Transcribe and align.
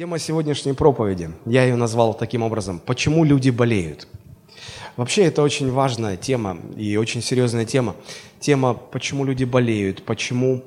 Тема 0.00 0.18
сегодняшней 0.18 0.72
проповеди, 0.72 1.30
я 1.44 1.64
ее 1.64 1.76
назвал 1.76 2.14
таким 2.14 2.42
образом, 2.42 2.80
«Почему 2.86 3.22
люди 3.22 3.50
болеют?». 3.50 4.08
Вообще 4.96 5.24
это 5.24 5.42
очень 5.42 5.70
важная 5.70 6.16
тема 6.16 6.56
и 6.74 6.96
очень 6.96 7.20
серьезная 7.20 7.66
тема. 7.66 7.94
Тема, 8.38 8.72
почему 8.72 9.26
люди 9.26 9.44
болеют, 9.44 10.02
почему 10.06 10.62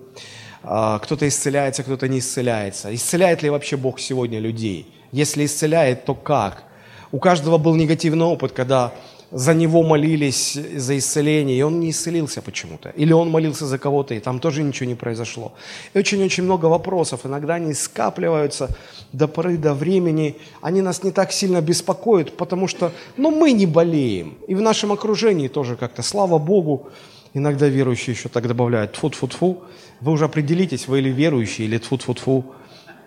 э, 0.62 1.00
кто-то 1.02 1.28
исцеляется, 1.28 1.82
кто-то 1.82 2.08
не 2.08 2.20
исцеляется. 2.20 2.94
Исцеляет 2.94 3.42
ли 3.42 3.50
вообще 3.50 3.76
Бог 3.76 4.00
сегодня 4.00 4.38
людей? 4.38 4.94
Если 5.12 5.46
исцеляет, 5.46 6.06
то 6.06 6.14
как? 6.14 6.66
У 7.12 7.18
каждого 7.18 7.58
был 7.58 7.74
негативный 7.74 8.28
опыт, 8.28 8.52
когда 8.52 8.94
за 9.34 9.56
него 9.56 9.82
молились 9.82 10.54
за 10.54 10.96
исцеление, 10.96 11.58
и 11.58 11.64
он 11.64 11.80
не 11.80 11.90
исцелился 11.90 12.42
почему-то. 12.42 12.90
Или 12.90 13.14
он 13.14 13.32
молился 13.32 13.66
за 13.66 13.80
кого-то, 13.80 14.14
и 14.14 14.20
там 14.20 14.40
тоже 14.40 14.62
ничего 14.62 14.88
не 14.88 14.96
произошло. 14.96 15.54
И 15.96 15.98
очень-очень 15.98 16.44
много 16.44 16.68
вопросов. 16.68 17.26
Иногда 17.26 17.56
они 17.56 17.74
скапливаются 17.74 18.70
до 19.12 19.28
поры 19.28 19.58
до 19.58 19.74
времени. 19.74 20.36
Они 20.62 20.82
нас 20.82 21.04
не 21.04 21.12
так 21.12 21.32
сильно 21.32 21.62
беспокоят, 21.62 22.38
потому 22.38 22.68
что 22.68 22.92
ну, 23.18 23.32
мы 23.32 23.54
не 23.54 23.66
болеем. 23.66 24.38
И 24.48 24.54
в 24.54 24.62
нашем 24.62 24.92
окружении 24.92 25.48
тоже 25.48 25.78
как-то, 25.78 26.04
слава 26.04 26.38
Богу, 26.38 26.90
иногда 27.34 27.68
верующие 27.68 28.16
еще 28.16 28.30
так 28.30 28.48
добавляют, 28.48 28.96
тфу-тфу-тфу. 28.96 29.64
Вы 30.00 30.12
уже 30.12 30.26
определитесь, 30.26 30.88
вы 30.88 31.00
или 31.00 31.10
верующие, 31.10 31.66
или 31.68 31.80
тфу-тфу-тфу. 31.80 32.44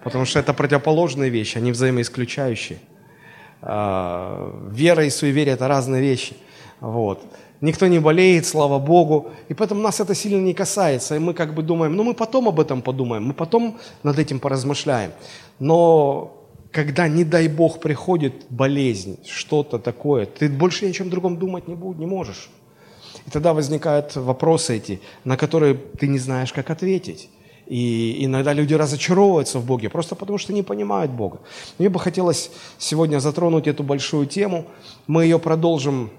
Потому 0.02 0.24
что 0.24 0.40
это 0.40 0.52
противоположные 0.52 1.30
вещи, 1.30 1.58
они 1.58 1.70
взаимоисключающие. 1.70 2.78
А, 3.68 4.52
вера 4.70 5.04
и 5.04 5.10
суеверие– 5.10 5.54
это 5.56 5.66
разные 5.66 6.00
вещи. 6.00 6.36
Вот. 6.80 7.20
Никто 7.60 7.88
не 7.88 7.98
болеет, 7.98 8.46
слава 8.46 8.78
Богу. 8.78 9.30
И 9.48 9.54
поэтому 9.54 9.80
нас 9.80 9.98
это 9.98 10.14
сильно 10.14 10.40
не 10.40 10.54
касается. 10.54 11.16
И 11.16 11.18
мы 11.18 11.34
как 11.34 11.52
бы 11.52 11.62
думаем, 11.62 11.96
ну 11.96 12.04
мы 12.04 12.14
потом 12.14 12.48
об 12.48 12.60
этом 12.60 12.80
подумаем, 12.80 13.24
мы 13.24 13.34
потом 13.34 13.78
над 14.04 14.18
этим 14.18 14.38
поразмышляем. 14.38 15.10
Но 15.58 16.44
когда, 16.70 17.08
не 17.08 17.24
дай 17.24 17.48
Бог, 17.48 17.80
приходит 17.80 18.46
болезнь, 18.50 19.18
что-то 19.26 19.78
такое, 19.78 20.26
ты 20.26 20.48
больше 20.48 20.84
ни 20.84 20.90
о 20.90 20.92
чем 20.92 21.10
другом 21.10 21.36
думать 21.38 21.66
не, 21.66 21.74
будь, 21.74 21.98
не 21.98 22.06
можешь. 22.06 22.50
И 23.26 23.30
тогда 23.30 23.52
возникают 23.52 24.14
вопросы 24.14 24.76
эти, 24.76 25.00
на 25.24 25.36
которые 25.36 25.74
ты 25.74 26.06
не 26.06 26.18
знаешь, 26.18 26.52
как 26.52 26.70
ответить. 26.70 27.30
И 27.66 28.24
иногда 28.24 28.52
люди 28.52 28.74
разочаровываются 28.74 29.58
в 29.58 29.64
Боге, 29.64 29.88
просто 29.88 30.14
потому 30.14 30.38
что 30.38 30.52
не 30.52 30.62
понимают 30.62 31.10
Бога. 31.10 31.40
Мне 31.78 31.88
бы 31.88 31.98
хотелось 31.98 32.50
сегодня 32.78 33.18
затронуть 33.18 33.66
эту 33.66 33.82
большую 33.82 34.26
тему. 34.26 34.66
Мы 35.06 35.24
ее 35.24 35.38
продолжим 35.38 36.10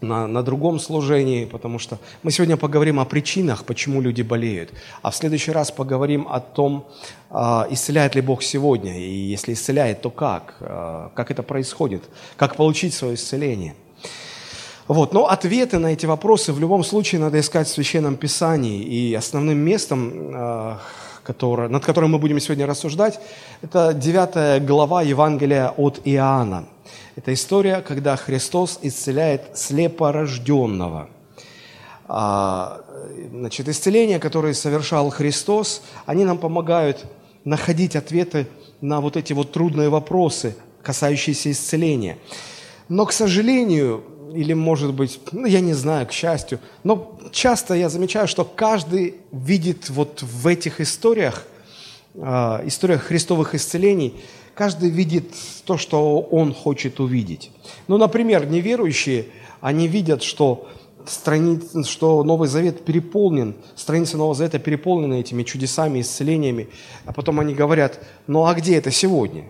на, 0.00 0.26
на 0.26 0.42
другом 0.42 0.78
служении, 0.78 1.44
потому 1.44 1.78
что 1.78 1.98
мы 2.22 2.30
сегодня 2.30 2.56
поговорим 2.56 3.00
о 3.00 3.04
причинах, 3.04 3.64
почему 3.64 4.00
люди 4.00 4.22
болеют. 4.22 4.70
А 5.02 5.10
в 5.10 5.16
следующий 5.16 5.50
раз 5.50 5.70
поговорим 5.70 6.26
о 6.30 6.40
том, 6.40 6.86
а, 7.30 7.66
исцеляет 7.70 8.14
ли 8.14 8.20
Бог 8.20 8.42
сегодня. 8.42 8.98
И 8.98 9.32
если 9.32 9.54
исцеляет, 9.54 10.02
то 10.02 10.10
как? 10.10 10.56
А, 10.60 11.10
как 11.14 11.30
это 11.30 11.42
происходит? 11.42 12.04
Как 12.36 12.56
получить 12.56 12.94
свое 12.94 13.14
исцеление? 13.14 13.74
Вот. 14.88 15.12
Но 15.12 15.26
ответы 15.26 15.78
на 15.78 15.92
эти 15.92 16.06
вопросы 16.06 16.52
в 16.52 16.58
любом 16.58 16.82
случае 16.82 17.20
надо 17.20 17.38
искать 17.38 17.68
в 17.68 17.70
Священном 17.70 18.16
Писании. 18.16 18.82
И 18.82 19.14
основным 19.14 19.58
местом, 19.58 20.12
а, 20.34 20.80
который, 21.22 21.68
над 21.68 21.84
которым 21.84 22.12
мы 22.12 22.18
будем 22.18 22.40
сегодня 22.40 22.66
рассуждать, 22.66 23.20
это 23.60 23.92
9 23.92 24.64
глава 24.64 25.02
Евангелия 25.02 25.68
от 25.76 26.00
Иоанна. 26.04 26.64
Это 27.16 27.34
история, 27.34 27.82
когда 27.82 28.16
Христос 28.16 28.78
исцеляет 28.80 29.58
слепорожденного. 29.58 31.10
А, 32.06 32.80
значит, 33.30 33.68
исцеления, 33.68 34.18
которые 34.18 34.54
совершал 34.54 35.10
Христос, 35.10 35.82
они 36.06 36.24
нам 36.24 36.38
помогают 36.38 37.04
находить 37.44 37.94
ответы 37.94 38.46
на 38.80 39.02
вот 39.02 39.18
эти 39.18 39.34
вот 39.34 39.52
трудные 39.52 39.90
вопросы, 39.90 40.56
касающиеся 40.82 41.50
исцеления. 41.50 42.16
Но, 42.88 43.04
к 43.04 43.12
сожалению, 43.12 44.02
или, 44.34 44.52
может 44.52 44.94
быть, 44.94 45.20
ну, 45.32 45.46
я 45.46 45.60
не 45.60 45.74
знаю, 45.74 46.06
к 46.06 46.12
счастью, 46.12 46.60
но 46.84 47.18
часто 47.32 47.74
я 47.74 47.88
замечаю, 47.88 48.28
что 48.28 48.44
каждый 48.44 49.16
видит 49.32 49.90
вот 49.90 50.22
в 50.22 50.46
этих 50.46 50.80
историях, 50.80 51.46
э, 52.14 52.20
историях 52.64 53.02
христовых 53.02 53.54
исцелений, 53.54 54.14
каждый 54.54 54.90
видит 54.90 55.32
то, 55.64 55.76
что 55.78 56.20
он 56.20 56.52
хочет 56.52 57.00
увидеть. 57.00 57.50
Ну, 57.86 57.98
например, 57.98 58.46
неверующие, 58.46 59.26
они 59.60 59.88
видят, 59.88 60.22
что 60.22 60.68
страниц, 61.06 61.86
что 61.86 62.22
Новый 62.22 62.48
Завет 62.48 62.84
переполнен, 62.84 63.54
страницы 63.74 64.16
Нового 64.16 64.34
Завета 64.34 64.58
переполнены 64.58 65.20
этими 65.20 65.42
чудесами, 65.42 66.00
исцелениями, 66.00 66.68
а 67.04 67.12
потом 67.12 67.40
они 67.40 67.54
говорят, 67.54 68.00
ну 68.26 68.46
а 68.46 68.54
где 68.54 68.76
это 68.76 68.90
сегодня? 68.90 69.44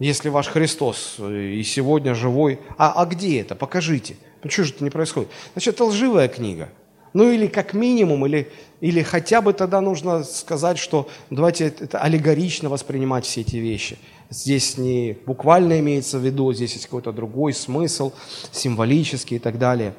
Если 0.00 0.30
ваш 0.30 0.48
Христос 0.48 1.16
э, 1.18 1.52
и 1.52 1.62
сегодня 1.62 2.14
живой, 2.14 2.58
а, 2.78 2.92
а 2.96 3.06
где 3.06 3.40
это? 3.40 3.54
Покажите. 3.54 4.16
Почему 4.40 4.66
же 4.66 4.72
это 4.72 4.82
не 4.82 4.90
происходит? 4.90 5.28
Значит, 5.52 5.74
это 5.74 5.84
лживая 5.84 6.26
книга. 6.26 6.70
Ну 7.12 7.30
или 7.30 7.46
как 7.48 7.74
минимум, 7.74 8.24
или, 8.24 8.50
или 8.80 9.02
хотя 9.02 9.42
бы 9.42 9.52
тогда 9.52 9.80
нужно 9.80 10.24
сказать, 10.24 10.78
что 10.78 11.08
давайте 11.28 11.66
это 11.66 11.98
аллегорично 11.98 12.68
воспринимать 12.68 13.26
все 13.26 13.42
эти 13.42 13.56
вещи. 13.56 13.98
Здесь 14.30 14.78
не 14.78 15.18
буквально 15.26 15.80
имеется 15.80 16.18
в 16.18 16.24
виду, 16.24 16.52
здесь 16.52 16.72
есть 16.74 16.86
какой-то 16.86 17.12
другой 17.12 17.52
смысл, 17.52 18.12
символический 18.52 19.36
и 19.36 19.40
так 19.40 19.58
далее. 19.58 19.94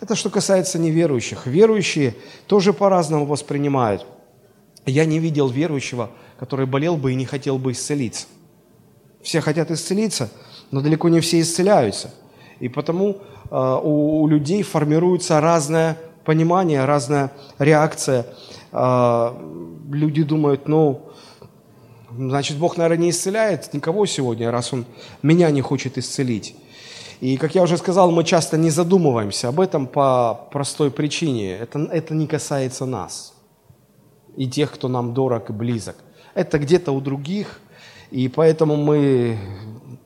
Это 0.00 0.14
что 0.14 0.30
касается 0.30 0.78
неверующих. 0.78 1.46
Верующие 1.46 2.14
тоже 2.46 2.72
по-разному 2.72 3.26
воспринимают. 3.26 4.06
Я 4.86 5.04
не 5.04 5.18
видел 5.18 5.48
верующего, 5.48 6.10
который 6.38 6.66
болел 6.66 6.96
бы 6.96 7.12
и 7.12 7.14
не 7.14 7.26
хотел 7.26 7.58
бы 7.58 7.72
исцелиться. 7.72 8.26
Все 9.24 9.40
хотят 9.40 9.70
исцелиться, 9.70 10.28
но 10.70 10.82
далеко 10.82 11.08
не 11.08 11.20
все 11.20 11.40
исцеляются. 11.40 12.10
И 12.60 12.68
потому 12.68 13.16
э, 13.50 13.80
у, 13.82 14.26
людей 14.28 14.62
формируется 14.62 15.40
разное 15.40 15.96
понимание, 16.24 16.84
разная 16.84 17.32
реакция. 17.58 18.26
Э, 18.70 19.32
люди 19.90 20.22
думают, 20.22 20.68
ну, 20.68 21.08
значит, 22.16 22.58
Бог, 22.58 22.76
наверное, 22.76 23.04
не 23.04 23.10
исцеляет 23.10 23.72
никого 23.72 24.04
сегодня, 24.04 24.50
раз 24.50 24.74
Он 24.74 24.84
меня 25.22 25.50
не 25.50 25.62
хочет 25.62 25.96
исцелить. 25.96 26.54
И, 27.20 27.38
как 27.38 27.54
я 27.54 27.62
уже 27.62 27.78
сказал, 27.78 28.10
мы 28.10 28.24
часто 28.24 28.58
не 28.58 28.68
задумываемся 28.68 29.48
об 29.48 29.58
этом 29.58 29.86
по 29.86 30.48
простой 30.52 30.90
причине. 30.90 31.56
Это, 31.56 31.78
это 31.90 32.14
не 32.14 32.26
касается 32.26 32.84
нас 32.84 33.32
и 34.36 34.46
тех, 34.46 34.70
кто 34.70 34.88
нам 34.88 35.14
дорог 35.14 35.48
и 35.48 35.52
близок. 35.54 35.96
Это 36.34 36.58
где-то 36.58 36.92
у 36.92 37.00
других, 37.00 37.60
и 38.10 38.28
поэтому 38.28 38.76
мы 38.76 39.38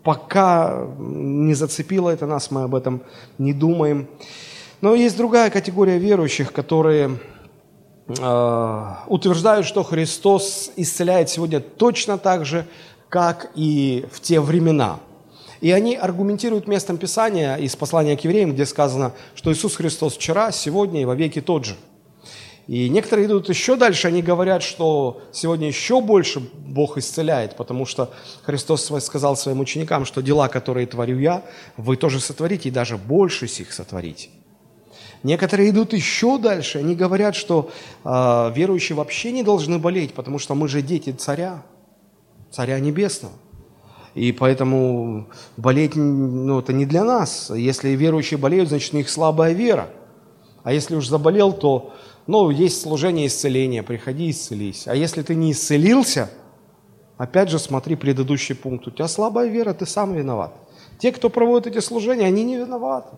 пока 0.03 0.87
не 0.99 1.55
зацепило 1.55 2.11
это 2.11 2.27
нас, 2.27 2.51
мы 2.51 2.63
об 2.63 2.75
этом 2.75 3.03
не 3.39 3.53
думаем. 3.53 4.09
Но 4.81 4.95
есть 4.95 5.17
другая 5.17 5.51
категория 5.51 5.99
верующих, 5.99 6.53
которые 6.53 7.19
э, 8.09 8.85
утверждают, 9.09 9.67
что 9.67 9.83
Христос 9.83 10.71
исцеляет 10.77 11.29
сегодня 11.29 11.61
точно 11.61 12.17
так 12.17 12.47
же, 12.47 12.67
как 13.09 13.51
и 13.55 14.07
в 14.13 14.21
те 14.21 14.41
времена. 14.41 15.01
И 15.61 15.73
они 15.73 15.97
аргументируют 15.97 16.69
местом 16.69 16.97
Писания 16.99 17.57
из 17.57 17.75
послания 17.75 18.17
к 18.17 18.23
евреям, 18.23 18.53
где 18.53 18.65
сказано, 18.65 19.13
что 19.35 19.53
Иисус 19.53 19.75
Христос 19.75 20.15
вчера, 20.15 20.53
сегодня 20.53 21.03
и 21.03 21.05
во 21.05 21.17
веки 21.17 21.41
тот 21.41 21.65
же– 21.65 21.77
и 22.69 22.91
некоторые 22.91 23.27
идут 23.27 23.49
еще 23.49 23.77
дальше, 23.77 24.09
они 24.09 24.21
говорят, 24.21 24.63
что 24.63 25.23
сегодня 25.33 25.67
еще 25.67 26.03
больше 26.03 26.41
Бог 26.41 26.99
исцеляет, 26.99 27.57
потому 27.57 27.87
что 27.87 28.11
Христос 28.43 28.93
сказал 29.03 29.39
своим 29.39 29.61
ученикам, 29.61 30.05
что 30.05 30.21
дела, 30.21 30.49
которые 30.49 30.87
творю 30.87 31.19
я, 31.19 31.43
вы 31.79 31.97
тоже 31.97 32.21
сотворите, 32.21 32.69
и 32.69 32.73
даже 32.73 32.99
больше 32.99 33.47
их 33.47 33.73
сотворите. 33.73 34.29
Некоторые 35.23 35.71
идут 35.71 35.95
еще 35.95 36.37
дальше, 36.37 36.79
они 36.79 36.95
говорят, 36.95 37.35
что 37.35 37.71
э, 38.05 38.53
верующие 38.55 38.97
вообще 38.97 39.33
не 39.33 39.43
должны 39.43 39.79
болеть, 39.79 40.13
потому 40.13 40.39
что 40.39 40.55
мы 40.55 40.69
же 40.69 40.83
дети 40.83 41.11
царя, 41.11 41.63
царя 42.51 42.79
небесного. 42.81 43.33
И 44.15 44.31
поэтому 44.31 45.29
болеть 45.57 45.97
ну, 45.97 46.59
это 46.59 46.75
не 46.75 46.85
для 46.85 47.05
нас. 47.05 47.51
Если 47.51 47.91
верующие 47.91 48.37
болеют, 48.37 48.69
значит 48.69 48.93
у 48.93 48.99
них 48.99 49.09
слабая 49.09 49.55
вера. 49.55 49.89
А 50.65 50.73
если 50.73 50.97
уж 50.97 51.09
заболел, 51.09 51.53
то 51.53 51.95
ну, 52.29 52.51
есть 52.51 52.83
служение 52.83 53.27
исцеления, 53.27 53.83
приходи 53.83 54.31
исцелись. 54.31 54.87
А 54.87 54.95
если 54.95 55.23
ты 55.23 55.35
не 55.35 55.53
исцелился, 55.53 56.29
опять 57.17 57.49
же 57.49 57.59
смотри 57.59 57.97
предыдущий 57.97 58.55
пункт. 58.55 58.87
У 58.87 58.91
тебя 58.91 59.09
слабая 59.09 59.49
вера, 59.49 59.73
ты 59.73 59.87
сам 59.87 60.13
виноват. 60.13 60.53
Те, 60.99 61.11
кто 61.11 61.31
проводит 61.31 61.69
эти 61.69 61.83
служения, 61.83 62.27
они 62.27 62.45
не 62.45 62.59
виноваты. 62.59 63.17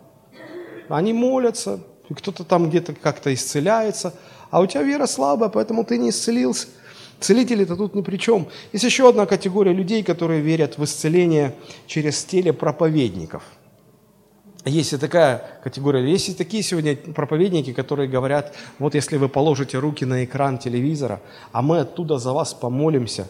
Они 0.88 1.12
молятся, 1.12 1.80
кто-то 2.08 2.44
там 2.44 2.68
где-то 2.68 2.94
как-то 2.94 3.34
исцеляется, 3.34 4.14
а 4.48 4.60
у 4.60 4.66
тебя 4.66 4.84
вера 4.84 5.06
слабая, 5.06 5.50
поэтому 5.50 5.82
ты 5.84 5.98
не 5.98 6.10
исцелился. 6.10 6.68
Целители-то 7.18 7.74
тут 7.74 7.96
ни 7.96 8.02
при 8.02 8.16
чем. 8.16 8.46
Есть 8.72 8.84
еще 8.84 9.08
одна 9.08 9.26
категория 9.26 9.72
людей, 9.72 10.04
которые 10.04 10.40
верят 10.40 10.78
в 10.78 10.84
исцеление 10.84 11.56
через 11.88 12.22
телепроповедников– 12.24 13.42
есть 14.64 14.92
и 14.92 14.98
такая 14.98 15.60
категория. 15.64 16.10
Есть 16.10 16.28
и 16.28 16.34
такие 16.34 16.62
сегодня 16.62 16.96
проповедники, 16.96 17.72
которые 17.72 18.08
говорят, 18.08 18.54
вот 18.78 18.94
если 18.94 19.16
вы 19.16 19.28
положите 19.28 19.78
руки 19.78 20.04
на 20.04 20.24
экран 20.24 20.58
телевизора, 20.58 21.20
а 21.52 21.62
мы 21.62 21.80
оттуда 21.80 22.18
за 22.18 22.32
вас 22.32 22.52
помолимся, 22.52 23.26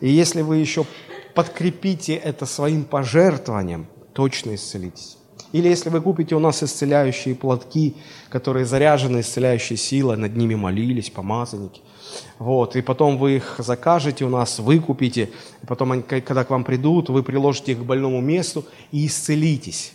и 0.00 0.08
если 0.08 0.42
вы 0.42 0.58
еще 0.58 0.86
подкрепите 1.34 2.14
это 2.14 2.46
своим 2.46 2.84
пожертвованием, 2.84 3.86
точно 4.12 4.54
исцелитесь. 4.54 5.16
Или 5.52 5.68
если 5.68 5.90
вы 5.90 6.00
купите 6.00 6.36
у 6.36 6.38
нас 6.38 6.62
исцеляющие 6.62 7.34
платки, 7.34 7.96
которые 8.28 8.64
заряжены 8.64 9.20
исцеляющей 9.20 9.76
силой, 9.76 10.16
над 10.16 10.36
ними 10.36 10.54
молились, 10.54 11.10
помазанники. 11.10 11.80
Вот, 12.38 12.76
и 12.76 12.82
потом 12.82 13.18
вы 13.18 13.36
их 13.36 13.56
закажете 13.58 14.24
у 14.24 14.28
нас, 14.28 14.58
выкупите, 14.60 15.30
и 15.62 15.66
потом, 15.66 15.92
они, 15.92 16.02
когда 16.02 16.44
к 16.44 16.50
вам 16.50 16.64
придут, 16.64 17.08
вы 17.08 17.22
приложите 17.22 17.72
их 17.72 17.78
к 17.78 17.84
больному 17.84 18.20
месту 18.20 18.64
и 18.92 19.06
исцелитесь. 19.06 19.92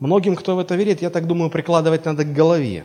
Многим, 0.00 0.34
кто 0.34 0.56
в 0.56 0.58
это 0.58 0.74
верит, 0.76 1.02
я 1.02 1.10
так 1.10 1.26
думаю, 1.26 1.50
прикладывать 1.50 2.06
надо 2.06 2.24
к 2.24 2.32
голове, 2.32 2.84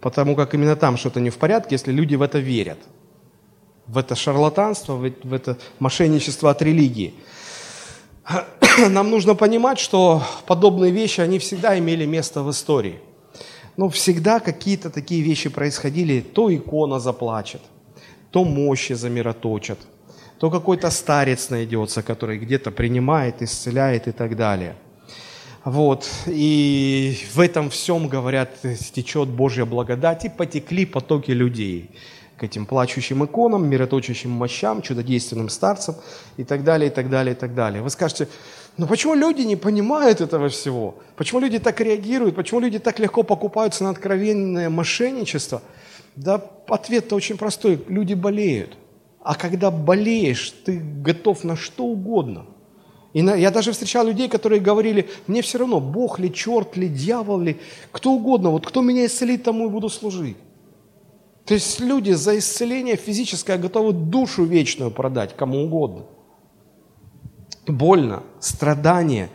потому 0.00 0.34
как 0.34 0.54
именно 0.54 0.74
там 0.74 0.96
что-то 0.96 1.20
не 1.20 1.30
в 1.30 1.36
порядке, 1.36 1.74
если 1.74 1.92
люди 1.92 2.16
в 2.16 2.22
это 2.22 2.38
верят. 2.38 2.78
В 3.86 3.98
это 3.98 4.14
шарлатанство, 4.14 4.96
в 4.96 5.32
это 5.32 5.56
мошенничество 5.78 6.50
от 6.50 6.62
религии. 6.62 7.14
нам 8.88 9.10
нужно 9.10 9.34
понимать, 9.34 9.78
что 9.78 10.22
подобные 10.46 10.92
вещи, 10.92 11.20
они 11.20 11.38
всегда 11.38 11.78
имели 11.78 12.06
место 12.06 12.42
в 12.42 12.50
истории. 12.50 13.00
Но 13.76 13.88
всегда 13.88 14.40
какие-то 14.40 14.90
такие 14.90 15.22
вещи 15.22 15.48
происходили. 15.48 16.20
То 16.20 16.54
икона 16.54 17.00
заплачет, 17.00 17.60
то 18.30 18.44
мощи 18.44 18.94
замироточат, 18.94 19.78
то 20.38 20.50
какой-то 20.50 20.90
старец 20.90 21.50
найдется, 21.50 22.02
который 22.02 22.38
где-то 22.38 22.70
принимает, 22.70 23.42
исцеляет 23.42 24.08
и 24.08 24.12
так 24.12 24.36
далее. 24.36 24.74
Вот. 25.64 26.08
И 26.26 27.18
в 27.34 27.40
этом 27.40 27.70
всем, 27.70 28.08
говорят, 28.08 28.50
течет 28.92 29.28
Божья 29.28 29.64
благодать, 29.64 30.24
и 30.24 30.28
потекли 30.28 30.86
потоки 30.86 31.30
людей 31.30 31.90
к 32.36 32.44
этим 32.44 32.66
плачущим 32.66 33.24
иконам, 33.24 33.68
мироточащим 33.68 34.30
мощам, 34.30 34.80
чудодейственным 34.80 35.48
старцам 35.48 35.96
и 36.36 36.44
так 36.44 36.62
далее, 36.64 36.88
и 36.88 36.92
так 36.92 37.10
далее, 37.10 37.34
и 37.34 37.36
так 37.36 37.54
далее. 37.54 37.82
Вы 37.82 37.90
скажете, 37.90 38.28
но 38.76 38.86
почему 38.86 39.14
люди 39.14 39.42
не 39.42 39.56
понимают 39.56 40.20
этого 40.20 40.48
всего? 40.48 40.94
Почему 41.16 41.40
люди 41.40 41.58
так 41.58 41.80
реагируют? 41.80 42.36
Почему 42.36 42.60
люди 42.60 42.78
так 42.78 43.00
легко 43.00 43.24
покупаются 43.24 43.82
на 43.82 43.90
откровенное 43.90 44.70
мошенничество? 44.70 45.62
Да 46.14 46.40
ответ-то 46.68 47.16
очень 47.16 47.36
простой. 47.36 47.84
Люди 47.88 48.14
болеют. 48.14 48.78
А 49.20 49.34
когда 49.34 49.72
болеешь, 49.72 50.54
ты 50.64 50.78
готов 50.78 51.42
на 51.42 51.56
что 51.56 51.84
угодно. 51.84 52.46
И 53.14 53.20
я 53.20 53.50
даже 53.50 53.72
встречал 53.72 54.06
людей, 54.06 54.28
которые 54.28 54.60
говорили, 54.60 55.08
мне 55.26 55.40
все 55.42 55.58
равно, 55.58 55.80
Бог 55.80 56.18
ли, 56.18 56.32
черт 56.32 56.76
ли, 56.76 56.88
дьявол 56.88 57.40
ли, 57.40 57.56
кто 57.90 58.12
угодно, 58.12 58.50
вот 58.50 58.66
кто 58.66 58.82
меня 58.82 59.06
исцелит, 59.06 59.44
тому 59.44 59.66
и 59.66 59.70
буду 59.70 59.88
служить. 59.88 60.36
То 61.46 61.54
есть 61.54 61.80
люди 61.80 62.12
за 62.12 62.38
исцеление 62.38 62.96
физическое 62.96 63.56
готовы 63.56 63.92
душу 63.92 64.44
вечную 64.44 64.90
продать 64.90 65.34
кому 65.36 65.64
угодно– 65.64 66.04
больно, 67.72 68.22
страдание, 68.40 69.30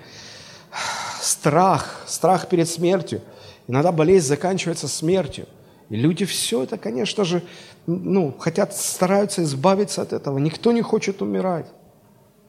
страх, 1.22 2.04
страх 2.08 2.48
перед 2.48 2.68
смертью. 2.70 3.22
Иногда 3.68 3.92
болезнь 3.92 4.28
заканчивается 4.28 4.88
смертью. 4.88 5.48
И 5.90 5.96
люди 5.96 6.26
все 6.26 6.64
это, 6.64 6.78
конечно 6.78 7.24
же, 7.24 7.44
ну, 7.86 8.34
хотят, 8.38 8.76
стараются 8.76 9.44
избавиться 9.44 10.02
от 10.02 10.14
этого. 10.14 10.38
Никто 10.38 10.72
не 10.72 10.82
хочет 10.82 11.22
умирать. 11.22 11.68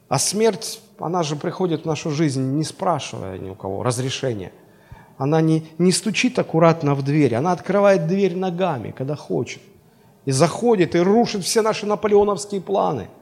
А 0.07 0.19
смерть, 0.19 0.81
она 0.99 1.23
же 1.23 1.35
приходит 1.35 1.83
в 1.83 1.85
нашу 1.85 2.11
жизнь, 2.11 2.41
не 2.57 2.63
спрашивая 2.63 3.37
ни 3.37 3.49
у 3.49 3.55
кого 3.55 3.83
разрешения. 3.83 4.51
Она 5.17 5.41
не, 5.41 5.65
не 5.77 5.91
стучит 5.91 6.37
аккуратно 6.39 6.95
в 6.95 7.03
дверь, 7.03 7.35
она 7.35 7.51
открывает 7.51 8.07
дверь 8.07 8.35
ногами, 8.35 8.93
когда 8.97 9.15
хочет. 9.15 9.61
И 10.25 10.31
заходит, 10.31 10.95
и 10.95 10.99
рушит 10.99 11.43
все 11.43 11.61
наши 11.61 11.85
наполеоновские 11.85 12.61
планы– 12.61 13.07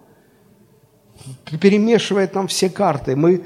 перемешивает 1.60 2.36
нам 2.36 2.48
все 2.48 2.70
карты. 2.70 3.16
Мы, 3.16 3.46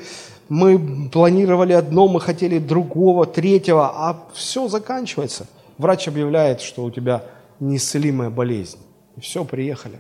мы 0.50 1.10
планировали 1.10 1.74
одно, 1.74 2.08
мы 2.08 2.22
хотели 2.22 2.60
другого, 2.60 3.26
третьего, 3.26 3.90
а 3.94 4.28
все 4.34 4.68
заканчивается. 4.68 5.48
Врач 5.78 6.08
объявляет, 6.08 6.62
что 6.62 6.84
у 6.84 6.92
тебя 6.92 7.24
неисцелимая 7.60 8.30
болезнь. 8.30 8.80
И 9.16 9.22
все, 9.22 9.46
приехали. 9.46 10.00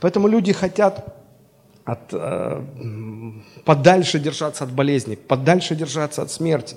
Поэтому 0.00 0.28
люди 0.28 0.52
хотят 0.52 1.17
от, 1.88 2.12
э, 2.12 2.62
подальше 3.64 4.18
держаться 4.18 4.64
от 4.64 4.72
болезни, 4.72 5.14
подальше 5.14 5.74
держаться 5.74 6.20
от 6.20 6.30
смерти. 6.30 6.76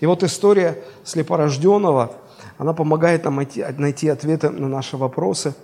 И 0.00 0.06
вот 0.06 0.22
история 0.22 0.78
слепорожденного, 1.04 2.12
она 2.58 2.74
помогает 2.74 3.24
нам 3.24 3.36
найти, 3.36 3.64
найти 3.78 4.08
ответы 4.10 4.50
на 4.50 4.68
наши 4.68 4.98
вопросы, 4.98 5.54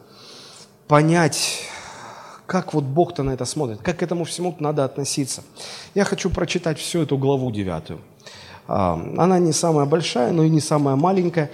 понять, 0.87 1.64
как 2.46 2.73
вот 2.73 2.85
Бог-то 2.85 3.23
на 3.23 3.32
это 3.32 3.44
смотрит, 3.44 3.81
как 3.82 3.99
к 3.99 4.02
этому 4.02 4.25
всему 4.25 4.56
надо 4.58 4.85
относиться. 4.85 5.43
Я 5.94 6.05
хочу 6.05 6.31
прочитать 6.31 6.79
всю 6.79 7.02
эту 7.02 7.19
главу 7.19 7.50
девятую. 7.52 8.00
А, 8.67 8.94
она 9.19 9.38
не 9.38 9.52
самая 9.52 9.85
большая, 9.85 10.32
но 10.32 10.44
и 10.44 10.49
не 10.49 10.61
самая 10.61 10.96
маленькая, 10.96 11.50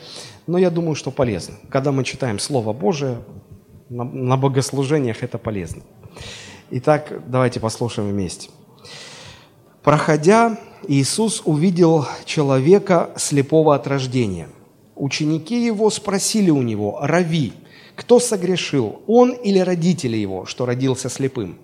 но 0.47 0.57
я 0.57 0.71
думаю, 0.71 0.95
что 0.95 1.11
полезно. 1.11 1.57
Когда 1.69 1.91
мы 1.91 2.05
читаем 2.05 2.39
Слово 2.39 2.73
Божие, 2.73 3.17
на 3.89 4.37
богослужениях 4.37 5.25
это 5.25 5.39
полезно. 5.39 5.83
Итак, 6.70 7.22
давайте 7.26 7.61
послушаем 7.61 8.08
вместе. 8.08 8.49
Проходя, 9.82 10.58
Иисус 10.88 11.43
увидел 11.44 12.06
человека 12.25 13.11
слепого 13.16 13.75
от 13.75 13.87
рождения. 13.87 14.49
Ученики 14.96 15.64
его 15.66 15.90
спросили 15.90 16.50
у 16.50 16.62
него, 16.62 16.99
«Рави, 17.02 17.52
кто 17.94 18.19
согрешил, 18.19 19.02
он 19.06 19.32
или 19.32 19.58
родители 19.58 20.16
его, 20.16 20.46
что 20.46 20.64
родился 20.64 21.11
слепым? 21.11 21.58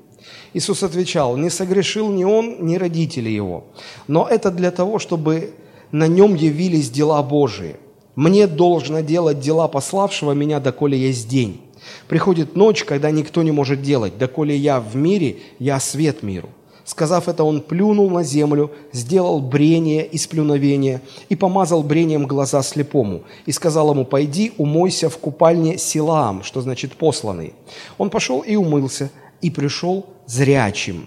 Иисус 0.52 0.82
отвечал, 0.82 1.36
не 1.36 1.48
согрешил 1.48 2.10
ни 2.10 2.24
он, 2.24 2.66
ни 2.66 2.76
родители 2.76 3.30
его, 3.30 3.64
но 4.06 4.28
это 4.28 4.50
для 4.50 4.70
того, 4.70 4.98
чтобы 4.98 5.54
на 5.92 6.06
нем 6.06 6.34
явились 6.34 6.90
дела 6.90 7.22
Божии. 7.22 7.76
Мне 8.16 8.46
должно 8.46 9.00
делать 9.00 9.40
дела 9.40 9.66
пославшего 9.66 10.32
меня, 10.32 10.60
доколе 10.60 10.98
есть 10.98 11.28
день. 11.28 11.62
Приходит 12.08 12.56
ночь, 12.56 12.84
когда 12.84 13.10
никто 13.10 13.42
не 13.42 13.52
может 13.52 13.82
делать, 13.82 14.18
доколе 14.18 14.56
я 14.56 14.80
в 14.80 14.96
мире, 14.96 15.38
я 15.58 15.80
свет 15.80 16.22
миру. 16.22 16.50
Сказав 16.84 17.28
это, 17.28 17.44
он 17.44 17.60
плюнул 17.60 18.10
на 18.10 18.24
землю, 18.24 18.72
сделал 18.92 19.40
брение 19.40 20.04
из 20.04 20.26
плюновения 20.26 21.02
и 21.28 21.36
помазал 21.36 21.84
брением 21.84 22.26
глаза 22.26 22.62
слепому. 22.62 23.22
И 23.46 23.52
сказал 23.52 23.92
ему, 23.92 24.04
пойди, 24.04 24.52
умойся 24.56 25.08
в 25.08 25.18
купальне 25.18 25.78
Силаам, 25.78 26.42
что 26.42 26.60
значит 26.60 26.94
посланный. 26.94 27.54
Он 27.96 28.10
пошел 28.10 28.40
и 28.40 28.56
умылся, 28.56 29.10
и 29.40 29.50
пришел 29.50 30.06
зрячим. 30.26 31.06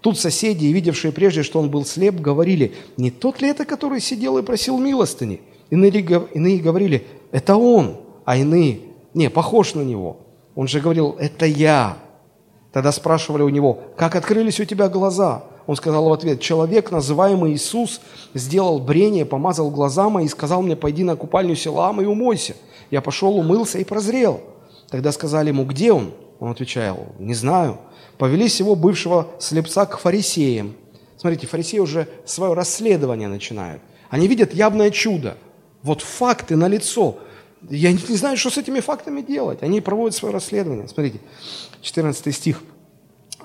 Тут 0.00 0.18
соседи, 0.18 0.66
видевшие 0.66 1.12
прежде, 1.12 1.42
что 1.42 1.58
он 1.58 1.70
был 1.70 1.84
слеп, 1.84 2.20
говорили, 2.20 2.74
не 2.96 3.10
тот 3.10 3.42
ли 3.42 3.48
это, 3.48 3.64
который 3.64 4.00
сидел 4.00 4.38
и 4.38 4.42
просил 4.42 4.78
милостыни? 4.78 5.40
Иные, 5.70 5.90
иные 6.34 6.58
говорили, 6.58 7.04
это 7.32 7.56
он, 7.56 7.96
а 8.24 8.36
иные, 8.36 8.78
не, 9.14 9.30
похож 9.30 9.74
на 9.74 9.82
него. 9.82 10.18
Он 10.54 10.68
же 10.68 10.80
говорил, 10.80 11.16
это 11.18 11.46
я. 11.46 11.98
Тогда 12.72 12.92
спрашивали 12.92 13.42
у 13.42 13.48
него, 13.48 13.78
как 13.96 14.16
открылись 14.16 14.60
у 14.60 14.64
тебя 14.64 14.88
глаза? 14.88 15.44
Он 15.66 15.76
сказал 15.76 16.08
в 16.08 16.12
ответ, 16.12 16.40
человек, 16.40 16.90
называемый 16.90 17.52
Иисус, 17.52 18.00
сделал 18.32 18.78
брение, 18.78 19.26
помазал 19.26 19.70
глаза 19.70 20.08
мои 20.08 20.24
и 20.24 20.28
сказал 20.28 20.62
мне, 20.62 20.76
пойди 20.76 21.04
на 21.04 21.14
купальню 21.14 21.54
Силаама 21.56 22.02
и 22.02 22.06
умойся. 22.06 22.56
Я 22.90 23.02
пошел, 23.02 23.36
умылся 23.36 23.78
и 23.78 23.84
прозрел. 23.84 24.40
Тогда 24.88 25.12
сказали 25.12 25.48
ему, 25.48 25.64
где 25.64 25.92
он? 25.92 26.12
Он 26.40 26.52
отвечал, 26.52 27.08
не 27.18 27.34
знаю. 27.34 27.78
Повели 28.16 28.48
всего 28.48 28.74
бывшего 28.74 29.28
слепца 29.38 29.84
к 29.86 29.98
фарисеям. 29.98 30.74
Смотрите, 31.18 31.46
фарисеи 31.46 31.80
уже 31.80 32.08
свое 32.24 32.54
расследование 32.54 33.28
начинают. 33.28 33.82
Они 34.08 34.26
видят 34.26 34.54
явное 34.54 34.90
чудо. 34.90 35.36
Вот 35.82 36.00
факты 36.00 36.56
на 36.56 36.68
лицо. 36.68 37.16
Я 37.68 37.92
не 37.92 38.16
знаю, 38.16 38.36
что 38.36 38.50
с 38.50 38.58
этими 38.58 38.80
фактами 38.80 39.20
делать. 39.20 39.62
Они 39.62 39.80
проводят 39.80 40.16
свое 40.16 40.32
расследование. 40.32 40.88
Смотрите, 40.88 41.20
14 41.82 42.34
стих. 42.34 42.62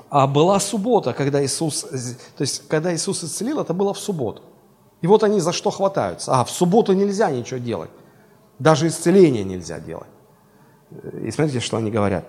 А 0.09 0.27
была 0.27 0.59
суббота, 0.59 1.13
когда 1.13 1.43
Иисус, 1.43 1.81
то 1.81 2.41
есть 2.41 2.67
когда 2.67 2.93
Иисус 2.93 3.23
исцелил, 3.23 3.59
это 3.59 3.73
было 3.73 3.93
в 3.93 3.99
субботу. 3.99 4.43
И 5.01 5.07
вот 5.07 5.23
они 5.23 5.39
за 5.39 5.51
что 5.51 5.71
хватаются. 5.71 6.31
А, 6.31 6.45
в 6.45 6.51
субботу 6.51 6.93
нельзя 6.93 7.31
ничего 7.31 7.59
делать. 7.59 7.89
Даже 8.59 8.87
исцеление 8.87 9.43
нельзя 9.43 9.79
делать. 9.79 10.07
И 11.23 11.31
смотрите, 11.31 11.59
что 11.59 11.77
они 11.77 11.89
говорят. 11.89 12.25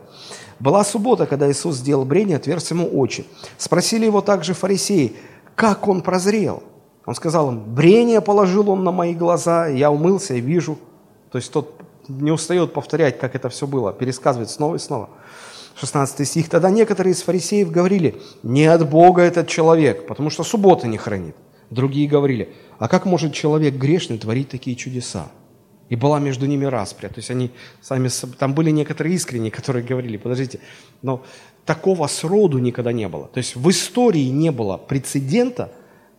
Была 0.59 0.83
суббота, 0.85 1.26
когда 1.26 1.50
Иисус 1.50 1.76
сделал 1.76 2.05
брение, 2.05 2.38
отверз 2.38 2.71
ему 2.71 2.88
очи. 2.99 3.26
Спросили 3.59 4.07
его 4.07 4.23
также 4.23 4.55
фарисеи, 4.55 5.14
как 5.55 5.87
он 5.87 6.00
прозрел. 6.00 6.62
Он 7.07 7.14
сказал 7.14 7.50
им, 7.50 7.75
брение 7.75 8.21
положил 8.21 8.71
он 8.71 8.83
на 8.83 8.91
мои 8.91 9.14
глаза, 9.14 9.67
я 9.67 9.91
умылся 9.91 10.35
и 10.35 10.41
вижу. 10.41 10.79
То 11.35 11.38
есть 11.38 11.50
тот 11.50 11.75
не 12.07 12.31
устает 12.31 12.73
повторять, 12.73 13.19
как 13.19 13.35
это 13.35 13.49
все 13.49 13.67
было, 13.67 13.93
пересказывает 13.93 14.50
снова 14.50 14.76
и 14.76 14.79
снова. 14.79 15.09
16 15.75 16.29
стих. 16.29 16.49
Тогда 16.49 16.71
некоторые 16.71 17.12
из 17.12 17.23
фарисеев 17.23 17.73
говорили, 17.73 18.23
не 18.45 18.67
от 18.67 18.88
Бога 18.88 19.23
этот 19.23 19.49
человек, 19.49 20.07
потому 20.07 20.31
что 20.31 20.45
субботы 20.45 20.87
не 20.87 20.97
хранит. 20.97 21.35
Другие 21.71 22.07
говорили, 22.07 22.55
а 22.79 22.87
как 22.87 23.05
может 23.05 23.33
человек 23.33 23.75
грешный 23.75 24.17
творить 24.17 24.49
такие 24.49 24.76
чудеса? 24.76 25.26
И 25.88 25.97
была 25.97 26.21
между 26.21 26.47
ними 26.47 26.67
распря. 26.67 27.09
То 27.09 27.17
есть 27.17 27.33
они 27.33 27.50
сами, 27.83 28.11
там 28.38 28.55
были 28.55 28.71
некоторые 28.71 29.17
искренние, 29.17 29.50
которые 29.50 29.85
говорили, 29.85 30.17
подождите, 30.19 30.61
но 31.03 31.25
такого 31.67 32.07
сроду 32.07 32.59
никогда 32.59 32.93
не 32.93 33.09
было. 33.09 33.26
То 33.26 33.38
есть 33.38 33.57
в 33.57 33.69
истории 33.71 34.29
не 34.29 34.53
было 34.53 34.76
прецедента, 34.76 35.73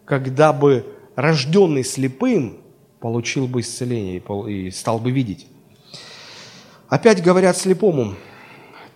когда 0.03 0.51
бы 0.51 0.85
рожденный 1.15 1.85
слепым 1.85 2.64
получил 3.05 3.45
бы 3.45 3.61
исцеление 3.61 4.19
и 4.49 4.71
стал 4.71 4.97
бы 4.97 5.11
видеть. 5.11 5.45
Опять 6.89 7.21
говорят 7.21 7.55
слепому, 7.55 8.15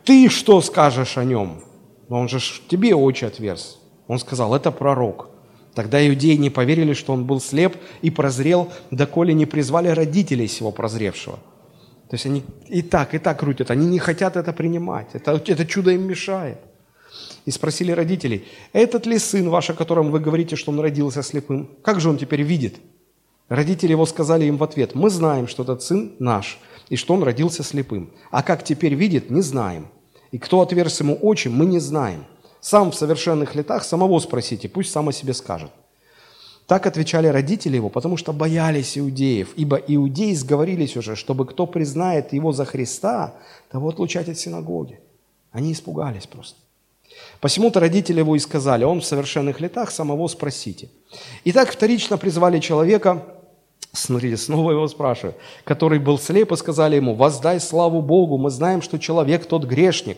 ты 0.03 0.29
что 0.29 0.61
скажешь 0.61 1.15
о 1.19 1.23
нем? 1.23 1.61
Но 2.07 2.21
он 2.21 2.27
же 2.27 2.39
тебе 2.67 2.95
очи 2.95 3.25
отверз. 3.25 3.77
Он 4.07 4.17
сказал, 4.17 4.55
это 4.55 4.71
пророк. 4.71 5.29
Тогда 5.75 5.99
иудеи 6.01 6.37
не 6.37 6.49
поверили, 6.49 6.93
что 6.93 7.13
он 7.13 7.25
был 7.25 7.39
слеп 7.39 7.77
и 8.01 8.09
прозрел, 8.09 8.71
доколе 8.89 9.35
не 9.35 9.45
призвали 9.45 9.89
родителей 9.89 10.47
сего 10.47 10.71
прозревшего. 10.71 11.37
То 12.09 12.15
есть 12.15 12.25
они 12.25 12.43
и 12.67 12.81
так, 12.81 13.13
и 13.13 13.19
так 13.19 13.39
крутят, 13.39 13.69
они 13.69 13.85
не 13.85 13.99
хотят 13.99 14.35
это 14.37 14.53
принимать, 14.53 15.09
это, 15.13 15.33
это 15.33 15.65
чудо 15.67 15.91
им 15.91 16.07
мешает. 16.07 16.57
И 17.45 17.51
спросили 17.51 17.91
родителей, 17.91 18.47
этот 18.73 19.05
ли 19.05 19.19
сын 19.19 19.49
ваш, 19.49 19.69
о 19.69 19.75
котором 19.75 20.09
вы 20.09 20.19
говорите, 20.19 20.55
что 20.55 20.71
он 20.71 20.79
родился 20.79 21.21
слепым? 21.21 21.69
Как 21.83 21.99
же 22.01 22.09
он 22.09 22.17
теперь 22.17 22.41
видит? 22.41 22.77
Родители 23.49 23.91
его 23.91 24.05
сказали 24.05 24.45
им 24.45 24.57
в 24.57 24.63
ответ, 24.63 24.93
мы 24.93 25.09
знаем, 25.09 25.47
что 25.47 25.63
этот 25.63 25.81
сын 25.81 26.13
наш, 26.19 26.59
и 26.89 26.95
что 26.95 27.15
он 27.15 27.23
родился 27.23 27.63
слепым. 27.63 28.11
А 28.29 28.43
как 28.43 28.63
теперь 28.63 28.93
видит, 28.93 29.31
не 29.31 29.41
знаем. 29.41 29.87
И 30.31 30.37
кто 30.37 30.61
отверз 30.61 30.99
ему 30.99 31.15
очи, 31.15 31.47
мы 31.47 31.65
не 31.65 31.79
знаем. 31.79 32.25
Сам 32.61 32.91
в 32.91 32.95
совершенных 32.95 33.55
летах 33.55 33.83
самого 33.83 34.19
спросите, 34.19 34.69
пусть 34.69 34.91
сам 34.91 35.09
о 35.09 35.13
себе 35.13 35.33
скажет. 35.33 35.71
Так 36.67 36.85
отвечали 36.85 37.25
родители 37.25 37.77
его, 37.77 37.89
потому 37.89 38.17
что 38.17 38.31
боялись 38.31 38.95
иудеев, 38.95 39.53
ибо 39.55 39.77
иудеи 39.77 40.33
сговорились 40.33 40.95
уже, 40.95 41.15
чтобы 41.15 41.47
кто 41.47 41.65
признает 41.65 42.31
его 42.31 42.51
за 42.51 42.65
Христа, 42.65 43.33
того 43.71 43.89
отлучать 43.89 44.29
от 44.29 44.37
синагоги. 44.37 44.99
Они 45.51 45.71
испугались 45.71 46.27
просто. 46.27 46.59
Посему-то 47.41 47.79
родители 47.79 48.19
его 48.19 48.35
и 48.35 48.39
сказали, 48.39 48.83
он 48.83 49.01
в 49.01 49.05
совершенных 49.05 49.59
летах, 49.59 49.89
самого 49.89 50.27
спросите. 50.27 50.89
Итак, 51.43 51.71
вторично 51.71 52.19
призвали 52.19 52.59
человека, 52.59 53.25
смотрите, 53.93 54.37
снова 54.37 54.71
его 54.71 54.87
спрашивают, 54.87 55.37
который 55.63 55.99
был 55.99 56.17
слеп, 56.17 56.51
и 56.51 56.55
сказали 56.55 56.95
ему, 56.95 57.15
воздай 57.15 57.59
славу 57.59 58.01
Богу, 58.01 58.37
мы 58.37 58.49
знаем, 58.49 58.81
что 58.81 58.99
человек 58.99 59.45
тот 59.45 59.65
грешник. 59.65 60.17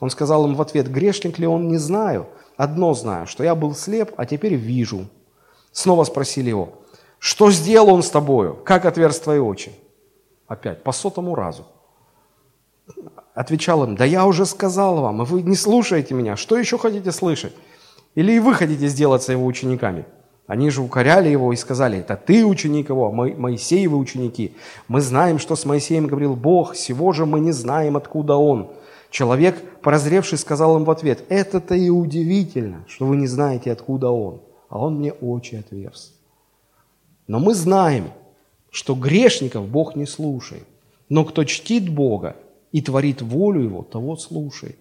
Он 0.00 0.10
сказал 0.10 0.46
им 0.46 0.54
в 0.54 0.62
ответ, 0.62 0.88
грешник 0.88 1.38
ли 1.38 1.46
он, 1.46 1.68
не 1.68 1.78
знаю. 1.78 2.26
Одно 2.56 2.94
знаю, 2.94 3.26
что 3.26 3.44
я 3.44 3.54
был 3.54 3.74
слеп, 3.74 4.12
а 4.16 4.26
теперь 4.26 4.54
вижу. 4.54 5.06
Снова 5.72 6.04
спросили 6.04 6.48
его, 6.50 6.70
что 7.18 7.50
сделал 7.50 7.94
он 7.94 8.02
с 8.02 8.10
тобою? 8.10 8.58
Как 8.64 8.84
отверз 8.84 9.18
твои 9.20 9.38
очи? 9.38 9.72
Опять, 10.46 10.82
по 10.82 10.92
сотому 10.92 11.34
разу. 11.34 11.66
Отвечал 13.34 13.84
им, 13.84 13.96
да 13.96 14.04
я 14.04 14.26
уже 14.26 14.46
сказал 14.46 15.00
вам, 15.00 15.22
и 15.22 15.24
вы 15.26 15.42
не 15.42 15.56
слушаете 15.56 16.14
меня. 16.14 16.36
Что 16.36 16.56
еще 16.56 16.78
хотите 16.78 17.12
слышать? 17.12 17.54
Или 18.14 18.32
и 18.32 18.38
вы 18.38 18.54
хотите 18.54 18.86
сделаться 18.88 19.32
его 19.32 19.44
учениками? 19.44 20.06
Они 20.46 20.70
же 20.70 20.80
укоряли 20.80 21.28
его 21.28 21.52
и 21.52 21.56
сказали, 21.56 21.98
это 21.98 22.16
ты 22.16 22.46
ученик 22.46 22.88
его, 22.88 23.10
Моисеевы 23.10 23.96
ученики. 23.96 24.54
Мы 24.86 25.00
знаем, 25.00 25.40
что 25.40 25.56
с 25.56 25.64
Моисеем 25.64 26.06
говорил 26.06 26.36
Бог, 26.36 26.74
всего 26.74 27.12
же 27.12 27.26
мы 27.26 27.40
не 27.40 27.52
знаем, 27.52 27.96
откуда 27.96 28.36
он. 28.36 28.70
Человек, 29.10 29.60
прозревший, 29.80 30.38
сказал 30.38 30.76
им 30.76 30.84
в 30.84 30.90
ответ, 30.90 31.24
это-то 31.28 31.74
и 31.74 31.90
удивительно, 31.90 32.84
что 32.86 33.06
вы 33.06 33.16
не 33.16 33.26
знаете, 33.26 33.72
откуда 33.72 34.10
он, 34.10 34.40
а 34.68 34.78
он 34.78 34.98
мне 34.98 35.12
очи 35.12 35.56
отверз. 35.56 36.14
Но 37.26 37.40
мы 37.40 37.54
знаем, 37.54 38.10
что 38.70 38.94
грешников 38.94 39.66
Бог 39.68 39.96
не 39.96 40.06
слушает, 40.06 40.66
но 41.08 41.24
кто 41.24 41.44
чтит 41.44 41.88
Бога 41.88 42.36
и 42.70 42.82
творит 42.82 43.20
волю 43.22 43.62
Его, 43.62 43.82
того 43.82 44.16
слушает. 44.16 44.78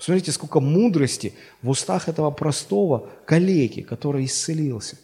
Посмотрите, 0.00 0.32
сколько 0.32 0.60
мудрости 0.60 1.34
в 1.60 1.68
устах 1.68 2.08
этого 2.08 2.30
простого 2.30 3.10
калеки, 3.26 3.82
который 3.82 4.24
исцелился. 4.24 4.96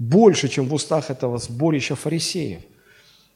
Больше, 0.00 0.48
чем 0.48 0.66
в 0.66 0.74
устах 0.74 1.10
этого 1.10 1.38
сборища 1.38 1.94
фарисеев. 1.94 2.62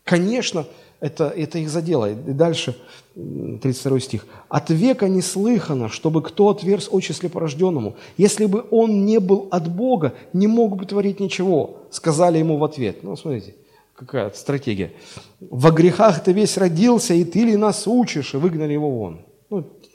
Конечно, 0.03 0.67
это, 0.99 1.29
это 1.29 1.61
их 1.61 1.71
задело. 1.71 2.11
И 2.11 2.33
дальше, 2.33 2.77
32 3.15 4.01
стих. 4.01 4.27
«От 4.49 4.71
века 4.71 5.09
не 5.09 5.23
слыхано, 5.23 5.89
чтобы 5.91 6.23
кто 6.23 6.49
отверз 6.49 6.89
очи 6.91 7.13
слепорожденному. 7.13 7.95
Если 8.17 8.47
бы 8.47 8.67
он 8.73 9.05
не 9.07 9.21
был 9.21 9.47
от 9.53 9.73
Бога, 9.73 10.15
не 10.33 10.49
мог 10.49 10.77
бы 10.77 10.87
творить 10.87 11.21
ничего», 11.21 11.87
сказали 11.93 12.39
ему 12.39 12.57
в 12.57 12.65
ответ. 12.65 13.05
Ну, 13.05 13.15
смотрите, 13.17 13.55
какая 13.95 14.29
стратегия. 14.31 14.91
«Во 15.39 15.71
грехах 15.71 16.25
ты 16.25 16.33
весь 16.33 16.57
родился, 16.57 17.15
и 17.15 17.23
ты 17.23 17.45
ли 17.45 17.57
нас 17.57 17.87
учишь?» 17.87 18.35
И 18.35 18.39
выгнали 18.39 18.73
его 18.73 18.91
вон. 18.91 19.21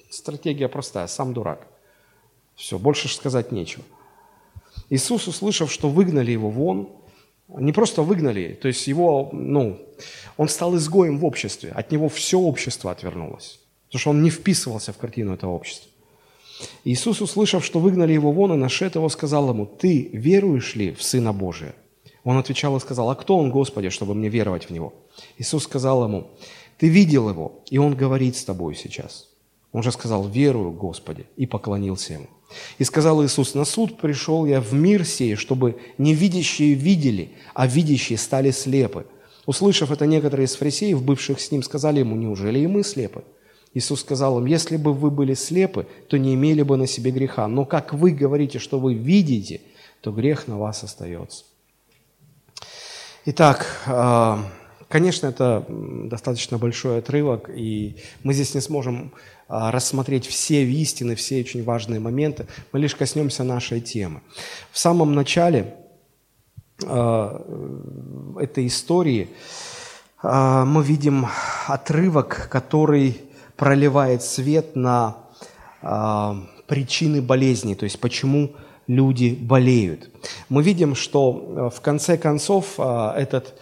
Стратегия 0.09 0.67
простая, 0.67 1.07
сам 1.07 1.33
дурак. 1.33 1.67
Все, 2.55 2.79
больше 2.79 3.07
сказать 3.07 3.51
нечего. 3.51 3.83
Иисус, 4.89 5.27
услышав, 5.27 5.71
что 5.71 5.89
выгнали 5.89 6.31
его 6.31 6.50
вон, 6.50 6.89
не 7.47 7.71
просто 7.71 8.01
выгнали, 8.01 8.57
то 8.59 8.67
есть 8.67 8.88
его, 8.88 9.29
ну, 9.31 9.79
он 10.38 10.50
стал 10.50 10.75
изгоем 10.75 11.19
в 11.19 11.25
обществе, 11.25 11.71
от 11.71 11.91
него 11.91 12.09
все 12.09 12.39
общество 12.39 12.91
отвернулось, 12.91 13.59
потому 13.88 14.00
что 14.00 14.09
он 14.12 14.24
не 14.24 14.29
вписывался 14.29 14.93
в 14.93 14.97
картину 14.97 15.33
этого 15.33 15.51
общества. 15.51 15.89
Иисус, 16.85 17.21
услышав, 17.21 17.65
что 17.65 17.79
выгнали 17.79 18.13
его 18.13 18.31
вон, 18.31 18.53
и 18.53 18.57
нашед 18.57 18.95
его, 18.95 19.09
сказал 19.09 19.50
ему, 19.50 19.65
«Ты 19.65 20.09
веруешь 20.13 20.75
ли 20.75 20.91
в 20.91 21.03
Сына 21.03 21.33
Божия?» 21.33 21.75
Он 22.24 22.38
отвечал 22.38 22.75
и 22.77 22.79
сказал, 22.79 23.09
«А 23.09 23.15
кто 23.15 23.38
он, 23.38 23.51
Господи, 23.51 23.89
чтобы 23.89 24.15
мне 24.15 24.29
веровать 24.29 24.65
в 24.65 24.69
Него?» 24.69 24.93
Иисус 25.38 25.63
сказал 25.63 26.05
ему, 26.05 26.27
«Ты 26.77 26.88
видел 26.88 27.29
его, 27.29 27.59
и 27.69 27.77
он 27.77 27.95
говорит 27.95 28.35
с 28.38 28.45
тобой 28.45 28.75
сейчас». 28.75 29.27
Он 29.75 29.84
же 29.84 29.91
сказал, 29.91 30.25
«Верую, 30.25 30.72
Господи», 30.72 31.25
и 31.36 31.46
поклонился 31.46 32.13
ему. 32.13 32.27
И 32.77 32.86
сказал 32.86 33.22
Иисус, 33.25 33.55
на 33.55 33.65
суд 33.65 33.98
пришел 33.98 34.46
я 34.46 34.62
в 34.62 34.72
мир 34.74 35.03
сей, 35.03 35.36
чтобы 35.36 35.77
невидящие 35.98 36.75
видели, 36.75 37.32
а 37.53 37.67
видящие 37.67 38.17
стали 38.17 38.51
слепы. 38.51 39.05
Услышав 39.46 39.91
это, 39.91 40.05
некоторые 40.05 40.46
из 40.46 40.55
фарисеев, 40.55 41.03
бывших 41.03 41.41
с 41.41 41.51
ним, 41.51 41.62
сказали 41.62 42.00
ему, 42.00 42.15
неужели 42.15 42.60
и 42.60 42.67
мы 42.67 42.86
слепы? 42.86 43.25
Иисус 43.74 44.00
сказал 44.00 44.39
им, 44.39 44.46
если 44.46 44.77
бы 44.77 44.94
вы 44.94 45.12
были 45.12 45.34
слепы, 45.34 45.86
то 46.08 46.17
не 46.17 46.36
имели 46.36 46.62
бы 46.62 46.77
на 46.77 46.88
себе 46.88 47.12
греха. 47.12 47.46
Но 47.50 47.65
как 47.65 47.94
вы 47.94 48.12
говорите, 48.12 48.60
что 48.60 48.79
вы 48.79 48.94
видите, 48.94 49.60
то 50.00 50.13
грех 50.13 50.48
на 50.48 50.58
вас 50.58 50.86
остается. 50.86 51.44
Итак, 53.25 53.65
а, 53.88 54.39
конечно, 54.88 55.27
это 55.27 55.65
достаточно 55.67 56.58
большой 56.58 57.00
отрывок, 57.00 57.50
и 57.53 57.98
мы 58.24 58.34
здесь 58.34 58.55
не 58.55 58.62
сможем 58.62 59.12
рассмотреть 59.47 60.25
все 60.25 60.65
истины, 60.65 61.15
все 61.15 61.39
очень 61.39 61.63
важные 61.63 61.99
моменты. 61.99 62.47
Мы 62.71 62.79
лишь 62.79 62.95
коснемся 62.95 63.43
нашей 63.43 63.81
темы. 63.81 64.21
В 64.71 64.77
самом 64.77 65.13
начале 65.13 65.75
а, 66.83 68.35
этой 68.39 68.67
истории 68.67 69.29
а, 70.21 70.65
мы 70.65 70.83
видим 70.83 71.27
отрывок, 71.67 72.49
который 72.49 73.21
проливает 73.55 74.23
свет 74.23 74.75
на 74.75 75.17
причины 76.67 77.21
болезни, 77.21 77.75
то 77.75 77.83
есть 77.83 77.99
почему 77.99 78.55
люди 78.87 79.37
болеют. 79.39 80.09
Мы 80.49 80.63
видим, 80.63 80.95
что 80.95 81.71
в 81.71 81.79
конце 81.79 82.17
концов 82.17 82.79
этот 82.79 83.53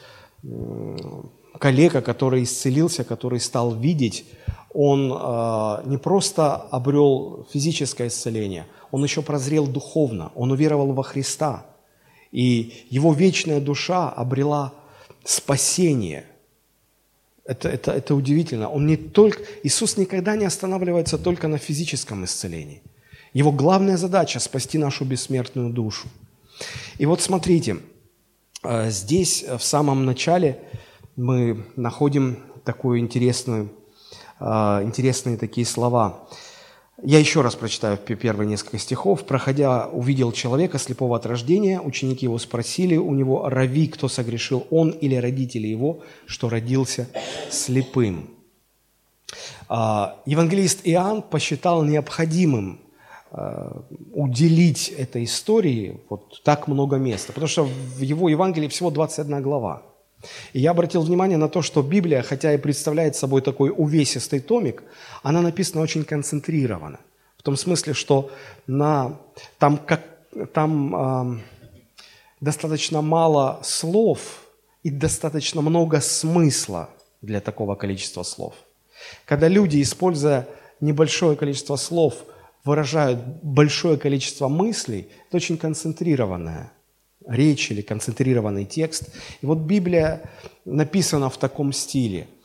коллега, 1.60 2.02
который 2.02 2.44
исцелился, 2.44 3.04
который 3.04 3.42
стал 3.42 3.76
видеть, 3.76 4.26
он 4.74 5.12
э, 5.14 5.88
не 5.88 5.98
просто 5.98 6.56
обрел 6.56 7.48
физическое 7.52 8.08
исцеление, 8.08 8.66
он 8.92 9.04
еще 9.04 9.22
прозрел 9.22 9.68
духовно, 9.68 10.32
он 10.36 10.52
уверовал 10.52 10.94
во 10.94 11.04
Христа. 11.04 11.66
И 12.32 12.86
его 12.90 13.14
вечная 13.14 13.60
душа 13.60 14.10
обрела 14.10 14.74
спасение. 15.24 16.26
Это, 17.46 17.70
это, 17.70 17.92
это 17.92 18.16
удивительно. 18.16 18.70
Он 18.70 18.88
не 18.88 18.98
только, 18.98 19.44
Иисус 19.64 19.98
никогда 19.98 20.36
не 20.36 20.46
останавливается 20.46 21.18
только 21.18 21.48
на 21.48 21.58
физическом 21.58 22.26
исцелении. 22.26 22.82
Его 23.34 23.52
главная 23.52 23.98
задача– 23.98 24.40
спасти 24.40 24.78
нашу 24.78 25.06
бессмертную 25.06 25.72
душу. 25.72 26.08
И 26.98 27.06
вот 27.06 27.22
смотрите, 27.22 27.78
э, 28.64 28.90
здесь 28.90 29.44
в 29.44 29.64
самом 29.64 30.06
начале 30.06 30.60
мы 31.16 31.66
находим 31.76 32.40
такую 32.64 33.00
интересную 33.00 33.70
интересные 34.44 35.38
такие 35.38 35.66
слова. 35.66 36.28
Я 37.02 37.20
еще 37.20 37.42
раз 37.42 37.56
прочитаю 37.56 37.98
первые 37.98 38.48
несколько 38.48 38.78
стихов. 38.78 39.26
«Проходя, 39.26 39.88
увидел 39.88 40.32
человека, 40.32 40.78
слепого 40.78 41.18
от 41.18 41.26
рождения. 41.26 41.82
Ученики 41.82 42.26
его 42.26 42.38
спросили 42.38 42.98
у 42.98 43.14
него, 43.14 43.50
рави, 43.50 43.88
кто 43.88 44.08
согрешил, 44.08 44.68
он 44.70 44.92
или 44.92 45.16
родители 45.16 45.68
его, 45.68 46.02
что 46.26 46.50
родился 46.50 47.10
слепым». 47.50 48.30
А, 49.68 50.22
евангелист 50.26 50.82
Иоанн 50.84 51.24
посчитал 51.24 51.84
необходимым 51.84 52.80
а, 53.32 53.82
уделить 54.14 54.90
этой 54.90 55.24
истории 55.24 56.00
вот 56.10 56.44
так 56.44 56.68
много 56.68 56.98
места, 56.98 57.34
потому 57.34 57.48
что 57.48 57.64
в 57.64 58.02
его 58.02 58.30
Евангелии 58.30 58.68
всего 58.68 58.92
21 58.92 59.42
глава. 59.42 59.82
И 60.54 60.60
я 60.60 60.72
обратил 60.72 61.02
внимание 61.02 61.38
на 61.38 61.50
то, 61.50 61.62
что 61.62 61.82
Библия, 61.82 62.22
хотя 62.22 62.54
и 62.54 62.58
представляет 62.58 63.16
собой 63.16 63.42
такой 63.42 63.74
увесистый 63.76 64.40
томик, 64.40 64.84
она 65.22 65.42
написана 65.42 65.82
очень 65.82 66.04
концентрированно. 66.04 67.00
В 67.38 67.44
том 67.44 67.58
смысле, 67.58 67.94
что 67.94 68.32
на, 68.68 69.20
там, 69.60 69.78
как, 69.78 70.02
там 70.54 70.96
э, 70.96 71.40
достаточно 72.42 73.02
мало 73.02 73.60
слов 73.64 74.44
и 74.84 74.90
достаточно 74.90 75.62
много 75.62 76.02
смысла 76.02 76.90
для 77.22 77.40
такого 77.40 77.76
количества 77.76 78.24
слов. 78.24 78.54
Когда 79.26 79.48
люди, 79.48 79.82
используя 79.82 80.48
небольшое 80.82 81.36
количество 81.36 81.78
слов, 81.78 82.16
выражают 82.66 83.20
большое 83.42 83.98
количество 83.98 84.48
мыслей, 84.48 85.08
это 85.28 85.38
очень 85.38 85.58
концентрированная 85.58 86.72
речь 87.28 87.72
или 87.72 87.82
концентрированный 87.82 88.66
текст. 88.66 89.10
И 89.42 89.46
вот 89.46 89.60
Библия 89.60 90.22
написана 90.66 91.30
в 91.30 91.38
таком 91.38 91.74
стиле– 91.74 92.28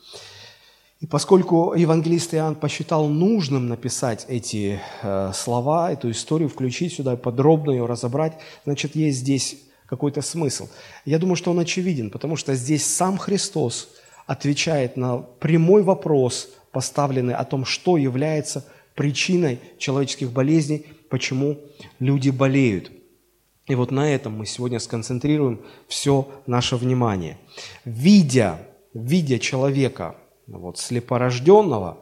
и 0.99 1.05
поскольку 1.05 1.73
евангелист 1.75 2.33
Иоанн 2.33 2.55
посчитал 2.55 3.07
нужным 3.07 3.69
написать 3.69 4.25
эти 4.27 4.81
э, 5.01 5.31
слова, 5.33 5.93
эту 5.93 6.11
историю, 6.11 6.49
включить 6.49 6.93
сюда, 6.93 7.15
подробно 7.15 7.71
ее 7.71 7.85
разобрать, 7.85 8.33
значит, 8.65 8.97
есть 8.97 9.19
здесь 9.19 9.57
какой-то 9.85 10.21
смысл. 10.21 10.67
Я 11.05 11.17
думаю, 11.17 11.37
что 11.37 11.51
он 11.51 11.59
очевиден, 11.59 12.09
потому 12.09 12.35
что 12.35 12.53
здесь 12.53 12.85
сам 12.85 13.17
Христос 13.17 13.89
отвечает 14.27 14.97
на 14.97 15.19
прямой 15.19 15.83
вопрос, 15.83 16.49
поставленный 16.71 17.33
о 17.33 17.45
том, 17.45 17.63
что 17.63 17.95
является 17.95 18.65
причиной 18.93 19.59
человеческих 19.77 20.31
болезней, 20.33 20.85
почему 21.09 21.59
люди 21.99 22.29
болеют. 22.29 22.91
И 23.69 23.75
вот 23.75 23.91
на 23.91 24.11
этом 24.13 24.37
мы 24.37 24.45
сегодня 24.45 24.79
сконцентрируем 24.79 25.61
все 25.87 26.27
наше 26.47 26.75
внимание. 26.75 27.37
Видя, 27.85 28.59
видя 28.93 29.39
человека– 29.39 30.15
вот, 30.47 30.79
слепорожденного, 30.79 31.97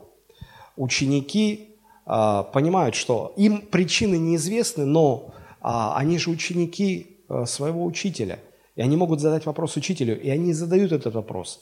ученики 0.78 1.76
а, 2.06 2.44
понимают, 2.44 2.96
что 2.96 3.34
им 3.36 3.62
причины 3.62 4.18
неизвестны, 4.18 4.86
но 4.86 5.34
а, 5.60 5.98
они 5.98 6.18
же 6.18 6.30
ученики 6.30 7.18
а, 7.28 7.46
своего 7.46 7.86
учителя. 7.86 8.40
И 8.76 8.82
они 8.82 8.96
могут 8.96 9.20
задать 9.20 9.46
вопрос 9.46 9.76
учителю, 9.76 10.20
и 10.22 10.30
они 10.30 10.54
задают 10.54 10.92
этот 10.94 11.16
вопрос, 11.16 11.60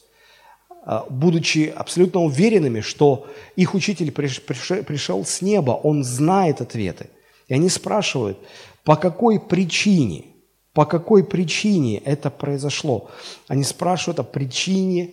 а, 0.84 1.06
будучи 1.10 1.74
абсолютно 1.76 2.22
уверенными, 2.22 2.82
что 2.82 3.26
их 3.56 3.74
учитель 3.74 4.12
приш, 4.12 4.42
приш, 4.44 4.86
пришел 4.86 5.26
с 5.26 5.42
неба, 5.42 5.72
он 5.72 6.04
знает 6.04 6.62
ответы. 6.62 7.10
И 7.48 7.54
они 7.54 7.70
спрашивают, 7.70 8.38
по 8.86 8.96
какой 8.96 9.40
причине, 9.40 10.26
по 10.74 10.86
какой 10.86 11.26
причине 11.26 11.98
это 11.98 12.30
произошло. 12.30 13.10
Они 13.50 13.64
спрашивают 13.64 14.20
о 14.20 14.24
причине 14.24 15.12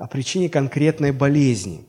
о 0.00 0.06
причине 0.06 0.48
конкретной 0.48 1.12
болезни. 1.12 1.84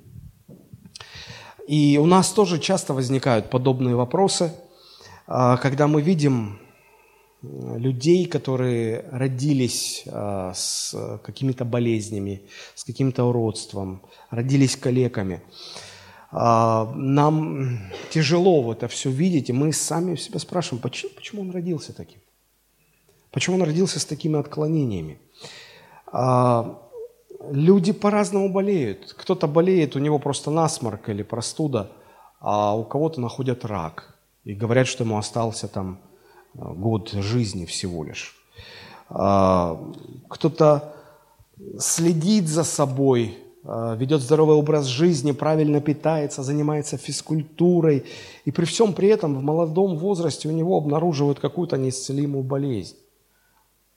И 1.66 1.98
у 1.98 2.06
нас 2.06 2.32
тоже 2.32 2.60
часто 2.60 2.94
возникают 2.94 3.50
подобные 3.50 3.96
вопросы, 3.96 4.54
а, 5.28 5.56
когда 5.56 5.88
мы 5.88 6.02
видим 6.02 6.60
людей, 7.42 8.26
которые 8.26 9.06
родились 9.12 10.04
а, 10.08 10.52
с 10.54 10.94
какими-то 11.24 11.64
болезнями, 11.64 12.42
с 12.76 12.84
каким-то 12.84 13.24
уродством, 13.24 14.02
родились 14.30 14.76
калеками. 14.76 15.42
А, 16.32 16.92
нам 16.96 17.80
тяжело 18.10 18.62
вот 18.62 18.78
это 18.78 18.88
все 18.88 19.10
видеть, 19.10 19.50
и 19.50 19.54
мы 19.54 19.74
сами 19.74 20.16
себя 20.16 20.40
спрашиваем, 20.40 20.82
почему, 20.82 21.12
почему 21.16 21.42
он 21.42 21.52
родился 21.52 21.94
таким? 21.94 22.20
Почему 23.32 23.58
он 23.58 23.64
родился 23.64 24.00
с 24.00 24.06
такими 24.06 24.40
отклонениями? 24.40 25.20
Люди 27.50 27.92
по-разному 27.92 28.50
болеют. 28.50 29.16
Кто-то 29.18 29.48
болеет, 29.48 29.96
у 29.96 30.00
него 30.00 30.20
просто 30.20 30.52
насморк 30.52 31.10
или 31.10 31.24
простуда, 31.24 31.92
а 32.40 32.76
у 32.76 32.84
кого-то 32.84 33.20
находят 33.20 33.66
рак. 33.66 34.16
И 34.44 34.54
говорят, 34.54 34.88
что 34.88 35.04
ему 35.04 35.18
остался 35.18 35.68
там 35.68 36.00
э, 36.54 36.60
год 36.60 37.12
жизни 37.12 37.66
всего 37.66 38.04
лишь. 38.04 38.36
А, 39.10 39.80
кто-то 40.30 40.96
следит 41.78 42.48
за 42.48 42.64
собой, 42.64 43.38
ведет 43.64 44.22
здоровый 44.22 44.56
образ 44.56 44.86
жизни, 44.86 45.32
правильно 45.32 45.82
питается, 45.82 46.44
занимается 46.44 46.98
физкультурой. 46.98 48.06
И 48.46 48.52
при 48.52 48.66
всем 48.66 48.94
при 48.94 49.10
этом 49.10 49.36
в 49.38 49.44
молодом 49.44 49.98
возрасте 49.98 50.48
у 50.48 50.52
него 50.52 50.78
обнаруживают 50.78 51.40
какую-то 51.40 51.78
неисцелимую 51.78 52.44
болезнь. 52.44 52.96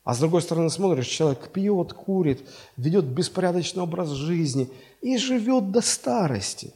А 0.05 0.15
с 0.15 0.19
другой 0.19 0.43
стороны 0.43 0.69
смотришь, 0.69 1.07
человек 1.07 1.49
пьет, 1.49 1.95
курит, 1.95 2.47
ведет 2.77 3.07
беспорядочный 3.07 3.83
образ 3.83 4.11
жизни 4.11 4.69
и 5.01 5.17
живет 5.17 5.71
до 5.71 5.81
старости. 5.81 6.75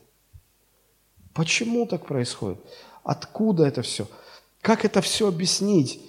Почему 1.35 1.87
так 1.87 2.07
происходит? 2.07 2.59
Откуда 3.05 3.66
это 3.66 3.83
все? 3.83 4.09
Как 4.62 4.87
это 4.87 5.03
все 5.03 5.29
объяснить? 5.29 6.01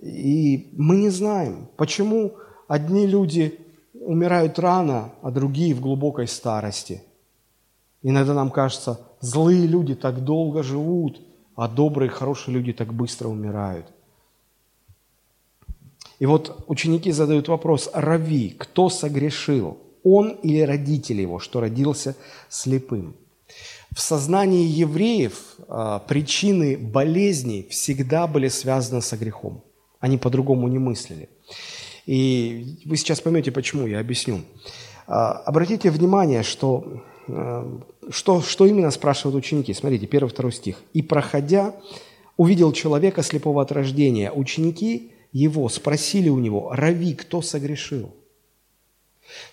И 0.00 0.70
мы 0.72 0.96
не 0.96 1.10
знаем, 1.10 1.68
почему 1.76 2.34
одни 2.66 3.06
люди 3.06 3.60
умирают 4.04 4.58
рано, 4.58 5.12
а 5.22 5.30
другие 5.30 5.74
в 5.74 5.80
глубокой 5.80 6.28
старости. 6.28 7.02
Иногда 8.02 8.34
нам 8.34 8.50
кажется, 8.50 9.00
злые 9.20 9.66
люди 9.66 9.94
так 9.94 10.24
долго 10.24 10.62
живут, 10.62 11.20
а 11.56 11.68
добрые, 11.68 12.10
хорошие 12.10 12.54
люди 12.54 12.72
так 12.72 12.92
быстро 12.92 13.28
умирают. 13.28 13.86
И 16.18 16.26
вот 16.26 16.64
ученики 16.68 17.12
задают 17.12 17.48
вопрос, 17.48 17.90
Рави, 17.92 18.50
кто 18.50 18.88
согрешил, 18.88 19.78
он 20.02 20.30
или 20.42 20.60
родители 20.60 21.22
его, 21.22 21.38
что 21.38 21.60
родился 21.60 22.14
слепым? 22.48 23.16
В 23.94 24.00
сознании 24.00 24.66
евреев 24.66 25.56
а, 25.68 26.00
причины 26.00 26.76
болезней 26.76 27.66
всегда 27.70 28.26
были 28.26 28.48
связаны 28.48 29.00
со 29.00 29.16
грехом. 29.16 29.62
Они 30.00 30.18
по-другому 30.18 30.68
не 30.68 30.78
мыслили. 30.78 31.28
И 32.06 32.78
вы 32.84 32.96
сейчас 32.96 33.20
поймете, 33.20 33.50
почему, 33.50 33.86
я 33.86 34.00
объясню. 34.00 34.42
А, 35.06 35.32
обратите 35.32 35.90
внимание, 35.90 36.42
что, 36.42 37.02
а, 37.28 37.80
что, 38.10 38.42
что 38.42 38.66
именно 38.66 38.90
спрашивают 38.90 39.36
ученики. 39.36 39.72
Смотрите, 39.72 40.06
первый, 40.06 40.28
второй 40.28 40.52
стих. 40.52 40.82
«И, 40.92 41.02
проходя, 41.02 41.74
увидел 42.36 42.72
человека 42.72 43.22
слепого 43.22 43.62
от 43.62 43.72
рождения. 43.72 44.30
Ученики 44.32 45.12
его, 45.32 45.68
спросили 45.68 46.28
у 46.28 46.38
него, 46.38 46.70
Рави, 46.72 47.14
кто 47.14 47.42
согрешил? 47.42 48.14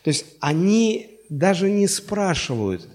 То 0.03 0.09
есть 0.09 0.25
они 0.39 1.19
даже 1.29 1.69
не 1.69 1.87
спрашивают, 1.87 2.87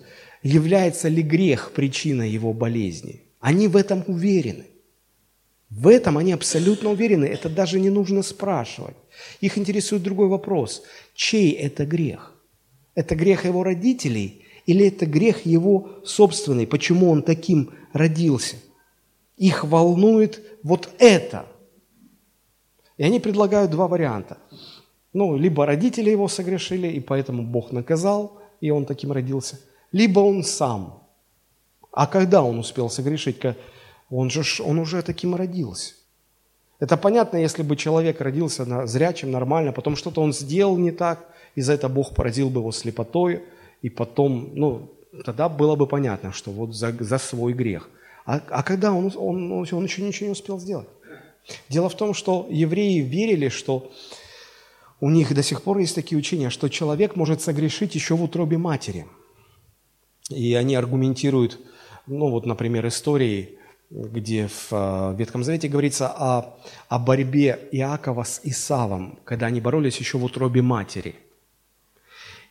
является 0.43 1.09
ли 1.09 1.23
грех 1.23 1.73
причиной 1.75 2.31
его 2.31 2.53
болезни. 2.53 3.23
Они 3.41 3.69
в 3.69 3.77
этом 3.77 4.05
уверены. 4.07 4.67
В 5.71 5.89
этом 5.89 6.17
они 6.17 6.33
абсолютно 6.33 6.91
уверены, 6.91 7.25
это 7.25 7.49
даже 7.49 7.81
не 7.81 7.91
нужно 7.91 8.23
спрашивать. 8.23 8.97
Их 9.41 9.59
интересует 9.59 10.03
другой 10.03 10.29
вопрос. 10.29 10.83
Чей 11.15 11.53
это 11.53 11.85
грех? 11.85 12.35
Это 12.95 13.15
грех 13.15 13.45
его 13.45 13.63
родителей 13.63 14.45
или 14.65 14.87
это 14.87 15.07
грех 15.07 15.45
его 15.45 16.01
собственный? 16.05 16.67
Почему 16.67 17.11
он 17.11 17.23
таким 17.23 17.75
родился? 17.93 18.57
Их 19.37 19.65
волнует 19.65 20.41
вот 20.63 20.89
это– 20.99 21.47
и 22.97 23.05
они 23.05 23.21
предлагают 23.21 23.71
два 23.71 23.89
варианта. 23.89 24.39
Ну, 25.13 25.37
либо 25.37 25.67
родители 25.67 26.11
его 26.11 26.29
согрешили, 26.29 26.89
и 26.89 27.01
поэтому 27.01 27.43
Бог 27.43 27.73
наказал, 27.73 28.41
и 28.61 28.71
он 28.71 28.85
таким 28.85 29.13
родился, 29.13 29.61
либо 29.93 30.21
он 30.21 30.43
сам. 30.43 31.03
А 31.93 32.07
когда 32.07 32.43
он 32.43 32.59
успел 32.59 32.91
согрешить? 32.91 33.39
Он 34.11 34.31
же 34.31 34.43
он 34.63 34.79
уже 34.79 35.03
таким 35.03 35.35
родился. 35.35 35.95
Это 36.79 36.97
понятно, 36.97 37.39
если 37.39 37.63
бы 37.63 37.77
человек 37.77 38.21
родился 38.21 38.87
зрячим, 38.87 39.31
нормально, 39.31 39.73
потом 39.73 39.97
что-то 39.97 40.21
он 40.21 40.33
сделал 40.33 40.77
не 40.77 40.91
так, 40.91 41.27
и 41.55 41.63
за 41.63 41.73
это 41.73 41.89
Бог 41.89 42.15
поразил 42.15 42.51
бы 42.51 42.61
его 42.61 42.71
слепотой, 42.71 43.45
и 43.81 43.89
потом, 43.89 44.51
ну, 44.55 44.91
тогда 45.25 45.49
было 45.49 45.75
бы 45.75 45.87
понятно, 45.87 46.33
что 46.33 46.51
вот 46.51 46.75
за, 46.75 46.93
за 47.01 47.19
свой 47.19 47.55
грех. 47.55 47.89
А, 48.27 48.41
а 48.51 48.63
когда 48.63 48.93
он, 48.93 49.11
он, 49.17 49.53
он 49.53 49.85
еще 49.85 50.03
ничего 50.03 50.27
не 50.27 50.33
успел 50.33 50.59
сделать? 50.59 50.89
Дело 51.69 51.89
в 51.89 51.95
том, 51.95 52.13
что 52.13 52.47
евреи 52.51 53.01
верили, 53.01 53.49
что 53.49 53.91
у 55.01 55.11
них 55.11 55.35
до 55.35 55.43
сих 55.43 55.63
пор 55.63 55.79
есть 55.79 55.95
такие 55.95 56.19
учения, 56.19 56.51
что 56.51 56.69
человек 56.69 57.17
может 57.17 57.41
согрешить 57.41 57.95
еще 57.95 58.17
в 58.17 58.23
утробе 58.23 58.59
матери. 58.59 59.07
И 60.29 60.55
они 60.55 60.75
аргументируют, 60.75 61.59
ну 62.07 62.31
вот, 62.31 62.47
например, 62.47 62.87
историей, 62.89 63.56
где 63.91 64.49
в 64.49 64.69
э, 64.73 65.15
Ветхом 65.17 65.45
Завете 65.45 65.69
говорится 65.69 66.09
о, 66.09 66.57
о 66.89 66.99
борьбе 66.99 67.69
Иакова 67.73 68.25
с 68.25 68.41
Исавом, 68.43 69.19
когда 69.25 69.47
они 69.47 69.61
боролись 69.61 69.99
еще 69.99 70.19
в 70.19 70.25
утробе 70.25 70.63
матери. 70.63 71.15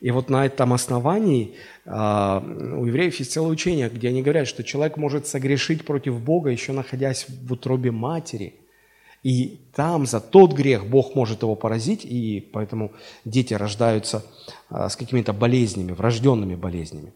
И 0.01 0.11
вот 0.11 0.29
на 0.29 0.45
этом 0.45 0.73
основании 0.73 1.55
э, 1.85 1.91
у 1.91 2.85
евреев 2.85 3.15
есть 3.19 3.33
целое 3.33 3.51
учение, 3.51 3.89
где 3.89 4.09
они 4.09 4.21
говорят, 4.21 4.47
что 4.47 4.63
человек 4.63 4.97
может 4.97 5.27
согрешить 5.27 5.85
против 5.85 6.19
Бога, 6.21 6.49
еще 6.49 6.71
находясь 6.71 7.25
в 7.27 7.51
утробе 7.51 7.91
матери– 7.91 8.55
и 9.25 9.59
там 9.73 10.05
за 10.05 10.19
тот 10.19 10.53
грех 10.53 10.85
Бог 10.85 11.15
может 11.15 11.41
его 11.41 11.55
поразить, 11.55 12.05
и 12.05 12.47
поэтому 12.53 12.91
дети 13.25 13.55
рождаются 13.55 14.23
а, 14.69 14.87
с 14.87 14.95
какими-то 14.95 15.33
болезнями, 15.33 15.93
врожденными 15.93 16.53
болезнями. 16.53 17.11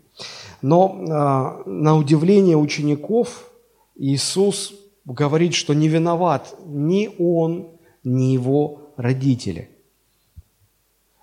Но 0.64 1.62
на 1.68 1.96
удивление 1.96 2.58
учеников 2.58 3.52
Иисус 4.00 4.74
говорит, 5.04 5.54
что 5.54 5.74
не 5.74 5.90
виноват 5.90 6.56
ни 6.66 7.12
он, 7.20 7.68
ни 8.04 8.32
его 8.32 8.94
родители. 8.96 9.70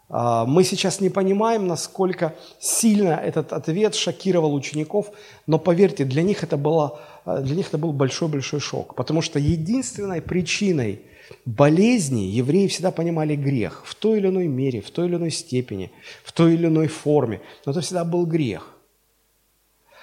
А, 0.09 0.45
мы 0.45 0.63
сейчас 0.63 1.01
не 1.01 1.09
понимаем, 1.09 1.67
насколько 1.67 2.35
сильно 2.61 3.15
этот 3.15 3.55
ответ 3.55 3.95
шокировал 3.95 4.55
учеников, 4.55 5.11
но 5.47 5.59
поверьте, 5.59 6.05
для 6.05 6.23
них 6.23 6.45
это, 6.45 6.59
было, 6.59 7.01
для 7.25 7.57
них 7.57 7.69
это 7.69 7.79
был 7.79 7.93
большой-большой 7.93 8.61
шок, 8.61 8.95
потому 8.95 9.23
что 9.23 9.39
единственной 9.39 10.21
причиной 10.21 11.01
болезни 11.47 12.25
евреи 12.25 12.69
всегда 12.69 12.91
понимали 12.91 13.37
грех 13.37 13.83
в 13.87 13.95
той 13.95 14.19
или 14.19 14.29
иной 14.29 14.49
мере, 14.49 14.83
в 14.83 14.91
той 14.91 15.07
или 15.07 15.17
иной 15.17 15.31
степени, 15.31 15.91
в 16.23 16.33
той 16.33 16.55
или 16.55 16.67
иной 16.67 16.89
форме, 16.89 17.41
но 17.65 17.73
это 17.73 17.81
всегда 17.81 18.05
был 18.05 18.27
грех. 18.27 18.75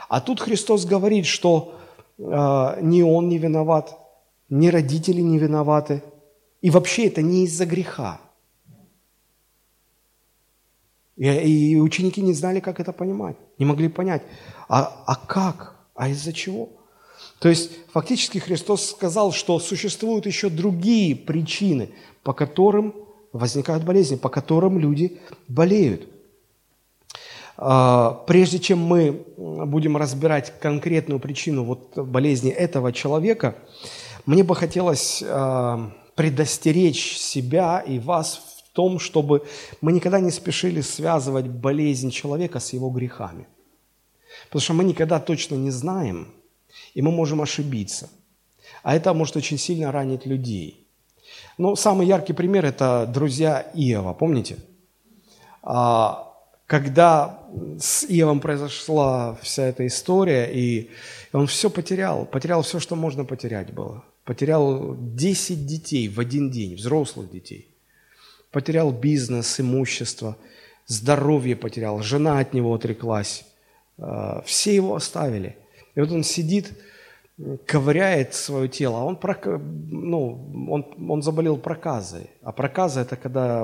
А 0.09 0.19
тут 0.21 0.41
Христос 0.41 0.85
говорит, 0.85 1.27
что 1.27 1.75
ни 2.17 3.01
он 3.01 3.29
не 3.29 3.37
виноват, 3.37 3.97
ни 4.49 4.67
родители 4.67 5.21
не 5.21 5.37
виноваты, 5.37 6.03
и 6.61 6.69
вообще 6.69 7.07
это 7.07 7.21
не 7.21 7.45
из-за 7.45 7.65
греха. 7.65 8.21
И, 11.15 11.27
и 11.27 11.79
ученики 11.79 12.21
не 12.21 12.33
знали, 12.33 12.59
как 12.59 12.79
это 12.79 12.93
понимать, 12.93 13.35
не 13.57 13.65
могли 13.65 13.87
понять. 13.87 14.23
А, 14.67 15.03
а 15.05 15.15
как? 15.15 15.75
А 15.95 16.09
из-за 16.09 16.33
чего? 16.33 16.69
То 17.39 17.49
есть 17.49 17.71
фактически 17.91 18.37
Христос 18.37 18.91
сказал, 18.91 19.31
что 19.31 19.59
существуют 19.59 20.25
еще 20.25 20.49
другие 20.49 21.15
причины, 21.15 21.89
по 22.23 22.33
которым 22.33 22.95
возникают 23.31 23.83
болезни, 23.83 24.15
по 24.15 24.29
которым 24.29 24.79
люди 24.79 25.19
болеют. 25.47 26.07
А, 27.65 28.21
прежде 28.27 28.59
чем 28.59 28.79
мы 28.79 29.23
будем 29.37 29.95
разбирать 29.95 30.59
конкретную 30.59 31.21
причину 31.21 31.63
вот 31.63 31.97
болезни 31.97 32.51
этого 32.51 32.91
человека, 32.91 33.55
мне 34.25 34.43
бы 34.43 34.53
хотелось 34.53 35.23
а, 35.25 35.89
предостеречь 36.15 37.17
себя 37.17 37.79
и 37.79 37.99
вас 37.99 38.41
в 38.57 38.73
том, 38.73 38.99
чтобы 38.99 39.47
мы 39.79 39.93
никогда 39.93 40.19
не 40.19 40.29
спешили 40.29 40.81
связывать 40.81 41.47
болезнь 41.47 42.11
человека 42.11 42.59
с 42.59 42.73
его 42.73 42.89
грехами. 42.89 43.47
Потому 44.47 44.61
что 44.61 44.73
мы 44.73 44.83
никогда 44.83 45.21
точно 45.21 45.55
не 45.55 45.71
знаем, 45.71 46.33
и 46.93 47.01
мы 47.01 47.11
можем 47.11 47.41
ошибиться. 47.41 48.09
А 48.81 48.93
это 48.93 49.13
может 49.13 49.37
очень 49.37 49.57
сильно 49.57 49.89
ранить 49.89 50.25
людей. 50.25 50.85
Ну, 51.57 51.77
самый 51.77 52.07
яркий 52.07 52.33
пример– 52.33 52.65
это 52.65 53.05
друзья 53.07 53.71
Иова, 53.73 54.13
помните? 54.13 54.57
Когда 56.65 57.39
с 57.79 58.05
Иовом 58.05 58.39
произошла 58.39 59.35
вся 59.41 59.63
эта 59.63 59.85
история, 59.85 60.49
и 60.51 60.89
он 61.31 61.47
все 61.47 61.69
потерял, 61.69 62.25
потерял 62.25 62.61
все, 62.61 62.79
что 62.79 62.95
можно 62.95 63.25
потерять 63.25 63.73
было. 63.73 64.03
Потерял 64.23 64.95
10 64.97 65.65
детей 65.65 66.07
в 66.07 66.19
один 66.19 66.49
день, 66.49 66.75
взрослых 66.75 67.29
детей. 67.29 67.67
Потерял 68.51 68.91
бизнес, 68.91 69.59
имущество, 69.59 70.37
здоровье 70.87 71.55
потерял, 71.55 72.01
жена 72.01 72.39
от 72.39 72.53
него 72.53 72.73
отреклась. 72.73 73.45
А, 73.97 74.41
все 74.45 74.73
его 74.75 74.95
оставили– 74.95 75.57
и 75.95 75.99
вот 75.99 76.11
он 76.11 76.23
сидит, 76.23 76.71
ковыряет 77.65 78.33
свое 78.33 78.67
тело, 78.67 79.01
а 79.01 79.03
он, 79.05 79.19
ну, 79.89 80.69
он, 80.69 81.09
он 81.09 81.21
заболел 81.23 81.57
проказой. 81.57 82.29
А 82.41 82.51
проказа– 82.51 83.01
это 83.01 83.15
когда 83.15 83.63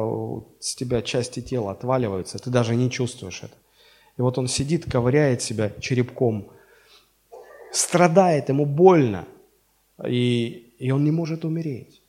с 0.59 0.75
тебя 0.75 1.01
части 1.01 1.41
тела 1.41 1.71
отваливаются, 1.71 2.39
ты 2.39 2.49
даже 2.49 2.75
не 2.75 2.89
чувствуешь 2.89 3.43
это. 3.43 3.53
И 4.17 4.21
вот 4.21 4.37
он 4.37 4.47
сидит, 4.47 4.91
ковыряет 4.91 5.41
себя 5.41 5.71
черепком, 5.79 6.49
страдает, 7.71 8.49
ему 8.49 8.65
больно, 8.65 9.25
и, 10.05 10.73
и 10.79 10.91
он 10.91 11.03
не 11.03 11.11
может 11.11 11.45
умереть. 11.45 12.01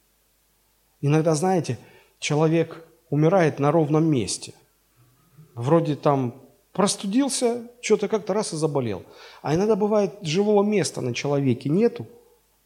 Иногда, 1.03 1.35
знаете, 1.35 1.79
человек 2.19 2.85
умирает 3.11 3.59
на 3.59 3.71
ровном 3.71 4.05
месте. 4.05 4.55
Вроде 5.55 5.95
там 5.97 6.35
Простудился, 6.73 7.69
что-то 7.81 8.09
как-то 8.09 8.33
раз 8.33 8.53
и 8.53 8.57
заболел. 8.57 9.03
А 9.43 9.55
иногда 9.55 9.75
бывает, 9.75 10.15
живого 10.23 10.63
места 10.63 11.01
на 11.01 11.15
человеке 11.15 11.69
нету, 11.69 12.07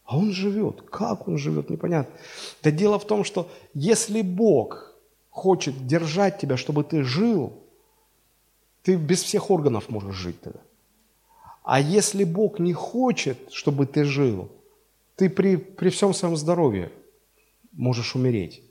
а 0.04 0.18
он 0.18 0.32
живет. 0.32 0.82
Как 0.82 1.26
он 1.26 1.38
живет, 1.38 1.70
непонятно. 1.70 2.14
Да 2.62 2.70
дело 2.70 2.98
в 2.98 3.06
том, 3.06 3.24
что 3.24 3.48
если 3.72 4.20
Бог 4.20 4.92
хочет 5.30 5.86
держать 5.86 6.38
тебя, 6.38 6.56
чтобы 6.56 6.84
ты 6.84 7.02
жил, 7.02 7.54
ты 8.82 8.96
без 8.96 9.22
всех 9.22 9.50
органов 9.50 9.88
можешь 9.88 10.14
жить 10.14 10.40
тогда. 10.40 10.60
А 11.62 11.80
если 11.80 12.24
Бог 12.24 12.58
не 12.58 12.74
хочет, 12.74 13.38
чтобы 13.50 13.86
ты 13.86 14.04
жил, 14.04 14.50
ты 15.16 15.30
при, 15.30 15.56
при 15.56 15.88
всем 15.88 16.12
своем 16.12 16.36
здоровье 16.36 16.92
можешь 17.72 18.14
умереть. 18.14 18.62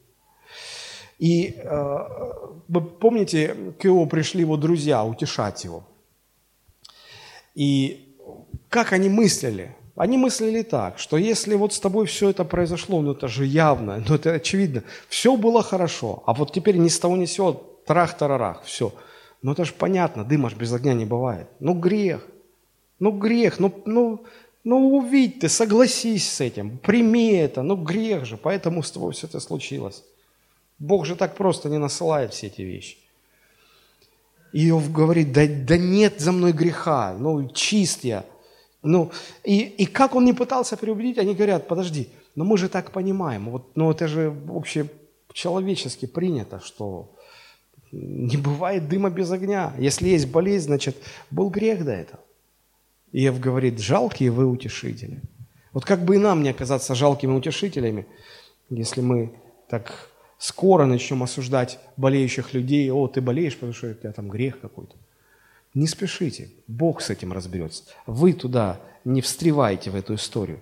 И 1.24 1.56
э, 1.56 1.98
вы 2.68 2.82
помните, 2.82 3.56
к 3.80 3.86
Иову 3.86 4.08
пришли 4.08 4.42
его 4.42 4.58
друзья 4.58 5.06
утешать 5.06 5.64
его. 5.64 5.86
И 7.56 8.18
как 8.68 8.92
они 8.92 9.08
мыслили? 9.08 9.74
Они 9.96 10.18
мыслили 10.18 10.64
так, 10.64 11.00
что 11.00 11.16
если 11.16 11.56
вот 11.56 11.72
с 11.72 11.80
тобой 11.80 12.08
все 12.08 12.32
это 12.32 12.44
произошло, 12.44 13.00
ну 13.02 13.14
это 13.14 13.30
же 13.30 13.46
явно, 13.46 14.04
ну 14.06 14.16
это 14.16 14.34
очевидно, 14.34 14.84
все 15.08 15.38
было 15.38 15.64
хорошо, 15.64 16.24
а 16.26 16.34
вот 16.34 16.52
теперь 16.52 16.76
ни 16.76 16.90
с 16.90 17.00
того 17.00 17.16
ни 17.16 17.24
с 17.26 17.32
сего, 17.32 17.54
трах-тарарах, 17.88 18.64
все. 18.66 18.92
Ну 19.42 19.54
это 19.54 19.64
же 19.64 19.72
понятно, 19.72 20.26
дыма 20.26 20.50
ж 20.50 20.56
без 20.56 20.74
огня 20.74 20.94
не 20.94 21.06
бывает. 21.06 21.48
Ну 21.62 21.74
грех, 21.74 22.28
ну 23.00 23.12
грех, 23.12 23.60
ну, 23.60 23.74
ну, 23.86 24.26
ну 24.66 24.98
увидь 24.98 25.40
ты, 25.40 25.48
согласись 25.48 26.30
с 26.30 26.42
этим, 26.42 26.80
прими 26.80 27.32
это, 27.32 27.62
ну 27.62 27.78
грех 27.78 28.26
же, 28.26 28.36
поэтому 28.36 28.84
с 28.84 28.92
тобой 28.92 29.14
все 29.14 29.28
это 29.28 29.40
случилось. 29.40 30.04
Бог 30.84 31.06
же 31.06 31.16
так 31.16 31.36
просто 31.36 31.70
не 31.70 31.78
насылает 31.78 32.34
все 32.34 32.48
эти 32.48 32.62
вещи. 32.62 32.98
Иов 34.52 34.92
говорит, 34.92 35.32
да, 35.32 35.48
да 35.48 35.78
нет 35.78 36.20
за 36.20 36.34
мной 36.34 36.52
греха, 36.52 37.16
ну 37.18 37.50
чист 37.50 38.04
я. 38.04 38.26
Ну, 38.82 39.10
и, 39.46 39.60
и 39.62 39.86
как 39.86 40.14
он 40.14 40.26
не 40.26 40.34
пытался 40.34 40.76
преубедить, 40.76 41.18
они 41.18 41.36
говорят, 41.36 41.70
подожди, 41.70 42.10
но 42.36 42.44
мы 42.44 42.58
же 42.58 42.68
так 42.68 42.92
понимаем, 42.92 43.50
вот, 43.50 43.78
ну 43.78 43.92
это 43.92 44.10
же 44.10 44.30
вообще 44.30 44.90
человечески 45.32 46.06
принято, 46.06 46.60
что 46.60 47.16
не 47.94 48.36
бывает 48.36 48.90
дыма 48.90 49.10
без 49.10 49.32
огня. 49.32 49.74
Если 49.80 50.10
есть 50.10 50.30
болезнь, 50.30 50.66
значит, 50.66 50.98
был 51.32 51.50
грех 51.50 51.86
до 51.86 51.92
этого. 51.92 52.20
Иов 53.14 53.40
говорит, 53.40 53.80
жалкие 53.80 54.32
вы 54.32 54.48
утешители. 54.48 55.22
Вот 55.72 55.86
как 55.86 56.04
бы 56.04 56.16
и 56.16 56.20
нам 56.20 56.44
не 56.44 56.50
оказаться 56.50 56.94
жалкими 56.94 57.32
утешителями, 57.32 58.06
если 58.70 59.00
мы 59.00 59.34
так 59.70 60.10
скоро 60.44 60.86
начнем 60.86 61.24
осуждать 61.24 61.80
болеющих 61.96 62.54
людей. 62.54 62.92
О, 62.92 63.08
ты 63.08 63.22
болеешь, 63.22 63.54
потому 63.56 63.72
что 63.72 63.92
у 63.92 63.94
тебя 63.94 64.12
там 64.12 64.28
грех 64.28 64.60
какой-то. 64.60 64.94
Не 65.74 65.88
спешите, 65.88 66.50
Бог 66.68 67.02
с 67.02 67.10
этим 67.10 67.32
разберется. 67.32 67.86
Вы 68.08 68.34
туда 68.34 68.82
не 69.06 69.22
встревайте 69.22 69.90
в 69.90 69.96
эту 69.96 70.16
историю. 70.16 70.62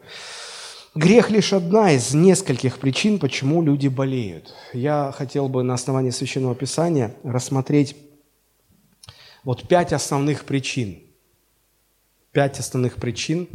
Грех 0.94 1.32
лишь 1.32 1.52
одна 1.52 1.94
из 1.94 2.13
нескольких 2.13 2.78
причин, 2.78 3.17
почему 3.17 3.63
люди 3.63 3.88
болеют. 3.88 4.54
Я 4.72 5.12
хотел 5.17 5.50
бы 5.50 5.63
на 5.63 5.74
основании 5.74 6.12
Священного 6.12 6.54
Писания 6.54 7.15
рассмотреть 7.24 7.96
вот 9.44 9.67
пять 9.67 9.94
основных 9.94 10.46
причин. 10.46 11.00
Пять 12.32 12.60
основных 12.60 12.98
причин, 12.98 13.50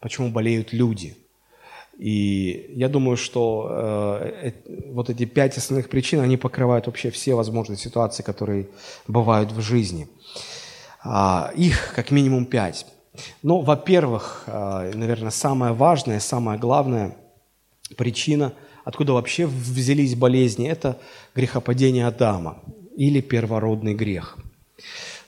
почему 0.00 0.30
болеют 0.30 0.74
люди– 0.74 1.16
и 2.00 2.72
я 2.76 2.88
думаю, 2.88 3.18
что 3.18 3.68
э, 3.70 4.52
э, 4.64 4.90
вот 4.90 5.10
эти 5.10 5.26
пять 5.26 5.58
основных 5.58 5.90
причин, 5.90 6.20
они 6.20 6.38
покрывают 6.38 6.86
вообще 6.86 7.10
все 7.10 7.34
возможные 7.34 7.76
ситуации, 7.76 8.22
которые 8.22 8.68
бывают 9.06 9.52
в 9.52 9.60
жизни. 9.60 10.08
А, 11.04 11.52
их 11.54 11.92
как 11.94 12.10
минимум 12.10 12.46
пять. 12.46 12.86
Ну, 13.42 13.60
во-первых, 13.60 14.44
э, 14.46 14.92
наверное, 14.94 15.30
самая 15.30 15.74
важная, 15.74 16.20
самая 16.20 16.56
главная 16.56 17.18
причина, 17.98 18.54
откуда 18.86 19.12
вообще 19.12 19.46
взялись 19.46 20.14
болезни, 20.14 20.66
это 20.70 20.96
грехопадение 21.34 22.06
Адама 22.06 22.62
или 22.96 23.20
первородный 23.20 23.92
грех. 23.92 24.38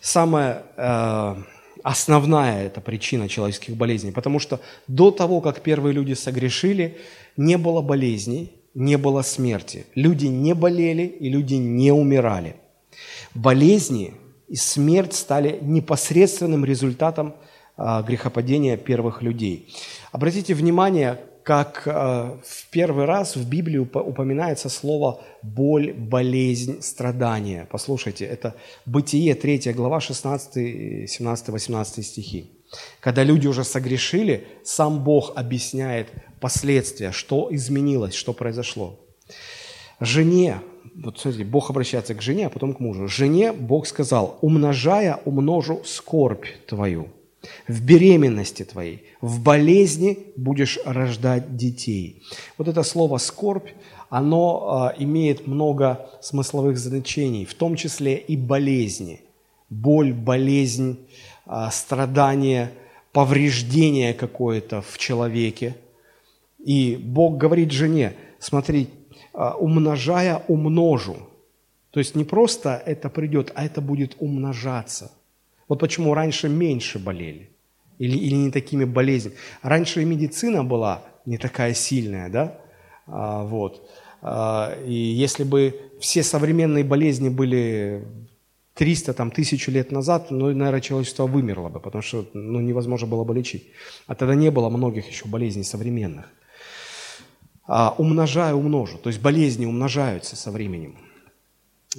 Самое 0.01 0.63
э, 0.79 1.37
основная 1.83 2.67
эта 2.67 2.81
причина 2.81 3.29
человеческих 3.29 3.77
болезней, 3.77 4.13
потому 4.13 4.39
что 4.39 4.61
до 4.89 5.11
того, 5.11 5.41
как 5.41 5.61
первые 5.61 5.93
люди 5.93 6.15
согрешили, 6.15 6.99
не 7.37 7.59
было 7.59 7.83
болезней, 7.83 8.53
не 8.75 8.97
было 8.97 9.23
смерти. 9.23 9.87
Люди 9.95 10.27
не 10.27 10.55
болели 10.55 11.03
и 11.03 11.29
люди 11.29 11.55
не 11.55 11.93
умирали. 11.93 12.57
Болезни 13.35 14.15
и 14.49 14.57
смерть 14.57 15.15
стали 15.15 15.59
непосредственным 15.63 16.65
результатом 16.65 17.35
а, 17.77 18.03
грехопадения 18.03 18.77
первых 18.77 19.23
людей. 19.23 19.75
Обратите 20.13 20.55
внимание, 20.55 21.21
как 21.43 21.83
э, 21.87 21.91
в 21.91 22.71
первый 22.71 23.05
раз 23.05 23.37
в 23.37 23.49
Библии 23.49 23.79
упоминается 23.79 24.69
слово 24.69 25.23
боль, 25.43 25.93
болезнь, 25.93 26.83
страдание. 26.83 27.67
Послушайте, 27.71 28.25
это 28.25 28.55
Бытие, 28.87 29.35
3 29.35 29.73
глава, 29.73 30.01
16, 30.01 31.11
17, 31.11 31.49
18 31.49 32.07
стихи. 32.07 32.51
Когда 33.01 33.23
люди 33.25 33.47
уже 33.47 33.65
согрешили, 33.65 34.47
сам 34.65 35.05
Бог 35.05 35.33
объясняет 35.37 36.09
последствия, 36.41 37.13
что 37.13 37.49
изменилось, 37.51 38.15
что 38.15 38.33
произошло. 38.33 38.99
Жене, 40.01 40.61
вот 40.95 41.19
смотрите, 41.19 41.45
Бог 41.45 41.71
обращается 41.71 42.15
к 42.15 42.23
жене, 42.23 42.47
а 42.47 42.51
потом 42.51 42.75
к 42.75 42.81
мужу. 42.81 43.09
Жене 43.09 43.53
Бог 43.53 43.87
сказал, 43.87 44.39
умножая, 44.41 45.21
умножу 45.25 45.83
скорбь 45.85 46.47
твою 46.67 47.09
в 47.69 47.83
беременности 47.85 48.65
твоей, 48.65 49.05
в 49.21 49.41
болезни 49.41 50.19
будешь 50.37 50.79
рождать 50.85 51.57
детей. 51.57 52.23
Вот 52.59 52.69
это 52.69 52.83
слово 52.83 53.19
«скорбь», 53.19 53.69
оно 54.09 54.93
э, 54.95 55.03
имеет 55.03 55.47
много 55.47 56.11
смысловых 56.21 56.79
значений, 56.79 57.47
в 57.47 57.55
том 57.55 57.77
числе 57.77 58.17
и 58.17 58.37
болезни. 58.37 59.21
Боль, 59.71 60.13
болезнь, 60.13 60.99
э, 61.47 61.69
страдание, 61.73 62.73
повреждение 63.13 64.13
какое-то 64.13 64.83
в 64.83 64.99
человеке. 64.99 65.77
И 66.59 66.97
Бог 66.97 67.39
говорит 67.39 67.73
жене, 67.73 68.15
смотри, 68.39 68.89
э, 69.33 69.51
умножая, 69.59 70.45
умножу. 70.47 71.17
То 71.91 72.01
есть 72.01 72.15
не 72.15 72.25
просто 72.25 72.83
это 72.85 73.09
придет, 73.09 73.53
а 73.55 73.65
это 73.65 73.81
будет 73.81 74.17
умножаться. 74.19 75.11
Вот 75.73 75.79
почему 75.79 76.13
раньше 76.13 76.51
меньше 76.51 76.99
болели 76.99 77.49
или, 77.97 78.15
или 78.19 78.35
не 78.35 78.51
такими 78.51 78.85
болезнями. 78.85 79.37
Раньше 79.63 80.03
и 80.03 80.05
медицина 80.05 80.63
была 80.63 81.03
не 81.25 81.39
такая 81.39 81.73
сильная, 81.73 82.29
да? 82.29 82.59
А, 83.07 83.45
вот. 83.45 83.89
А, 84.21 84.77
и 84.87 84.93
если 84.93 85.45
бы 85.45 85.75
все 85.99 86.23
современные 86.23 86.85
болезни 86.85 87.31
были 87.31 88.05
300, 88.75 89.15
там, 89.15 89.31
тысячу 89.31 89.71
лет 89.71 89.93
назад, 89.93 90.31
ну, 90.31 90.53
наверное, 90.53 90.83
человечество 90.83 91.27
вымерло 91.27 91.71
бы, 91.71 91.81
потому 91.81 92.03
что 92.03 92.29
ну, 92.35 92.61
невозможно 92.61 93.07
было 93.07 93.25
бы 93.25 93.35
лечить. 93.35 93.69
А 94.07 94.15
тогда 94.15 94.35
не 94.35 94.51
было 94.51 94.69
многих 94.69 95.09
еще 95.09 95.25
болезней 95.27 95.65
современных. 95.65 96.27
А, 97.67 97.95
умножаю, 97.97 98.59
умножу. 98.59 98.99
То 98.99 99.09
есть 99.09 99.23
болезни 99.23 99.65
умножаются 99.65 100.37
со 100.37 100.51
временем. 100.51 100.99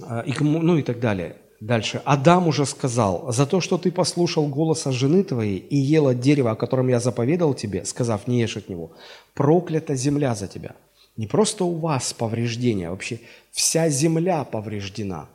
А, 0.03 0.19
и, 0.19 0.33
ну 0.43 0.77
и 0.77 0.83
так 0.83 0.99
далее. 0.99 1.37
Дальше. 1.63 2.01
Адам 2.03 2.49
уже 2.49 2.65
сказал, 2.65 3.31
за 3.31 3.45
то, 3.45 3.61
что 3.61 3.77
ты 3.77 3.89
послушал 3.89 4.47
голоса 4.47 4.91
жены 4.91 5.23
твоей 5.23 5.59
и 5.59 5.77
ел 5.77 6.09
от 6.09 6.19
дерева, 6.19 6.51
о 6.51 6.55
котором 6.55 6.89
я 6.89 6.99
заповедал 6.99 7.53
тебе, 7.53 7.85
сказав, 7.85 8.27
не 8.27 8.41
ешь 8.41 8.57
от 8.57 8.67
него, 8.67 8.91
проклята 9.33 9.95
земля 9.95 10.35
за 10.35 10.49
тебя. 10.49 10.75
Не 11.15 11.25
просто 11.25 11.63
у 11.63 11.75
вас 11.79 12.11
повреждения, 12.11 12.89
вообще 12.89 13.21
вся 13.51 13.87
земля 13.87 14.43
повреждена. 14.43 15.29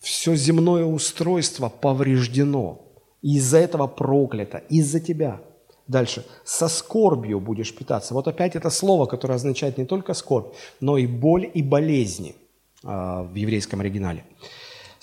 Все 0.00 0.34
земное 0.36 0.86
устройство 0.86 1.68
повреждено. 1.68 2.80
И 3.20 3.36
из-за 3.36 3.58
этого 3.58 3.86
проклято, 3.86 4.62
из-за 4.70 5.00
тебя. 5.00 5.42
Дальше. 5.86 6.24
Со 6.46 6.68
скорбью 6.68 7.40
будешь 7.40 7.76
питаться. 7.76 8.14
Вот 8.14 8.26
опять 8.26 8.56
это 8.56 8.70
слово, 8.70 9.04
которое 9.04 9.34
означает 9.34 9.76
не 9.76 9.84
только 9.84 10.14
скорбь, 10.14 10.54
но 10.80 10.96
и 10.96 11.06
боль 11.06 11.50
и 11.52 11.62
болезни 11.62 12.36
а, 12.82 13.24
в 13.24 13.34
еврейском 13.34 13.80
оригинале 13.80 14.24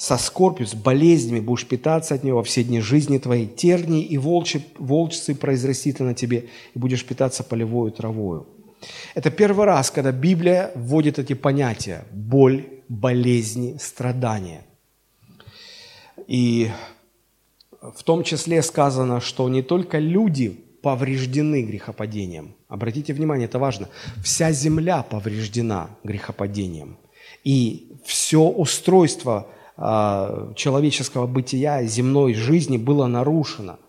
со 0.02 0.18
скорбью, 0.18 0.66
с 0.66 0.74
болезнями 0.74 1.40
будешь 1.40 1.68
питаться 1.68 2.16
от 2.16 2.24
него 2.24 2.38
во 2.38 2.44
все 2.44 2.64
дни 2.64 2.80
жизни 2.82 3.20
твоей. 3.20 3.46
Тернии 3.46 4.02
и 4.02 4.18
волчи, 4.18 4.66
волчцы 4.80 5.36
произрастит 5.36 6.00
на 6.00 6.16
тебе, 6.16 6.50
и 6.74 6.80
будешь 6.80 7.06
питаться 7.06 7.44
полевою 7.44 7.92
травою. 7.92 8.48
Это 9.14 9.30
первый 9.30 9.68
раз, 9.68 9.92
когда 9.92 10.12
Библия 10.12 10.72
вводит 10.74 11.20
эти 11.20 11.34
понятия– 11.34 12.06
боль, 12.12 12.66
болезни, 12.90 13.78
страдания. 13.80 14.66
И 16.26 16.72
в 17.80 18.02
том 18.02 18.24
числе 18.24 18.64
сказано, 18.64 19.22
что 19.22 19.48
не 19.50 19.62
только 19.62 20.00
люди 20.00 20.50
повреждены 20.82 21.62
грехопадением. 21.62 22.56
Обратите 22.70 23.14
внимание, 23.14 23.46
это 23.46 23.60
важно. 23.60 23.88
Вся 24.24 24.52
земля 24.52 25.04
повреждена 25.04 25.92
грехопадением. 26.04 26.98
И 27.44 27.92
все 28.04 28.42
устройство– 28.42 29.46
человеческого 30.56 31.26
бытия, 31.26 31.84
земной 31.84 32.34
жизни 32.34 32.78
было 32.78 33.08
нарушено. 33.08 33.80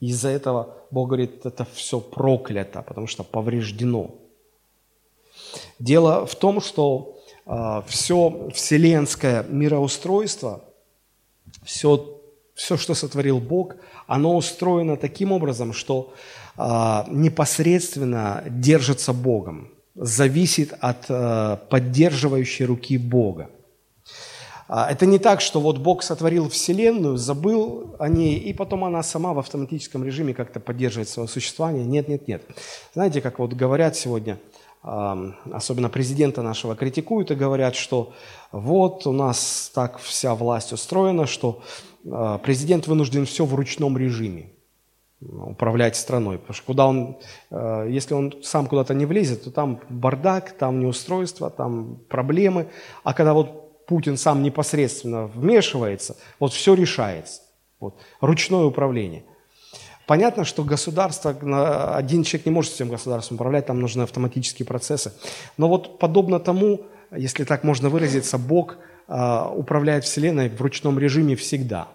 Из-за 0.00 0.28
этого 0.28 0.74
Бог 0.90 1.08
говорит, 1.08 1.44
это 1.44 1.66
все 1.74 2.00
проклято, 2.00 2.82
потому 2.82 3.06
что 3.06 3.22
повреждено. 3.24 4.14
Дело 5.78 6.26
в 6.26 6.34
том, 6.34 6.60
что 6.60 7.18
э, 7.46 7.82
все 7.86 8.50
вселенское 8.54 9.42
мироустройство, 9.44 10.64
все, 11.64 12.20
все, 12.54 12.76
что 12.76 12.94
сотворил 12.94 13.38
Бог, 13.38 13.76
оно 14.06 14.36
устроено 14.36 14.96
таким 14.96 15.32
образом, 15.32 15.72
что 15.72 16.12
э, 16.56 17.04
непосредственно 17.08 18.42
держится 18.48 19.12
Богом, 19.12 19.70
зависит 19.94 20.74
от 20.80 21.06
поддерживающей 21.68 22.66
руки 22.66 22.98
Бога. 22.98 23.50
А, 24.68 24.90
это 24.90 25.06
не 25.06 25.18
так, 25.18 25.40
что 25.40 25.60
вот 25.60 25.78
Бог 25.78 26.02
сотворил 26.02 26.48
Вселенную, 26.48 27.16
забыл 27.16 27.94
о 27.98 28.08
ней, 28.08 28.38
и 28.38 28.52
потом 28.52 28.84
она 28.84 29.02
сама 29.02 29.32
в 29.32 29.38
автоматическом 29.38 30.04
режиме 30.04 30.34
как-то 30.34 30.60
поддерживает 30.60 31.08
свое 31.08 31.28
существование. 31.28 31.84
Нет, 31.84 32.08
нет, 32.08 32.26
нет. 32.26 32.42
Знаете, 32.94 33.20
как 33.20 33.38
вот 33.38 33.52
говорят 33.52 33.96
сегодня, 33.96 34.38
особенно 34.82 35.88
президента 35.88 36.42
нашего 36.42 36.76
критикуют 36.76 37.30
и 37.30 37.34
говорят, 37.34 37.74
что 37.74 38.12
вот 38.52 39.06
у 39.06 39.12
нас 39.12 39.70
так 39.74 39.98
вся 39.98 40.34
власть 40.34 40.72
устроена, 40.72 41.26
что 41.26 41.62
а, 42.08 42.38
президент 42.38 42.86
вынужден 42.86 43.26
все 43.26 43.44
в 43.44 43.54
ручном 43.54 43.98
режиме 43.98 44.52
управлять 45.20 45.96
страной. 45.96 46.38
Потому 46.38 46.54
что 46.54 46.66
куда 46.66 46.86
он, 46.86 47.16
а, 47.50 47.84
если 47.84 48.14
он 48.14 48.34
сам 48.44 48.66
куда-то 48.66 48.94
не 48.94 49.06
влезет, 49.06 49.44
то 49.44 49.50
там 49.50 49.80
бардак, 49.88 50.52
там 50.52 50.78
неустройство, 50.78 51.50
там 51.50 51.98
проблемы. 52.08 52.68
А 53.02 53.12
когда 53.12 53.34
вот 53.34 53.65
Путин 53.86 54.16
сам 54.16 54.42
непосредственно 54.42 55.26
вмешивается, 55.26 56.16
вот 56.38 56.52
все 56.52 56.74
решается. 56.74 57.42
Вот, 57.78 57.94
ручное 58.20 58.64
управление. 58.64 59.24
Понятно, 60.06 60.44
что 60.44 60.62
государство, 60.62 61.30
один 61.96 62.22
человек 62.22 62.46
не 62.46 62.52
может 62.52 62.72
всем 62.72 62.88
государством 62.88 63.36
управлять, 63.36 63.66
там 63.66 63.80
нужны 63.80 64.02
автоматические 64.02 64.64
процессы. 64.64 65.12
Но 65.56 65.68
вот 65.68 65.98
подобно 65.98 66.38
тому, 66.38 66.82
если 67.14 67.44
так 67.44 67.64
можно 67.64 67.88
выразиться, 67.88 68.38
Бог 68.38 68.76
э, 69.08 69.44
управляет 69.54 70.04
Вселенной 70.04 70.48
в 70.48 70.60
ручном 70.60 70.98
режиме 70.98 71.34
всегда. 71.34 71.88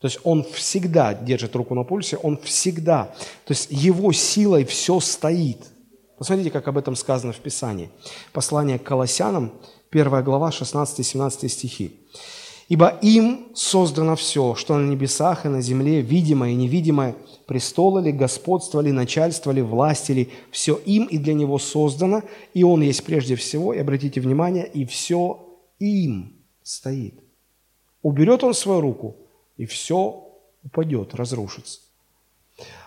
То 0.00 0.06
есть 0.06 0.18
Он 0.24 0.42
всегда 0.42 1.14
держит 1.14 1.54
руку 1.54 1.74
на 1.74 1.84
пульсе, 1.84 2.16
Он 2.16 2.36
всегда, 2.38 3.14
то 3.44 3.52
есть 3.52 3.68
Его 3.70 4.12
силой 4.12 4.64
все 4.64 4.98
стоит. 4.98 5.66
Посмотрите, 6.18 6.50
как 6.50 6.66
об 6.68 6.78
этом 6.78 6.96
сказано 6.96 7.32
в 7.32 7.38
Писании. 7.38 7.90
Послание 8.32 8.78
к 8.78 8.82
Колоссянам, 8.82 9.52
1 9.92 10.22
глава, 10.24 10.50
16-17 10.50 11.48
стихи. 11.48 11.92
«Ибо 12.68 12.96
им 13.02 13.48
создано 13.54 14.14
все, 14.14 14.54
что 14.54 14.78
на 14.78 14.86
небесах 14.88 15.44
и 15.44 15.48
на 15.48 15.60
земле, 15.60 16.02
видимое 16.02 16.52
и 16.52 16.54
невидимое, 16.54 17.16
престолы 17.46 18.00
ли, 18.00 18.12
господство 18.12 18.80
ли, 18.80 18.92
начальство 18.92 19.50
ли, 19.50 19.60
власти 19.60 20.12
ли, 20.12 20.28
все 20.52 20.76
им 20.76 21.06
и 21.06 21.18
для 21.18 21.34
него 21.34 21.58
создано, 21.58 22.22
и 22.54 22.62
он 22.62 22.82
есть 22.82 23.04
прежде 23.04 23.34
всего, 23.34 23.74
и 23.74 23.78
обратите 23.78 24.20
внимание, 24.20 24.68
и 24.68 24.84
все 24.84 25.40
им 25.80 26.36
стоит. 26.62 27.14
Уберет 28.02 28.44
он 28.44 28.54
свою 28.54 28.80
руку, 28.80 29.16
и 29.56 29.66
все 29.66 30.28
упадет, 30.62 31.16
разрушится. 31.16 31.80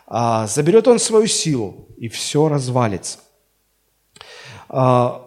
А, 0.07 0.47
заберет 0.47 0.87
он 0.87 0.99
свою 0.99 1.27
силу, 1.27 1.87
и 1.97 2.07
все 2.07 2.47
развалится. 2.47 3.19
А, 4.69 5.22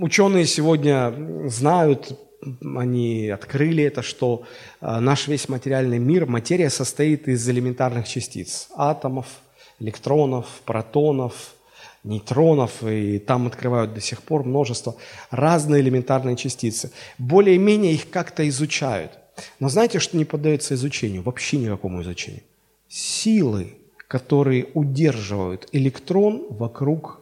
ученые 0.00 0.46
сегодня 0.46 1.12
знают, 1.48 2.18
они 2.62 3.28
открыли 3.28 3.84
это, 3.84 4.02
что 4.02 4.44
а, 4.80 5.00
наш 5.00 5.28
весь 5.28 5.48
материальный 5.48 5.98
мир, 5.98 6.26
материя 6.26 6.70
состоит 6.70 7.28
из 7.28 7.48
элементарных 7.48 8.06
частиц, 8.06 8.68
атомов, 8.76 9.26
электронов, 9.80 10.46
протонов, 10.64 11.54
нейтронов, 12.02 12.82
и 12.82 13.18
там 13.18 13.46
открывают 13.46 13.94
до 13.94 14.00
сих 14.00 14.22
пор 14.22 14.44
множество 14.44 14.94
разные 15.30 15.80
элементарные 15.80 16.36
частицы. 16.36 16.92
Более-менее 17.18 17.94
их 17.94 18.10
как-то 18.10 18.46
изучают. 18.48 19.12
Но 19.58 19.68
знаете, 19.68 19.98
что 19.98 20.16
не 20.16 20.24
поддается 20.24 20.74
изучению? 20.74 21.22
Вообще 21.22 21.56
никакому 21.56 22.02
изучению. 22.02 22.42
Силы, 22.88 23.78
которые 24.06 24.66
удерживают 24.74 25.66
электрон 25.72 26.46
вокруг 26.50 27.20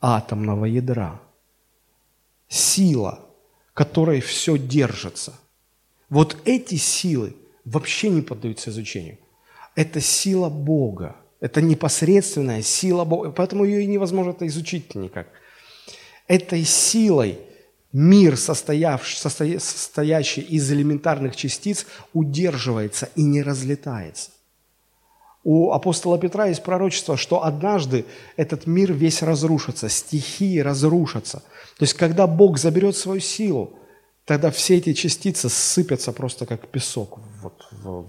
атомного 0.00 0.64
ядра– 0.64 1.20
сила, 2.48 3.26
которой 3.74 4.20
все 4.20 4.56
держится. 4.56 5.34
Вот 6.08 6.36
эти 6.44 6.76
силы 6.76 7.36
вообще 7.64 8.08
не 8.08 8.22
поддаются 8.22 8.70
изучению. 8.70 9.18
Это 9.74 10.00
сила 10.00 10.48
Бога. 10.48 11.16
Это 11.40 11.62
непосредственная 11.62 12.62
сила 12.62 13.04
Бога. 13.04 13.30
Поэтому 13.30 13.64
ее 13.64 13.82
и 13.82 13.86
невозможно 13.86 14.30
это 14.30 14.46
изучить 14.46 14.94
никак. 14.94 15.28
Этой 16.26 16.64
силой 16.64 17.38
мир, 17.92 18.36
состоящий 18.36 20.40
из 20.40 20.72
элементарных 20.72 21.36
частиц, 21.36 21.86
удерживается 22.12 23.08
и 23.14 23.22
не 23.22 23.42
разлетается. 23.42 24.30
У 25.44 25.72
апостола 25.72 26.18
Петра 26.18 26.46
есть 26.46 26.62
пророчество, 26.62 27.16
что 27.16 27.44
однажды 27.44 28.04
этот 28.36 28.66
мир 28.66 28.92
весь 28.92 29.22
разрушится, 29.22 29.88
стихии 29.88 30.58
разрушатся. 30.58 31.42
То 31.78 31.84
есть, 31.84 31.94
когда 31.94 32.26
Бог 32.26 32.58
заберет 32.58 32.96
свою 32.96 33.20
силу, 33.20 33.78
тогда 34.24 34.50
все 34.50 34.76
эти 34.76 34.92
частицы 34.92 35.48
сыпятся 35.48 36.12
просто 36.12 36.44
как 36.44 36.68
песок 36.68 37.18
вот, 37.40 37.66
в, 37.70 38.06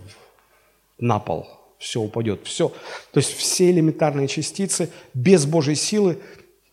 на 0.98 1.20
пол. 1.20 1.48
Все 1.78 2.02
упадет, 2.02 2.42
все. 2.46 2.70
То 3.14 3.20
есть 3.20 3.34
все 3.38 3.72
элементарные 3.72 4.28
частицы 4.28 4.90
без 5.14 5.46
Божьей 5.46 5.76
силы 5.76 6.20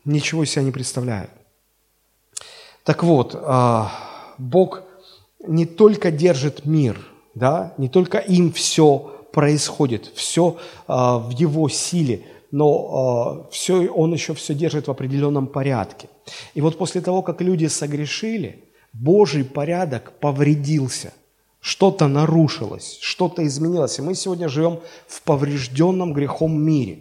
ничего 0.04 0.44
себя 0.44 0.62
не 0.62 0.72
представляют. 0.72 1.30
Так 2.82 3.04
вот, 3.04 3.36
а, 3.40 3.92
Бог 4.38 4.82
не 5.46 5.64
только 5.64 6.10
держит 6.10 6.64
мир, 6.64 6.98
да, 7.34 7.74
не 7.78 7.88
только 7.88 8.18
им 8.18 8.52
все 8.52 9.15
происходит, 9.36 10.10
все 10.14 10.56
а, 10.86 11.18
в 11.18 11.30
Его 11.30 11.68
силе, 11.68 12.22
но 12.50 12.68
а, 13.46 13.50
все, 13.50 13.86
Он 13.88 14.14
еще 14.14 14.32
все 14.32 14.54
держит 14.54 14.86
в 14.86 14.90
определенном 14.90 15.46
порядке. 15.46 16.08
И 16.54 16.62
вот 16.62 16.78
после 16.78 17.02
того, 17.02 17.20
как 17.20 17.42
люди 17.42 17.66
согрешили, 17.66 18.64
Божий 18.94 19.44
порядок 19.44 20.12
повредился, 20.20 21.12
что-то 21.60 22.08
нарушилось, 22.08 22.98
что-то 23.02 23.46
изменилось. 23.46 23.98
И 23.98 24.02
мы 24.02 24.14
сегодня 24.14 24.48
живем 24.48 24.78
в 25.06 25.20
поврежденном 25.20 26.14
грехом 26.14 26.58
мире. 26.58 27.00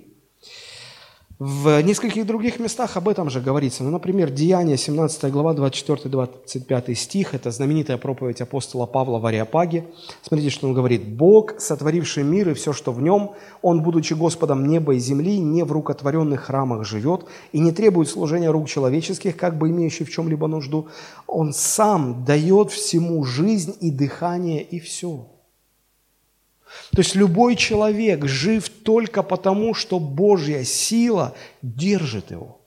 В 1.37 1.81
нескольких 1.81 2.25
других 2.25 2.61
местах 2.61 2.95
об 2.95 3.09
этом 3.09 3.29
же 3.29 3.41
говорится. 3.41 3.83
Ну, 3.83 3.89
например, 3.89 4.31
Деяние, 4.31 4.77
17 4.77 5.29
глава, 5.33 5.53
24-25 5.53 6.95
стих. 6.95 7.33
Это 7.33 7.51
знаменитая 7.51 7.97
проповедь 7.97 8.39
апостола 8.39 8.85
Павла 8.85 9.19
в 9.19 9.25
Ариапаге. 9.25 9.85
Смотрите, 10.21 10.49
что 10.49 10.67
он 10.67 10.73
говорит. 10.73 11.05
«Бог, 11.05 11.59
сотворивший 11.59 12.23
мир 12.23 12.51
и 12.51 12.53
все, 12.53 12.71
что 12.71 12.93
в 12.93 13.01
нем, 13.01 13.31
Он, 13.61 13.83
будучи 13.83 14.13
Господом 14.13 14.65
неба 14.65 14.95
и 14.95 14.99
земли, 14.99 15.39
не 15.39 15.65
в 15.65 15.73
рукотворенных 15.73 16.39
храмах 16.39 16.85
живет 16.85 17.25
и 17.51 17.59
не 17.59 17.73
требует 17.73 18.07
служения 18.07 18.49
рук 18.49 18.69
человеческих, 18.69 19.35
как 19.35 19.57
бы 19.57 19.69
имеющий 19.71 20.05
в 20.05 20.11
чем-либо 20.11 20.47
нужду. 20.47 20.87
Он 21.27 21.51
сам 21.51 22.23
дает 22.23 22.71
всему 22.71 23.25
жизнь 23.25 23.75
и 23.81 23.91
дыхание, 23.91 24.63
и 24.63 24.79
все». 24.79 25.34
То 26.91 27.01
есть 27.01 27.15
любой 27.15 27.55
человек 27.55 28.25
жив 28.25 28.69
только 28.69 29.23
потому, 29.23 29.73
что 29.73 29.99
Божья 29.99 30.63
сила 30.63 31.35
держит 31.61 32.31
его. 32.31 32.61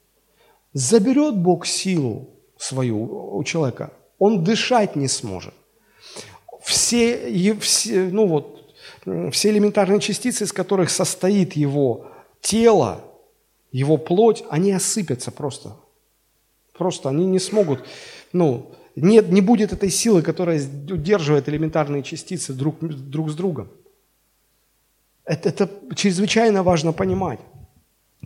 Заберет 0.73 1.37
Бог 1.37 1.67
силу 1.67 2.31
свою 2.57 3.37
у 3.37 3.43
человека, 3.45 3.93
он 4.19 4.45
дышать 4.45 4.97
не 4.97 5.09
сможет. 5.09 5.55
Все, 6.63 7.55
все, 7.61 8.09
ну 8.11 8.27
вот, 8.27 8.75
все 9.33 9.51
элементарные 9.51 10.01
частицы, 10.01 10.45
из 10.45 10.53
которых 10.53 10.91
состоит 10.91 11.55
его 11.55 12.09
тело, 12.41 13.05
его 13.73 13.97
плоть, 13.97 14.45
они 14.51 14.73
осыпятся 14.73 15.31
просто. 15.31 15.77
Просто 16.77 17.09
они 17.09 17.27
не 17.27 17.39
смогут, 17.39 17.85
ну, 18.33 18.73
нет, 18.95 19.31
не 19.31 19.41
будет 19.41 19.73
этой 19.73 19.91
силы, 19.91 20.23
которая 20.23 20.61
удерживает 20.61 21.49
элементарные 21.49 22.03
частицы 22.03 22.53
друг, 22.53 22.81
друг 22.81 23.31
с 23.31 23.35
другом. 23.35 23.69
Это, 25.29 25.51
это 25.51 25.71
чрезвычайно 25.95 26.63
важно 26.63 26.93
понимать. 26.93 27.39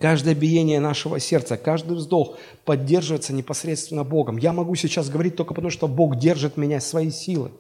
Каждое 0.01 0.37
биение 0.37 0.79
нашего 0.79 1.19
сердца, 1.19 1.57
каждый 1.57 1.97
вздох 1.97 2.39
поддерживается 2.65 3.33
непосредственно 3.33 4.05
Богом. 4.05 4.37
Я 4.37 4.53
могу 4.53 4.77
сейчас 4.77 5.11
говорить 5.11 5.35
только 5.35 5.53
потому, 5.53 5.71
что 5.71 5.89
Бог 5.89 6.17
держит 6.17 6.57
меня 6.57 6.81
своей 6.81 7.11
силой. 7.11 7.51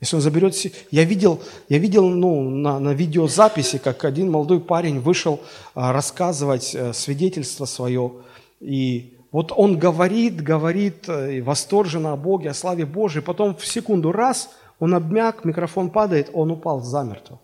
Если 0.00 0.16
он 0.16 0.22
заберет... 0.22 0.54
Я 0.90 1.04
видел, 1.04 1.40
я 1.68 1.78
видел 1.78 2.08
ну, 2.08 2.50
на, 2.50 2.80
на 2.80 2.90
видеозаписи, 2.90 3.78
как 3.78 4.04
один 4.04 4.30
молодой 4.30 4.60
парень 4.60 4.98
вышел 4.98 5.40
а, 5.74 5.92
рассказывать 5.92 6.74
а, 6.74 6.92
свидетельство 6.92 7.64
свое. 7.64 8.12
И 8.60 9.16
вот 9.30 9.52
он 9.56 9.78
говорит, 9.78 10.42
говорит 10.42 11.08
э, 11.08 11.42
восторженно 11.42 12.14
о 12.14 12.16
Боге, 12.16 12.50
о 12.50 12.54
славе 12.54 12.86
Божией. 12.86 13.22
Потом 13.22 13.54
в 13.54 13.64
секунду 13.64 14.10
раз, 14.10 14.50
он 14.80 14.94
обмяк, 14.94 15.44
микрофон 15.44 15.90
падает, 15.90 16.30
он 16.32 16.50
упал 16.50 16.80
замертво. 16.80 17.38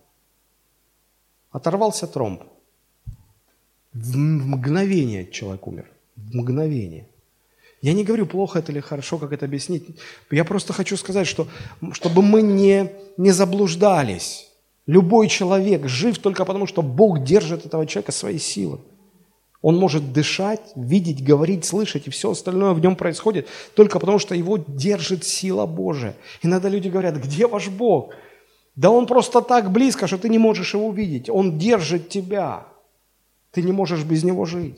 Оторвался 1.57 2.07
тромб. 2.07 2.43
В 3.95 4.15
мгновение 4.19 5.27
человек 5.27 5.67
умер. 5.67 5.91
В 6.15 6.35
мгновение. 6.35 7.09
Я 7.81 7.95
не 7.95 8.05
говорю, 8.05 8.27
плохо 8.27 8.59
это 8.59 8.73
или 8.73 8.81
хорошо, 8.81 9.17
как 9.17 9.33
это 9.33 9.47
объяснить. 9.47 9.87
Я 10.31 10.45
просто 10.45 10.75
хочу 10.75 10.99
сказать, 10.99 11.27
что 11.27 11.49
чтобы 11.93 12.21
мы 12.21 12.43
не, 12.43 12.93
не 13.17 13.31
заблуждались. 13.31 14.51
Любой 14.87 15.29
человек 15.29 15.89
жив 15.89 16.19
только 16.19 16.45
потому, 16.45 16.67
что 16.67 16.83
Бог 16.83 17.25
держит 17.25 17.65
этого 17.65 17.87
человека 17.87 18.13
своей 18.13 18.39
силой. 18.39 18.81
Он 19.63 19.79
может 19.79 20.13
дышать, 20.13 20.61
видеть, 20.77 21.25
говорить, 21.25 21.65
слышать, 21.65 22.07
и 22.07 22.11
все 22.11 22.33
остальное 22.33 22.75
в 22.75 22.81
нем 22.81 22.97
происходит 22.97 23.49
только 23.75 23.99
потому, 23.99 24.19
что 24.19 24.35
его 24.35 24.59
держит 24.59 25.25
сила 25.25 25.65
Божия. 25.65 26.17
Иногда 26.43 26.69
люди 26.69 26.89
говорят, 26.89 27.17
где 27.17 27.47
ваш 27.47 27.69
Бог? 27.69 28.13
Да 28.77 28.91
он 28.91 29.07
просто 29.07 29.41
так 29.41 29.73
близко, 29.73 30.07
что 30.07 30.19
ты 30.19 30.29
не 30.29 30.39
можешь 30.39 30.75
его 30.75 30.89
увидеть. 30.89 31.31
Он 31.31 31.59
держит 31.59 32.11
тебя. 32.11 32.67
Ты 33.51 33.63
не 33.63 33.73
можешь 33.73 34.05
без 34.05 34.23
него 34.23 34.45
жить. 34.45 34.77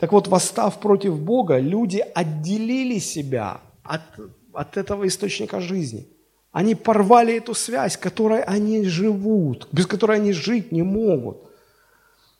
Так 0.00 0.12
вот, 0.12 0.26
восстав 0.26 0.80
против 0.80 1.18
Бога, 1.18 1.58
люди 1.58 2.04
отделили 2.14 2.98
себя 2.98 3.60
от, 3.84 4.02
от 4.52 4.76
этого 4.76 5.06
источника 5.06 5.60
жизни. 5.60 6.08
Они 6.50 6.74
порвали 6.74 7.36
эту 7.36 7.54
связь, 7.54 7.96
которой 7.96 8.42
они 8.42 8.84
живут, 8.84 9.68
без 9.70 9.86
которой 9.86 10.16
они 10.18 10.32
жить 10.32 10.72
не 10.72 10.82
могут. 10.82 11.38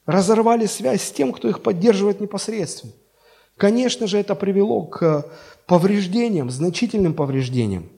Разорвали 0.07 0.67
связь 0.67 1.03
с 1.03 1.13
тем, 1.13 1.33
кто 1.33 1.49
их 1.49 1.63
поддерживает 1.63 2.21
непосредственно. 2.21 2.93
Конечно 3.57 4.07
же, 4.07 4.19
это 4.19 4.35
привело 4.35 4.83
к 4.83 5.27
повреждениям, 5.67 6.51
значительным 6.51 7.15
повреждениям 7.15 7.91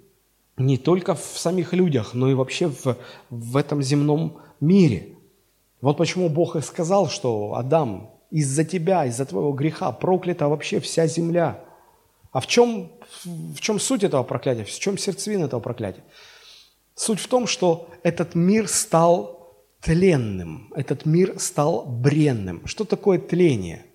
не 0.58 0.76
только 0.76 1.14
в 1.14 1.38
самих 1.38 1.72
людях, 1.72 2.14
но 2.14 2.30
и 2.30 2.34
вообще 2.34 2.68
в, 2.68 2.96
в 3.30 3.56
этом 3.56 3.82
земном 3.82 4.38
мире. 4.60 5.14
Вот 5.80 5.96
почему 5.96 6.28
Бог 6.28 6.56
и 6.56 6.60
сказал, 6.60 7.08
что 7.08 7.54
Адам, 7.54 8.10
из-за 8.30 8.64
тебя, 8.64 9.06
из-за 9.06 9.24
твоего 9.24 9.52
греха 9.52 9.92
проклята 9.92 10.48
вообще 10.48 10.80
вся 10.80 11.06
земля. 11.06 11.64
А 12.32 12.40
в 12.40 12.46
чем, 12.46 12.90
в 13.24 13.60
чем 13.60 13.78
суть 13.78 14.04
этого 14.04 14.22
проклятия? 14.22 14.64
В 14.64 14.70
чем 14.70 14.98
сердцевина 14.98 15.44
этого 15.44 15.60
проклятия? 15.60 16.02
Суть 16.94 17.20
в 17.20 17.28
том, 17.28 17.46
что 17.46 17.88
этот 18.02 18.34
мир 18.34 18.68
стал 18.68 19.56
тленным, 19.80 20.72
этот 20.74 21.06
мир 21.06 21.38
стал 21.38 21.86
бренным. 21.86 22.66
Что 22.66 22.84
такое 22.84 23.18
тление? 23.18 23.86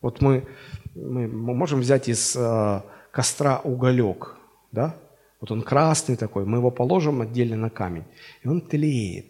Вот 0.00 0.20
мы, 0.20 0.46
мы, 0.94 1.28
можем 1.28 1.80
взять 1.80 2.08
из 2.08 2.34
э, 2.36 2.82
костра 3.12 3.60
уголек, 3.62 4.36
да? 4.72 4.96
Вот 5.42 5.50
он 5.50 5.62
красный 5.62 6.14
такой, 6.14 6.44
мы 6.44 6.58
его 6.58 6.70
положим 6.70 7.20
отдельно 7.20 7.56
на 7.56 7.68
камень, 7.68 8.04
и 8.44 8.48
он 8.48 8.60
тлеет. 8.60 9.26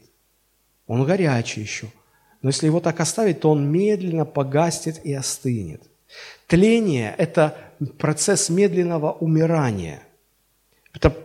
Он 0.87 1.07
горячий 1.07 1.63
еще. 1.63 1.87
Но 2.43 2.51
если 2.51 2.67
его 2.67 2.81
так 2.81 3.01
оставить, 3.01 3.41
то 3.41 3.51
он 3.51 3.67
медленно 3.73 4.27
погаснет 4.27 5.01
и 5.07 5.15
остынет. 5.15 5.83
Тление– 6.47 7.15
это 7.19 7.57
процесс 7.99 8.51
медленного 8.51 9.11
умирания. 9.11 10.03
Это 10.93 11.17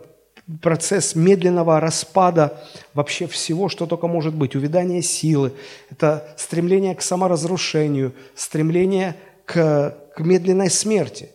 процесс 0.62 1.14
медленного 1.14 1.80
распада 1.80 2.58
вообще 2.94 3.26
всего, 3.26 3.68
что 3.68 3.84
только 3.84 4.06
может 4.06 4.34
быть. 4.34 4.56
Увядание 4.56 5.02
силы, 5.02 5.52
это 5.90 6.34
стремление 6.38 6.94
к 6.94 7.02
саморазрушению, 7.02 8.14
стремление 8.34 9.16
к, 9.44 9.94
к 10.16 10.20
медленной 10.20 10.70
смерти. 10.70 11.28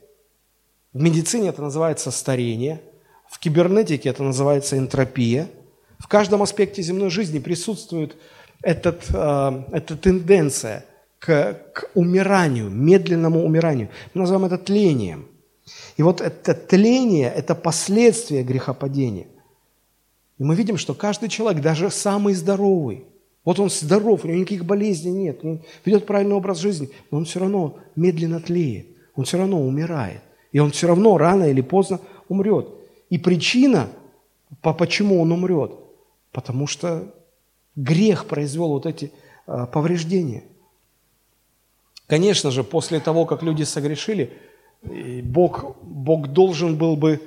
В 0.92 1.00
медицине 1.00 1.50
это 1.50 1.62
называется 1.62 2.10
старение– 2.10 2.82
в 3.34 3.40
кибернетике 3.40 4.10
это 4.10 4.22
называется 4.22 4.78
энтропия. 4.78 5.50
В 5.98 6.08
каждом 6.08 6.44
аспекте 6.44 6.84
земной 6.84 7.10
жизни 7.10 7.40
присутствует 7.40 8.16
этот, 8.62 9.06
э, 9.12 9.64
эта 9.72 9.98
тенденция 9.98 10.86
к, 11.18 11.58
к 11.74 11.90
умиранию, 11.96 12.70
медленному 12.70 13.44
умиранию. 13.44 13.90
Мы 14.14 14.22
называем 14.22 14.46
это 14.46 14.60
тлением. 14.60 15.28
И 15.98 16.04
вот 16.04 16.22
это 16.22 16.54
тление– 16.54 17.34
это 17.36 17.56
последствия 17.56 18.44
грехопадения. 18.44 19.28
И 20.38 20.44
мы 20.44 20.54
видим, 20.56 20.78
что 20.78 20.94
каждый 20.94 21.30
человек, 21.30 21.64
даже 21.64 21.90
самый 21.90 22.36
здоровый, 22.36 23.06
вот 23.44 23.60
он 23.60 23.72
здоров, 23.72 24.24
у 24.24 24.28
него 24.28 24.42
никаких 24.42 24.66
болезней 24.66 25.12
нет, 25.12 25.40
он 25.44 25.62
ведет 25.86 26.06
правильный 26.06 26.36
образ 26.36 26.60
жизни, 26.60 26.90
но 27.10 27.18
он 27.18 27.26
все 27.26 27.40
равно 27.40 27.80
медленно 27.96 28.40
тлеет, 28.40 28.88
он 29.16 29.26
все 29.26 29.40
равно 29.40 29.66
умирает. 29.66 30.22
И 30.52 30.60
он 30.60 30.70
все 30.70 30.88
равно 30.88 31.18
рано 31.18 31.46
или 31.46 31.62
поздно 31.62 32.00
умрет. 32.30 32.83
И 33.14 33.20
причина, 33.20 33.90
по 34.64 34.74
почему 34.74 35.22
он 35.22 35.32
умрет, 35.32 35.74
потому 36.32 36.66
что 36.66 37.14
грех 37.76 38.26
произвел 38.26 38.70
вот 38.70 38.88
эти 38.88 39.12
а, 39.46 39.68
повреждения. 39.68 40.46
Конечно 42.08 42.50
же, 42.50 42.64
после 42.64 43.00
того, 43.00 43.28
как 43.28 43.44
люди 43.44 43.62
согрешили, 43.62 44.34
Бог, 44.82 45.78
Бог 45.84 46.30
должен 46.30 46.76
был 46.76 46.96
бы 46.96 47.22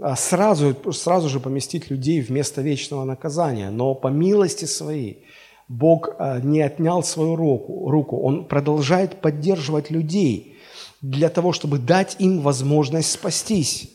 а, 0.00 0.16
сразу, 0.16 0.74
сразу 0.92 1.28
же 1.28 1.38
поместить 1.38 1.88
людей 1.88 2.20
в 2.20 2.30
место 2.30 2.60
вечного 2.60 3.04
наказания. 3.04 3.70
Но 3.70 3.94
по 3.94 4.08
милости 4.08 4.64
своей 4.64 5.24
Бог 5.68 6.16
а, 6.18 6.40
не 6.40 6.62
отнял 6.62 7.04
свою 7.04 7.36
руку, 7.36 7.88
руку. 7.88 8.18
Он 8.22 8.44
продолжает 8.44 9.20
поддерживать 9.20 9.88
людей 9.88 10.56
для 11.00 11.28
того, 11.28 11.52
чтобы 11.52 11.78
дать 11.78 12.16
им 12.18 12.40
возможность 12.40 13.12
спастись. 13.12 13.94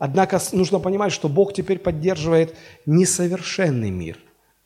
Однако 0.00 0.40
нужно 0.52 0.78
понимать, 0.78 1.12
что 1.12 1.28
Бог 1.28 1.52
теперь 1.52 1.78
поддерживает 1.78 2.56
несовершенный 2.86 3.90
мир, 3.90 4.18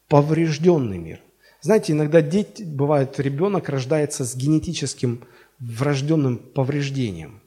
поврежденный 0.07 0.97
мир. 0.97 1.21
Знаете, 1.61 1.93
иногда 1.93 2.23
дети, 2.23 2.63
бывает, 2.63 3.19
ребенок 3.19 3.69
рождается 3.69 4.25
с 4.25 4.37
генетическим 4.37 5.25
врожденным 5.59 6.39
повреждением. 6.39 7.41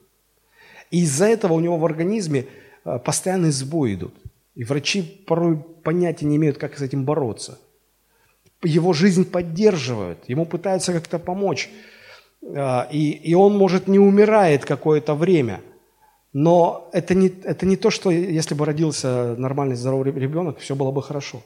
И 0.90 1.00
из-за 1.00 1.28
этого 1.28 1.54
у 1.54 1.60
него 1.60 1.78
в 1.78 1.86
организме 1.86 2.44
а, 2.84 2.98
постоянные 2.98 3.52
сбои 3.52 3.94
идут. 3.94 4.14
И 4.54 4.64
врачи 4.64 5.00
порой 5.02 5.56
понятия 5.82 6.26
не 6.26 6.36
имеют, 6.36 6.58
как 6.58 6.76
с 6.76 6.82
этим 6.82 7.06
бороться. 7.06 7.58
Его 8.62 8.92
жизнь 8.92 9.24
поддерживают, 9.24 10.18
ему 10.28 10.44
пытаются 10.44 10.92
как-то 10.92 11.18
помочь. 11.18 11.70
А, 12.54 12.86
и, 12.92 13.12
и 13.12 13.32
он, 13.32 13.56
может, 13.56 13.88
не 13.88 13.98
умирает 13.98 14.66
какое-то 14.66 15.14
время– 15.14 15.62
но 16.40 16.88
это 16.92 17.16
не, 17.16 17.32
это 17.42 17.66
не 17.66 17.76
то, 17.76 17.90
что 17.90 18.12
если 18.12 18.54
бы 18.54 18.64
родился 18.64 19.34
нормальный 19.36 19.74
здоровый 19.74 20.12
ребенок, 20.12 20.60
все 20.60 20.76
было 20.76 20.92
бы 20.92 21.02
хорошо. 21.02 21.42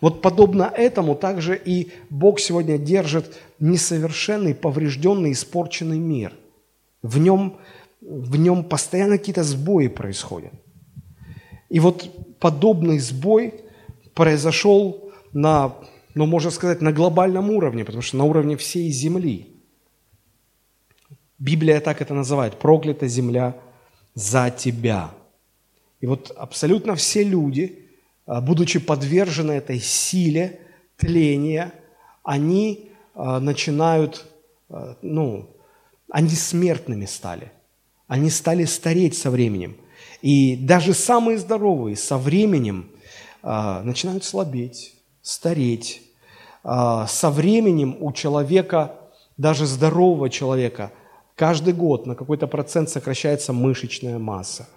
Вот 0.00 0.22
подобно 0.22 0.72
этому 0.72 1.16
также 1.16 1.60
и 1.64 1.90
Бог 2.08 2.38
сегодня 2.38 2.78
держит 2.78 3.36
несовершенный, 3.58 4.54
поврежденный, 4.54 5.32
испорченный 5.32 5.98
мир. 5.98 6.34
В 7.02 7.18
нем, 7.18 7.56
в 8.00 8.36
нем 8.36 8.62
постоянно 8.62 9.18
какие-то 9.18 9.42
сбои 9.42 9.88
происходят. 9.88 10.52
И 11.68 11.80
вот 11.80 12.08
подобный 12.38 13.00
сбой 13.00 13.54
произошел 14.14 15.10
на, 15.32 15.74
ну, 16.14 16.26
можно 16.26 16.52
сказать, 16.52 16.80
на 16.80 16.92
глобальном 16.92 17.50
уровне, 17.50 17.84
потому 17.84 18.02
что 18.02 18.18
на 18.18 18.24
уровне 18.24 18.56
всей 18.56 18.88
земли. 18.92 19.48
Библия 21.40 21.80
так 21.80 22.00
это 22.00 22.14
называет, 22.14 22.56
проклята 22.56 23.08
земля 23.08 23.56
за 24.16 24.50
тебя. 24.50 25.10
И 26.00 26.06
вот 26.06 26.32
абсолютно 26.36 26.96
все 26.96 27.22
люди, 27.22 27.86
а, 28.26 28.40
будучи 28.40 28.80
подвержены 28.80 29.52
этой 29.52 29.78
силе 29.78 30.58
тления, 30.96 31.72
они 32.24 32.90
а, 33.14 33.38
начинают, 33.38 34.24
а, 34.70 34.96
ну, 35.02 35.50
они 36.10 36.30
смертными 36.30 37.04
стали. 37.04 37.52
Они 38.08 38.30
стали 38.30 38.64
стареть 38.64 39.18
со 39.18 39.30
временем. 39.30 39.76
И 40.22 40.56
даже 40.56 40.94
самые 40.94 41.38
здоровые 41.38 41.96
со 41.96 42.16
временем 42.16 42.90
начинают 43.42 44.24
слабеть, 44.24 44.94
стареть. 45.22 46.02
Со 46.62 47.30
временем 47.30 47.96
у 48.00 48.12
человека, 48.12 48.94
даже 49.36 49.66
здорового 49.66 50.30
человека– 50.30 50.92
Каждый 51.36 51.74
год 51.74 52.06
на 52.06 52.14
какой-то 52.14 52.46
процент 52.46 52.88
сокращается 52.88 53.52
мышечная 53.52 54.18
масса, 54.18 54.68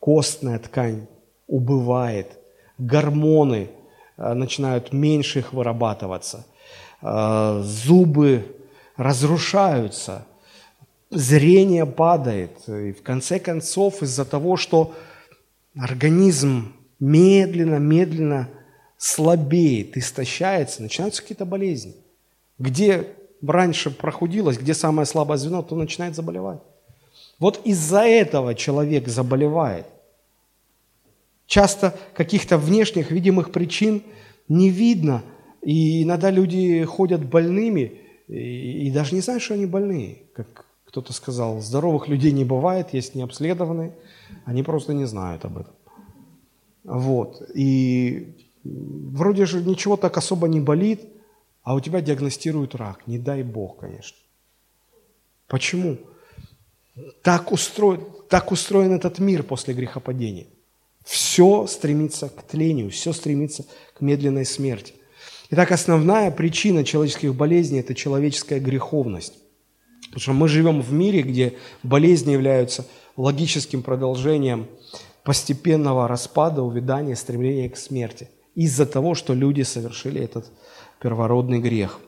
костная 0.00 0.58
ткань 0.58 1.06
убывает, 1.46 2.38
гормоны 2.76 3.70
э, 4.16 4.34
начинают 4.34 4.92
меньше 4.92 5.38
их 5.38 5.52
вырабатываться, 5.52 6.44
э, 7.02 7.62
зубы 7.64 8.56
разрушаются, 8.96 10.26
зрение 11.10 11.86
падает. 11.86 12.68
И 12.68 12.92
в 12.92 13.02
конце 13.02 13.38
концов 13.38 14.02
из-за 14.02 14.24
того, 14.24 14.56
что 14.56 14.94
организм 15.78 16.72
медленно-медленно 16.98 18.48
слабеет, 18.96 19.96
истощается, 19.96 20.82
начинаются 20.82 21.22
какие-то 21.22 21.44
болезни. 21.44 21.94
Где 22.58 23.06
раньше 23.46 23.90
прохудилось, 23.90 24.58
где 24.58 24.74
самое 24.74 25.06
слабое 25.06 25.38
звено, 25.38 25.62
то 25.62 25.76
начинает 25.76 26.14
заболевать. 26.14 26.60
Вот 27.38 27.60
из-за 27.64 28.00
этого 28.00 28.54
человек 28.54 29.08
заболевает. 29.08 29.86
Часто 31.46 31.94
каких-то 32.14 32.58
внешних 32.58 33.10
видимых 33.10 33.52
причин 33.52 34.02
не 34.48 34.70
видно, 34.70 35.22
и 35.62 36.02
иногда 36.02 36.30
люди 36.30 36.84
ходят 36.84 37.24
больными 37.24 38.00
и, 38.28 38.90
даже 38.90 39.14
не 39.14 39.20
знают, 39.20 39.42
что 39.42 39.54
они 39.54 39.66
больные. 39.66 40.22
Как 40.34 40.66
кто-то 40.84 41.12
сказал, 41.12 41.60
здоровых 41.60 42.08
людей 42.08 42.32
не 42.32 42.44
бывает, 42.44 42.92
есть 42.92 43.14
необследованные, 43.14 43.92
они 44.44 44.62
просто 44.62 44.94
не 44.94 45.06
знают 45.06 45.44
об 45.44 45.58
этом. 45.58 45.74
Вот. 46.84 47.42
И 47.54 48.34
вроде 48.64 49.46
же 49.46 49.62
ничего 49.62 49.96
так 49.96 50.16
особо 50.16 50.48
не 50.48 50.60
болит– 50.60 51.02
а 51.62 51.74
у 51.74 51.80
тебя 51.80 52.00
диагностируют 52.00 52.74
рак. 52.74 53.06
Не 53.06 53.18
дай 53.18 53.42
Бог, 53.42 53.78
конечно. 53.78 54.16
Почему? 55.46 55.98
Так 57.22 57.52
устроен, 57.52 58.04
так 58.28 58.52
устроен 58.52 58.92
этот 58.92 59.18
мир 59.18 59.42
после 59.42 59.74
грехопадения. 59.74 60.46
Все 61.04 61.66
стремится 61.66 62.28
к 62.28 62.42
тлению, 62.42 62.90
все 62.90 63.12
стремится 63.12 63.64
к 63.94 64.00
медленной 64.00 64.44
смерти. 64.44 64.94
Итак, 65.50 65.72
основная 65.72 66.30
причина 66.30 66.84
человеческих 66.84 67.34
болезней– 67.34 67.78
это 67.80 67.94
человеческая 67.94 68.60
греховность. 68.60 69.34
Потому 70.08 70.20
что 70.20 70.32
мы 70.32 70.48
живем 70.48 70.82
в 70.82 70.92
мире, 70.92 71.22
где 71.22 71.54
болезни 71.82 72.32
являются 72.32 72.86
логическим 73.16 73.82
продолжением 73.82 74.68
постепенного 75.22 76.08
распада, 76.08 76.62
увядания, 76.62 77.16
стремления 77.16 77.70
к 77.70 77.76
смерти. 77.76 78.28
Из-за 78.54 78.86
того, 78.86 79.14
что 79.14 79.34
люди 79.34 79.62
совершили 79.62 80.20
этот 80.20 80.50
первородный 81.00 81.60
грех. 81.60 82.00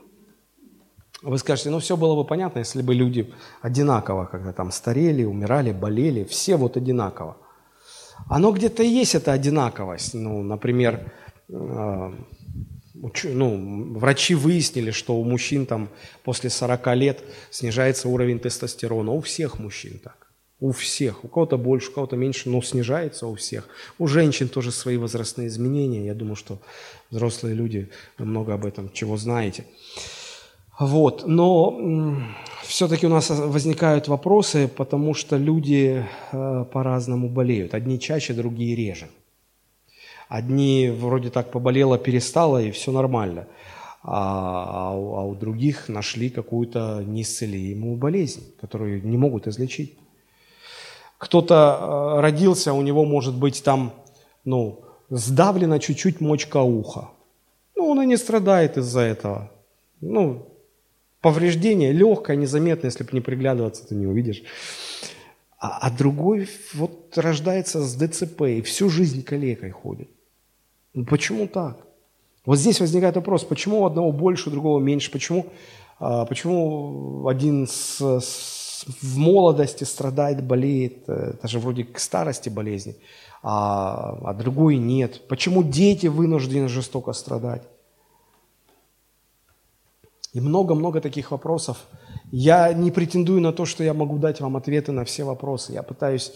Вы 1.22 1.38
скажете, 1.38 1.70
ну 1.70 1.78
все 1.80 1.96
было 1.96 2.16
бы 2.16 2.24
понятно, 2.24 2.60
если 2.60 2.82
бы 2.82 2.94
люди 2.94 3.32
одинаково 3.60 4.24
когда 4.24 4.52
там 4.52 4.70
старели, 4.70 5.24
умирали, 5.24 5.72
болели, 5.72 6.24
все 6.24 6.56
вот 6.56 6.76
одинаково. 6.76 7.36
Оно 8.28 8.52
где-то 8.52 8.82
есть, 8.82 9.14
эта 9.14 9.32
одинаковость. 9.32 10.14
Ну, 10.14 10.42
например, 10.42 11.12
э, 11.48 12.12
ну, 13.24 13.98
врачи 13.98 14.34
выяснили, 14.34 14.90
что 14.90 15.16
у 15.16 15.24
мужчин 15.24 15.66
там 15.66 15.88
после 16.22 16.50
40 16.50 16.94
лет 16.96 17.24
снижается 17.50 18.08
уровень 18.08 18.38
тестостерона. 18.38 19.12
У 19.12 19.20
всех 19.20 19.58
мужчин 19.58 19.98
так. 19.98 20.29
У 20.60 20.72
всех. 20.72 21.24
У 21.24 21.28
кого-то 21.28 21.56
больше, 21.56 21.90
у 21.90 21.94
кого-то 21.94 22.16
меньше, 22.16 22.50
но 22.50 22.60
снижается 22.62 23.26
у 23.26 23.34
всех. 23.34 23.68
У 23.98 24.06
женщин 24.06 24.48
тоже 24.48 24.72
свои 24.72 24.98
возрастные 24.98 25.48
изменения. 25.48 26.06
Я 26.06 26.14
думаю, 26.14 26.36
что 26.36 26.58
взрослые 27.10 27.54
люди, 27.54 27.88
много 28.18 28.54
об 28.54 28.66
этом 28.66 28.90
чего 28.92 29.16
знаете. 29.16 29.64
Вот. 30.78 31.26
Но 31.26 32.22
все-таки 32.62 33.06
у 33.06 33.10
нас 33.10 33.30
возникают 33.30 34.08
вопросы, 34.08 34.68
потому 34.68 35.14
что 35.14 35.36
люди 35.36 36.04
э, 36.32 36.64
по-разному 36.72 37.28
болеют. 37.28 37.74
Одни 37.74 37.98
чаще, 37.98 38.34
другие 38.34 38.76
реже. 38.76 39.08
Одни 40.28 40.90
вроде 40.90 41.30
так 41.30 41.50
поболело, 41.50 41.98
перестало, 41.98 42.62
и 42.62 42.70
все 42.70 42.92
нормально. 42.92 43.46
А, 44.02 44.92
а, 44.92 44.92
а 44.92 45.24
у 45.26 45.34
других 45.34 45.88
нашли 45.88 46.30
какую-то 46.30 47.02
неисцелимую 47.06 47.96
болезнь, 47.96 48.42
которую 48.60 49.06
не 49.06 49.18
могут 49.18 49.46
излечить. 49.46 49.98
Кто-то 51.20 51.54
э, 51.54 52.20
родился, 52.22 52.72
у 52.72 52.80
него 52.80 53.04
может 53.04 53.34
быть 53.34 53.62
там, 53.62 53.92
ну, 54.46 54.84
сдавлена 55.10 55.78
чуть-чуть 55.78 56.22
мочка 56.22 56.62
уха. 56.62 57.10
Ну, 57.76 57.90
он 57.90 58.00
и 58.00 58.06
не 58.06 58.16
страдает 58.16 58.78
из-за 58.78 59.00
этого. 59.00 59.50
Ну, 60.00 60.48
повреждение 61.20 61.92
легкое, 61.92 62.36
незаметное, 62.36 62.90
если 62.90 63.04
бы 63.04 63.10
не 63.12 63.20
приглядываться, 63.20 63.86
ты 63.86 63.94
не 63.94 64.06
увидишь. 64.06 64.42
А, 65.58 65.80
а 65.82 65.90
другой 65.90 66.48
вот 66.72 67.18
рождается 67.18 67.82
с 67.82 67.94
ДЦП 67.96 68.40
и 68.42 68.62
всю 68.62 68.88
жизнь 68.88 69.22
калекой 69.22 69.72
ходит. 69.72 70.08
Ну, 70.94 71.04
почему 71.04 71.46
так? 71.48 71.86
Вот 72.46 72.58
здесь 72.58 72.80
возникает 72.80 73.16
вопрос, 73.16 73.44
почему 73.44 73.82
у 73.82 73.84
одного 73.84 74.10
больше, 74.10 74.48
у 74.48 74.52
другого 74.52 74.80
меньше, 74.80 75.10
почему, 75.10 75.44
а, 75.98 76.24
почему 76.24 77.28
один 77.28 77.66
с, 77.66 78.00
с 78.00 78.69
в 78.86 79.18
молодости 79.18 79.84
страдает, 79.84 80.42
болеет, 80.42 81.08
э, 81.08 81.34
даже 81.42 81.58
вроде 81.58 81.84
к 81.84 81.98
старости 81.98 82.48
болезни, 82.48 82.96
а, 83.42 84.18
а 84.24 84.34
другой 84.34 84.76
нет. 84.76 85.26
Почему 85.28 85.62
дети 85.62 86.06
вынуждены 86.06 86.68
жестоко 86.68 87.12
страдать? 87.12 87.62
И 90.32 90.40
много-много 90.40 91.00
таких 91.00 91.32
вопросов. 91.32 91.78
Я 92.30 92.72
не 92.72 92.90
претендую 92.90 93.40
на 93.40 93.52
то, 93.52 93.64
что 93.64 93.82
я 93.82 93.94
могу 93.94 94.18
дать 94.18 94.40
вам 94.40 94.56
ответы 94.56 94.92
на 94.92 95.04
все 95.04 95.24
вопросы. 95.24 95.72
Я 95.72 95.82
пытаюсь 95.82 96.32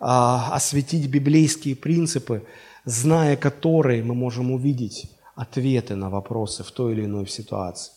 а, 0.00 0.50
осветить 0.52 1.08
библейские 1.08 1.74
принципы, 1.74 2.44
зная 2.84 3.36
которые 3.36 4.02
мы 4.02 4.14
можем 4.14 4.50
увидеть 4.50 5.10
ответы 5.34 5.94
на 5.94 6.10
вопросы 6.10 6.62
в 6.62 6.70
той 6.72 6.92
или 6.92 7.04
иной 7.04 7.26
ситуации. 7.26 7.92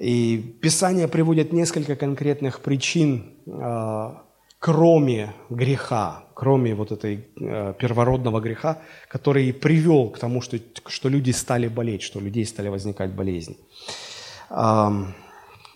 И 0.00 0.38
Писание 0.62 1.08
приводит 1.08 1.52
несколько 1.52 1.94
конкретных 1.94 2.60
причин, 2.60 3.34
а, 3.46 4.22
кроме 4.58 5.34
греха, 5.50 6.24
кроме 6.34 6.74
вот 6.74 6.90
этой 6.90 7.26
э, 7.38 7.74
первородного 7.78 8.40
греха, 8.40 8.78
который 9.08 9.52
привел 9.52 10.08
к 10.08 10.18
тому, 10.18 10.40
что, 10.40 10.58
что 10.86 11.10
люди 11.10 11.32
стали 11.32 11.68
болеть, 11.68 12.00
что 12.02 12.18
у 12.18 12.22
людей 12.22 12.46
стали 12.46 12.68
возникать 12.68 13.10
болезни. 13.10 13.56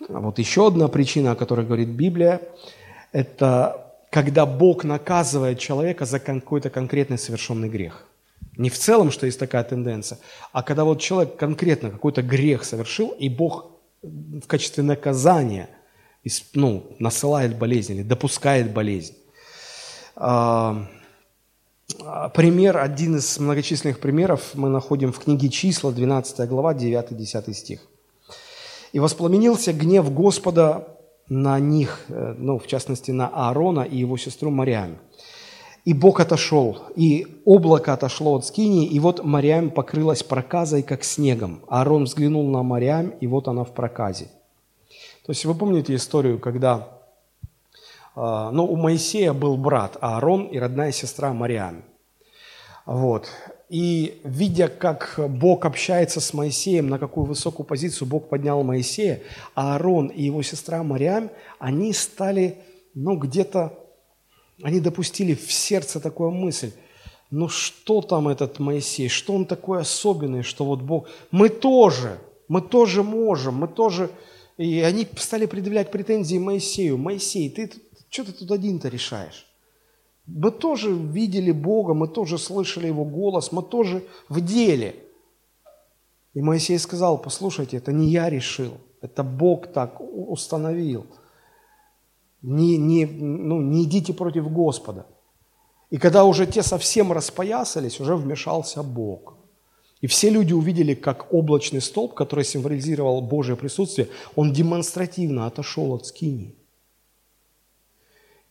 Вот 0.09 0.39
еще 0.39 0.67
одна 0.67 0.87
причина, 0.87 1.31
о 1.31 1.35
которой 1.35 1.65
говорит 1.65 1.89
Библия, 1.89 2.41
это 3.11 3.93
когда 4.11 4.45
Бог 4.45 4.83
наказывает 4.83 5.59
человека 5.59 6.05
за 6.05 6.19
какой-то 6.19 6.69
конкретный 6.69 7.17
совершенный 7.17 7.69
грех. 7.69 8.05
Не 8.57 8.69
в 8.69 8.77
целом, 8.77 9.11
что 9.11 9.25
есть 9.25 9.39
такая 9.39 9.63
тенденция, 9.63 10.17
а 10.51 10.63
когда 10.63 10.83
вот 10.83 10.99
человек 10.99 11.37
конкретно 11.37 11.89
какой-то 11.89 12.21
грех 12.21 12.65
совершил, 12.65 13.09
и 13.19 13.29
Бог 13.29 13.74
в 14.41 14.47
качестве 14.47 14.83
наказания 14.83 15.69
ну, 16.53 16.95
насылает 16.99 17.57
болезнь 17.57 17.93
или 17.93 18.03
допускает 18.03 18.73
болезнь. 18.73 19.15
А, 20.15 20.87
пример, 22.33 22.77
один 22.77 23.17
из 23.17 23.39
многочисленных 23.39 23.99
примеров 23.99 24.51
мы 24.53 24.69
находим 24.69 25.11
в 25.11 25.19
книге 25.19 25.49
«Числа», 25.49 25.91
12 25.91 26.47
глава, 26.49 26.73
9-10 26.73 27.53
стих. 27.53 27.87
«И 28.91 28.99
воспламенился 28.99 29.73
гнев 29.73 30.11
Господа 30.11 30.87
на 31.27 31.59
них, 31.59 32.05
э, 32.07 32.35
ну, 32.37 32.59
в 32.59 32.67
частности, 32.67 33.11
на 33.11 33.27
Аарона 33.27 33.81
и 33.81 33.97
его 33.97 34.17
сестру 34.17 34.51
Мариам. 34.51 34.97
И 35.85 35.93
Бог 35.93 36.19
отошел, 36.19 36.79
и 36.95 37.41
облако 37.45 37.93
отошло 37.93 38.35
от 38.35 38.45
скинии, 38.45 38.87
и 38.87 38.99
вот 38.99 39.23
Мариам 39.23 39.69
покрылась 39.69 40.23
проказой, 40.23 40.81
как 40.81 41.03
снегом. 41.03 41.61
Аарон 41.67 42.05
взглянул 42.05 42.49
на 42.49 42.63
Мариам, 42.63 43.09
и 43.21 43.27
вот 43.27 43.47
она 43.47 43.63
в 43.63 43.71
проказе. 43.71 44.29
То 45.25 45.31
есть 45.31 45.45
вы 45.45 45.53
помните 45.53 45.93
историю, 45.93 46.39
когда 46.39 46.89
а, 48.15 48.49
ну, 48.51 48.65
у 48.65 48.75
Моисея 48.75 49.33
был 49.33 49.57
брат 49.57 49.97
Аарон 50.01 50.45
и 50.45 50.57
родная 50.57 50.91
сестра 50.91 51.33
Мариам. 51.33 51.83
Вот. 52.87 53.27
И 53.69 54.21
видя, 54.23 54.67
как 54.67 55.15
Бог 55.17 55.65
общается 55.65 56.19
с 56.19 56.33
Моисеем, 56.33 56.87
на 56.87 56.97
какую 56.97 57.25
высокую 57.25 57.65
позицию 57.65 58.07
Бог 58.07 58.29
поднял 58.29 58.63
Моисея, 58.63 59.21
Аарон 59.53 60.07
и 60.07 60.23
его 60.23 60.41
сестра 60.43 60.81
Мариам, 60.81 61.29
они 61.59 61.93
стали, 61.93 62.59
ну, 62.93 63.17
где-то, 63.17 63.84
они 64.61 64.79
допустили 64.79 65.33
в 65.33 65.51
сердце 65.51 65.99
такую 65.99 66.31
мысль, 66.31 66.71
ну, 67.31 67.49
что 67.49 68.01
там 68.01 68.27
этот 68.27 68.59
Моисей, 68.59 69.09
что 69.09 69.33
он 69.33 69.45
такой 69.45 69.81
особенный, 69.81 70.43
что 70.43 70.65
вот 70.65 70.81
Бог, 70.81 71.07
мы 71.31 71.49
тоже, 71.49 72.19
мы 72.47 72.61
тоже 72.61 73.03
можем, 73.03 73.55
мы 73.55 73.67
тоже, 73.67 74.09
и 74.57 74.79
они 74.81 75.07
стали 75.17 75.45
предъявлять 75.45 75.91
претензии 75.91 76.37
Моисею, 76.37 76.97
Моисей, 76.97 77.49
ты 77.49 77.71
что 78.09 78.23
ты 78.23 78.31
тут 78.31 78.51
один-то 78.51 78.87
решаешь? 78.87 79.45
Мы 80.25 80.51
тоже 80.51 80.93
видели 80.93 81.51
Бога, 81.51 81.93
мы 81.93 82.07
тоже 82.07 82.37
слышали 82.37 82.87
Его 82.87 83.03
голос, 83.03 83.51
мы 83.51 83.61
тоже 83.61 84.03
в 84.29 84.39
деле. 84.41 84.95
И 86.33 86.41
Моисей 86.41 86.79
сказал, 86.79 87.17
послушайте, 87.17 87.77
это 87.77 87.91
не 87.91 88.09
я 88.09 88.29
решил, 88.29 88.77
это 89.01 89.23
Бог 89.23 89.67
так 89.67 89.99
установил. 89.99 91.05
Не, 92.47 92.77
не, 92.77 93.05
ну, 93.07 93.59
не 93.59 93.85
идите 93.85 94.13
против 94.13 94.51
Господа. 94.51 95.07
И 95.89 95.97
когда 95.97 96.25
уже 96.25 96.45
те 96.45 96.61
совсем 96.61 97.11
распоясались, 97.11 97.99
уже 97.99 98.15
вмешался 98.15 98.83
Бог. 98.83 99.37
И 100.01 100.07
все 100.07 100.29
люди 100.29 100.53
увидели, 100.53 100.93
как 100.93 101.33
облачный 101.33 101.81
столб, 101.81 102.13
который 102.13 102.45
символизировал 102.45 103.21
Божье 103.21 103.55
присутствие, 103.55 104.09
он 104.35 104.53
демонстративно 104.53 105.47
отошел 105.47 105.93
от 105.93 106.05
скинии. 106.05 106.55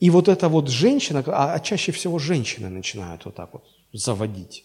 И 0.00 0.10
вот 0.10 0.28
эта 0.28 0.48
вот 0.48 0.68
женщина, 0.68 1.22
а, 1.28 1.54
а 1.54 1.60
чаще 1.60 1.92
всего 1.92 2.18
женщины 2.18 2.68
начинают 2.68 3.24
вот 3.26 3.36
так 3.36 3.52
вот 3.52 3.64
заводить, 3.92 4.64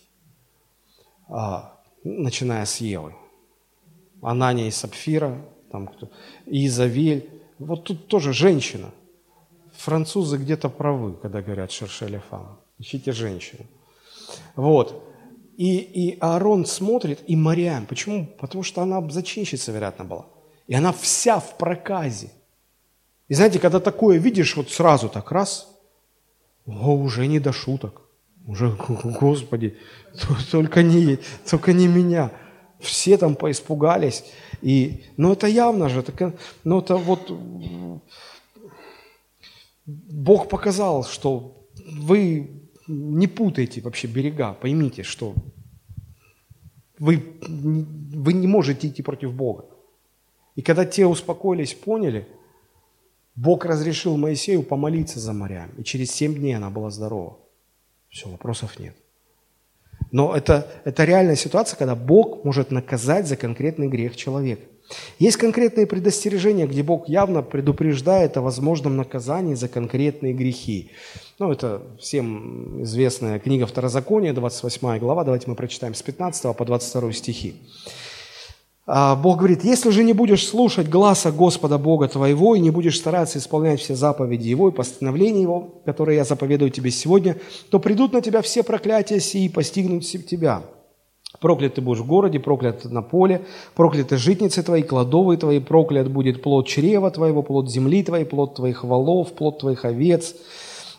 а, 1.28 1.80
начиная 2.04 2.66
с 2.66 2.78
Евы. 2.78 3.14
Анания 4.24 4.68
и 4.68 4.72
Сапфира, 4.72 5.40
там 5.72 5.86
кто, 5.88 6.10
и 6.48 6.66
Изавель. 6.66 7.30
Вот 7.60 7.84
тут 7.84 8.08
тоже 8.08 8.34
женщина. 8.34 8.92
Французы 9.80 10.38
где-то 10.38 10.70
правы, 10.70 11.14
когда 11.22 11.42
говорят 11.42 11.72
«шершели 11.72 12.22
фам». 12.30 12.60
Ищите 12.80 13.14
женщину. 13.14 13.66
Вот. 14.56 15.04
И, 15.58 15.78
и 15.78 16.18
Аарон 16.20 16.66
смотрит, 16.66 17.20
и 17.28 17.38
Мариам. 17.38 17.86
Почему? 17.86 18.26
Потому 18.40 18.64
что 18.64 18.82
она 18.82 19.10
зачинщица, 19.10 19.72
вероятно, 19.72 20.04
была. 20.04 20.26
И 20.68 20.76
она 20.76 20.92
вся 20.92 21.40
в 21.40 21.58
проказе. 21.58 22.30
И 23.30 23.34
знаете, 23.34 23.60
когда 23.60 23.80
такое 23.80 24.18
видишь, 24.18 24.58
вот 24.58 24.70
сразу 24.70 25.08
так 25.08 25.32
раз, 25.32 25.68
о, 26.66 26.96
уже 26.96 27.28
не 27.28 27.40
до 27.40 27.54
шуток. 27.54 28.02
Уже, 28.46 28.76
Господи, 29.22 29.78
только 30.52 30.84
не, 30.84 31.20
только 31.50 31.72
не 31.72 31.88
меня. 31.88 32.32
Все 32.82 33.18
там 33.18 33.36
поиспугались. 33.36 34.26
И, 34.62 35.06
ну, 35.16 35.32
это 35.32 35.48
явно 35.48 35.88
же, 35.88 36.04
так, 36.04 36.34
ну, 36.66 36.80
это 36.80 36.98
вот 36.98 37.32
Бог 40.10 40.50
показал, 40.50 41.04
что 41.04 41.68
вы 41.78 42.70
не 42.88 43.28
путаете 43.28 43.82
вообще 43.82 44.08
берега, 44.08 44.54
поймите, 44.54 45.04
что 45.04 45.34
вы, 46.98 47.24
вы 47.42 48.34
не 48.34 48.48
можете 48.48 48.88
идти 48.88 49.02
против 49.02 49.34
Бога. 49.34 49.66
И 50.56 50.62
когда 50.62 50.86
те 50.86 51.06
успокоились, 51.06 51.74
поняли– 51.74 52.28
Бог 53.40 53.64
разрешил 53.64 54.18
Моисею 54.18 54.64
помолиться 54.64 55.18
за 55.22 55.32
морями, 55.32 55.72
и 55.78 55.84
через 55.84 56.12
семь 56.12 56.36
дней 56.36 56.58
она 56.58 56.70
была 56.70 56.90
здорова. 56.90 57.38
Все, 58.10 58.28
вопросов 58.28 58.78
нет. 58.78 58.98
Но 60.12 60.36
это, 60.36 60.70
это 60.84 61.06
реальная 61.06 61.38
ситуация, 61.38 61.78
когда 61.78 61.96
Бог 61.96 62.44
может 62.44 62.70
наказать 62.70 63.28
за 63.28 63.38
конкретный 63.38 63.88
грех 63.88 64.18
человека. 64.18 64.64
Есть 65.20 65.38
конкретные 65.38 65.86
предостережения, 65.86 66.66
где 66.66 66.84
Бог 66.84 67.08
явно 67.08 67.42
предупреждает 67.42 68.38
о 68.38 68.42
возможном 68.42 68.98
наказании 68.98 69.54
за 69.54 69.68
конкретные 69.68 70.34
грехи. 70.34 70.92
Ну, 71.38 71.52
это 71.52 71.82
всем 72.00 72.84
известная 72.84 73.40
книга 73.40 73.66
Второзакония, 73.66 74.34
28 74.34 75.00
глава. 75.00 75.24
Давайте 75.24 75.50
мы 75.50 75.56
прочитаем 75.56 75.94
с 75.94 76.02
15 76.02 76.56
по 76.56 76.66
22 76.66 77.14
стихи. 77.14 77.56
А, 78.92 79.16
Бог 79.16 79.38
говорит, 79.38 79.64
если 79.64 79.92
же 79.92 80.04
не 80.04 80.14
будешь 80.14 80.48
слушать 80.48 80.90
гласа 80.90 81.32
Господа 81.32 81.78
Бога 81.78 82.08
твоего 82.08 82.56
и 82.56 82.60
не 82.60 82.72
будешь 82.72 82.98
стараться 82.98 83.38
исполнять 83.38 83.80
все 83.80 83.94
заповеди 83.94 84.48
Его 84.48 84.70
и 84.70 84.72
постановления 84.72 85.44
Его, 85.44 85.82
которые 85.86 86.18
я 86.18 86.24
заповедую 86.24 86.72
тебе 86.72 86.90
сегодня, 86.90 87.38
то 87.70 87.80
придут 87.80 88.14
на 88.14 88.22
тебя 88.22 88.42
все 88.42 88.64
проклятия 88.64 89.20
сии 89.20 89.46
и 89.46 89.50
постигнут 89.50 90.06
тебя. 90.06 90.64
Проклят 91.40 91.76
ты 91.76 91.82
будешь 91.82 92.00
в 92.00 92.06
городе, 92.06 92.40
проклят 92.40 92.84
на 92.86 93.02
поле, 93.02 93.46
прокляты 93.76 94.18
житницы 94.18 94.62
твои, 94.62 94.84
кладовые 94.84 95.38
твои, 95.38 95.60
проклят 95.60 96.12
будет 96.12 96.42
плод 96.42 96.68
чрева 96.68 97.12
твоего, 97.12 97.44
плод 97.44 97.70
земли 97.70 98.04
твоей, 98.04 98.26
плод 98.26 98.56
твоих 98.56 98.84
валов, 98.84 99.32
плод 99.34 99.60
твоих 99.60 99.86
овец, 99.86 100.36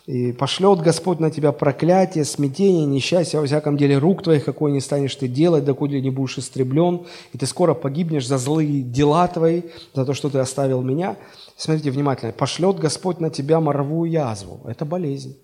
и 0.07 0.31
пошлет 0.31 0.79
Господь 0.79 1.19
на 1.19 1.29
тебя 1.29 1.51
проклятие, 1.51 2.25
смятение, 2.25 2.85
несчастье, 2.85 3.39
во 3.39 3.45
всяком 3.45 3.77
деле 3.77 3.99
рук 3.99 4.23
твоих, 4.23 4.43
какой 4.43 4.71
не 4.71 4.81
станешь 4.81 5.15
ты 5.15 5.27
делать, 5.27 5.63
докуда 5.63 5.99
не 5.99 6.09
будешь 6.09 6.39
истреблен, 6.39 7.01
и 7.33 7.37
ты 7.37 7.45
скоро 7.45 7.75
погибнешь 7.75 8.27
за 8.27 8.39
злые 8.39 8.81
дела 8.81 9.27
твои, 9.27 9.61
за 9.93 10.05
то, 10.05 10.15
что 10.15 10.31
ты 10.31 10.39
оставил 10.39 10.81
меня. 10.81 11.17
Смотрите 11.55 11.91
внимательно. 11.91 12.31
Пошлет 12.31 12.79
Господь 12.79 13.19
на 13.19 13.29
тебя 13.29 13.59
моровую 13.59 14.09
язву. 14.09 14.61
Это 14.65 14.85
болезнь. 14.85 15.37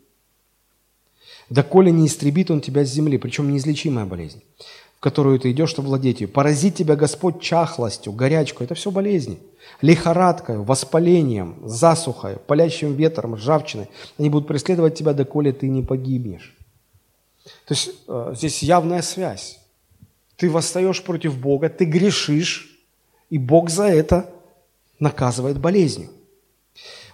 Доколе 1.49 1.91
не 1.91 2.07
истребит 2.07 2.51
он 2.51 2.59
тебя 2.59 2.83
с 2.83 2.89
земли, 2.89 3.17
причем 3.17 3.51
неизлечимая 3.51 4.05
болезнь, 4.05 4.43
в 4.97 4.99
которую 4.99 5.39
ты 5.39 5.51
идешь, 5.51 5.69
чтобы 5.69 5.89
владеть 5.89 6.21
ее. 6.21 6.27
Поразит 6.27 6.75
тебя 6.75 6.95
Господь 6.95 7.39
чахлостью, 7.41 8.13
горячкой. 8.13 8.65
Это 8.65 8.75
все 8.75 8.91
болезни 8.91 9.39
лихорадкой, 9.81 10.57
воспалением, 10.57 11.57
засухой, 11.63 12.37
палящим 12.37 12.95
ветром, 12.95 13.35
ржавчиной. 13.35 13.89
Они 14.17 14.29
будут 14.29 14.47
преследовать 14.47 14.95
тебя, 14.95 15.13
доколе 15.13 15.51
ты 15.51 15.67
не 15.67 15.83
погибнешь. 15.83 16.55
То 17.65 17.73
есть 17.73 17.91
э, 18.07 18.33
здесь 18.35 18.63
явная 18.63 19.01
связь. 19.01 19.59
Ты 20.35 20.49
восстаешь 20.49 21.03
против 21.03 21.37
Бога, 21.37 21.69
ты 21.69 21.85
грешишь, 21.85 22.77
и 23.29 23.37
Бог 23.37 23.69
за 23.69 23.85
это 23.85 24.29
наказывает 24.99 25.59
болезнью. 25.59 26.09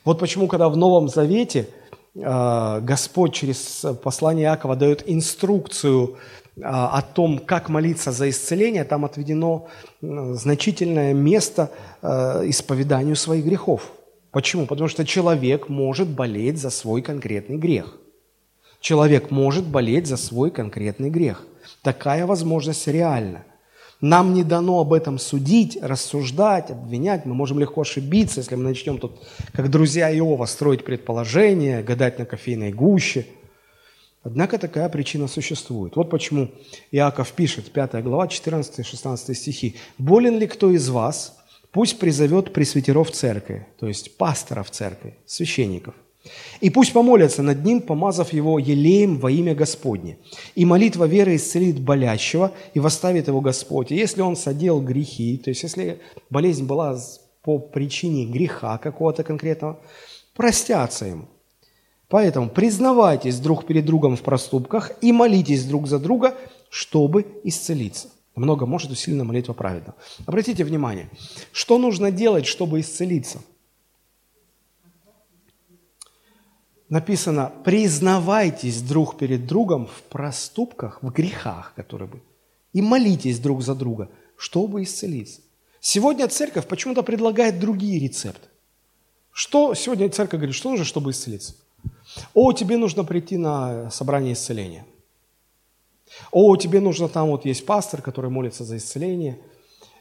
Вот 0.03 0.19
почему, 0.19 0.47
когда 0.47 0.69
в 0.69 0.77
Новом 0.77 1.07
Завете 1.07 1.69
э, 2.15 2.79
Господь 2.81 3.33
через 3.33 3.85
послание 4.03 4.45
Иакова 4.45 4.75
дает 4.75 5.03
инструкцию 5.09 6.17
о 6.61 7.01
том, 7.01 7.39
как 7.39 7.69
молиться 7.69 8.11
за 8.11 8.29
исцеление, 8.29 8.83
там 8.83 9.05
отведено 9.05 9.67
значительное 10.01 11.13
место 11.13 11.71
а, 12.01 12.43
исповеданию 12.45 13.15
своих 13.15 13.43
грехов. 13.43 13.91
Почему? 14.31 14.67
Потому 14.67 14.87
что 14.87 15.05
человек 15.05 15.69
может 15.69 16.07
болеть 16.07 16.59
за 16.59 16.69
свой 16.69 17.01
конкретный 17.01 17.57
грех. 17.57 17.97
Человек 18.79 19.31
может 19.31 19.65
болеть 19.65 20.07
за 20.07 20.17
свой 20.17 20.51
конкретный 20.51 21.09
грех. 21.09 21.45
Такая 21.81 22.25
возможность 22.25 22.87
реальна. 22.87 23.45
Нам 24.01 24.33
не 24.33 24.43
дано 24.43 24.81
об 24.81 24.91
этом 24.91 25.17
судить, 25.17 25.77
рассуждать, 25.81 26.69
обвинять. 26.69 27.25
Мы 27.25 27.33
можем 27.33 27.59
легко 27.59 27.81
ошибиться, 27.81 28.41
если 28.41 28.55
мы 28.55 28.63
начнем 28.63 28.97
тут, 28.97 29.21
как 29.53 29.69
друзья 29.69 30.13
Иова, 30.13 30.45
строить 30.45 30.83
предположения, 30.83 31.81
гадать 31.81 32.19
на 32.19 32.25
кофейной 32.25 32.73
гуще. 32.73 33.25
Однако 34.23 34.57
такая 34.57 34.87
причина 34.89 35.27
существует. 35.27 35.95
Вот 35.95 36.09
почему 36.09 36.49
Иаков 36.91 37.33
пишет, 37.33 37.71
5 37.71 38.03
глава, 38.03 38.27
14-16 38.27 39.33
стихи. 39.33 39.75
«Болен 39.97 40.39
ли 40.39 40.47
кто 40.47 40.71
из 40.71 40.89
вас, 40.89 41.37
пусть 41.71 41.99
призовет 41.99 42.53
пресвитеров 42.53 43.11
церкви, 43.11 43.67
то 43.79 43.87
есть 43.87 44.17
пасторов 44.17 44.71
церкви, 44.71 45.17
священников, 45.25 45.93
и 46.61 46.69
пусть 46.69 46.93
помолятся 46.93 47.43
над 47.43 47.65
ним, 47.65 47.81
помазав 47.81 48.31
его 48.31 48.57
елеем 48.57 49.19
во 49.19 49.29
имя 49.29 49.53
Господне. 49.53 50.17
И 50.55 50.63
молитва 50.63 51.03
веры 51.03 51.35
исцелит 51.35 51.81
болящего, 51.81 52.53
и 52.73 52.79
восставит 52.79 53.27
его 53.27 53.41
Господь. 53.41 53.91
И 53.91 53.95
если 53.95 54.21
он 54.21 54.37
содел 54.37 54.79
грехи, 54.79 55.37
то 55.37 55.49
есть 55.49 55.63
если 55.63 55.99
болезнь 56.29 56.65
была 56.65 56.97
по 57.41 57.59
причине 57.59 58.25
греха 58.25 58.77
какого-то 58.77 59.23
конкретного, 59.23 59.81
простятся 60.33 61.07
ему. 61.07 61.27
Поэтому 62.13 62.47
признавайтесь 62.47 63.39
друг 63.39 63.65
перед 63.65 63.85
другом 63.85 64.15
в 64.15 64.21
проступках 64.21 64.91
и 65.01 65.11
молитесь 65.11 65.65
друг 65.65 65.87
за 65.87 65.97
друга, 65.97 66.37
чтобы 66.69 67.25
исцелиться. 67.43 68.09
Много 68.35 68.67
может 68.67 68.91
усилена 68.91 69.23
молитва 69.23 69.53
праведного. 69.53 69.95
Обратите 70.27 70.63
внимание, 70.63 71.09
что 71.51 71.79
нужно 71.79 72.11
делать, 72.11 72.45
чтобы 72.45 72.81
исцелиться– 72.81 73.41
написано, 76.89 77.51
признавайтесь 77.63 78.83
друг 78.83 79.17
перед 79.17 79.47
другом 79.47 79.87
в 79.87 80.03
проступках, 80.03 81.01
в 81.01 81.09
грехах, 81.09 81.73
которые 81.75 82.07
бы, 82.07 82.21
и 82.73 82.83
молитесь 82.83 83.39
друг 83.39 83.63
за 83.63 83.73
друга, 83.73 84.11
чтобы 84.37 84.83
исцелиться. 84.83 85.41
Сегодня 85.79 86.27
церковь 86.27 86.67
почему-то 86.67 87.01
предлагает 87.01 87.59
другие 87.59 87.99
рецепты. 87.99 88.49
Что 89.31 89.73
сегодня 89.73 90.11
церковь 90.11 90.41
говорит, 90.41 90.55
что 90.55 90.69
нужно, 90.69 90.85
чтобы 90.85 91.09
исцелиться? 91.09 91.55
О, 92.33 92.53
тебе 92.53 92.77
нужно 92.77 93.03
прийти 93.03 93.37
на 93.37 93.89
собрание 93.89 94.33
исцеления. 94.33 94.85
О, 96.31 96.55
тебе 96.57 96.79
нужно, 96.79 97.07
там 97.09 97.29
вот 97.29 97.45
есть 97.45 97.65
пастор, 97.65 98.01
который 98.01 98.29
молится 98.29 98.63
за 98.63 98.77
исцеление. 98.77 99.39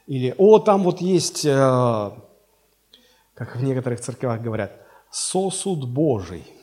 Или, 0.07 0.35
о, 0.37 0.59
там 0.59 0.83
вот 0.83 1.01
есть, 1.01 1.45
э, 1.45 2.11
как 3.35 3.57
в 3.57 3.63
некоторых 3.63 4.01
церквях 4.01 4.43
говорят, 4.43 4.73
сосуд 5.11 5.89
Божий– 5.89 6.45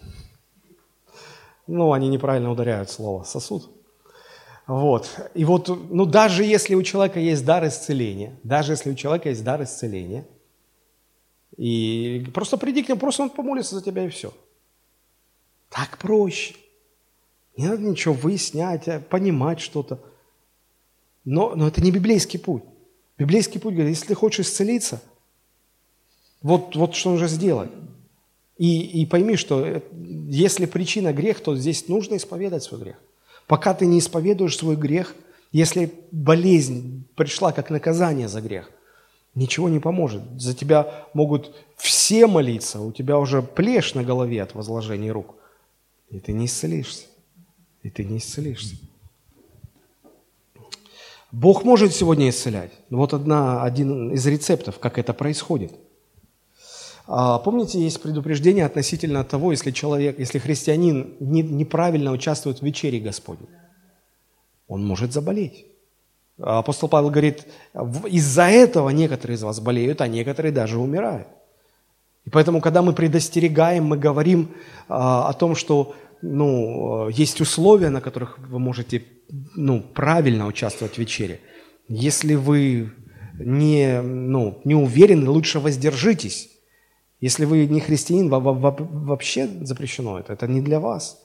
ну, 1.69 1.93
они 1.93 2.07
неправильно 2.07 2.51
ударяют 2.51 2.89
слово 2.89 3.23
сосуд. 3.23 3.69
Вот. 4.65 5.07
И 5.35 5.45
вот, 5.45 5.69
ну, 5.89 6.05
даже 6.05 6.43
если 6.43 6.73
у 6.73 6.81
человека 6.81 7.19
есть 7.19 7.45
дар 7.45 7.67
исцеления, 7.67 8.39
даже 8.43 8.73
если 8.73 8.91
у 8.91 8.95
человека 8.95 9.29
есть 9.29 9.43
дар 9.43 9.61
исцеления, 9.63 10.25
и 11.57 12.27
просто 12.33 12.57
приди 12.57 12.83
к 12.83 12.89
нему, 12.89 12.99
просто 12.99 13.23
он 13.23 13.29
помолится 13.29 13.75
за 13.75 13.83
тебя 13.83 14.05
и 14.05 14.09
все. 14.09 14.33
Так 15.69 15.97
проще. 15.97 16.55
Не 17.57 17.67
надо 17.67 17.83
ничего 17.83 18.13
выяснять, 18.13 18.87
а 18.87 18.99
понимать 18.99 19.59
что-то. 19.59 19.99
Но, 21.25 21.55
но 21.55 21.67
это 21.67 21.81
не 21.81 21.91
библейский 21.91 22.39
путь. 22.39 22.63
Библейский 23.17 23.59
путь 23.59 23.73
говорит, 23.73 23.95
если 23.95 24.07
ты 24.07 24.15
хочешь 24.15 24.47
исцелиться, 24.47 25.01
вот, 26.41 26.75
вот 26.75 26.95
что 26.95 27.11
нужно 27.11 27.27
сделать. 27.27 27.69
И, 28.57 29.01
и 29.01 29.05
пойми, 29.05 29.35
что 29.35 29.65
э, 29.65 29.81
если 30.29 30.65
причина 30.65 31.13
грех, 31.13 31.41
то 31.41 31.55
здесь 31.55 31.87
нужно 31.87 32.15
исповедать 32.17 32.63
свой 32.63 32.81
грех. 32.81 32.95
Пока 33.47 33.73
ты 33.73 33.85
не 33.85 33.99
исповедуешь 33.99 34.57
свой 34.57 34.75
грех, 34.75 35.15
если 35.51 35.91
болезнь 36.11 37.05
пришла 37.15 37.51
как 37.51 37.69
наказание 37.69 38.27
за 38.27 38.41
грех, 38.41 38.71
ничего 39.35 39.69
не 39.69 39.79
поможет. 39.79 40.23
За 40.37 40.53
тебя 40.53 41.07
могут 41.13 41.55
все 41.77 42.27
молиться, 42.27 42.81
у 42.81 42.91
тебя 42.91 43.17
уже 43.17 43.41
плешь 43.41 43.95
на 43.95 44.03
голове 44.03 44.41
от 44.41 44.53
возложения 44.53 45.11
рук. 45.11 45.35
И 46.09 46.19
ты 46.19 46.33
не 46.33 46.45
исцелишься. 46.45 47.05
И 47.83 47.89
ты 47.89 48.03
не 48.03 48.17
исцелишься. 48.17 48.75
Бог 51.31 51.63
может 51.63 51.93
сегодня 51.93 52.29
исцелять. 52.29 52.71
Вот 52.89 53.13
одна, 53.13 53.63
один 53.63 54.11
из 54.11 54.25
рецептов, 54.25 54.79
как 54.79 54.97
это 54.97 55.13
происходит– 55.13 55.71
а, 57.11 57.39
помните, 57.39 57.79
есть 57.79 57.99
предупреждение 58.03 58.65
относительно 58.65 59.23
того, 59.23 59.49
если 59.49 59.71
человек, 59.71 60.19
если 60.19 60.37
христианин 60.37 61.15
не, 61.19 61.41
неправильно 61.41 62.11
участвует 62.11 62.59
в 62.59 62.61
вечере 62.61 62.99
Господней, 62.99 63.49
он 64.67 64.85
может 64.85 65.11
заболеть. 65.11 65.65
Апостол 66.39 66.87
Павел 66.87 67.09
говорит, 67.09 67.47
из-за 68.07 68.43
этого 68.43 68.89
некоторые 68.89 69.37
из 69.37 69.41
вас 69.41 69.59
болеют, 69.59 70.01
а 70.01 70.07
некоторые 70.07 70.51
даже 70.51 70.77
умирают. 70.77 71.27
И 72.29 72.31
поэтому, 72.31 72.61
когда 72.61 72.83
мы 72.83 72.93
предостерегаем, 72.93 73.85
мы 73.85 73.97
говорим 73.97 74.51
а, 74.87 75.29
о 75.29 75.33
том, 75.33 75.55
что 75.55 75.95
ну, 76.21 77.09
есть 77.09 77.41
условия, 77.41 77.89
на 77.89 78.01
которых 78.01 78.37
вы 78.37 78.59
можете 78.59 79.03
ну, 79.55 79.81
правильно 79.81 80.45
участвовать 80.45 80.93
в 80.93 80.97
вечере. 80.99 81.39
Если 81.87 82.35
вы 82.35 82.91
не, 83.39 83.99
ну, 84.03 84.61
не 84.63 84.75
уверены, 84.75 85.27
лучше 85.27 85.59
воздержитесь. 85.59 86.51
Если 87.19 87.45
вы 87.45 87.65
не 87.65 87.79
христианин, 87.79 88.29
вообще 88.29 89.47
запрещено 89.61 90.19
это. 90.19 90.33
Это 90.33 90.47
не 90.47 90.61
для 90.61 90.79
вас. 90.79 91.17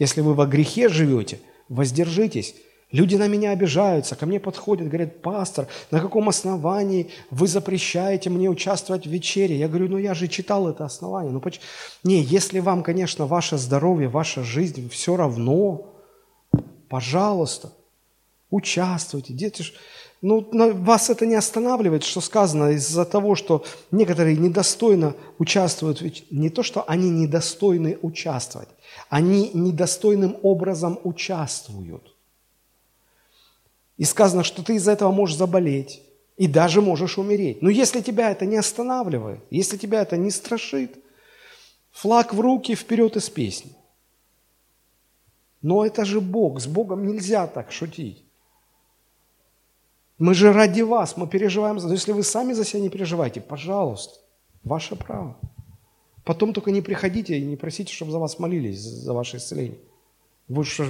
Если 0.00 0.22
вы 0.22 0.34
во 0.34 0.46
грехе 0.46 0.88
живете, 0.88 1.38
воздержитесь. 1.68 2.56
Люди 2.90 3.16
на 3.16 3.28
меня 3.28 3.50
обижаются, 3.50 4.16
ко 4.16 4.24
мне 4.24 4.40
подходят, 4.40 4.88
говорят, 4.88 5.20
пастор, 5.20 5.68
на 5.90 6.00
каком 6.00 6.30
основании 6.30 7.10
вы 7.30 7.46
запрещаете 7.46 8.30
мне 8.30 8.48
участвовать 8.48 9.06
в 9.06 9.10
вечере? 9.10 9.58
Я 9.58 9.68
говорю, 9.68 9.88
ну 9.88 9.98
я 9.98 10.14
же 10.14 10.26
читал 10.26 10.68
это 10.68 10.86
основание. 10.86 11.30
Ну, 11.30 11.40
почему? 11.40 11.64
Не, 12.02 12.22
если 12.22 12.60
вам, 12.60 12.82
конечно, 12.82 13.26
ваше 13.26 13.58
здоровье, 13.58 14.08
ваша 14.08 14.42
жизнь 14.42 14.88
все 14.88 15.16
равно, 15.16 15.92
пожалуйста, 16.88 17.72
участвуйте. 18.48 19.34
Дети 19.34 19.60
ж, 19.60 19.74
ну, 20.22 20.48
вас 20.50 21.10
это 21.10 21.26
не 21.26 21.34
останавливает, 21.34 22.04
что 22.04 22.22
сказано 22.22 22.70
из-за 22.70 23.04
того, 23.04 23.34
что 23.34 23.66
некоторые 23.90 24.38
недостойно 24.38 25.14
участвуют. 25.38 26.02
Не 26.30 26.48
то, 26.48 26.62
что 26.62 26.84
они 26.88 27.10
недостойны 27.10 27.98
участвовать, 28.00 28.70
они 29.10 29.50
недостойным 29.52 30.38
образом 30.42 30.98
участвуют. 31.04 32.14
И 33.98 34.04
сказано, 34.04 34.44
что 34.44 34.62
ты 34.62 34.76
из-за 34.76 34.92
этого 34.92 35.12
можешь 35.12 35.36
заболеть 35.36 36.02
и 36.36 36.46
даже 36.46 36.80
можешь 36.80 37.18
умереть. 37.18 37.62
Но 37.62 37.68
если 37.68 38.00
тебя 38.00 38.30
это 38.30 38.46
не 38.46 38.56
останавливает, 38.56 39.40
если 39.50 39.76
тебя 39.76 40.02
это 40.02 40.16
не 40.16 40.30
страшит, 40.30 40.96
флаг 41.90 42.32
в 42.32 42.40
руки, 42.40 42.74
вперед 42.74 43.16
из 43.16 43.28
песни. 43.28 43.72
Но 45.60 45.84
это 45.84 46.04
же 46.04 46.20
Бог, 46.20 46.60
с 46.60 46.66
Богом 46.66 47.06
нельзя 47.06 47.46
так 47.48 47.72
шутить. 47.72 48.24
Мы 50.18 50.34
же 50.34 50.52
ради 50.52 50.82
вас, 50.82 51.16
мы 51.16 51.26
переживаем. 51.26 51.76
Но 51.76 51.92
если 51.92 52.12
вы 52.12 52.22
сами 52.22 52.52
за 52.52 52.64
себя 52.64 52.80
не 52.80 52.88
переживаете, 52.88 53.40
пожалуйста, 53.40 54.20
ваше 54.62 54.96
право. 54.96 55.36
Потом 56.24 56.52
только 56.52 56.70
не 56.70 56.82
приходите 56.82 57.38
и 57.38 57.44
не 57.44 57.56
просите, 57.56 57.92
чтобы 57.92 58.12
за 58.12 58.18
вас 58.18 58.38
молились, 58.38 58.80
за 58.80 59.12
ваше 59.12 59.38
исцеление. 59.38 59.78
Вы 60.48 60.64
что, 60.64 60.86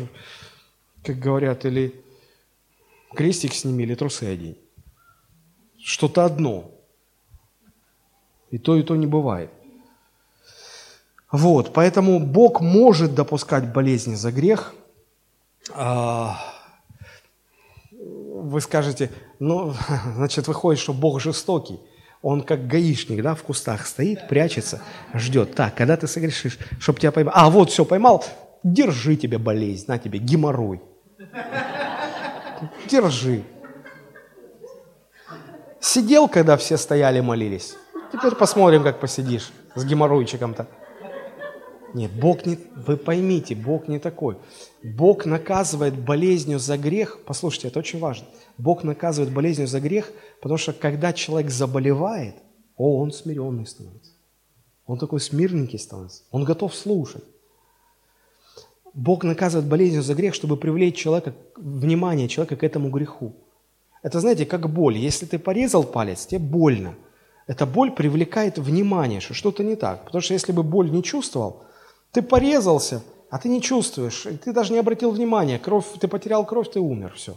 как 1.02 1.18
говорят, 1.18 1.64
или 1.64 1.94
крестик 3.14 3.54
сними, 3.54 3.84
или 3.84 3.94
трусы 3.94 4.24
одень. 4.24 4.58
Что-то 5.78 6.24
одно. 6.24 6.70
И 8.50 8.58
то, 8.58 8.76
и 8.76 8.82
то 8.82 8.96
не 8.96 9.06
бывает. 9.06 9.50
Вот, 11.30 11.74
поэтому 11.74 12.18
Бог 12.20 12.60
может 12.60 13.14
допускать 13.14 13.72
болезни 13.72 14.14
за 14.14 14.32
грех, 14.32 14.74
а, 15.74 16.40
вы 17.92 18.60
скажете, 18.60 19.10
ну, 19.38 19.74
значит, 20.14 20.48
выходит, 20.48 20.80
что 20.80 20.94
Бог 20.94 21.20
жестокий. 21.20 21.80
Он 22.22 22.42
как 22.42 22.66
гаишник, 22.66 23.22
да, 23.22 23.34
в 23.34 23.42
кустах 23.42 23.86
стоит, 23.86 24.26
прячется, 24.28 24.82
ждет. 25.14 25.54
Так, 25.54 25.76
когда 25.76 25.96
ты 25.96 26.08
согрешишь, 26.08 26.58
чтобы 26.80 26.98
тебя 26.98 27.12
поймал. 27.12 27.32
А, 27.36 27.50
вот, 27.50 27.70
все, 27.70 27.84
поймал, 27.84 28.24
держи 28.64 29.16
тебе 29.16 29.38
болезнь, 29.38 29.84
на 29.86 29.98
тебе 29.98 30.18
геморрой. 30.18 30.80
Держи. 32.88 33.44
Сидел, 35.80 36.28
когда 36.28 36.56
все 36.56 36.76
стояли, 36.76 37.20
молились. 37.20 37.76
Теперь 38.12 38.34
посмотрим, 38.34 38.82
как 38.82 39.00
посидишь 39.00 39.52
с 39.74 39.84
геморройчиком-то. 39.84 40.66
Нет, 41.94 42.10
Бог 42.12 42.44
не... 42.44 42.58
Вы 42.74 42.96
поймите, 42.96 43.54
Бог 43.54 43.88
не 43.88 43.98
такой. 43.98 44.36
Бог 44.82 45.24
наказывает 45.24 45.94
болезнью 45.94 46.58
за 46.58 46.76
грех. 46.76 47.18
Послушайте, 47.26 47.68
это 47.68 47.78
очень 47.78 47.98
важно. 47.98 48.26
Бог 48.58 48.84
наказывает 48.84 49.32
болезнью 49.32 49.66
за 49.66 49.80
грех, 49.80 50.10
потому 50.42 50.58
что 50.58 50.72
когда 50.72 51.12
человек 51.12 51.50
заболевает, 51.50 52.36
о, 52.76 53.00
он 53.00 53.12
смиренный 53.12 53.66
становится. 53.66 54.12
Он 54.86 54.98
такой 54.98 55.20
смирненький 55.20 55.78
становится. 55.78 56.24
Он 56.30 56.44
готов 56.44 56.74
слушать. 56.74 57.24
Бог 58.98 59.22
наказывает 59.22 59.68
болезнью 59.68 60.02
за 60.02 60.14
грех, 60.14 60.34
чтобы 60.34 60.56
привлечь 60.56 60.96
человека, 60.96 61.32
внимание 61.56 62.26
человека 62.26 62.56
к 62.56 62.64
этому 62.64 62.90
греху. 62.90 63.32
Это, 64.02 64.18
знаете, 64.18 64.44
как 64.44 64.68
боль. 64.68 64.98
Если 64.98 65.24
ты 65.24 65.38
порезал 65.38 65.84
палец, 65.84 66.26
тебе 66.26 66.40
больно. 66.40 66.96
Эта 67.46 67.64
боль 67.64 67.92
привлекает 67.92 68.58
внимание, 68.58 69.20
что 69.20 69.34
что-то 69.34 69.62
не 69.62 69.76
так. 69.76 70.04
Потому 70.04 70.20
что 70.20 70.34
если 70.34 70.50
бы 70.50 70.64
боль 70.64 70.90
не 70.90 71.04
чувствовал, 71.04 71.62
ты 72.10 72.22
порезался, 72.22 73.04
а 73.30 73.38
ты 73.38 73.48
не 73.48 73.62
чувствуешь, 73.62 74.26
и 74.26 74.36
ты 74.36 74.52
даже 74.52 74.72
не 74.72 74.80
обратил 74.80 75.12
внимания. 75.12 75.60
Кровь, 75.60 75.86
ты 76.00 76.08
потерял 76.08 76.44
кровь, 76.44 76.68
ты 76.68 76.80
умер, 76.80 77.12
все. 77.14 77.36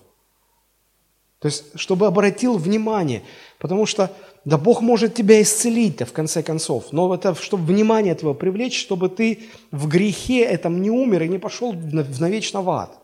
То 1.38 1.48
есть, 1.48 1.66
чтобы 1.76 2.08
обратил 2.08 2.58
внимание, 2.58 3.22
потому 3.60 3.86
что, 3.86 4.12
да 4.44 4.58
Бог 4.58 4.82
может 4.82 5.14
тебя 5.14 5.42
исцелить-то 5.42 6.06
в 6.06 6.14
конце 6.14 6.42
концов, 6.42 6.92
но 6.92 7.14
это, 7.14 7.36
чтобы 7.36 7.66
внимание 7.66 8.16
твое 8.16 8.34
привлечь, 8.34 8.80
чтобы 8.80 9.10
ты 9.10 9.40
в 9.72 9.88
грехе 9.88 10.42
этом 10.42 10.82
не 10.82 10.90
умер 10.90 11.24
и 11.24 11.28
не 11.28 11.38
пошел 11.38 11.74
в 11.74 12.22
навечно 12.22 12.62
в 12.62 12.70
ад. 12.70 12.98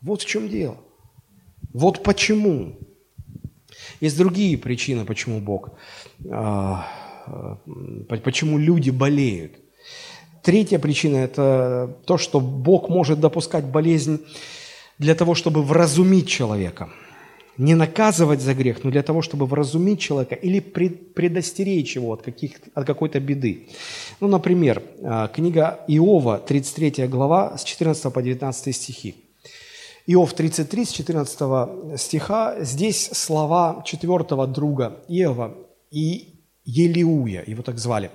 Вот 0.00 0.22
в 0.22 0.26
чем 0.26 0.48
дело. 0.48 0.76
Вот 1.74 2.02
почему. 2.02 2.78
Есть 4.00 4.16
другие 4.16 4.56
причины, 4.56 5.04
почему 5.04 5.40
Бог, 5.40 5.70
а, 6.30 6.86
почему 8.24 8.58
люди 8.58 8.90
болеют. 8.90 9.52
Третья 10.42 10.78
причина– 10.78 11.16
это 11.18 11.98
то, 12.06 12.16
что 12.16 12.40
Бог 12.40 12.88
может 12.88 13.20
допускать 13.20 13.66
болезнь 13.66 14.24
для 14.98 15.14
того, 15.14 15.34
чтобы 15.34 15.62
вразумить 15.62 16.28
человека. 16.28 16.88
Не 17.60 17.74
наказывать 17.74 18.40
за 18.40 18.54
грех, 18.54 18.84
но 18.84 18.90
для 18.90 19.02
того, 19.02 19.20
чтобы 19.20 19.44
вразумить 19.44 20.00
человека 20.00 20.34
или 20.34 20.60
предостеречь 20.60 21.94
его 21.94 22.14
от, 22.14 22.22
каких, 22.22 22.52
от 22.72 22.86
какой-то 22.86 23.20
беды. 23.20 23.68
Ну, 24.20 24.28
например, 24.28 24.82
а, 25.02 25.28
книга 25.28 25.80
Иова, 25.86 26.38
33 26.38 27.06
глава, 27.06 27.58
с 27.58 27.64
14 27.64 28.10
по 28.14 28.22
19 28.22 28.74
стихи. 28.74 29.14
Иов 30.06 30.32
33, 30.32 30.84
с 30.86 30.88
14 30.88 32.00
стиха, 32.00 32.56
здесь 32.64 33.10
слова 33.12 33.82
четвертого 33.84 34.46
друга 34.46 34.96
Иова 35.08 35.54
и 35.90 36.40
Елиуя, 36.64 37.44
его 37.46 37.62
так 37.62 37.78
звали. 37.78 38.10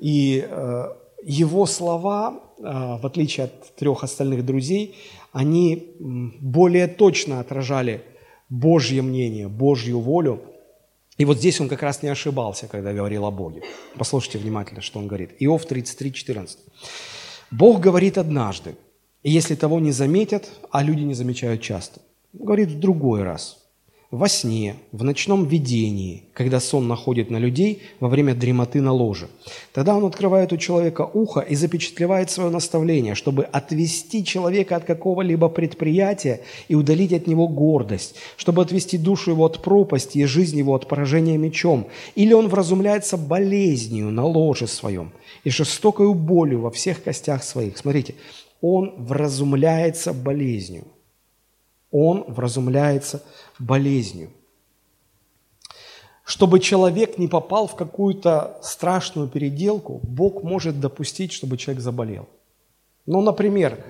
И 0.00 0.46
э, 0.48 0.84
его 1.24 1.66
слова, 1.66 2.40
э, 2.58 2.62
в 2.62 3.04
отличие 3.04 3.46
от 3.46 3.74
трех 3.74 4.04
остальных 4.04 4.46
друзей, 4.46 4.94
они 5.32 5.96
более 5.98 6.86
точно 6.86 7.40
отражали 7.40 8.04
Божье 8.48 9.02
мнение, 9.02 9.48
Божью 9.48 10.00
волю. 10.00 10.42
И 11.16 11.24
вот 11.24 11.38
здесь 11.38 11.60
он 11.60 11.68
как 11.68 11.82
раз 11.82 12.02
не 12.02 12.08
ошибался, 12.08 12.68
когда 12.68 12.92
говорил 12.92 13.24
о 13.24 13.30
Боге. 13.30 13.62
Послушайте 13.96 14.38
внимательно, 14.38 14.80
что 14.80 14.98
он 14.98 15.08
говорит. 15.08 15.30
Иов 15.40 15.66
33, 15.66 16.12
14. 16.12 16.58
«Бог 17.50 17.80
говорит 17.80 18.18
однажды, 18.18 18.76
если 19.22 19.54
того 19.54 19.80
не 19.80 19.92
заметят, 19.92 20.48
а 20.70 20.82
люди 20.82 21.02
не 21.02 21.14
замечают 21.14 21.60
часто, 21.60 22.00
говорит 22.32 22.68
в 22.68 22.78
другой 22.78 23.22
раз, 23.22 23.67
во 24.10 24.26
сне, 24.26 24.76
в 24.90 25.04
ночном 25.04 25.46
видении, 25.46 26.22
когда 26.32 26.60
сон 26.60 26.88
находит 26.88 27.30
на 27.30 27.36
людей 27.36 27.82
во 28.00 28.08
время 28.08 28.34
дремоты 28.34 28.80
на 28.80 28.90
ложе. 28.90 29.28
Тогда 29.74 29.94
он 29.94 30.06
открывает 30.06 30.50
у 30.50 30.56
человека 30.56 31.02
ухо 31.12 31.40
и 31.40 31.54
запечатлевает 31.54 32.30
свое 32.30 32.48
наставление, 32.48 33.14
чтобы 33.14 33.44
отвести 33.44 34.24
человека 34.24 34.76
от 34.76 34.84
какого-либо 34.84 35.50
предприятия 35.50 36.40
и 36.68 36.74
удалить 36.74 37.12
от 37.12 37.26
него 37.26 37.48
гордость, 37.48 38.14
чтобы 38.38 38.62
отвести 38.62 38.96
душу 38.96 39.32
его 39.32 39.44
от 39.44 39.60
пропасти 39.60 40.18
и 40.18 40.24
жизнь 40.24 40.56
его 40.56 40.74
от 40.74 40.88
поражения 40.88 41.36
мечом. 41.36 41.88
Или 42.14 42.32
он 42.32 42.48
вразумляется 42.48 43.18
болезнью 43.18 44.10
на 44.10 44.24
ложе 44.24 44.66
своем 44.68 45.12
и 45.44 45.50
жестокою 45.50 46.14
болью 46.14 46.62
во 46.62 46.70
всех 46.70 47.02
костях 47.02 47.44
своих. 47.44 47.76
Смотрите, 47.76 48.14
он 48.62 48.94
вразумляется 48.96 50.14
болезнью. 50.14 50.84
Он 51.90 52.24
вразумляется 52.28 53.22
болезнью. 53.58 54.30
Чтобы 56.24 56.60
человек 56.60 57.16
не 57.16 57.26
попал 57.26 57.66
в 57.66 57.74
какую-то 57.74 58.58
страшную 58.62 59.28
переделку, 59.28 60.00
Бог 60.02 60.42
может 60.42 60.78
допустить, 60.78 61.32
чтобы 61.32 61.56
человек 61.56 61.82
заболел. 61.82 62.28
Ну, 63.06 63.22
например, 63.22 63.82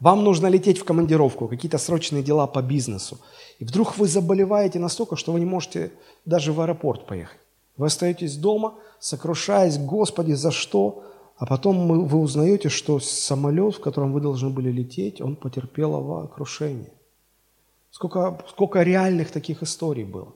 вам 0.00 0.24
нужно 0.24 0.48
лететь 0.48 0.78
в 0.78 0.84
командировку, 0.84 1.46
какие-то 1.46 1.78
срочные 1.78 2.24
дела 2.24 2.48
по 2.48 2.62
бизнесу, 2.62 3.20
и 3.60 3.64
вдруг 3.64 3.96
вы 3.96 4.08
заболеваете 4.08 4.80
настолько, 4.80 5.14
что 5.14 5.32
вы 5.32 5.38
не 5.38 5.46
можете 5.46 5.92
даже 6.24 6.52
в 6.52 6.60
аэропорт 6.60 7.06
поехать. 7.06 7.38
Вы 7.76 7.86
остаетесь 7.86 8.36
дома, 8.36 8.74
сокрушаясь, 8.98 9.78
Господи, 9.78 10.32
за 10.32 10.50
что? 10.50 11.04
А 11.36 11.46
потом 11.46 12.06
вы 12.06 12.18
узнаете, 12.18 12.68
что 12.68 12.98
самолет, 12.98 13.76
в 13.76 13.80
котором 13.80 14.12
вы 14.12 14.20
должны 14.20 14.50
были 14.50 14.70
лететь, 14.72 15.20
он 15.20 15.36
потерпел 15.36 16.28
крушение. 16.34 16.92
Сколько, 17.94 18.36
сколько 18.48 18.82
реальных 18.82 19.30
таких 19.30 19.62
историй 19.62 20.04
было. 20.04 20.32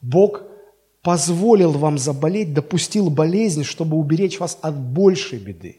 Бог 0.00 0.42
позволил 1.02 1.70
вам 1.70 1.98
заболеть, 1.98 2.52
допустил 2.52 3.10
болезнь, 3.10 3.62
чтобы 3.62 3.96
уберечь 3.96 4.40
вас 4.40 4.58
от 4.60 4.74
большей 4.74 5.38
беды. 5.38 5.76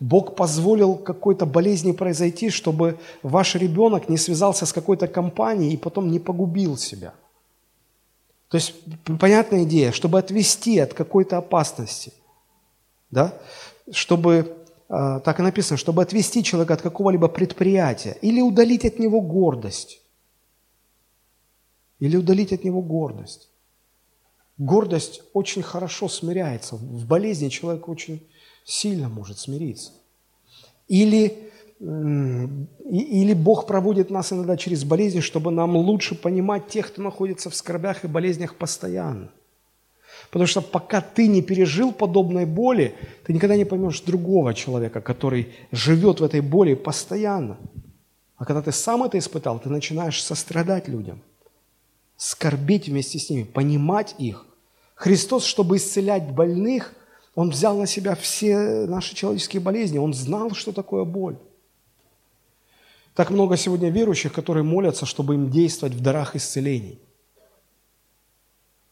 Бог 0.00 0.34
позволил 0.34 0.96
какой-то 0.96 1.46
болезни 1.46 1.92
произойти, 1.92 2.50
чтобы 2.50 2.98
ваш 3.22 3.54
ребенок 3.54 4.08
не 4.08 4.16
связался 4.16 4.66
с 4.66 4.72
какой-то 4.72 5.06
компанией 5.06 5.74
и 5.74 5.76
потом 5.76 6.10
не 6.10 6.18
погубил 6.18 6.76
себя. 6.76 7.14
То 8.48 8.56
есть, 8.56 8.74
понятная 9.20 9.62
идея, 9.62 9.92
чтобы 9.92 10.18
отвести 10.18 10.80
от 10.80 10.92
какой-то 10.92 11.38
опасности– 11.38 12.12
да, 13.12 13.34
чтобы, 13.92 14.56
так 14.92 15.40
и 15.40 15.42
написано, 15.42 15.78
чтобы 15.78 16.02
отвести 16.02 16.44
человека 16.44 16.74
от 16.74 16.82
какого-либо 16.82 17.28
предприятия 17.28 18.18
или 18.20 18.42
удалить 18.42 18.84
от 18.84 18.98
него 18.98 19.22
гордость. 19.22 20.02
Или 21.98 22.16
удалить 22.16 22.52
от 22.52 22.62
него 22.62 22.82
гордость. 22.82 23.48
Гордость 24.58 25.22
очень 25.32 25.62
хорошо 25.62 26.08
смиряется. 26.08 26.76
В 26.76 27.06
болезни 27.06 27.48
человек 27.48 27.88
очень 27.88 28.28
сильно 28.66 29.08
может 29.08 29.38
смириться. 29.38 29.92
Или, 30.88 31.50
или 31.80 33.32
Бог 33.32 33.66
проводит 33.66 34.10
нас 34.10 34.30
иногда 34.30 34.58
через 34.58 34.84
болезни, 34.84 35.20
чтобы 35.20 35.52
нам 35.52 35.74
лучше 35.74 36.14
понимать 36.14 36.68
тех, 36.68 36.88
кто 36.88 37.00
находится 37.00 37.48
в 37.48 37.54
скорбях 37.54 38.04
и 38.04 38.08
болезнях 38.08 38.56
постоянно. 38.56 39.30
Потому 40.32 40.46
что 40.46 40.62
пока 40.62 41.02
ты 41.02 41.28
не 41.28 41.42
пережил 41.42 41.92
подобной 41.92 42.46
боли, 42.46 42.94
ты 43.26 43.34
никогда 43.34 43.54
не 43.54 43.66
поймешь 43.66 44.00
другого 44.00 44.54
человека, 44.54 45.02
который 45.02 45.52
живет 45.72 46.20
в 46.20 46.24
этой 46.24 46.40
боли 46.40 46.72
постоянно. 46.72 47.58
А 48.38 48.46
когда 48.46 48.62
ты 48.62 48.72
сам 48.72 49.02
это 49.04 49.18
испытал, 49.18 49.58
ты 49.60 49.68
начинаешь 49.68 50.22
сострадать 50.24 50.88
людям, 50.88 51.20
скорбить 52.16 52.88
вместе 52.88 53.18
с 53.18 53.28
ними, 53.28 53.42
понимать 53.42 54.14
их. 54.16 54.46
Христос, 54.94 55.44
чтобы 55.44 55.76
исцелять 55.76 56.32
больных, 56.32 56.94
Он 57.34 57.50
взял 57.50 57.76
на 57.76 57.86
себя 57.86 58.14
все 58.14 58.86
наши 58.86 59.14
человеческие 59.14 59.60
болезни. 59.60 59.98
Он 59.98 60.14
знал, 60.14 60.52
что 60.52 60.72
такое 60.72 61.04
боль. 61.04 61.36
Так 63.14 63.28
много 63.28 63.58
сегодня 63.58 63.90
верующих, 63.90 64.32
которые 64.32 64.64
молятся, 64.64 65.04
чтобы 65.04 65.34
им 65.34 65.50
действовать 65.50 65.94
в 65.94 66.00
дарах 66.00 66.36
исцелений– 66.36 66.98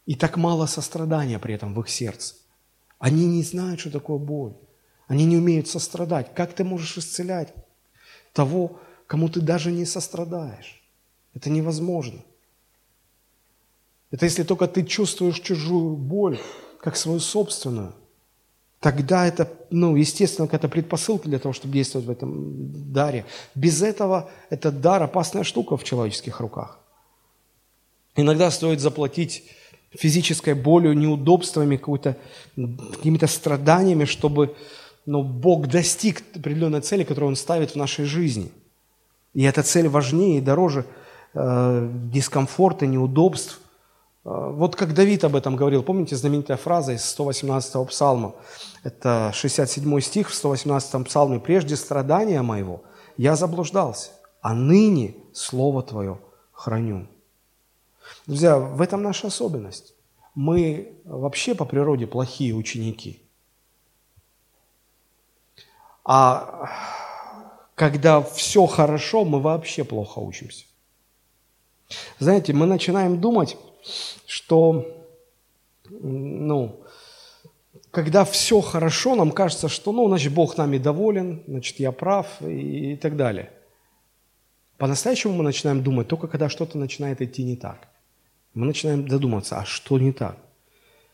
и 0.06 0.14
так 0.14 0.36
мало 0.36 0.66
сострадания 0.66 1.38
при 1.38 1.54
этом 1.54 1.74
в 1.74 1.80
их 1.80 1.88
сердце. 1.88 2.34
Они 2.98 3.26
не 3.26 3.42
знают, 3.42 3.80
что 3.80 3.90
такое 3.90 4.18
боль. 4.18 4.54
Они 5.06 5.24
не 5.24 5.36
умеют 5.36 5.68
сострадать. 5.68 6.34
Как 6.34 6.52
ты 6.52 6.64
можешь 6.64 6.98
исцелять 6.98 7.52
того, 8.32 8.78
кому 9.06 9.28
ты 9.28 9.40
даже 9.40 9.72
не 9.72 9.84
сострадаешь? 9.84 10.82
Это 11.34 11.50
невозможно. 11.50 12.22
Это 14.10 14.24
если 14.24 14.42
только 14.42 14.66
ты 14.66 14.84
чувствуешь 14.84 15.40
чужую 15.40 15.96
боль, 15.96 16.38
как 16.80 16.96
свою 16.96 17.20
собственную, 17.20 17.94
тогда 18.80 19.26
это, 19.26 19.52
ну, 19.70 19.96
естественно, 19.96 20.48
какая-то 20.48 20.68
предпосылка 20.68 21.28
для 21.28 21.38
того, 21.38 21.52
чтобы 21.52 21.74
действовать 21.74 22.06
в 22.06 22.10
этом 22.10 22.92
даре. 22.92 23.26
Без 23.54 23.82
этого 23.82 24.30
этот 24.48 24.80
дар– 24.80 25.02
опасная 25.04 25.44
штука 25.44 25.76
в 25.76 25.84
человеческих 25.84 26.40
руках. 26.40 26.78
Иногда 28.16 28.50
стоит 28.50 28.80
заплатить 28.80 29.44
физической 29.92 30.54
болью, 30.54 30.94
неудобствами, 30.94 31.76
какими-то 31.76 33.26
страданиями, 33.26 34.04
чтобы 34.04 34.54
ну, 35.06 35.22
Бог 35.22 35.66
достиг 35.66 36.22
определенной 36.34 36.80
цели, 36.80 37.04
которую 37.04 37.30
Он 37.30 37.36
ставит 37.36 37.72
в 37.72 37.76
нашей 37.76 38.04
жизни. 38.04 38.52
И 39.34 39.42
эта 39.42 39.62
цель 39.62 39.88
важнее 39.88 40.38
и 40.38 40.40
дороже 40.40 40.84
э, 41.34 41.90
дискомфорта, 42.12 42.86
неудобств. 42.86 43.60
Э, 44.24 44.50
вот 44.52 44.76
как 44.76 44.94
Давид 44.94 45.24
об 45.24 45.36
этом 45.36 45.56
говорил, 45.56 45.82
помните 45.82 46.16
знаменитая 46.16 46.56
фраза 46.56 46.92
из 46.92 47.00
118-го 47.00 47.84
псалма? 47.86 48.34
Это 48.84 49.30
67 49.34 50.00
стих 50.00 50.30
в 50.30 50.44
118-м 50.44 51.04
псалме. 51.04 51.40
«Прежде 51.40 51.76
страдания 51.76 52.42
моего 52.42 52.82
я 53.16 53.36
заблуждался, 53.36 54.10
а 54.40 54.54
ныне 54.54 55.14
Слово 55.32 55.82
Твое 55.82 56.18
храню». 56.52 57.08
Друзья, 58.30 58.60
в 58.60 58.80
этом 58.80 59.02
наша 59.02 59.26
особенность. 59.26 59.92
Мы 60.36 60.92
вообще 61.02 61.56
по 61.56 61.64
природе 61.64 62.06
плохие 62.06 62.54
ученики. 62.54 63.24
А 66.04 66.70
когда 67.74 68.22
все 68.22 68.66
хорошо, 68.66 69.24
мы 69.24 69.40
вообще 69.40 69.82
плохо 69.82 70.20
учимся. 70.20 70.64
Знаете, 72.20 72.52
мы 72.52 72.66
начинаем 72.66 73.20
думать, 73.20 73.56
что, 74.26 74.86
ну, 75.88 76.84
когда 77.90 78.24
все 78.24 78.60
хорошо, 78.60 79.16
нам 79.16 79.32
кажется, 79.32 79.68
что, 79.68 79.90
ну, 79.90 80.06
значит, 80.06 80.32
Бог 80.32 80.56
нами 80.56 80.78
доволен, 80.78 81.42
значит, 81.48 81.80
я 81.80 81.90
прав 81.90 82.28
и, 82.42 82.92
и 82.92 82.96
так 82.96 83.16
далее. 83.16 83.50
По-настоящему 84.78 85.32
мы 85.32 85.42
начинаем 85.42 85.82
думать 85.82 86.06
только 86.06 86.28
когда 86.28 86.48
что-то 86.48 86.78
начинает 86.78 87.20
идти 87.22 87.42
не 87.42 87.56
так. 87.56 87.89
Мы 88.54 88.66
начинаем 88.66 89.08
задуматься, 89.08 89.58
а 89.58 89.64
что 89.64 89.98
не 89.98 90.12
так? 90.12 90.36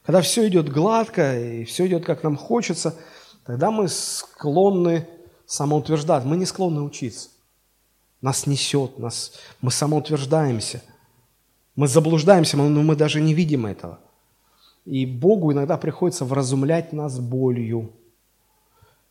Когда 0.04 0.20
все 0.20 0.46
идет 0.48 0.70
гладко 0.70 1.38
и 1.38 1.64
все 1.64 1.86
идет, 1.86 2.04
как 2.04 2.22
нам 2.22 2.36
хочется, 2.36 2.96
тогда 3.44 3.70
мы 3.70 3.88
склонны 3.88 5.06
самоутверждать, 5.46 6.24
мы 6.24 6.36
не 6.36 6.46
склонны 6.46 6.80
учиться. 6.80 7.28
Нас 8.22 8.46
несет, 8.46 8.98
нас, 8.98 9.34
мы 9.60 9.70
самоутверждаемся, 9.70 10.82
мы 11.74 11.88
заблуждаемся, 11.88 12.56
но 12.56 12.82
мы 12.82 12.96
даже 12.96 13.20
не 13.20 13.34
видим 13.34 13.66
этого. 13.66 14.00
И 14.86 15.04
Богу 15.04 15.52
иногда 15.52 15.76
приходится 15.76 16.24
вразумлять 16.24 16.92
нас 16.92 17.18
болью. 17.18 17.92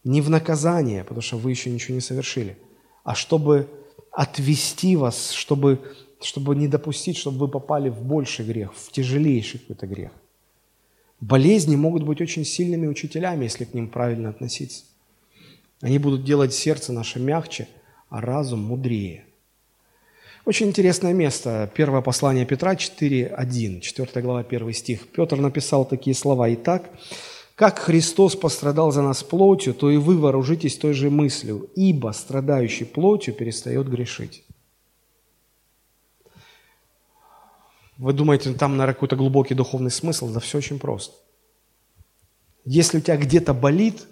Не 0.03 0.21
в 0.21 0.30
наказание, 0.30 1.03
потому 1.03 1.21
что 1.21 1.38
вы 1.38 1.51
еще 1.51 1.69
ничего 1.69 1.95
не 1.95 2.01
совершили, 2.01 2.57
а 3.03 3.13
чтобы 3.15 3.69
отвести 4.11 4.95
вас, 4.95 5.32
чтобы, 5.32 5.93
чтобы 6.26 6.55
не 6.55 6.67
допустить, 6.67 7.17
чтобы 7.17 7.38
вы 7.38 7.47
попали 7.47 7.89
в 7.89 8.01
больший 8.01 8.45
грех, 8.45 8.73
в 8.73 8.91
тяжелейший 8.91 9.59
какой-то 9.59 9.88
грех. 9.88 10.11
Болезни 11.21 11.76
могут 11.76 12.03
быть 12.03 12.21
очень 12.21 12.45
сильными 12.45 12.88
учителями, 12.88 13.43
если 13.43 13.65
к 13.65 13.73
ним 13.73 13.88
правильно 13.88 14.30
относиться. 14.30 14.84
Они 15.82 15.99
будут 15.99 16.23
делать 16.23 16.53
сердце 16.53 16.93
наше 16.93 17.19
мягче, 17.19 17.67
а 18.09 18.21
разум 18.21 18.61
мудрее. 18.61 19.26
Очень 20.45 20.67
интересное 20.67 21.13
место. 21.13 21.69
Первое 21.76 22.01
послание 22.01 22.45
Петра 22.45 22.73
4.1, 22.73 23.80
4 23.82 24.21
глава, 24.21 24.39
1 24.41 24.73
стих. 24.73 25.07
Петр 25.07 25.38
написал 25.38 25.86
такие 25.86 26.15
слова. 26.15 26.53
«Итак, 26.53 26.89
как 27.55 27.80
Христос 27.80 28.36
пострадал 28.36 28.91
за 28.91 29.01
нас 29.01 29.23
плотью, 29.23 29.73
то 29.73 29.89
и 29.89 29.97
вы 29.97 30.17
вооружитесь 30.17 30.78
той 30.78 30.93
же 30.93 31.09
мыслью, 31.09 31.69
ибо 31.76 32.11
страдающий 32.11 32.86
плотью 32.86 33.34
перестает 33.34 33.89
грешить». 33.89 34.45
Вы 37.98 38.14
думаете, 38.14 38.54
там, 38.54 38.78
наверное, 38.78 38.93
какой-то 38.93 39.16
глубокий 39.16 39.54
духовный 39.54 39.91
смысл? 39.91 40.30
Да 40.30 40.39
все 40.39 40.58
очень 40.58 40.80
просто. 40.80 41.16
Если 42.66 42.98
у 42.98 43.02
тебя 43.02 43.16
где-то 43.16 43.54
болит, 43.54 44.06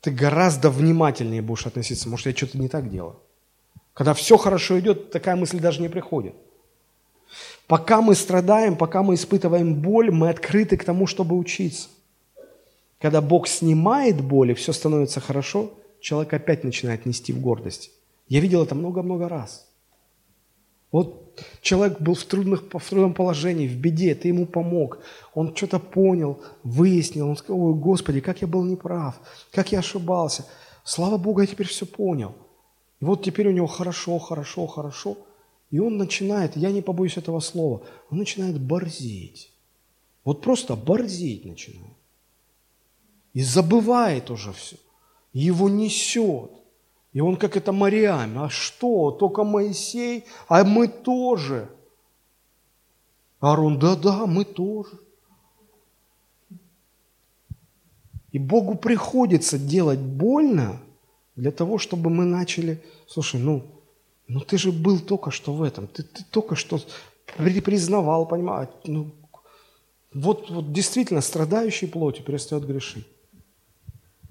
ты 0.00 0.10
гораздо 0.10 0.70
внимательнее 0.70 1.42
будешь 1.42 1.66
относиться. 1.66 2.08
Может, 2.08 2.26
я 2.26 2.32
что-то 2.34 2.58
не 2.58 2.68
так 2.68 2.90
делаю. 2.90 3.20
Когда 3.92 4.14
все 4.14 4.36
хорошо 4.36 4.78
идет, 4.78 5.10
такая 5.10 5.36
мысль 5.36 5.58
даже 5.58 5.82
не 5.82 5.88
приходит. 5.88 6.34
Пока 7.66 8.00
мы 8.00 8.14
страдаем, 8.14 8.76
пока 8.76 9.02
мы 9.02 9.14
испытываем 9.14 9.74
боль, 9.74 10.10
мы 10.10 10.30
открыты 10.30 10.76
к 10.76 10.84
тому, 10.84 11.06
чтобы 11.06 11.36
учиться. 11.36 11.88
Когда 13.00 13.20
Бог 13.20 13.46
снимает 13.46 14.20
боль, 14.22 14.52
и 14.52 14.54
все 14.54 14.72
становится 14.72 15.20
хорошо, 15.20 15.72
человек 16.00 16.32
опять 16.32 16.64
начинает 16.64 17.06
нести 17.06 17.32
в 17.32 17.40
гордость. 17.40 17.90
Я 18.28 18.40
видел 18.40 18.62
это 18.62 18.74
много-много 18.74 19.28
раз. 19.28 19.67
Вот 20.90 21.38
человек 21.60 22.00
был 22.00 22.14
в, 22.14 22.24
трудных, 22.24 22.64
в 22.72 22.88
трудном 22.88 23.14
положении, 23.14 23.68
в 23.68 23.76
беде, 23.76 24.14
ты 24.14 24.28
ему 24.28 24.46
помог, 24.46 24.98
он 25.34 25.54
что-то 25.54 25.78
понял, 25.78 26.40
выяснил, 26.62 27.28
он 27.28 27.36
сказал, 27.36 27.62
ой, 27.62 27.74
Господи, 27.74 28.20
как 28.20 28.40
я 28.40 28.48
был 28.48 28.64
неправ, 28.64 29.20
как 29.52 29.72
я 29.72 29.80
ошибался. 29.80 30.46
Слава 30.84 31.18
Богу, 31.18 31.40
я 31.40 31.46
теперь 31.46 31.66
все 31.66 31.84
понял. 31.84 32.34
И 33.00 33.04
вот 33.04 33.22
теперь 33.22 33.48
у 33.48 33.52
него 33.52 33.66
хорошо, 33.66 34.18
хорошо, 34.18 34.66
хорошо. 34.66 35.18
И 35.70 35.78
он 35.78 35.98
начинает, 35.98 36.56
я 36.56 36.72
не 36.72 36.80
побоюсь 36.80 37.18
этого 37.18 37.40
слова, 37.40 37.82
он 38.10 38.18
начинает 38.18 38.58
борзеть. 38.58 39.52
Вот 40.24 40.40
просто 40.40 40.76
борзеть 40.76 41.44
начинает. 41.44 41.96
И 43.34 43.42
забывает 43.42 44.30
уже 44.30 44.52
все. 44.52 44.76
Его 45.32 45.68
несет. 45.68 46.50
И 47.18 47.20
он 47.20 47.36
как 47.36 47.56
это 47.56 47.72
Мариам, 47.72 48.38
а 48.38 48.48
что, 48.48 49.10
только 49.10 49.42
Моисей, 49.42 50.24
а 50.46 50.62
мы 50.62 50.86
тоже. 50.86 51.68
Аарон, 53.40 53.76
да-да, 53.80 54.24
мы 54.24 54.44
тоже. 54.44 55.00
И 58.30 58.38
Богу 58.38 58.76
приходится 58.76 59.58
делать 59.58 59.98
больно 59.98 60.80
для 61.34 61.50
того, 61.50 61.78
чтобы 61.78 62.08
мы 62.08 62.24
начали, 62.24 62.80
слушай, 63.08 63.40
ну, 63.40 63.64
ну 64.28 64.38
ты 64.38 64.56
же 64.56 64.70
был 64.70 65.00
только 65.00 65.32
что 65.32 65.52
в 65.52 65.64
этом, 65.64 65.88
ты, 65.88 66.04
ты 66.04 66.22
только 66.30 66.54
что 66.54 66.80
признавал, 67.36 68.26
понимаешь, 68.26 68.68
ну, 68.84 69.10
вот, 70.14 70.50
вот 70.50 70.72
действительно 70.72 71.20
страдающий 71.20 71.88
плотью 71.88 72.24
перестает 72.24 72.64
грешить. 72.64 73.08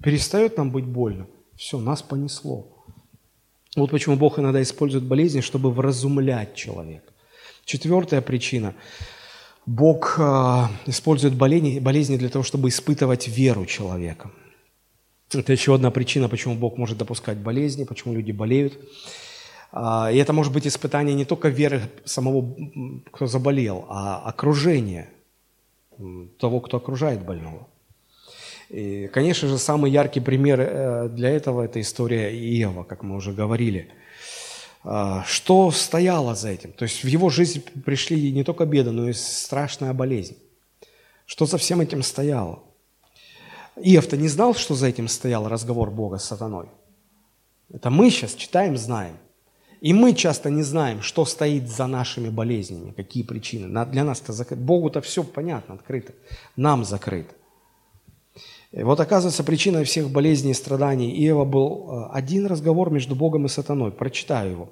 Перестает 0.02 0.56
нам 0.56 0.70
быть 0.70 0.86
больно– 0.86 1.26
все, 1.58 1.78
нас 1.78 2.02
понесло. 2.02 2.77
Вот 3.80 3.90
почему 3.90 4.16
Бог 4.16 4.38
иногда 4.38 4.60
использует 4.62 5.04
болезни, 5.04 5.40
чтобы 5.40 5.70
вразумлять 5.70 6.54
человека. 6.54 7.12
Четвертая 7.64 8.20
причина. 8.20 8.74
Бог 9.66 10.16
э, 10.18 10.64
использует 10.86 11.34
болезни, 11.34 11.78
болезни 11.78 12.16
для 12.16 12.28
того, 12.28 12.42
чтобы 12.42 12.68
испытывать 12.68 13.28
веру 13.28 13.66
человека. 13.66 14.30
Это 15.32 15.52
еще 15.52 15.74
одна 15.74 15.90
причина, 15.90 16.28
почему 16.28 16.54
Бог 16.54 16.78
может 16.78 16.96
допускать 16.96 17.36
болезни, 17.36 17.84
почему 17.84 18.14
люди 18.14 18.32
болеют. 18.32 18.78
А, 19.72 20.10
и 20.10 20.16
это 20.16 20.32
может 20.32 20.52
быть 20.52 20.66
испытание 20.66 21.14
не 21.14 21.26
только 21.26 21.48
веры 21.48 21.82
самого, 22.04 22.56
кто 23.12 23.26
заболел, 23.26 23.84
а 23.90 24.22
окружения 24.24 25.10
того, 26.38 26.60
кто 26.60 26.78
окружает 26.78 27.24
больного. 27.24 27.66
И, 28.70 29.08
конечно 29.08 29.48
же, 29.48 29.58
самый 29.58 29.90
яркий 29.90 30.20
пример 30.20 30.60
э, 30.60 31.08
для 31.08 31.30
этого– 31.30 31.62
это 31.64 31.80
история 31.80 32.30
Иова, 32.30 32.84
как 32.84 33.02
мы 33.02 33.16
уже 33.16 33.32
говорили. 33.32 33.88
А, 34.84 35.24
что 35.24 35.70
стояло 35.70 36.34
за 36.34 36.50
этим? 36.50 36.72
То 36.72 36.84
есть 36.84 37.02
в 37.02 37.06
его 37.06 37.30
жизнь 37.30 37.62
пришли 37.84 38.30
не 38.32 38.44
только 38.44 38.66
беды, 38.66 38.90
но 38.90 39.08
и 39.08 39.12
страшная 39.12 39.92
болезнь. 39.94 40.36
Что 41.26 41.46
за 41.46 41.56
всем 41.56 41.80
этим 41.80 42.02
стояло? 42.02 42.62
Иов-то 43.76 44.16
не 44.16 44.28
знал, 44.28 44.54
что 44.54 44.74
за 44.74 44.88
этим 44.88 45.08
стоял 45.08 45.48
разговор 45.48 45.90
Бога 45.90 46.18
с 46.18 46.24
сатаной. 46.24 46.68
Это 47.72 47.90
мы 47.90 48.10
сейчас 48.10 48.34
читаем, 48.34 48.76
знаем. 48.76 49.16
И 49.80 49.92
мы 49.92 50.14
часто 50.14 50.50
не 50.50 50.62
знаем, 50.62 51.02
что 51.02 51.24
стоит 51.24 51.68
за 51.68 51.86
нашими 51.86 52.30
болезнями, 52.30 52.90
какие 52.90 53.22
причины. 53.22 53.68
Для 53.86 54.04
нас 54.04 54.20
это 54.20 54.32
закрыто. 54.32 54.62
Богу-то 54.62 55.00
все 55.00 55.22
понятно, 55.22 55.74
открыто. 55.74 56.14
Нам 56.56 56.84
закрыто. 56.84 57.34
И 58.70 58.82
вот 58.82 59.00
оказывается, 59.00 59.44
причиной 59.44 59.84
всех 59.84 60.10
болезней 60.10 60.50
и 60.50 60.54
страданий 60.54 61.10
Иова 61.26 61.44
был 61.46 61.88
э, 61.90 62.08
один 62.12 62.46
разговор 62.46 62.90
между 62.90 63.14
Богом 63.14 63.46
и 63.46 63.48
сатаной. 63.48 63.90
Прочитаю 63.90 64.50
его. 64.50 64.68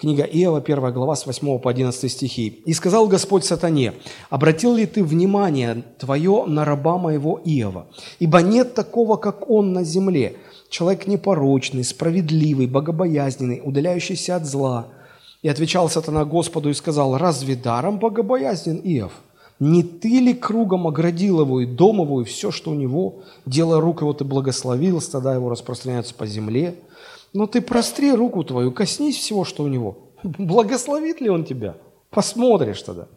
Книга 0.00 0.24
Иова, 0.24 0.58
1 0.58 0.92
глава, 0.92 1.14
с 1.14 1.26
8 1.26 1.58
по 1.58 1.70
11 1.70 2.10
стихи. 2.10 2.62
«И 2.64 2.72
сказал 2.72 3.06
Господь 3.06 3.44
сатане, 3.44 3.92
обратил 4.30 4.74
ли 4.74 4.86
ты 4.86 5.04
внимание 5.04 5.84
твое 5.98 6.46
на 6.46 6.64
раба 6.64 6.96
моего 6.98 7.40
Иова? 7.44 7.86
Ибо 8.18 8.40
нет 8.40 8.74
такого, 8.74 9.16
как 9.16 9.50
он 9.50 9.72
на 9.74 9.84
земле, 9.84 10.36
человек 10.70 11.06
непорочный, 11.06 11.84
справедливый, 11.84 12.66
богобоязненный, 12.66 13.60
удаляющийся 13.62 14.36
от 14.36 14.46
зла». 14.46 14.88
И 15.42 15.48
отвечал 15.48 15.88
сатана 15.88 16.24
Господу 16.24 16.70
и 16.70 16.74
сказал, 16.74 17.18
«Разве 17.18 17.54
даром 17.54 17.98
богобоязнен 17.98 18.80
Иов?» 18.82 19.12
Не 19.60 19.82
ты 19.82 20.20
ли 20.20 20.34
кругом 20.34 20.86
оградил 20.86 21.40
его 21.40 21.60
и 21.60 21.66
дом 21.66 22.00
его, 22.00 22.22
и 22.22 22.24
все, 22.24 22.50
что 22.50 22.70
у 22.70 22.74
него? 22.74 23.22
Дело 23.44 23.80
рук 23.80 24.02
его 24.02 24.12
ты 24.12 24.24
благословил, 24.24 25.00
стада 25.00 25.34
его 25.34 25.50
распространяются 25.50 26.14
по 26.14 26.26
земле. 26.26 26.76
Но 27.32 27.46
ты 27.46 27.60
простри 27.60 28.12
руку 28.12 28.44
твою, 28.44 28.70
коснись 28.70 29.16
всего, 29.16 29.44
что 29.44 29.64
у 29.64 29.68
него. 29.68 29.98
Благословит 30.22 31.20
ли 31.20 31.28
он 31.28 31.44
тебя? 31.44 31.76
Посмотришь 32.10 32.82
тогда. 32.82 33.08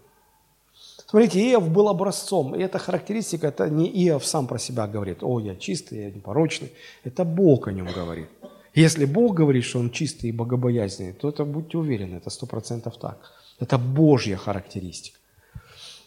Смотрите, 1.08 1.40
Иов 1.52 1.70
был 1.70 1.90
образцом, 1.90 2.56
и 2.56 2.62
эта 2.62 2.80
характеристика, 2.80 3.48
это 3.48 3.70
не 3.70 3.90
Иов 4.08 4.26
сам 4.26 4.48
про 4.48 4.58
себя 4.58 4.88
говорит, 4.88 5.18
о, 5.22 5.40
я 5.40 5.56
чистый, 5.56 6.04
я 6.04 6.12
непорочный, 6.12 6.72
это 7.04 7.26
Бог 7.26 7.68
о 7.68 7.74
нем 7.74 7.88
говорит. 7.94 8.30
Если 8.74 9.04
Бог 9.04 9.36
говорит, 9.36 9.66
что 9.66 9.80
он 9.80 9.92
чистый 9.92 10.30
и 10.30 10.32
богобоязненный, 10.32 11.12
то 11.12 11.28
это 11.28 11.44
будьте 11.44 11.78
уверены, 11.78 12.16
это 12.16 12.30
сто 12.30 12.46
процентов 12.46 12.98
так. 12.98 13.18
Это 13.60 13.78
Божья 13.78 14.38
характеристика. 14.38 15.18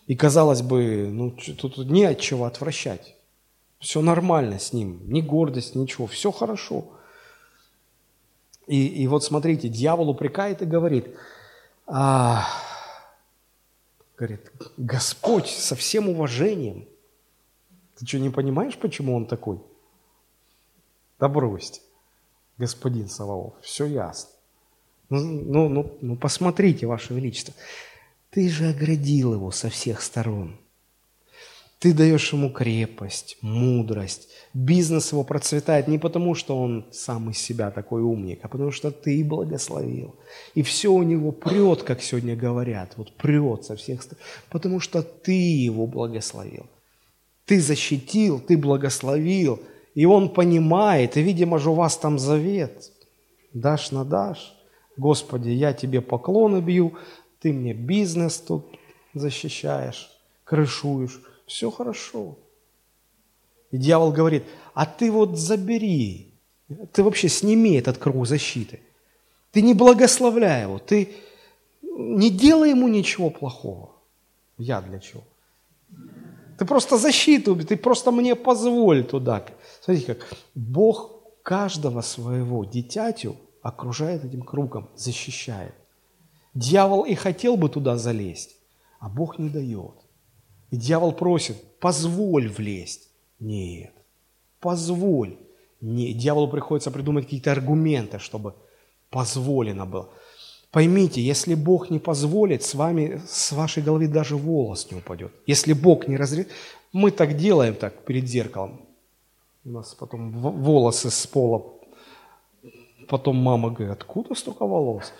И 0.06 0.16
казалось 0.16 0.62
бы, 0.62 1.08
ну 1.10 1.30
тут 1.30 1.78
не 1.78 2.04
от 2.04 2.20
чего 2.20 2.44
отвращать. 2.44 3.16
Все 3.78 4.00
нормально 4.00 4.58
с 4.58 4.72
ним, 4.72 5.00
ни 5.10 5.20
гордость, 5.20 5.74
ничего, 5.74 6.06
все 6.06 6.30
хорошо. 6.30 6.90
И, 8.66 8.86
и 8.86 9.06
вот 9.06 9.24
смотрите, 9.24 9.68
дьявол 9.68 10.10
упрекает 10.10 10.62
и 10.62 10.66
говорит, 10.66 11.14
а, 11.86 12.46
говорит, 14.16 14.50
Господь 14.76 15.48
со 15.48 15.76
всем 15.76 16.08
уважением, 16.08 16.88
ты 17.98 18.06
что, 18.06 18.18
не 18.18 18.30
понимаешь, 18.30 18.76
почему 18.78 19.14
он 19.14 19.26
такой? 19.26 19.60
Да 21.20 21.28
брось, 21.28 21.82
господин 22.58 23.08
Саваоф, 23.08 23.54
все 23.60 23.84
ясно. 23.86 24.30
Ну, 25.10 25.20
ну, 25.20 25.68
ну, 25.68 25.98
ну 26.00 26.16
посмотрите, 26.16 26.86
Ваше 26.86 27.14
Величество. 27.14 27.54
Ты 28.34 28.48
же 28.48 28.68
оградил 28.68 29.34
его 29.34 29.52
со 29.52 29.70
всех 29.70 30.02
сторон. 30.02 30.56
Ты 31.78 31.92
даешь 31.92 32.32
ему 32.32 32.50
крепость, 32.50 33.36
мудрость. 33.42 34.28
Бизнес 34.52 35.12
его 35.12 35.22
процветает 35.22 35.86
не 35.86 35.98
потому, 35.98 36.34
что 36.34 36.60
он 36.60 36.84
сам 36.90 37.30
из 37.30 37.38
себя 37.38 37.70
такой 37.70 38.02
умник, 38.02 38.40
а 38.42 38.48
потому 38.48 38.72
что 38.72 38.90
ты 38.90 39.22
благословил. 39.22 40.16
И 40.54 40.62
все 40.62 40.88
у 40.88 41.04
него 41.04 41.30
прет, 41.30 41.84
как 41.84 42.02
сегодня 42.02 42.34
говорят, 42.34 42.94
вот 42.96 43.12
прет 43.12 43.66
со 43.66 43.76
всех 43.76 44.02
сторон, 44.02 44.24
потому 44.50 44.80
что 44.80 45.02
ты 45.02 45.32
его 45.32 45.86
благословил. 45.86 46.66
Ты 47.44 47.60
защитил, 47.60 48.40
ты 48.40 48.58
благословил, 48.58 49.60
и 49.94 50.06
он 50.06 50.28
понимает, 50.28 51.16
и, 51.16 51.22
видимо 51.22 51.60
же, 51.60 51.70
у 51.70 51.74
вас 51.74 51.96
там 51.96 52.18
завет. 52.18 52.90
Дашь 53.52 53.92
на 53.92 54.04
дашь. 54.04 54.54
Господи, 54.96 55.50
я 55.50 55.72
тебе 55.72 56.00
поклоны 56.00 56.60
бью, 56.60 56.94
ты 57.44 57.52
мне 57.52 57.74
бизнес 57.74 58.38
тут 58.38 58.64
защищаешь, 59.12 60.10
крышуешь 60.44 61.20
все 61.46 61.70
хорошо. 61.70 62.38
И 63.70 63.76
дьявол 63.76 64.12
говорит, 64.12 64.44
а 64.72 64.86
ты 64.86 65.12
вот 65.12 65.36
забери, 65.36 66.32
ты 66.92 67.02
вообще 67.02 67.28
сними 67.28 67.74
этот 67.74 67.98
круг 67.98 68.26
защиты. 68.26 68.80
Ты 69.52 69.60
не 69.60 69.74
благословляй 69.74 70.62
его, 70.62 70.78
ты 70.78 71.16
не 71.82 72.30
делай 72.30 72.70
ему 72.70 72.88
ничего 72.88 73.28
плохого. 73.28 73.90
Я 74.56 74.80
для 74.80 74.98
чего? 74.98 75.22
Ты 76.58 76.64
просто 76.64 76.96
защиту, 76.96 77.56
ты 77.56 77.76
просто 77.76 78.10
мне 78.10 78.36
позволь 78.36 79.04
туда. 79.04 79.44
Смотрите, 79.82 80.14
как 80.14 80.32
Бог 80.54 81.10
каждого 81.42 82.00
своего 82.00 82.64
дитятю 82.64 83.36
окружает 83.60 84.24
этим 84.24 84.40
кругом, 84.40 84.88
защищает. 84.96 85.74
Дьявол 86.54 87.04
и 87.04 87.14
хотел 87.14 87.56
бы 87.56 87.68
туда 87.68 87.96
залезть, 87.96 88.56
а 89.00 89.08
Бог 89.08 89.38
не 89.38 89.48
дает. 89.48 89.94
И 90.70 90.76
дьявол 90.76 91.12
просит, 91.12 91.56
позволь 91.80 92.48
влезть. 92.48 93.08
Нет, 93.40 93.92
позволь. 94.60 95.36
Не, 95.80 96.14
дьяволу 96.14 96.48
приходится 96.48 96.90
придумать 96.90 97.24
какие-то 97.24 97.52
аргументы, 97.52 98.18
чтобы 98.18 98.54
позволено 99.10 99.84
было. 99.84 100.08
Поймите, 100.70 101.20
если 101.20 101.54
Бог 101.54 101.90
не 101.90 101.98
позволит, 101.98 102.62
с 102.62 102.74
вами, 102.74 103.20
с 103.28 103.52
вашей 103.52 103.82
головы 103.82 104.08
даже 104.08 104.36
волос 104.36 104.90
не 104.90 104.98
упадет. 104.98 105.32
Если 105.46 105.72
Бог 105.72 106.08
не 106.08 106.16
разрешит, 106.16 106.50
мы 106.92 107.10
так 107.10 107.36
делаем 107.36 107.74
так 107.74 108.04
перед 108.04 108.26
зеркалом. 108.26 108.80
У 109.64 109.70
нас 109.70 109.94
потом 109.94 110.32
волосы 110.32 111.10
с 111.10 111.26
пола. 111.26 111.62
Потом 113.08 113.36
мама 113.36 113.70
говорит, 113.70 113.92
откуда 113.92 114.34
столько 114.34 114.66
волос? 114.66 115.12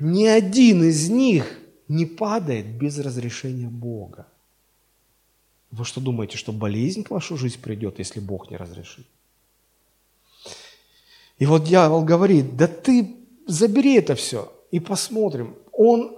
Ни 0.00 0.24
один 0.24 0.82
из 0.82 1.10
них 1.10 1.60
не 1.86 2.06
падает 2.06 2.66
без 2.66 2.98
разрешения 2.98 3.68
Бога. 3.68 4.26
Вы 5.70 5.84
что 5.84 6.00
думаете, 6.00 6.36
что 6.36 6.52
болезнь 6.52 7.04
в 7.04 7.10
вашу 7.10 7.36
жизнь 7.36 7.60
придет, 7.60 7.98
если 7.98 8.18
Бог 8.18 8.50
не 8.50 8.56
разрешит? 8.56 9.06
И 11.38 11.46
вот 11.46 11.64
дьявол 11.64 12.02
говорит, 12.02 12.56
да 12.56 12.66
ты 12.66 13.14
забери 13.46 13.94
это 13.94 14.14
все 14.14 14.52
и 14.70 14.80
посмотрим. 14.80 15.54
Он, 15.72 16.16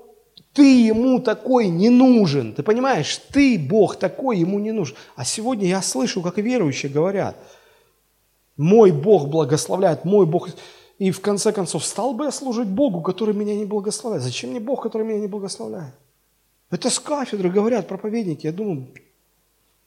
ты 0.52 0.86
ему 0.86 1.20
такой 1.20 1.68
не 1.68 1.90
нужен. 1.90 2.54
Ты 2.54 2.62
понимаешь, 2.62 3.18
ты, 3.32 3.58
Бог, 3.58 3.96
такой 3.96 4.38
ему 4.38 4.58
не 4.58 4.72
нужен. 4.72 4.96
А 5.16 5.24
сегодня 5.24 5.68
я 5.68 5.82
слышу, 5.82 6.22
как 6.22 6.38
верующие 6.38 6.90
говорят, 6.90 7.36
мой 8.56 8.92
Бог 8.92 9.28
благословляет, 9.28 10.04
мой 10.04 10.26
Бог... 10.26 10.50
И 11.02 11.10
в 11.10 11.20
конце 11.20 11.52
концов, 11.52 11.84
стал 11.84 12.14
бы 12.14 12.26
я 12.26 12.30
служить 12.30 12.68
Богу, 12.68 13.02
который 13.02 13.34
меня 13.34 13.56
не 13.56 13.64
благословляет? 13.64 14.22
Зачем 14.22 14.50
мне 14.50 14.60
Бог, 14.60 14.84
который 14.84 15.04
меня 15.04 15.18
не 15.18 15.26
благословляет? 15.26 15.94
Это 16.70 16.90
с 16.90 17.00
кафедры 17.00 17.50
говорят 17.50 17.88
проповедники. 17.88 18.46
Я 18.46 18.52
думаю, 18.52 18.86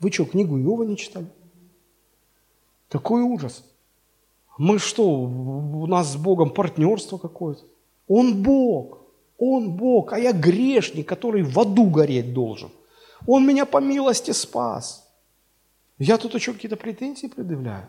вы 0.01 0.11
что, 0.11 0.26
книгу 0.26 0.59
Иова 0.59 0.84
не 0.84 0.97
читали? 0.97 1.28
Какой 2.89 3.22
ужас. 3.22 3.63
Мы 4.57 4.78
что, 4.78 5.09
у 5.09 5.88
нас 5.88 6.11
с 6.11 6.18
Богом 6.18 6.49
партнерство 6.49 7.18
какое-то? 7.18 7.63
Он 8.09 8.43
Бог, 8.43 8.97
Он 9.38 9.72
Бог, 9.72 10.11
а 10.11 10.20
я 10.20 10.34
грешник, 10.34 11.07
который 11.07 11.43
в 11.43 11.57
аду 11.57 11.89
гореть 11.89 12.34
должен. 12.34 12.72
Он 13.26 13.47
меня 13.47 13.66
по 13.66 13.78
милости 13.78 14.32
спас. 14.32 15.09
Я 15.97 16.18
тут 16.18 16.34
еще 16.34 16.51
какие-то 16.51 16.76
претензии 16.76 17.28
предъявляю. 17.28 17.88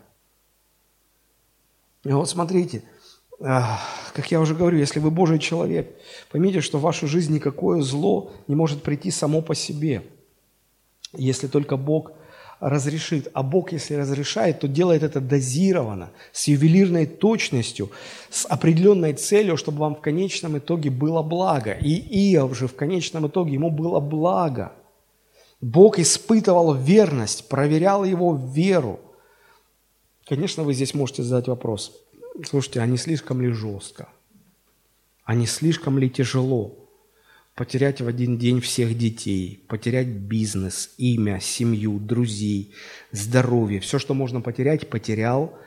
И 2.05 2.11
вот 2.13 2.29
смотрите– 2.29 2.83
как 3.39 4.31
я 4.31 4.41
уже 4.41 4.55
говорю, 4.55 4.77
если 4.77 4.99
вы 4.99 5.11
Божий 5.11 5.39
человек, 5.39 5.95
поймите, 6.31 6.61
что 6.61 6.79
в 6.79 6.81
вашу 6.81 7.07
жизнь 7.07 7.33
никакое 7.33 7.81
зло 7.81 8.31
не 8.47 8.55
может 8.55 8.81
прийти 8.81 9.11
само 9.11 9.41
по 9.41 9.53
себе, 9.53 10.03
если 11.13 11.47
только 11.47 11.77
Бог 11.77 12.11
разрешит. 12.59 13.29
А 13.33 13.43
Бог, 13.43 13.71
если 13.71 13.93
разрешает, 13.93 14.59
то 14.61 14.67
делает 14.67 15.03
это 15.03 15.21
дозированно, 15.21 16.09
с 16.31 16.47
ювелирной 16.47 17.05
точностью, 17.05 17.91
с 18.31 18.47
определенной 18.47 19.13
целью, 19.13 19.57
чтобы 19.57 19.79
вам 19.79 19.95
в 19.95 20.01
конечном 20.01 20.57
итоге 20.57 20.89
было 20.89 21.21
благо. 21.21 21.73
И 21.73 22.33
Иов 22.33 22.57
же 22.57 22.67
в 22.67 22.75
конечном 22.75 23.27
итоге 23.27 23.53
ему 23.53 23.69
было 23.69 23.99
благо. 23.99 24.71
Бог 25.61 25.99
испытывал 25.99 26.73
верность, 26.73 27.47
проверял 27.49 28.03
его 28.03 28.35
веру. 28.35 28.99
Конечно, 30.25 30.63
вы 30.63 30.73
здесь 30.73 30.95
можете 30.95 31.21
задать 31.21 31.47
вопрос– 31.47 31.91
слушайте, 32.45 32.81
а 32.81 32.85
не 32.85 32.97
слишком 32.97 33.41
ли 33.41 33.51
жестко? 33.51 34.09
А 35.23 35.35
не 35.35 35.45
слишком 35.45 35.97
ли 35.97 36.09
тяжело 36.09 36.87
потерять 37.57 38.01
в 38.01 38.07
один 38.07 38.37
день 38.37 38.61
всех 38.61 38.95
детей, 38.95 39.63
потерять 39.67 40.07
бизнес, 40.07 40.93
имя, 40.97 41.39
семью, 41.39 41.99
друзей, 41.99 42.71
здоровье, 43.11 43.79
все, 43.79 43.97
что 43.97 44.13
можно 44.13 44.41
потерять, 44.41 44.87
потерял. 44.89 45.57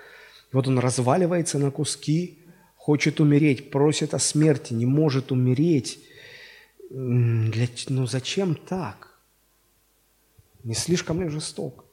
Вот 0.53 0.69
он 0.69 0.79
разваливается 0.79 1.59
на 1.59 1.73
куски, 1.73 2.39
хочет 2.77 3.19
умереть, 3.19 3.71
просит 3.71 4.15
о 4.15 4.21
смерти, 4.21 4.73
не 4.73 4.87
может 4.87 5.33
умереть. 5.33 5.99
Для, 6.91 7.67
ну 7.89 8.07
зачем 8.07 8.55
так? 8.55 9.19
Не 10.63 10.75
слишком 10.75 11.21
ли 11.21 11.29
жесток? 11.29 11.85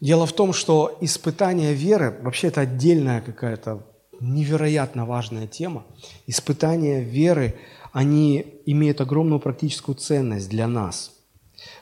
Дело 0.00 0.26
в 0.26 0.32
том, 0.32 0.52
что 0.52 0.96
испытание 1.00 1.74
веры, 1.74 2.18
вообще 2.22 2.48
это 2.48 2.60
отдельная 2.60 3.20
какая-то 3.20 3.84
невероятно 4.20 5.06
важная 5.06 5.46
тема. 5.46 5.84
Испытания 6.26 7.00
веры, 7.00 7.56
они 7.92 8.60
имеют 8.66 9.00
огромную 9.00 9.40
практическую 9.40 9.96
ценность 9.96 10.48
для 10.48 10.68
нас. 10.68 11.12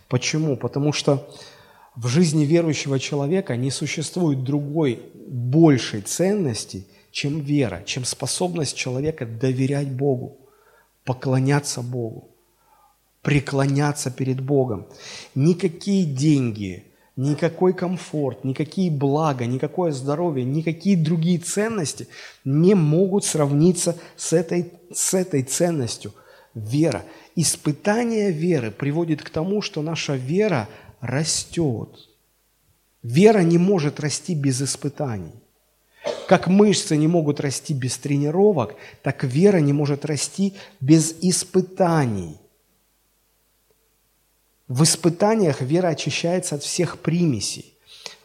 Почему? 0.08 0.56
Потому 0.56 0.92
что 0.92 1.28
в 1.94 2.08
жизни 2.08 2.44
верующего 2.44 2.98
человека 2.98 3.56
не 3.56 3.70
существует 3.70 4.44
другой 4.44 5.02
большей 5.26 6.02
ценности, 6.02 6.86
чем 7.10 7.40
вера, 7.40 7.82
чем 7.86 8.04
способность 8.04 8.76
человека 8.76 9.26
доверять 9.26 9.88
Богу, 9.88 10.38
поклоняться 11.04 11.82
Богу, 11.82 12.28
преклоняться 13.22 14.10
перед 14.10 14.40
Богом. 14.40 14.86
Никакие 15.34 16.04
деньги, 16.04 16.84
никакой 17.16 17.72
комфорт, 17.72 18.44
никакие 18.44 18.90
блага, 18.90 19.46
никакое 19.46 19.90
здоровье, 19.92 20.44
никакие 20.44 20.96
другие 20.96 21.38
ценности 21.38 22.08
не 22.44 22.74
могут 22.74 23.24
сравниться 23.24 23.96
с 24.16 24.32
этой, 24.32 24.72
с 24.92 25.14
этой 25.14 25.42
ценностью. 25.42 26.12
Вера. 26.54 27.04
Испытание 27.34 28.30
веры 28.30 28.70
приводит 28.70 29.22
к 29.22 29.30
тому, 29.30 29.60
что 29.60 29.82
наша 29.82 30.14
вера 30.16 30.68
растет. 31.00 31.90
Вера 33.02 33.40
не 33.40 33.58
может 33.58 34.00
расти 34.00 34.34
без 34.34 34.62
испытаний. 34.62 35.34
Как 36.28 36.46
мышцы 36.46 36.96
не 36.96 37.08
могут 37.08 37.40
расти 37.40 37.74
без 37.74 37.98
тренировок, 37.98 38.76
так 39.02 39.24
вера 39.24 39.58
не 39.58 39.72
может 39.72 40.04
расти 40.04 40.54
без 40.80 41.14
испытаний– 41.20 42.36
в 44.68 44.82
испытаниях 44.82 45.60
вера 45.60 45.88
очищается 45.88 46.56
от 46.56 46.62
всех 46.62 46.98
примесей. 46.98 47.74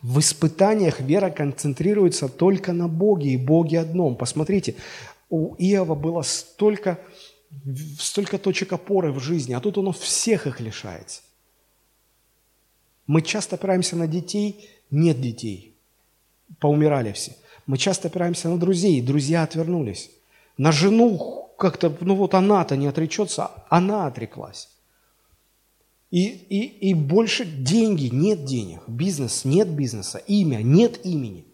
В 0.01 0.19
испытаниях 0.19 0.99
вера 0.99 1.29
концентрируется 1.29 2.27
только 2.27 2.73
на 2.73 2.87
Боге 2.87 3.31
и 3.31 3.37
Боге 3.37 3.79
одном. 3.79 4.15
Посмотрите, 4.15 4.75
у 5.29 5.55
Иова 5.55 5.93
было 5.93 6.23
столько, 6.23 6.99
столько 7.99 8.39
точек 8.39 8.73
опоры 8.73 9.11
в 9.11 9.19
жизни, 9.19 9.53
а 9.53 9.59
тут 9.59 9.77
он 9.77 9.93
всех 9.93 10.47
их 10.47 10.59
лишается. 10.59 11.21
Мы 13.05 13.21
часто 13.21 13.55
опираемся 13.55 13.95
на 13.95 14.07
детей, 14.07 14.69
нет 14.89 15.21
детей, 15.21 15.75
поумирали 16.59 17.11
все. 17.11 17.35
Мы 17.67 17.77
часто 17.77 18.07
опираемся 18.07 18.49
на 18.49 18.57
друзей, 18.57 19.01
друзья 19.01 19.43
отвернулись. 19.43 20.09
На 20.57 20.71
жену 20.71 21.51
как-то, 21.57 21.95
ну 22.01 22.15
вот 22.15 22.33
она-то 22.33 22.75
не 22.75 22.87
отречется, 22.87 23.51
она 23.69 24.07
отреклась. 24.07 24.69
И, 26.12 26.26
и, 26.26 26.89
и 26.89 26.93
больше 26.93 27.45
деньги, 27.45 28.09
нет 28.12 28.43
денег, 28.43 28.82
бизнес, 28.88 29.45
нет 29.45 29.70
бизнеса, 29.70 30.18
имя, 30.28 30.57
нет 30.62 31.05
имени. 31.05 31.45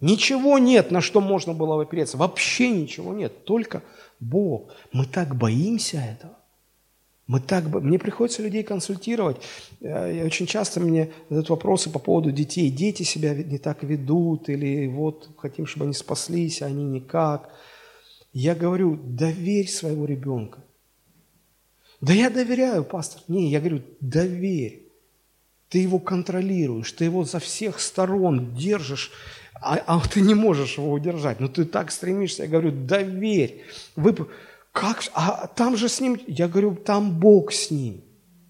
Ничего 0.00 0.58
нет, 0.58 0.90
на 0.90 1.02
что 1.02 1.20
можно 1.20 1.52
было 1.52 1.76
бы 1.76 1.82
опереться. 1.82 2.16
Вообще 2.16 2.70
ничего 2.70 3.12
нет, 3.12 3.44
только 3.44 3.82
Бог. 4.18 4.72
Мы 4.92 5.04
так 5.04 5.36
боимся 5.36 5.98
этого. 5.98 6.38
Мы 7.26 7.40
так, 7.40 7.66
мне 7.66 7.98
приходится 7.98 8.42
людей 8.42 8.62
консультировать. 8.62 9.36
Э, 9.82 10.16
и 10.16 10.22
очень 10.22 10.46
часто 10.46 10.80
мне 10.80 11.10
задают 11.28 11.50
вопросы 11.50 11.90
по 11.90 11.98
поводу 11.98 12.32
детей. 12.32 12.70
Дети 12.70 13.02
себя 13.02 13.34
не 13.34 13.58
так 13.58 13.82
ведут, 13.82 14.48
или 14.48 14.86
вот 14.86 15.28
хотим, 15.36 15.66
чтобы 15.66 15.84
они 15.84 15.94
спаслись, 15.94 16.62
а 16.62 16.66
они 16.66 16.84
никак. 16.84 17.50
Я 18.32 18.54
говорю, 18.54 18.96
доверь 18.96 19.68
своего 19.68 20.06
ребенка. 20.06 20.64
Да 22.00 22.12
я 22.12 22.30
доверяю, 22.30 22.84
пастор. 22.84 23.22
Не, 23.28 23.50
я 23.50 23.60
говорю, 23.60 23.82
доверь. 24.00 24.84
Ты 25.68 25.78
его 25.78 25.98
контролируешь, 25.98 26.92
ты 26.92 27.04
его 27.04 27.24
за 27.24 27.40
всех 27.40 27.80
сторон 27.80 28.54
держишь, 28.54 29.10
а, 29.60 29.78
а 29.86 30.00
ты 30.12 30.20
не 30.20 30.34
можешь 30.34 30.78
его 30.78 30.92
удержать. 30.92 31.40
Но 31.40 31.48
ты 31.48 31.64
так 31.64 31.90
стремишься. 31.90 32.44
Я 32.44 32.48
говорю, 32.48 32.72
доверь. 32.72 33.62
Вы, 33.96 34.14
как? 34.72 35.02
А 35.14 35.46
там 35.48 35.76
же 35.76 35.88
с 35.88 36.00
ним, 36.00 36.20
я 36.26 36.48
говорю, 36.48 36.74
там 36.74 37.18
Бог 37.18 37.52
с 37.52 37.70
ним. 37.70 38.00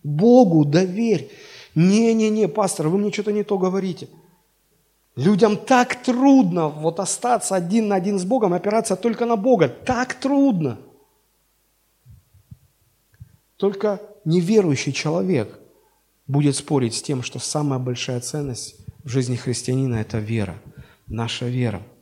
Богу 0.03 0.65
доверь. 0.65 1.31
Не-не-не, 1.75 2.49
пастор, 2.49 2.89
вы 2.89 2.99
мне 2.99 3.13
что-то 3.13 3.33
не 3.33 3.45
то 3.45 3.59
говорите. 3.59 4.09
Людям 5.17 5.57
так 5.57 5.97
трудно 6.03 6.69
вот 6.69 7.01
остаться 7.01 7.57
один 7.57 7.89
на 7.89 7.97
один 7.97 8.19
с 8.19 8.25
Богом, 8.25 8.55
опираться 8.55 8.95
только 8.95 9.27
на 9.27 9.37
Бога. 9.37 9.69
Так 9.69 10.15
трудно. 10.15 10.79
Только 13.59 14.01
неверующий 14.25 14.95
человек 14.95 15.59
будет 16.27 16.57
спорить 16.57 16.95
с 16.95 17.03
тем, 17.03 17.23
что 17.23 17.39
самая 17.39 17.79
большая 17.79 18.21
ценность 18.21 18.77
в 19.05 19.09
жизни 19.11 19.37
христианина– 19.37 19.97
это 19.97 20.19
вера, 20.19 20.59
наша 21.07 21.47
вера– 21.47 21.83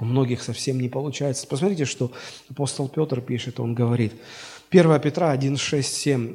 у 0.00 0.04
многих 0.04 0.42
совсем 0.42 0.80
не 0.80 0.88
получается. 0.88 1.46
Посмотрите, 1.46 1.84
что 1.84 2.12
апостол 2.48 2.88
Петр 2.88 3.20
пишет, 3.20 3.58
он 3.58 3.74
говорит, 3.74 4.12
1 4.70 5.00
Петра 5.00 5.30
1, 5.30 5.56
6, 5.56 5.94
7. 5.94 6.34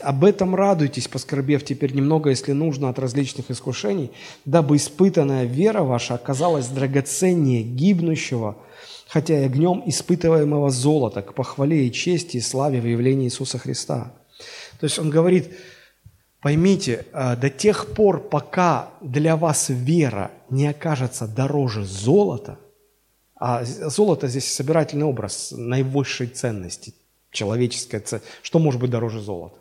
«Об 0.00 0.24
этом 0.24 0.54
радуйтесь, 0.54 1.08
поскорбев 1.08 1.64
теперь 1.64 1.92
немного, 1.92 2.30
если 2.30 2.52
нужно, 2.52 2.88
от 2.88 2.98
различных 2.98 3.50
искушений, 3.50 4.12
дабы 4.44 4.76
испытанная 4.76 5.44
вера 5.44 5.82
ваша 5.82 6.14
оказалась 6.14 6.68
драгоценнее 6.68 7.62
гибнущего, 7.62 8.56
хотя 9.10 9.38
и 9.40 9.44
огнем 9.44 9.82
испытываемого 9.86 10.70
золота, 10.70 11.22
к 11.22 11.34
похвале 11.34 11.86
и 11.86 11.92
чести 11.92 12.38
и 12.38 12.40
славе 12.40 12.80
в 12.80 12.86
явлении 12.86 13.26
Иисуса 13.26 13.58
Христа». 13.58 14.12
То 14.78 14.84
есть 14.84 14.98
он 14.98 15.10
говорит, 15.10 15.50
поймите, 16.40 17.04
э, 17.12 17.36
до 17.36 17.50
тех 17.50 17.88
пор, 17.94 18.20
пока 18.20 18.88
для 19.02 19.36
вас 19.36 19.68
вера 19.68 20.30
не 20.48 20.66
окажется 20.66 21.26
дороже 21.26 21.84
золота– 21.84 22.58
а 23.40 23.64
золото 23.64 24.28
здесь 24.28 24.52
собирательный 24.52 25.06
образ 25.06 25.54
наивысшей 25.56 26.26
ценности, 26.26 26.94
человеческая 27.30 28.00
ценность. 28.00 28.28
Что 28.42 28.58
может 28.58 28.82
быть 28.82 28.90
дороже 28.90 29.18
золота? 29.18 29.56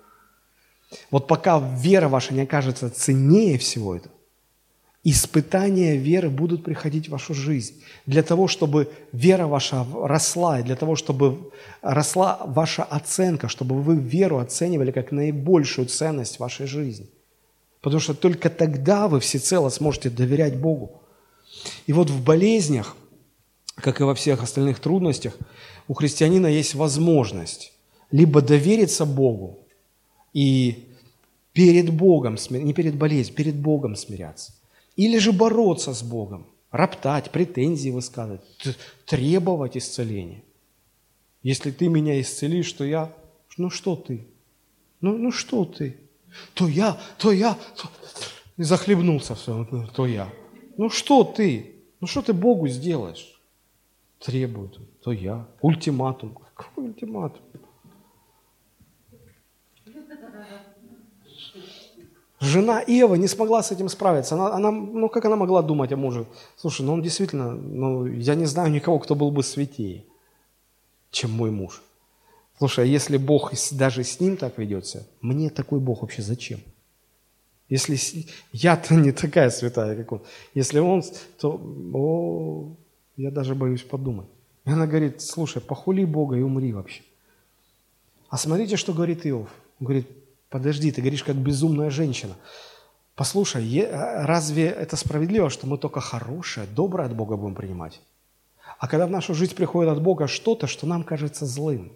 Вот 1.11 1.27
пока 1.27 1.59
вера 1.59 2.09
ваша 2.09 2.33
не 2.33 2.41
окажется 2.41 2.89
ценнее 2.89 3.57
всего 3.57 3.95
этого, 3.95 4.13
испытания 5.03 5.95
веры 5.95 6.29
будут 6.29 6.63
приходить 6.63 7.07
в 7.07 7.11
вашу 7.11 7.33
жизнь. 7.33 7.81
Для 8.05 8.23
того, 8.23 8.47
чтобы 8.47 8.91
вера 9.11 9.47
ваша 9.47 9.85
росла, 9.93 10.59
и 10.59 10.63
для 10.63 10.75
того, 10.75 10.95
чтобы 10.95 11.51
росла 11.81 12.41
ваша 12.45 12.83
оценка, 12.83 13.47
чтобы 13.47 13.81
вы 13.81 13.95
веру 13.95 14.39
оценивали 14.39 14.91
как 14.91 15.11
наибольшую 15.11 15.87
ценность 15.87 16.39
вашей 16.39 16.67
жизни. 16.67 17.07
Потому 17.81 18.01
что 18.01 18.13
только 18.13 18.49
тогда 18.49 19.07
вы 19.07 19.19
всецело 19.19 19.69
сможете 19.69 20.09
доверять 20.09 20.57
Богу. 20.57 21.01
И 21.87 21.93
вот 21.93 22.09
в 22.09 22.23
болезнях– 22.23 22.95
как 23.81 24.01
и 24.01 24.03
во 24.03 24.15
всех 24.15 24.43
остальных 24.43 24.79
трудностях, 24.79 25.37
у 25.87 25.93
христианина 25.93 26.47
есть 26.47 26.75
возможность 26.75 27.73
либо 28.11 28.41
довериться 28.41 29.05
Богу 29.05 29.59
и 30.33 30.87
перед 31.53 31.91
Богом, 31.91 32.37
не 32.49 32.73
перед 32.73 32.95
болезнью, 32.95 33.35
перед 33.35 33.55
Богом 33.55 33.95
смиряться, 33.95 34.53
или 35.05 35.17
же 35.19 35.31
бороться 35.31 35.93
с 35.93 36.03
Богом, 36.03 36.45
роптать, 36.71 37.31
претензии 37.31 37.89
высказывать, 37.89 38.41
требовать 39.05 39.77
исцеления. 39.77 40.43
Если 41.43 41.71
ты 41.71 41.87
меня 41.87 42.19
исцелишь, 42.19 42.73
то 42.73 42.83
я... 42.83 43.11
Ну 43.57 43.69
что 43.69 43.95
ты? 43.95 44.27
Ну, 45.01 45.17
ну 45.17 45.31
что 45.31 45.65
ты? 45.65 45.97
То 46.53 46.67
я, 46.67 46.97
то 47.17 47.31
я... 47.31 47.57
То... 47.75 47.89
И 48.57 48.63
захлебнулся 48.63 49.35
все, 49.35 49.65
то 49.95 50.05
я. 50.05 50.27
Ну 50.77 50.89
что 50.89 51.23
ты? 51.23 51.75
Ну 52.01 52.07
что 52.07 52.21
ты 52.21 52.33
Богу 52.33 52.67
сделаешь? 52.67 53.39
требует, 54.19 54.77
то 55.01 55.11
я. 55.11 55.47
Ультиматум. 55.61 56.37
Какой 56.53 56.85
ультиматум? 56.85 57.41
Жена 62.39 62.81
Ева 62.87 63.15
не 63.15 63.27
смогла 63.27 63.61
с 63.61 63.71
этим 63.71 63.89
справиться. 63.89 64.35
Она, 64.35 64.53
она, 64.53 64.71
ну, 64.71 65.09
как 65.09 65.25
она 65.25 65.35
могла 65.35 65.61
думать 65.61 65.91
о 65.91 65.97
муже? 65.97 66.25
Слушай, 66.55 66.85
ну 66.85 66.93
он 66.93 67.01
действительно, 67.01 67.51
ну, 67.51 68.05
я 68.05 68.35
не 68.35 68.45
знаю 68.45 68.71
никого, 68.71 68.99
кто 68.99 69.13
был 69.13 69.29
бы 69.31 69.43
святее, 69.43 70.05
чем 71.11 71.31
мой 71.31 71.51
муж. 71.51 71.81
Слушай, 72.57 72.85
а 72.85 72.87
если 72.87 73.17
Бог 73.17 73.51
даже 73.71 74.03
с 74.03 74.19
ним 74.19 74.37
так 74.37 74.57
ведется, 74.57 75.07
мне 75.21 75.49
такой 75.49 75.79
Бог 75.79 76.01
вообще 76.01 76.21
зачем? 76.21 76.59
Если 77.67 78.25
я-то 78.51 78.95
не 78.95 79.11
такая 79.11 79.49
святая, 79.49 79.95
как 79.95 80.11
он. 80.11 80.21
Если 80.53 80.79
он, 80.79 81.03
то 81.39 81.61
о, 81.93 82.75
я 83.17 83.31
даже 83.31 83.53
боюсь 83.53 83.83
подумать. 83.83 84.27
И 84.65 84.71
она 84.71 84.87
говорит, 84.87 85.21
слушай, 85.21 85.61
похули 85.61 86.05
Бога 86.05 86.35
и 86.35 86.41
умри 86.41 86.73
вообще. 86.73 87.01
А 88.29 88.37
смотрите, 88.37 88.77
что 88.77 88.93
говорит 88.93 89.25
Иов. 89.25 89.49
Он 89.79 89.85
говорит, 89.85 90.07
подожди, 90.49 90.91
ты 90.91 91.01
говоришь, 91.01 91.23
как 91.23 91.35
безумная 91.35 91.89
женщина. 91.89 92.35
Послушай, 93.15 93.87
разве 93.91 94.67
это 94.67 94.95
справедливо, 94.95 95.49
что 95.49 95.67
мы 95.67 95.77
только 95.77 95.99
хорошее, 95.99 96.67
доброе 96.67 97.07
от 97.07 97.15
Бога 97.15 97.35
будем 97.35 97.55
принимать? 97.55 98.01
А 98.77 98.87
когда 98.87 99.07
в 99.07 99.11
нашу 99.11 99.33
жизнь 99.33 99.55
приходит 99.55 99.91
от 99.91 100.01
Бога 100.01 100.27
что-то, 100.27 100.67
что 100.67 100.87
нам 100.87 101.03
кажется 101.03 101.45
злым, 101.45 101.91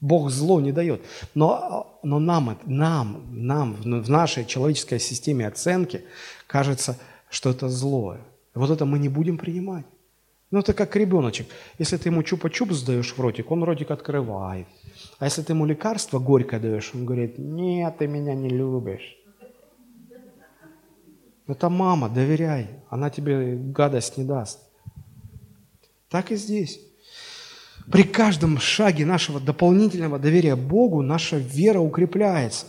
Бог 0.00 0.30
зло 0.30 0.60
не 0.60 0.72
дает. 0.72 1.00
Но, 1.34 1.98
но 2.02 2.18
нам, 2.18 2.58
нам, 2.64 3.22
нам 3.30 3.74
в 3.74 4.10
нашей 4.10 4.44
человеческой 4.44 4.98
системе 4.98 5.46
оценки 5.46 6.04
кажется, 6.48 6.98
что 7.30 7.50
это 7.50 7.68
злое. 7.68 8.20
Вот 8.54 8.70
это 8.70 8.84
мы 8.84 8.98
не 8.98 9.08
будем 9.08 9.38
принимать. 9.38 9.86
Ну, 10.52 10.58
это 10.58 10.74
как 10.74 10.94
ребеночек. 10.96 11.46
Если 11.78 11.96
ты 11.96 12.10
ему 12.10 12.20
чупа-чуп 12.20 12.72
сдаешь 12.72 13.14
в 13.14 13.18
ротик, 13.18 13.50
он 13.50 13.64
ротик 13.64 13.90
открывает. 13.90 14.66
А 15.18 15.24
если 15.24 15.40
ты 15.40 15.54
ему 15.54 15.64
лекарство 15.64 16.18
горькое 16.18 16.60
даешь, 16.60 16.90
он 16.94 17.06
говорит, 17.06 17.38
нет, 17.38 17.96
ты 17.96 18.06
меня 18.06 18.34
не 18.34 18.50
любишь. 18.50 19.16
Это 21.46 21.70
мама, 21.70 22.10
доверяй, 22.10 22.68
она 22.90 23.08
тебе 23.08 23.56
гадость 23.56 24.18
не 24.18 24.24
даст. 24.24 24.60
Так 26.10 26.30
и 26.30 26.36
здесь. 26.36 26.80
При 27.90 28.02
каждом 28.02 28.58
шаге 28.58 29.06
нашего 29.06 29.40
дополнительного 29.40 30.18
доверия 30.18 30.54
Богу 30.54 31.00
наша 31.00 31.38
вера 31.38 31.80
укрепляется. 31.80 32.66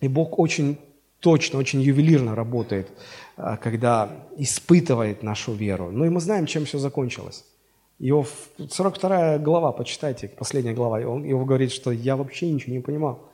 И 0.00 0.08
Бог 0.08 0.38
очень 0.38 0.78
точно, 1.20 1.58
очень 1.58 1.80
ювелирно 1.80 2.34
работает 2.34 2.88
а, 3.42 3.56
когда 3.56 4.10
испытывает 4.36 5.22
нашу 5.22 5.54
веру. 5.54 5.90
Ну 5.90 6.04
и 6.04 6.10
мы 6.10 6.20
знаем, 6.20 6.44
чем 6.44 6.66
все 6.66 6.78
закончилось. 6.78 7.44
Иов, 7.98 8.28
42 8.58 9.38
глава, 9.38 9.72
почитайте, 9.72 10.28
последняя 10.28 10.74
глава, 10.74 10.98
он, 10.98 11.24
Иов 11.24 11.46
говорит, 11.46 11.72
что 11.72 11.90
я 11.90 12.16
вообще 12.16 12.50
ничего 12.50 12.74
не 12.74 12.82
понимал. 12.82 13.30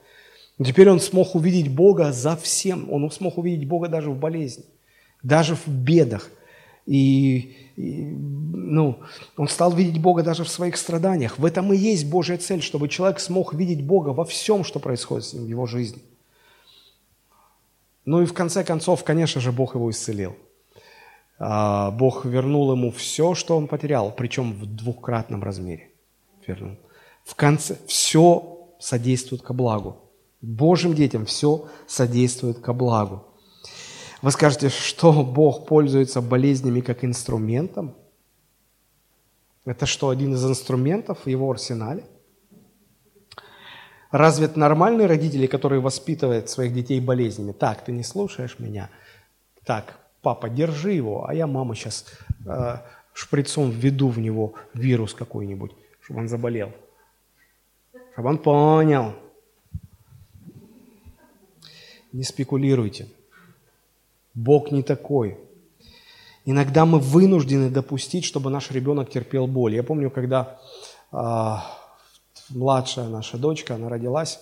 Теперь 0.65 0.91
он 0.91 1.01
смог 1.01 1.35
увидеть 1.35 1.75
Бога 1.75 2.13
за 2.13 2.37
всем, 2.37 2.93
он 2.93 3.11
смог 3.11 3.39
увидеть 3.39 3.67
Бога 3.67 3.89
даже 3.89 4.11
в 4.11 4.19
болезни, 4.19 4.65
даже 5.25 5.57
в 5.57 5.67
бедах. 5.67 6.31
И, 6.87 7.57
и 7.77 8.05
ну, 8.05 9.01
он 9.37 9.49
стал 9.49 9.73
видеть 9.73 10.01
Бога 10.01 10.23
даже 10.23 10.45
в 10.45 10.49
своих 10.49 10.77
страданиях. 10.77 11.37
В 11.39 11.45
этом 11.45 11.73
и 11.73 11.77
есть 11.77 12.09
Божья 12.09 12.37
цель, 12.37 12.63
чтобы 12.63 12.89
человек 12.89 13.19
смог 13.19 13.55
видеть 13.55 13.85
Бога 13.85 14.11
во 14.11 14.25
всем, 14.25 14.63
что 14.63 14.79
происходит 14.79 15.25
с 15.25 15.33
ним 15.33 15.47
в 15.47 15.49
его 15.49 15.67
жизни– 15.67 16.01
ну 18.07 18.23
и 18.23 18.25
в 18.25 18.33
конце 18.33 18.65
концов, 18.65 19.05
конечно 19.05 19.41
же, 19.41 19.53
Бог 19.53 19.75
его 19.75 19.91
исцелил. 19.91 20.37
А, 21.39 21.91
Бог 21.91 22.25
вернул 22.25 22.73
ему 22.73 22.91
все, 22.93 23.35
что 23.35 23.57
он 23.57 23.67
потерял, 23.67 24.13
причем 24.13 24.55
в 24.55 24.65
двукратном 24.65 25.43
размере. 25.43 25.91
Вернул. 26.47 26.77
В 27.25 27.35
конце 27.35 27.77
все 27.87 28.69
содействует 28.79 29.43
ко 29.43 29.53
благу. 29.53 29.97
Божьим 30.41 30.95
детям 30.95 31.27
все 31.27 31.69
содействует 31.89 32.61
ко 32.61 32.73
благу. 32.73 33.25
Вы 34.23 34.31
скажете, 34.31 34.69
что 34.69 35.25
Бог 35.25 35.67
пользуется 35.67 36.21
болезнями 36.21 36.81
как 36.81 37.05
инструментом? 37.05 37.97
Это 39.65 39.85
что, 39.85 40.11
один 40.11 40.35
из 40.35 40.45
инструментов 40.47 41.19
в 41.25 41.29
его 41.29 41.51
арсенале? 41.51 42.05
Разве 44.11 44.47
это 44.47 44.59
нормальные 44.59 45.07
родители, 45.07 45.47
которые 45.47 45.81
воспитывают 45.81 46.49
своих 46.49 46.73
детей 46.73 47.01
болезнями? 47.01 47.53
Так, 47.53 47.85
ты 47.85 47.93
не 47.93 48.05
слушаешь 48.05 48.59
меня. 48.59 48.89
Так, 49.65 49.99
папа, 50.23 50.49
держи 50.49 50.93
его, 50.93 51.27
а 51.29 51.35
я, 51.35 51.47
мама, 51.47 51.75
сейчас 51.75 52.07
э, 52.47 52.77
шприцом 53.13 53.71
введу 53.71 54.09
в 54.09 54.19
него 54.19 54.55
вирус 54.75 55.15
какой-нибудь, 55.15 55.73
чтобы 56.01 56.21
он 56.21 56.29
заболел. 56.29 56.73
Чтобы 58.13 58.29
он 58.29 58.39
понял. 58.39 59.15
Не 62.13 62.23
спекулируйте. 62.23 63.09
Бог 64.35 64.71
не 64.71 64.83
такой. 64.83 65.39
Иногда 66.45 66.87
мы 66.87 67.01
вынуждены 67.01 67.71
допустить, 67.71 68.25
чтобы 68.25 68.51
наш 68.51 68.71
ребенок 68.71 69.11
терпел 69.11 69.47
боль. 69.49 69.75
Я 69.75 69.83
помню, 69.83 70.11
когда 70.11 70.61
э, 71.11 71.55
младшая 72.51 73.09
наша 73.09 73.39
дочка, 73.39 73.75
она 73.75 73.89
родилась, 73.89 74.41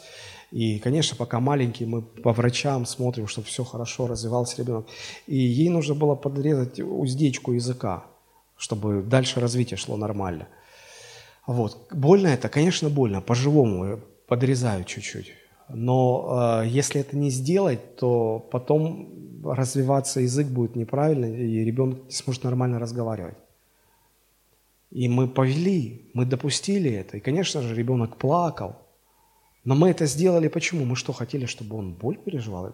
и, 0.55 0.79
конечно, 0.79 1.17
пока 1.17 1.41
маленький, 1.41 1.85
мы 1.85 2.03
по 2.03 2.33
врачам 2.33 2.87
смотрим, 2.87 3.27
чтобы 3.27 3.49
все 3.49 3.65
хорошо 3.65 4.07
развивался 4.07 4.63
ребенок. 4.63 4.87
И 5.27 5.37
ей 5.37 5.69
нужно 5.69 5.97
было 5.97 6.15
подрезать 6.15 6.79
уздечку 6.79 7.53
языка, 7.53 8.05
чтобы 8.57 9.03
дальше 9.03 9.41
развитие 9.41 9.77
шло 9.77 9.97
нормально. 9.97 10.47
Вот. 11.47 11.89
Больно 11.91 12.29
это? 12.29 12.49
Конечно, 12.49 12.89
больно. 12.89 13.21
По-живому 13.21 13.99
подрезаю 14.29 14.85
чуть-чуть. 14.85 15.33
Но 15.69 16.61
э, 16.63 16.69
если 16.69 17.01
это 17.01 17.17
не 17.17 17.31
сделать, 17.31 17.97
то 17.97 18.39
потом 18.53 19.43
развиваться 19.45 20.21
язык 20.21 20.47
будет 20.47 20.77
неправильно, 20.77 21.27
и 21.27 21.65
ребенок 21.65 22.05
не 22.05 22.13
сможет 22.13 22.45
нормально 22.45 22.79
разговаривать. 22.79 23.37
И 24.95 25.09
мы 25.09 25.27
повели, 25.27 26.09
мы 26.15 26.25
допустили 26.25 26.91
это. 26.91 27.17
И, 27.17 27.21
конечно 27.21 27.61
же, 27.61 27.75
ребенок 27.75 28.17
плакал. 28.17 28.77
Но 29.65 29.75
мы 29.75 29.91
это 29.91 30.07
сделали 30.07 30.47
почему? 30.49 30.85
Мы 30.85 30.95
что, 30.95 31.13
хотели, 31.13 31.47
чтобы 31.47 31.77
он 31.77 31.93
боль 31.93 32.17
переживал? 32.17 32.73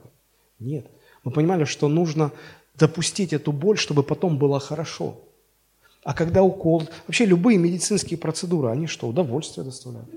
Нет. 0.59 0.87
Мы 1.25 1.33
понимали, 1.33 1.65
что 1.65 1.89
нужно 1.89 2.31
допустить 2.75 3.33
эту 3.33 3.53
боль, 3.53 3.79
чтобы 3.79 4.03
потом 4.03 4.37
было 4.39 4.61
хорошо. 4.61 5.19
А 6.05 6.13
когда 6.13 6.43
укол, 6.43 6.89
вообще 7.07 7.25
любые 7.25 7.57
медицинские 7.57 8.19
процедуры, 8.19 8.69
они 8.69 8.87
что, 8.87 9.09
удовольствие 9.09 9.65
доставляют? 9.65 10.11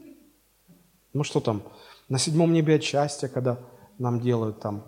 Ну 1.13 1.23
что 1.23 1.39
там, 1.39 1.63
на 2.09 2.19
седьмом 2.19 2.51
небе 2.51 2.75
от 2.75 2.83
счастья, 2.83 3.29
когда 3.29 3.59
нам 3.97 4.19
делают 4.19 4.59
там 4.59 4.83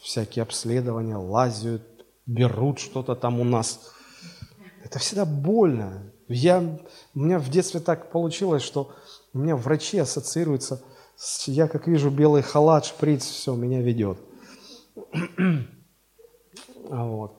всякие 0.00 0.44
обследования, 0.44 1.16
лазят, 1.16 1.82
берут 2.26 2.78
что-то 2.78 3.16
там 3.16 3.40
у 3.40 3.44
нас. 3.44 3.92
Это 4.84 5.00
всегда 5.00 5.24
больно. 5.24 6.13
Я, 6.28 6.78
у 7.14 7.18
меня 7.18 7.38
в 7.38 7.48
детстве 7.50 7.80
так 7.80 8.10
получилось, 8.10 8.62
что 8.62 8.94
у 9.32 9.38
меня 9.38 9.56
врачи 9.56 9.98
ассоциируются 9.98 10.82
с, 11.16 11.48
я 11.48 11.68
как 11.68 11.86
вижу 11.86 12.10
белый 12.10 12.42
халат, 12.42 12.86
шприц, 12.86 13.24
все, 13.24 13.54
меня 13.54 13.80
ведет. 13.82 14.18
вот. 16.88 17.36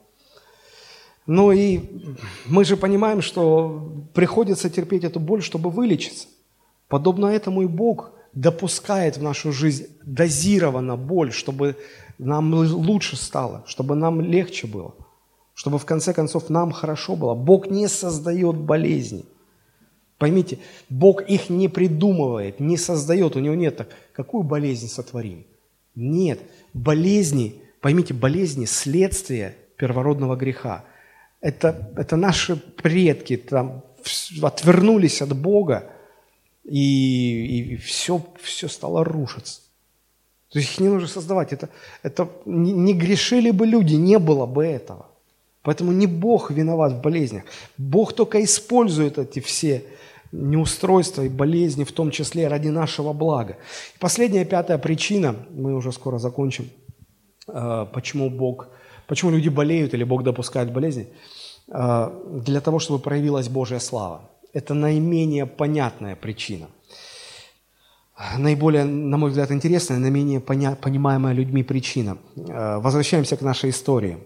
Ну 1.26 1.52
и 1.52 1.82
мы 2.46 2.66
же 2.66 2.78
понимаем, 2.78 3.22
что 3.22 4.06
приходится 4.14 4.70
терпеть 4.70 5.04
эту 5.04 5.20
боль, 5.20 5.42
чтобы 5.42 5.72
вылечиться. 5.72 6.28
Подобно 6.88 7.28
этому 7.28 7.64
и 7.64 7.68
Бог 7.68 8.12
допускает 8.34 9.18
в 9.18 9.24
нашу 9.24 9.52
жизнь 9.52 9.88
дозированно 10.04 10.98
боль, 10.98 11.32
чтобы 11.32 11.78
нам 12.20 12.54
лучше 12.54 13.16
стало, 13.16 13.64
чтобы 13.66 13.96
нам 13.96 14.22
легче 14.22 14.68
было, 14.68 14.94
чтобы 15.56 15.80
в 15.80 15.86
конце 15.86 16.14
концов 16.14 16.50
нам 16.50 16.72
хорошо 16.72 17.16
было. 17.16 17.34
Бог 17.34 17.68
не 17.72 17.88
создает 17.88 18.56
болезни. 18.56 19.26
Поймите, 20.20 20.60
Бог 20.90 21.24
их 21.24 21.50
не 21.50 21.68
придумывает, 21.68 22.60
не 22.60 22.78
создает, 22.78 23.36
у 23.36 23.40
него 23.40 23.56
нет 23.56 23.78
так, 23.78 23.90
какую 24.14 24.44
болезнь 24.44 24.88
сотворим? 24.88 25.46
Нет, 25.96 26.40
болезни, 26.74 27.62
поймите, 27.82 28.14
болезни– 28.14 28.66
следствие 28.66 29.56
первородного 29.78 30.36
греха. 30.36 30.86
Это, 31.42 31.92
это 31.98 32.16
наши 32.16 32.56
предки 32.56 33.38
там 33.38 33.84
отвернулись 34.42 35.22
от 35.22 35.36
Бога, 35.36 35.90
и, 36.64 37.74
и 37.74 37.76
все, 37.78 38.22
все 38.42 38.68
стало 38.68 39.04
рушиться. 39.04 39.62
То 40.52 40.60
есть 40.60 40.72
их 40.74 40.80
не 40.80 40.88
нужно 40.88 41.08
создавать. 41.08 41.52
Это, 41.52 41.70
это 42.02 42.30
не, 42.46 42.94
грешили 42.94 43.52
бы 43.52 43.66
люди, 43.66 43.96
не 43.96 44.20
было 44.20 44.46
бы 44.46 44.66
этого. 44.66 45.10
Поэтому 45.66 45.92
не 45.92 46.08
Бог 46.08 46.52
виноват 46.52 46.94
в 46.94 47.02
болезнях. 47.02 47.44
Бог 47.78 48.14
только 48.14 48.44
использует 48.44 49.18
эти 49.18 49.40
все 49.40 49.84
неустройства 50.32 51.24
и 51.24 51.30
болезни, 51.30 51.84
в 51.84 51.92
том 51.92 52.12
числе 52.12 52.48
ради 52.48 52.70
нашего 52.70 53.14
блага. 53.14 53.58
И 53.96 54.00
последняя, 54.00 54.46
пятая 54.46 54.78
причина, 54.78 55.36
мы 55.58 55.76
уже 55.76 55.92
скоро 55.92 56.20
закончим, 56.20 56.70
э, 57.48 57.86
почему 57.94 58.30
Бог, 58.30 58.68
почему 59.08 59.32
люди 59.32 59.50
болеют 59.50 59.94
или 59.94 60.04
Бог 60.04 60.24
допускает 60.24 60.72
болезни, 60.72 61.08
э, 61.68 62.12
для 62.46 62.62
того, 62.62 62.80
чтобы 62.80 63.00
проявилась 63.00 63.50
Божья 63.50 63.80
слава. 63.80 64.22
Это 64.54 64.74
наименее 64.74 65.46
понятная 65.46 66.16
причина– 66.16 66.68
наиболее, 68.38 68.86
на 68.86 69.18
мой 69.18 69.30
взгляд, 69.30 69.52
интересная, 69.52 70.00
наименее 70.00 70.40
поня- 70.40 70.76
понимаемая 70.76 71.34
людьми 71.34 71.64
причина. 71.64 72.18
Э, 72.36 72.78
возвращаемся 72.80 73.36
к 73.36 73.42
нашей 73.42 73.70
истории. 73.70 74.18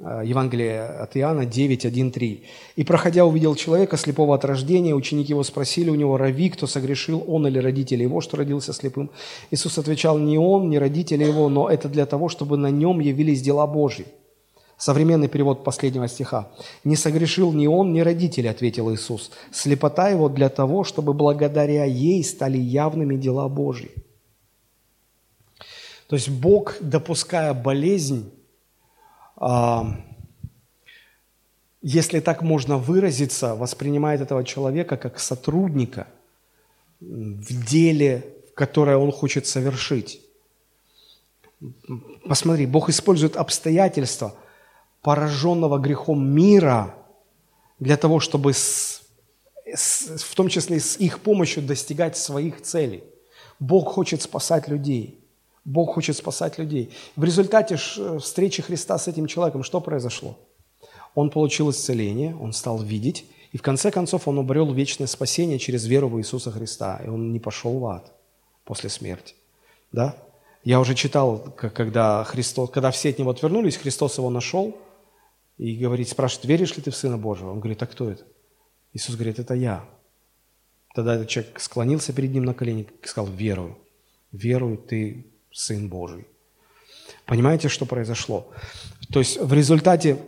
Э, 0.00 0.22
Евангелие 0.24 0.84
от 0.84 1.16
Иоанна 1.16 1.44
9, 1.44 1.84
1, 1.84 2.10
3. 2.12 2.42
«И, 2.76 2.84
проходя, 2.84 3.24
увидел 3.24 3.54
человека, 3.56 3.96
слепого 3.96 4.34
от 4.34 4.44
рождения. 4.44 4.94
Ученики 4.94 5.32
его 5.32 5.42
спросили 5.42 5.90
у 5.90 5.96
него, 5.96 6.16
рави, 6.16 6.50
кто 6.50 6.66
согрешил, 6.66 7.24
он 7.26 7.46
или 7.46 7.58
родители 7.58 8.04
его, 8.04 8.20
что 8.20 8.36
родился 8.36 8.72
слепым? 8.72 9.10
Иисус 9.50 9.76
отвечал, 9.78 10.18
не 10.18 10.38
он, 10.38 10.70
не 10.70 10.78
родители 10.78 11.24
его, 11.24 11.48
но 11.48 11.68
это 11.68 11.88
для 11.88 12.06
того, 12.06 12.28
чтобы 12.28 12.56
на 12.56 12.70
нем 12.70 13.00
явились 13.00 13.42
дела 13.42 13.66
Божьи». 13.66 14.06
Современный 14.76 15.26
перевод 15.26 15.64
последнего 15.64 16.06
стиха. 16.06 16.48
«Не 16.84 16.94
согрешил 16.94 17.52
ни 17.52 17.66
он, 17.66 17.92
ни 17.92 18.00
родители»,– 18.00 18.46
ответил 18.48 18.94
Иисус. 18.94 19.32
«Слепота 19.50 20.10
его 20.10 20.28
для 20.28 20.48
того, 20.48 20.84
чтобы 20.84 21.12
благодаря 21.12 21.84
ей 21.84 22.22
стали 22.22 22.58
явными 22.58 23.16
дела 23.16 23.48
Божьи». 23.48 23.90
То 26.06 26.14
есть 26.14 26.28
Бог, 26.28 26.76
допуская 26.80 27.52
болезнь, 27.52 28.30
если 31.82 32.20
так 32.20 32.42
можно 32.42 32.76
выразиться, 32.76 33.54
воспринимает 33.54 34.20
этого 34.20 34.44
человека 34.44 34.96
как 34.96 35.20
сотрудника 35.20 36.08
в 37.00 37.66
деле, 37.66 38.34
которое 38.54 38.96
он 38.96 39.12
хочет 39.12 39.46
совершить. 39.46 40.20
Посмотри, 42.28 42.66
Бог 42.66 42.88
использует 42.88 43.36
обстоятельства– 43.36 44.34
пораженного 45.02 45.78
грехом 45.78 46.28
мира 46.28 46.94
для 47.78 47.96
того, 47.96 48.20
чтобы 48.20 48.52
с, 48.52 49.02
с, 49.64 50.22
в 50.22 50.34
том 50.34 50.48
числе 50.48 50.80
с 50.80 50.96
их 50.96 51.20
помощью 51.20 51.62
достигать 51.62 52.16
своих 52.16 52.62
целей. 52.62 53.04
Бог 53.60 53.92
хочет 53.92 54.22
спасать 54.22 54.68
людей. 54.68 55.17
Бог 55.68 55.94
хочет 55.94 56.16
спасать 56.16 56.58
людей. 56.58 56.90
В 57.16 57.24
результате 57.24 57.76
встречи 57.76 58.62
Христа 58.62 58.98
с 58.98 59.08
этим 59.08 59.26
человеком 59.26 59.62
что 59.62 59.80
произошло? 59.80 60.38
Он 61.14 61.30
получил 61.30 61.70
исцеление, 61.70 62.36
он 62.36 62.52
стал 62.52 62.78
видеть, 62.82 63.24
и 63.52 63.58
в 63.58 63.62
конце 63.62 63.90
концов 63.90 64.28
он 64.28 64.38
обрел 64.38 64.72
вечное 64.72 65.06
спасение 65.06 65.58
через 65.58 65.86
веру 65.86 66.08
в 66.08 66.18
Иисуса 66.18 66.50
Христа, 66.50 67.00
и 67.04 67.08
он 67.08 67.32
не 67.32 67.40
пошел 67.40 67.78
в 67.78 67.86
ад 67.86 68.12
после 68.64 68.90
смерти. 68.90 69.34
Да? 69.92 70.16
Я 70.64 70.80
уже 70.80 70.94
читал, 70.94 71.38
когда, 71.56 72.24
Христос, 72.24 72.70
когда 72.70 72.90
все 72.90 73.10
от 73.10 73.18
него 73.18 73.30
отвернулись, 73.30 73.76
Христос 73.76 74.18
его 74.18 74.30
нашел– 74.30 74.76
и 75.58 75.76
говорит, 75.76 76.08
спрашивает, 76.08 76.46
веришь 76.46 76.76
ли 76.76 76.82
ты 76.82 76.90
в 76.90 76.96
Сына 76.96 77.18
Божьего? 77.18 77.50
Он 77.50 77.58
говорит, 77.58 77.82
а 77.82 77.86
кто 77.86 78.08
это? 78.08 78.24
Иисус 78.92 79.16
говорит, 79.16 79.40
это 79.40 79.54
я. 79.54 79.84
Тогда 80.94 81.16
этот 81.16 81.28
человек 81.28 81.60
склонился 81.60 82.12
перед 82.12 82.32
ним 82.32 82.44
на 82.44 82.54
колени 82.54 82.86
и 83.02 83.06
сказал, 83.06 83.30
верую, 83.30 83.76
верую, 84.32 84.78
ты 84.78 85.26
Сын 85.52 85.88
Божий. 85.88 86.26
Понимаете, 87.26 87.68
что 87.68 87.86
произошло? 87.86 88.48
То 89.12 89.18
есть 89.18 89.40
в 89.40 89.52
результате 89.52 90.18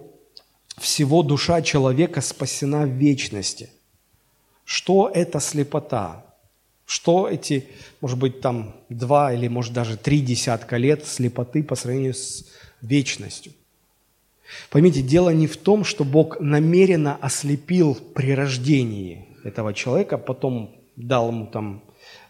всего 0.79 1.23
душа 1.23 1.63
человека 1.63 2.21
спасена 2.21 2.83
в 2.83 2.91
вечности. 2.91 3.71
Что 4.65 5.11
это 5.13 5.41
слепота? 5.41 6.25
Что 6.87 7.29
эти, 7.29 7.69
может 8.01 8.19
быть, 8.19 8.41
там 8.41 8.75
два 8.89 9.33
или, 9.33 9.49
может, 9.49 9.73
даже 9.73 9.97
три 9.97 10.21
десятка 10.21 10.77
лет 10.77 11.07
слепоты 11.07 11.63
по 11.63 11.77
сравнению 11.77 12.15
с 12.15 12.47
вечностью? 12.81 13.53
Поймите, 14.71 15.03
дело 15.03 15.31
не 15.31 15.47
в 15.47 15.57
том, 15.57 15.85
что 15.85 16.05
Бог 16.05 16.41
намеренно 16.41 17.17
ослепил 17.17 17.95
при 17.95 18.33
рождении 18.35 19.27
этого 19.45 19.73
человека, 19.73 20.19
потом 20.19 20.75
дал 20.97 21.29
ему 21.29 21.47
там 21.47 21.83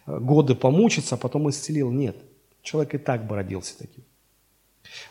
э, 0.07 0.19
годы 0.19 0.55
помучиться, 0.55 1.15
а 1.15 1.19
потом 1.19 1.49
исцелил. 1.49 1.91
Нет, 1.91 2.17
человек 2.63 2.95
и 2.95 2.99
так 2.99 3.27
бы 3.27 3.37
родился 3.37 3.79
таким. 3.79 4.05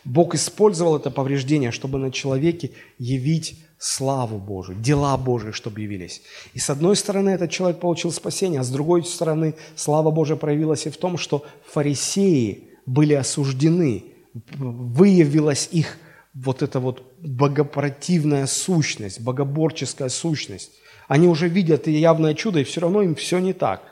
Бог 0.04 0.34
использовал 0.34 0.96
это 0.96 1.10
повреждение, 1.10 1.70
чтобы 1.70 1.98
на 1.98 2.10
человеке 2.10 2.72
явить 2.98 3.58
славу 3.78 4.38
Божию, 4.38 4.78
дела 4.78 5.16
Божии, 5.16 5.52
чтобы 5.52 5.80
явились. 5.80 6.22
И 6.52 6.58
с 6.58 6.68
одной 6.68 6.96
стороны, 6.96 7.30
этот 7.30 7.50
человек 7.50 7.80
получил 7.80 8.12
спасение, 8.12 8.60
а 8.60 8.64
с 8.64 8.70
другой 8.70 9.04
стороны, 9.04 9.54
слава 9.74 10.10
Божия 10.10 10.36
проявилась 10.36 10.86
и 10.86 10.90
в 10.90 10.98
том, 10.98 11.16
что 11.16 11.44
фарисеи 11.66 12.68
были 12.84 13.14
осуждены, 13.14 14.04
выявилась 14.34 15.68
их 15.72 15.96
вот 16.34 16.62
эта 16.62 16.78
вот 16.78 17.02
богопротивная 17.20 18.46
сущность, 18.46 19.20
богоборческая 19.20 20.10
сущность. 20.10 20.72
Они 21.08 21.26
уже 21.26 21.48
видят 21.48 21.86
явное 21.86 22.34
чудо, 22.34 22.60
и 22.60 22.64
все 22.64 22.82
равно 22.82 23.02
им 23.02 23.14
все 23.14 23.38
не 23.38 23.52
так. 23.52 23.82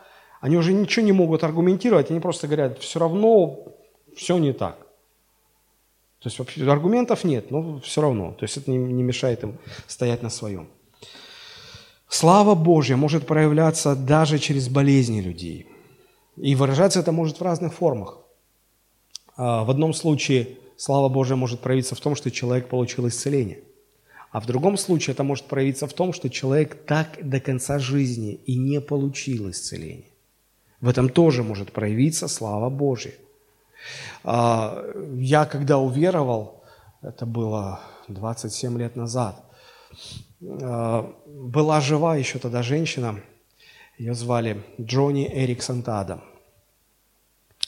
Они 0.40 0.56
уже 0.56 0.73
ничего 0.73 1.05
не 1.05 1.12
могут 1.12 1.44
аргументировать, 1.44 2.10
они 2.10 2.20
просто 2.20 2.47
говорят, 2.47 2.78
все 2.78 2.98
равно 2.98 3.59
все 4.16 4.39
не 4.39 4.52
так. 4.52 4.89
То 6.20 6.27
есть 6.27 6.39
вообще 6.39 6.69
аргументов 6.70 7.24
нет, 7.24 7.51
но 7.51 7.81
все 7.81 8.01
равно. 8.01 8.32
То 8.32 8.44
есть 8.44 8.56
это 8.56 8.70
не, 8.70 9.02
мешает 9.02 9.43
им 9.44 9.59
стоять 9.86 10.23
на 10.23 10.31
своем. 10.31 10.69
Слава 12.09 12.55
Божья 12.55 12.97
может 12.97 13.27
проявляться 13.27 13.94
даже 13.94 14.39
через 14.39 14.69
болезни 14.69 15.20
людей. 15.20 15.66
И 16.36 16.55
выражаться 16.55 17.01
это 17.01 17.12
может 17.12 17.39
в 17.39 17.44
разных 17.44 17.74
формах. 17.74 18.19
А, 19.36 19.65
в 19.65 19.70
одном 19.70 19.93
случае 19.93 20.56
слава 20.77 21.09
Божья 21.09 21.36
может 21.36 21.60
проявиться 21.60 21.94
в 21.94 22.01
том, 22.01 22.16
что 22.16 22.31
человек 22.31 22.69
получил 22.69 23.06
исцеление. 23.06 23.60
А 24.31 24.40
в 24.40 24.47
другом 24.47 24.77
случае 24.77 25.15
это 25.15 25.23
может 25.23 25.47
проявиться 25.47 25.86
в 25.86 25.93
том, 25.93 26.12
что 26.12 26.28
человек 26.28 26.85
так 26.85 27.19
до 27.23 27.40
конца 27.40 27.78
жизни 27.78 28.35
и 28.35 28.56
не 28.56 28.81
получил 28.81 29.51
исцеление. 29.51 30.10
В 30.80 30.88
этом 30.88 31.09
тоже 31.09 31.42
может 31.42 31.72
проявиться 31.72 32.28
слава 32.28 32.70
Божья. 32.70 33.14
А, 34.24 34.84
я 35.14 35.44
когда 35.44 35.78
уверовал, 35.78 36.62
это 37.02 37.26
было 37.26 37.80
27 38.09 38.78
лет 38.78 38.96
назад, 38.96 39.44
а, 40.42 41.12
была 41.26 41.80
жива 41.80 42.16
еще 42.16 42.38
тогда 42.38 42.62
женщина, 42.62 43.20
ее 43.98 44.14
звали 44.14 44.64
Джонни 44.80 45.28
Эриксон 45.28 45.82
Тада. 45.82 46.20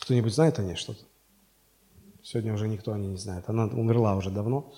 Кто-нибудь 0.00 0.34
знает 0.34 0.58
о 0.58 0.62
ней 0.62 0.76
что-то? 0.76 1.00
Сегодня 2.22 2.54
уже 2.54 2.68
никто 2.68 2.92
о 2.92 2.98
ней 2.98 3.08
не 3.08 3.16
знает. 3.16 3.48
Она 3.48 3.64
умерла 3.64 4.14
уже 4.14 4.30
давно. 4.30 4.72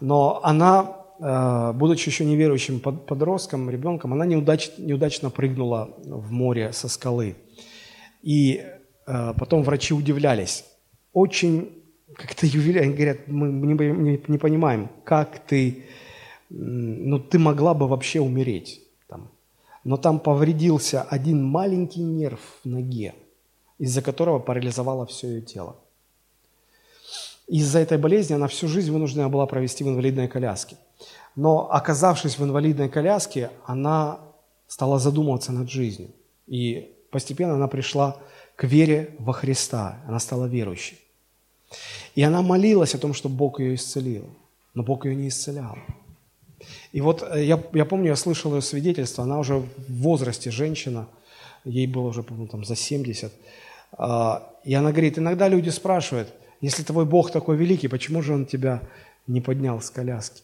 Но 0.00 0.40
она, 0.44 0.97
будучи 1.18 2.08
еще 2.08 2.24
неверующим 2.24 2.80
подростком, 2.80 3.68
ребенком, 3.70 4.12
она 4.12 4.24
неудач, 4.24 4.70
неудачно 4.78 5.30
прыгнула 5.30 5.96
в 6.04 6.30
море 6.30 6.72
со 6.72 6.88
скалы. 6.88 7.36
И 8.22 8.64
а, 9.06 9.32
потом 9.34 9.62
врачи 9.62 9.94
удивлялись. 9.94 10.64
Очень 11.12 11.72
как-то 12.14 12.46
ювелирно 12.46 12.92
говорят, 12.92 13.26
мы 13.26 13.48
не, 13.48 13.74
не, 13.74 14.22
не 14.28 14.38
понимаем, 14.38 14.90
как 15.04 15.38
ты, 15.46 15.84
ну 16.50 17.18
ты 17.18 17.38
могла 17.38 17.74
бы 17.74 17.88
вообще 17.88 18.20
умереть. 18.20 18.82
Там. 19.08 19.30
Но 19.84 19.96
там 19.96 20.20
повредился 20.20 21.02
один 21.02 21.42
маленький 21.42 22.02
нерв 22.02 22.40
в 22.62 22.68
ноге, 22.68 23.14
из-за 23.78 24.02
которого 24.02 24.38
парализовало 24.38 25.06
все 25.06 25.28
ее 25.28 25.42
тело. 25.42 25.76
Из-за 27.46 27.78
этой 27.78 27.96
болезни 27.96 28.34
она 28.34 28.46
всю 28.46 28.68
жизнь 28.68 28.92
вынуждена 28.92 29.30
была 29.30 29.46
провести 29.46 29.84
в 29.84 29.88
инвалидной 29.88 30.28
коляске. 30.28 30.76
Но 31.38 31.70
оказавшись 31.70 32.36
в 32.36 32.42
инвалидной 32.42 32.88
коляске, 32.88 33.50
она 33.64 34.18
стала 34.66 34.98
задумываться 34.98 35.52
над 35.52 35.70
жизнью. 35.70 36.08
И 36.48 36.96
постепенно 37.12 37.54
она 37.54 37.68
пришла 37.68 38.16
к 38.56 38.64
вере 38.64 39.14
во 39.20 39.32
Христа. 39.32 40.00
Она 40.08 40.18
стала 40.18 40.46
верующей. 40.46 40.98
И 42.16 42.24
она 42.24 42.42
молилась 42.42 42.96
о 42.96 42.98
том, 42.98 43.14
чтобы 43.14 43.36
Бог 43.36 43.60
ее 43.60 43.76
исцелил. 43.76 44.24
Но 44.74 44.82
Бог 44.82 45.06
ее 45.06 45.14
не 45.14 45.28
исцелял. 45.28 45.78
И 46.90 47.00
вот 47.00 47.22
э, 47.22 47.44
я, 47.44 47.62
я 47.72 47.84
помню, 47.84 48.08
я 48.08 48.16
слышал 48.16 48.56
ее 48.56 48.60
свидетельство, 48.60 49.22
она 49.22 49.38
уже 49.38 49.58
в 49.58 49.68
возрасте 49.88 50.50
женщина, 50.50 51.06
ей 51.64 51.86
было 51.86 52.08
уже, 52.08 52.24
по-моему, 52.24 52.48
там 52.48 52.64
за 52.64 52.74
70. 52.74 53.32
А, 53.92 54.42
и 54.64 54.74
она 54.74 54.90
говорит, 54.90 55.18
иногда 55.18 55.46
люди 55.46 55.70
спрашивают, 55.70 56.34
если 56.60 56.82
твой 56.82 57.04
Бог 57.04 57.30
такой 57.30 57.56
великий, 57.56 57.86
почему 57.86 58.22
же 58.22 58.34
Он 58.34 58.44
тебя 58.44 58.82
не 59.28 59.40
поднял 59.40 59.80
с 59.80 59.88
коляски? 59.88 60.42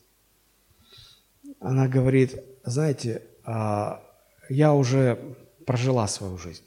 Она 1.65 1.89
говорит, 1.89 2.45
знаете, 2.63 3.23
а, 3.43 4.03
я 4.51 4.75
уже 4.75 5.19
прожила 5.65 6.07
свою 6.09 6.37
жизнь. 6.37 6.65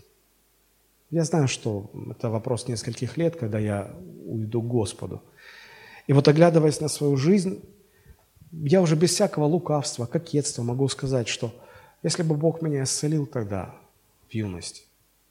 Я 1.11 1.23
знаю, 1.23 1.47
что 1.47 1.91
это 2.09 2.31
вопрос 2.31 2.67
нескольких 2.67 3.15
лет, 3.15 3.35
когда 3.35 3.59
я 3.59 3.91
уйду 4.25 4.59
к 4.59 4.67
Господу. 4.67 5.21
И 6.07 6.13
вот 6.13 6.27
оглядываясь 6.27 6.81
на 6.81 6.87
свою 6.87 7.15
жизнь, 7.15 7.61
я 8.51 8.81
уже 8.81 8.95
без 8.95 9.11
всякого 9.11 9.45
лукавства, 9.45 10.07
кокетства 10.07 10.63
могу 10.63 10.87
сказать, 10.87 11.27
что 11.27 11.53
если 12.01 12.23
бы 12.23 12.35
Бог 12.35 12.63
меня 12.63 12.81
исцелил 12.81 13.27
тогда, 13.27 13.75
в 14.27 14.33
юности, 14.33 14.81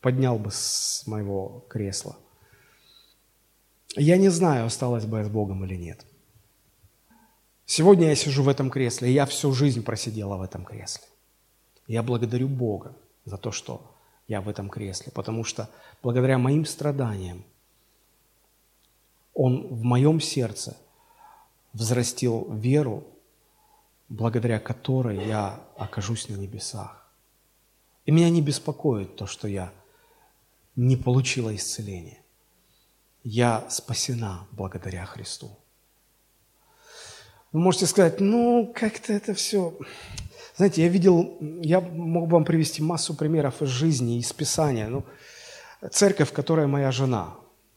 поднял 0.01 0.39
бы 0.39 0.51
с 0.53 1.03
моего 1.09 1.65
кресла, 1.69 2.17
я 3.97 4.17
не 4.17 4.29
знаю, 4.29 4.67
осталось 4.67 5.07
бы 5.07 5.19
я 5.19 5.25
с 5.25 5.29
Богом 5.29 5.65
или 5.65 5.75
нет. 5.75 6.07
Сегодня 7.67 8.09
я 8.09 8.15
сижу 8.15 8.45
в 8.45 8.49
этом 8.49 8.71
кресле, 8.71 9.11
и 9.11 9.13
я 9.13 9.27
всю 9.27 9.53
жизнь 9.53 9.83
просидела 9.83 10.37
в 10.37 10.43
этом 10.43 10.65
кресле. 10.65 11.05
Я 11.89 12.05
благодарю 12.05 12.49
Бога 12.49 12.97
за 13.25 13.37
то, 13.37 13.51
что 13.51 13.93
я 14.29 14.41
в 14.41 14.49
этом 14.49 14.69
кресле, 14.69 15.13
потому 15.13 15.43
что 15.43 15.69
благодаря 16.03 16.39
моим 16.39 16.65
страданиям 16.65 17.45
Он 19.35 19.67
в 19.67 19.83
моем 19.83 20.21
сердце 20.21 20.77
взрастил 21.73 22.47
веру, 22.53 23.05
благодаря 24.09 24.61
которой 24.61 25.27
я 25.27 25.61
окажусь 25.77 26.29
на 26.29 26.37
небесах. 26.37 27.07
И 28.05 28.13
меня 28.13 28.31
не 28.31 28.43
беспокоит 28.43 29.17
то, 29.17 29.27
что 29.27 29.49
я 29.49 29.73
не 30.77 30.97
получила 30.97 31.55
исцеления. 31.55 32.23
Я 33.25 33.69
спасена 33.69 34.47
благодаря 34.53 35.05
Христу. 35.05 35.51
Вы 37.57 37.63
можете 37.63 37.87
сказать, 37.87 38.21
ну, 38.21 38.71
как-то 38.75 39.15
это 39.15 39.33
все 39.33 39.73
знаете, 40.57 40.83
я 40.83 40.89
видел, 40.89 41.39
я 41.41 41.81
мог 41.81 42.29
бы 42.29 42.35
вам 42.35 42.45
привести 42.45 42.83
массу 42.83 43.15
примеров 43.15 43.63
из 43.63 43.69
жизни, 43.69 44.19
из 44.19 44.31
Писания. 44.35 44.89
Ну, 44.89 45.05
церковь, 45.91 46.29
в 46.29 46.33
которой 46.35 46.67
моя 46.67 46.93
жена 46.93 47.35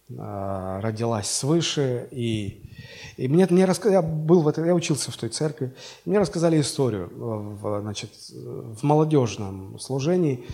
э, 0.10 0.80
родилась 0.82 1.32
свыше, 1.32 2.10
и, 2.12 2.70
и 3.16 3.30
мне, 3.30 3.48
мне 3.50 3.64
рассказали, 3.64 3.94
я 3.94 4.02
был 4.02 4.42
в 4.42 4.50
этой, 4.50 4.66
я 4.66 4.76
учился 4.76 5.12
в 5.12 5.16
той 5.16 5.30
церкви, 5.30 5.74
мне 6.04 6.20
рассказали 6.20 6.60
историю 6.60 7.10
в, 7.14 7.80
значит, 7.80 8.12
в 8.34 8.84
молодежном 8.84 9.80
служении. 9.80 10.46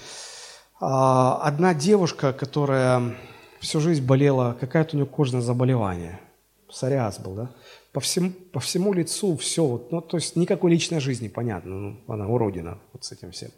А, 0.79 1.39
одна 1.41 1.73
девушка, 1.73 2.31
которая 2.31 3.15
всю 3.59 3.79
жизнь 3.79 4.05
болела, 4.05 4.55
какая-то 4.59 4.95
у 4.95 4.99
нее 4.99 5.07
кожное 5.07 5.41
заболевание, 5.41 6.19
псориаз 6.67 7.17
был, 7.17 7.33
да, 7.33 7.49
по 7.95 8.01
всему, 8.01 8.31
по 8.51 8.59
всему 8.59 8.91
лицу 8.91 9.37
все, 9.37 9.65
вот, 9.65 9.89
ну, 9.93 10.01
то 10.01 10.17
есть 10.17 10.35
никакой 10.35 10.69
личной 10.69 10.99
жизни, 10.99 11.29
понятно, 11.29 11.75
ну, 11.75 12.03
она 12.07 12.27
уродина 12.27 12.77
вот 12.91 13.05
с 13.05 13.13
этим 13.13 13.31
всем. 13.31 13.51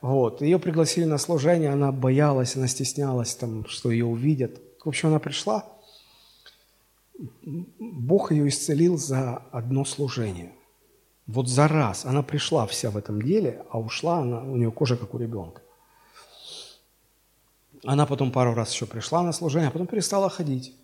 Вот, 0.00 0.42
ее 0.42 0.60
пригласили 0.60 1.06
на 1.06 1.18
служение, 1.18 1.70
она 1.70 1.90
боялась, 1.90 2.54
она 2.54 2.68
стеснялась, 2.68 3.34
там, 3.34 3.66
что 3.66 3.90
ее 3.90 4.04
увидят. 4.04 4.60
В 4.84 4.88
общем, 4.88 5.08
она 5.08 5.18
пришла, 5.18 5.66
Бог 7.80 8.30
ее 8.30 8.46
исцелил 8.46 8.96
за 8.96 9.38
одно 9.50 9.84
служение. 9.84 10.52
Вот 11.26 11.48
за 11.48 11.66
раз. 11.66 12.04
Она 12.04 12.22
пришла 12.22 12.68
вся 12.68 12.90
в 12.90 12.96
этом 12.96 13.20
деле, 13.20 13.64
а 13.70 13.80
ушла 13.80 14.18
она, 14.18 14.42
у 14.42 14.56
нее 14.56 14.70
кожа 14.70 14.96
как 14.96 15.14
у 15.14 15.18
ребенка. 15.18 15.62
Она 17.84 18.06
потом 18.06 18.30
пару 18.30 18.54
раз 18.54 18.72
еще 18.72 18.86
пришла 18.86 19.24
на 19.24 19.32
служение, 19.32 19.68
а 19.68 19.72
потом 19.72 19.88
перестала 19.88 20.30
ходить. 20.30 20.76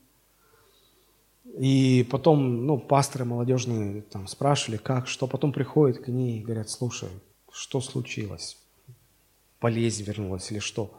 И 1.59 2.07
потом, 2.09 2.67
ну, 2.67 2.79
пасторы 2.79 3.25
молодежные 3.25 4.03
там 4.03 4.29
спрашивали, 4.29 4.77
как, 4.77 5.09
что. 5.09 5.27
Потом 5.27 5.53
приходят 5.53 5.99
к 5.99 6.07
ней 6.07 6.39
и 6.39 6.43
говорят, 6.43 6.71
слушай, 6.71 7.09
что 7.51 7.81
случилось? 7.81 8.57
Болезнь 9.61 10.05
вернулась 10.05 10.53
или 10.53 10.61
что? 10.61 10.95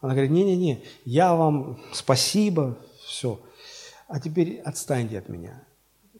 Она 0.00 0.12
говорит, 0.12 0.30
не-не-не, 0.30 0.84
я 1.04 1.34
вам 1.34 1.80
спасибо, 1.92 2.78
все. 3.04 3.40
А 4.06 4.20
теперь 4.20 4.60
отстаньте 4.60 5.18
от 5.18 5.28
меня. 5.28 5.64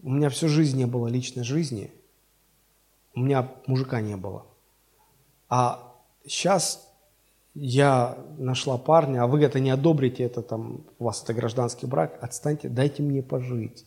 У 0.03 0.11
меня 0.11 0.29
всю 0.29 0.49
жизнь 0.49 0.77
не 0.77 0.87
было 0.87 1.07
личной 1.07 1.45
жизни. 1.45 1.93
У 3.15 3.21
меня 3.21 3.49
мужика 3.69 4.01
не 4.01 4.17
было. 4.17 4.45
А 5.49 5.95
сейчас 6.27 6.88
я 7.61 8.17
нашла 8.39 8.79
парня, 8.79 9.25
а 9.25 9.27
вы 9.27 9.43
это 9.43 9.59
не 9.59 9.71
одобрите, 9.71 10.23
это 10.23 10.43
там, 10.43 10.87
у 10.99 11.05
вас 11.05 11.23
это 11.23 11.35
гражданский 11.35 11.87
брак, 11.87 12.19
отстаньте, 12.23 12.69
дайте 12.69 13.03
мне 13.03 13.23
пожить. 13.23 13.85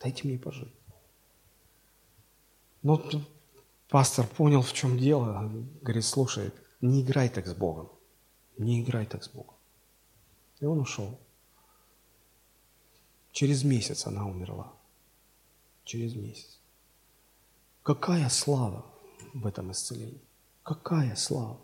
Дайте 0.00 0.28
мне 0.28 0.38
пожить. 0.38 0.74
Ну, 2.82 3.02
пастор 3.88 4.26
понял, 4.26 4.60
в 4.60 4.72
чем 4.72 4.98
дело. 4.98 5.50
Говорит, 5.80 6.04
слушай, 6.04 6.52
не 6.80 7.02
играй 7.02 7.28
так 7.28 7.46
с 7.46 7.54
Богом. 7.54 7.88
Не 8.58 8.82
играй 8.82 9.06
так 9.06 9.24
с 9.24 9.28
Богом. 9.28 9.54
И 10.60 10.66
он 10.66 10.80
ушел. 10.80 11.18
Через 13.32 13.64
месяц 13.64 14.06
она 14.06 14.26
умерла. 14.26 14.72
Через 15.84 16.14
месяц. 16.14 16.58
Какая 17.82 18.28
слава 18.28 18.84
в 19.32 19.46
этом 19.46 19.72
исцелении? 19.72 20.20
Какая 20.62 21.16
слава? 21.16 21.60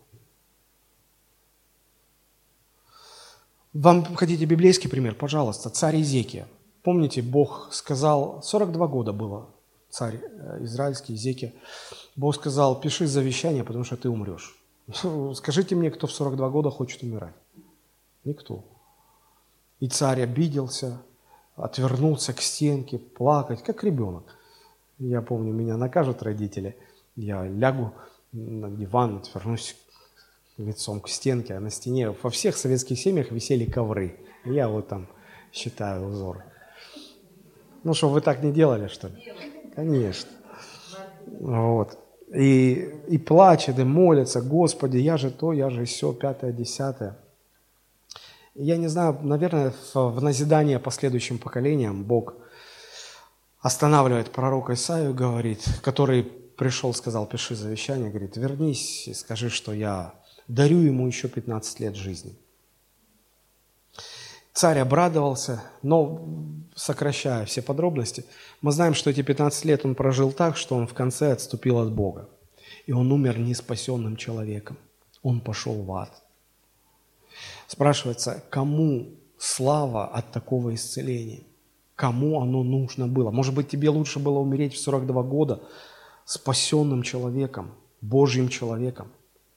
Вам 3.73 4.15
хотите 4.15 4.45
библейский 4.45 4.87
пример? 4.87 5.15
Пожалуйста, 5.15 5.71
царь 5.71 5.99
Изекия. 6.01 6.47
Помните, 6.83 7.23
Бог 7.23 7.69
сказал, 7.71 8.43
42 8.43 8.87
года 8.87 9.13
было, 9.13 9.49
царь 9.89 10.21
э, 10.21 10.63
израильский, 10.63 11.15
Зеки. 11.15 11.55
Бог 12.15 12.35
сказал, 12.35 12.79
пиши 12.79 13.07
завещание, 13.07 13.63
потому 13.63 13.83
что 13.83 13.97
ты 13.97 14.09
умрешь. 14.09 14.55
Скажите 15.35 15.75
мне, 15.75 15.89
кто 15.89 16.05
в 16.05 16.11
42 16.11 16.49
года 16.49 16.69
хочет 16.69 17.01
умирать? 17.01 17.33
Никто. 18.25 18.63
И 19.79 19.87
царь 19.87 20.21
обиделся, 20.21 21.01
отвернулся 21.55 22.33
к 22.33 22.41
стенке, 22.41 22.99
плакать, 22.99 23.63
как 23.63 23.83
ребенок. 23.83 24.37
Я 24.99 25.21
помню, 25.23 25.51
меня 25.51 25.77
накажут 25.77 26.21
родители, 26.21 26.77
я 27.15 27.47
лягу 27.47 27.93
на 28.31 28.69
диван, 28.69 29.17
отвернусь 29.17 29.75
лицом 30.57 31.01
к 31.01 31.09
стенке, 31.09 31.55
а 31.55 31.59
на 31.59 31.69
стене 31.69 32.11
во 32.11 32.29
всех 32.29 32.57
советских 32.57 32.99
семьях 32.99 33.31
висели 33.31 33.65
ковры. 33.65 34.19
Я 34.45 34.67
вот 34.67 34.87
там 34.87 35.07
считаю 35.51 36.05
узор. 36.05 36.43
Ну 37.83 37.93
что, 37.93 38.09
вы 38.09 38.21
так 38.21 38.43
не 38.43 38.51
делали, 38.51 38.87
что 38.87 39.07
ли? 39.07 39.33
Конечно. 39.75 40.29
Вот. 41.39 41.97
И, 42.33 42.89
и 43.07 43.17
плачет, 43.17 43.77
и 43.79 43.83
молится, 43.83 44.41
Господи, 44.41 44.97
я 44.97 45.17
же 45.17 45.29
то, 45.31 45.53
я 45.53 45.69
же 45.69 45.85
все, 45.85 46.13
пятое, 46.13 46.51
десятое. 46.51 47.17
Я 48.55 48.77
не 48.77 48.87
знаю, 48.87 49.17
наверное, 49.21 49.73
в, 49.93 50.21
назидание 50.21 50.79
последующим 50.79 51.37
поколениям 51.37 52.03
Бог 52.03 52.35
останавливает 53.61 54.31
пророка 54.31 54.73
Исаию, 54.73 55.13
говорит, 55.13 55.63
который 55.81 56.23
пришел, 56.23 56.93
сказал, 56.93 57.25
пиши 57.25 57.55
завещание, 57.55 58.09
говорит, 58.09 58.37
вернись 58.37 59.07
и 59.07 59.13
скажи, 59.13 59.49
что 59.49 59.73
я 59.73 60.13
дарю 60.47 60.79
ему 60.79 61.07
еще 61.07 61.27
15 61.27 61.79
лет 61.79 61.95
жизни. 61.95 62.35
Царь 64.53 64.79
обрадовался, 64.79 65.63
но, 65.81 66.27
сокращая 66.75 67.45
все 67.45 67.63
подробности, 67.63 68.23
мы 68.61 68.71
знаем, 68.71 68.93
что 68.93 69.09
эти 69.09 69.23
15 69.23 69.65
лет 69.65 69.83
он 69.83 69.95
прожил 69.95 70.31
так, 70.31 70.57
что 70.57 70.75
он 70.75 70.85
в 70.85 70.93
конце 70.93 71.31
отступил 71.31 71.79
от 71.79 71.91
Бога. 71.91 72.29
И 72.85 72.91
он 72.91 73.11
умер 73.11 73.39
неспасенным 73.39 74.15
человеком. 74.15 74.77
Он 75.23 75.41
пошел 75.41 75.81
в 75.81 75.91
ад. 75.93 76.21
Спрашивается, 77.67 78.43
кому 78.51 79.09
слава 79.39 80.05
от 80.05 80.31
такого 80.31 80.75
исцеления? 80.75 81.41
Кому 81.95 82.39
оно 82.39 82.63
нужно 82.63 83.07
было? 83.07 83.31
Может 83.31 83.55
быть, 83.55 83.69
тебе 83.69 83.89
лучше 83.89 84.19
было 84.19 84.37
умереть 84.37 84.75
в 84.75 84.79
42 84.79 85.23
года 85.23 85.63
спасенным 86.25 87.01
человеком, 87.01 87.73
Божьим 88.01 88.49
человеком, 88.49 89.11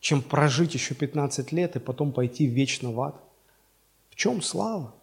чем 0.07 0.23
прожить 0.23 0.73
еще 0.75 0.95
15 0.95 1.51
лет 1.51 1.75
и 1.75 1.81
потом 1.81 2.13
пойти 2.13 2.47
вечно 2.47 2.93
в 2.93 3.01
ад? 3.01 3.17
В 4.09 4.15
чем 4.15 4.41
слава? 4.41 4.95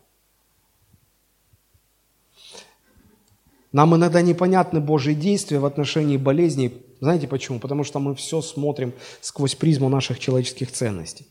Нам 3.74 3.94
иногда 3.94 4.22
непонятны 4.22 4.80
Божьи 4.80 5.14
действия 5.14 5.60
в 5.60 5.66
отношении 5.66 6.16
болезней. 6.16 6.82
Знаете 7.02 7.28
почему? 7.28 7.60
Потому 7.60 7.84
что 7.84 8.00
мы 8.00 8.16
все 8.16 8.42
смотрим 8.42 8.94
сквозь 9.20 9.56
призму 9.56 9.90
наших 9.90 10.20
человеческих 10.20 10.72
ценностей. 10.72 11.28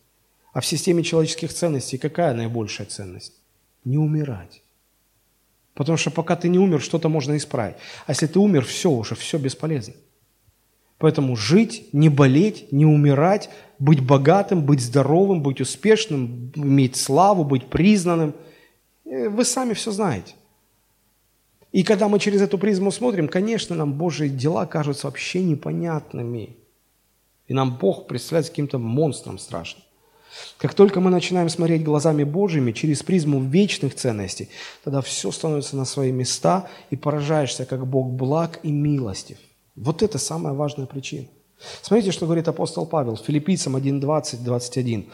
А 0.52 0.60
в 0.60 0.66
системе 0.66 1.02
человеческих 1.02 1.50
ценностей 1.54 1.96
какая 1.96 2.34
наибольшая 2.34 2.86
ценность? 2.86 3.32
Не 3.86 3.96
умирать. 3.96 4.62
Потому 5.72 5.96
что 5.96 6.10
пока 6.10 6.36
ты 6.36 6.50
не 6.50 6.58
умер, 6.58 6.82
что-то 6.82 7.08
можно 7.08 7.38
исправить. 7.38 7.76
А 8.04 8.12
если 8.12 8.26
ты 8.26 8.38
умер, 8.38 8.66
все 8.66 8.90
уже, 8.90 9.14
все 9.14 9.38
бесполезно. 9.38 9.94
Поэтому 11.02 11.34
жить, 11.34 11.88
не 11.92 12.08
болеть, 12.08 12.70
не 12.70 12.86
умирать, 12.86 13.50
быть 13.80 14.00
богатым, 14.00 14.64
быть 14.64 14.80
здоровым, 14.80 15.42
быть 15.42 15.60
успешным, 15.60 16.52
иметь 16.54 16.94
славу, 16.94 17.42
быть 17.42 17.66
признанным. 17.66 18.34
Э, 19.04 19.28
вы 19.28 19.44
сами 19.44 19.74
все 19.74 19.90
знаете. 19.90 20.34
И 21.72 21.82
когда 21.82 22.06
мы 22.06 22.20
через 22.20 22.40
эту 22.40 22.56
призму 22.56 22.92
смотрим, 22.92 23.26
конечно, 23.26 23.74
нам 23.74 23.94
Божьи 23.94 24.28
дела 24.28 24.64
кажутся 24.64 25.08
вообще 25.08 25.42
непонятными. 25.42 26.54
И 27.48 27.52
нам 27.52 27.76
Бог 27.78 28.06
представляется 28.06 28.52
каким-то 28.52 28.78
монстром 28.78 29.40
страшным. 29.40 29.82
Как 30.56 30.74
только 30.74 31.00
мы 31.00 31.10
начинаем 31.10 31.48
смотреть 31.48 31.82
глазами 31.82 32.22
Божьими 32.22 32.70
через 32.70 33.02
призму 33.02 33.42
вечных 33.42 33.96
ценностей, 33.96 34.50
тогда 34.84 35.00
все 35.00 35.32
становится 35.32 35.76
на 35.76 35.84
свои 35.84 36.12
места 36.12 36.68
и 36.90 36.96
поражаешься, 36.96 37.64
как 37.64 37.88
Бог 37.88 38.08
благ 38.12 38.60
и 38.62 38.70
милостив. 38.70 39.38
Вот 39.76 40.02
это 40.02 40.18
самая 40.18 40.52
важная 40.52 40.86
причина. 40.86 41.26
Смотрите, 41.80 42.12
что 42.12 42.26
говорит 42.26 42.48
апостол 42.48 42.86
Павел, 42.86 43.16
филиппийцам 43.16 43.76
1.20, 43.76 44.42
21. 44.44 45.06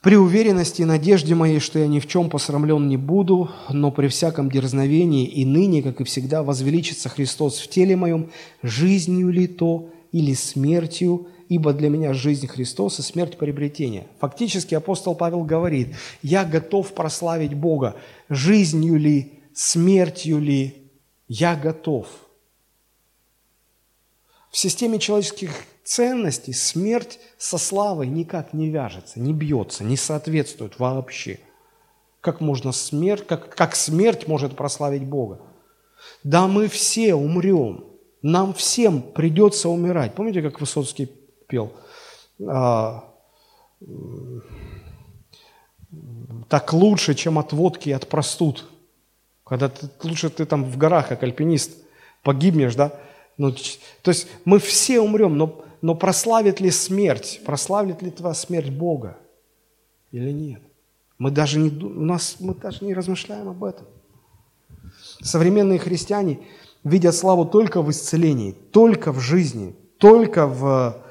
«При 0.00 0.16
уверенности 0.16 0.82
и 0.82 0.84
надежде 0.84 1.34
моей, 1.34 1.58
что 1.58 1.78
я 1.78 1.88
ни 1.88 1.98
в 1.98 2.06
чем 2.06 2.30
посрамлен 2.30 2.88
не 2.88 2.96
буду, 2.96 3.50
но 3.70 3.90
при 3.90 4.06
всяком 4.08 4.50
дерзновении 4.50 5.26
и 5.26 5.44
ныне, 5.44 5.82
как 5.82 6.00
и 6.00 6.04
всегда, 6.04 6.42
возвеличится 6.42 7.08
Христос 7.08 7.58
в 7.58 7.68
теле 7.68 7.96
моем, 7.96 8.30
жизнью 8.62 9.30
ли 9.30 9.48
то 9.48 9.90
или 10.12 10.34
смертью, 10.34 11.26
ибо 11.48 11.72
для 11.72 11.90
меня 11.90 12.14
жизнь 12.14 12.46
Христос 12.46 13.00
и 13.00 13.02
смерть 13.02 13.36
приобретение». 13.36 14.06
Фактически 14.20 14.74
апостол 14.74 15.16
Павел 15.16 15.42
говорит, 15.42 15.96
я 16.22 16.44
готов 16.44 16.94
прославить 16.94 17.54
Бога, 17.54 17.96
жизнью 18.28 18.98
ли, 18.98 19.40
смертью 19.54 20.38
ли, 20.38 20.92
я 21.26 21.56
готов– 21.56 22.06
в 24.56 24.58
системе 24.58 24.98
человеческих 24.98 25.50
ценностей 25.84 26.54
смерть 26.54 27.18
со 27.36 27.58
славой 27.58 28.06
никак 28.06 28.54
не 28.54 28.70
вяжется, 28.70 29.20
не 29.20 29.34
бьется, 29.34 29.84
не 29.84 29.98
соответствует 29.98 30.78
вообще. 30.78 31.40
Как 32.22 32.40
можно 32.40 32.72
смерть, 32.72 33.26
как, 33.26 33.54
как 33.54 33.76
смерть 33.76 34.26
может 34.26 34.56
прославить 34.56 35.04
Бога? 35.04 35.42
Да 36.24 36.46
мы 36.46 36.68
все 36.68 37.14
умрем, 37.14 37.84
нам 38.22 38.54
всем 38.54 39.02
придется 39.02 39.68
умирать. 39.68 40.14
Помните, 40.14 40.40
как 40.40 40.58
Высоцкий 40.58 41.12
пел? 41.48 41.74
А, 42.48 43.12
так 46.48 46.72
лучше, 46.72 47.14
чем 47.14 47.38
от 47.38 47.52
водки 47.52 47.90
и 47.90 47.92
от 47.92 48.08
простуд. 48.08 48.64
Когда 49.44 49.68
ты, 49.68 49.90
лучше 50.02 50.30
ты 50.30 50.46
там 50.46 50.64
в 50.64 50.78
горах, 50.78 51.08
как 51.08 51.22
альпинист, 51.24 51.72
погибнешь, 52.22 52.74
да? 52.74 52.98
Ну, 53.38 53.52
то 54.02 54.10
есть 54.10 54.28
мы 54.44 54.58
все 54.58 55.00
умрем, 55.00 55.36
но, 55.36 55.64
но 55.82 55.94
прославит 55.94 56.60
ли 56.60 56.70
смерть, 56.70 57.40
прославит 57.44 58.02
ли 58.02 58.10
твоя 58.10 58.34
смерть 58.34 58.70
Бога 58.70 59.18
или 60.10 60.30
нет? 60.30 60.62
Мы 61.18 61.30
даже 61.30 61.58
не, 61.58 61.68
у 61.68 62.04
нас, 62.04 62.36
мы 62.40 62.54
даже 62.54 62.84
не 62.84 62.94
размышляем 62.94 63.48
об 63.48 63.64
этом. 63.64 63.86
Современные 65.20 65.78
христиане 65.78 66.40
видят 66.84 67.14
славу 67.14 67.44
только 67.44 67.82
в 67.82 67.90
исцелении, 67.90 68.52
только 68.52 69.12
в 69.12 69.20
жизни, 69.20 69.74
только 69.98 70.46
в, 70.46 71.02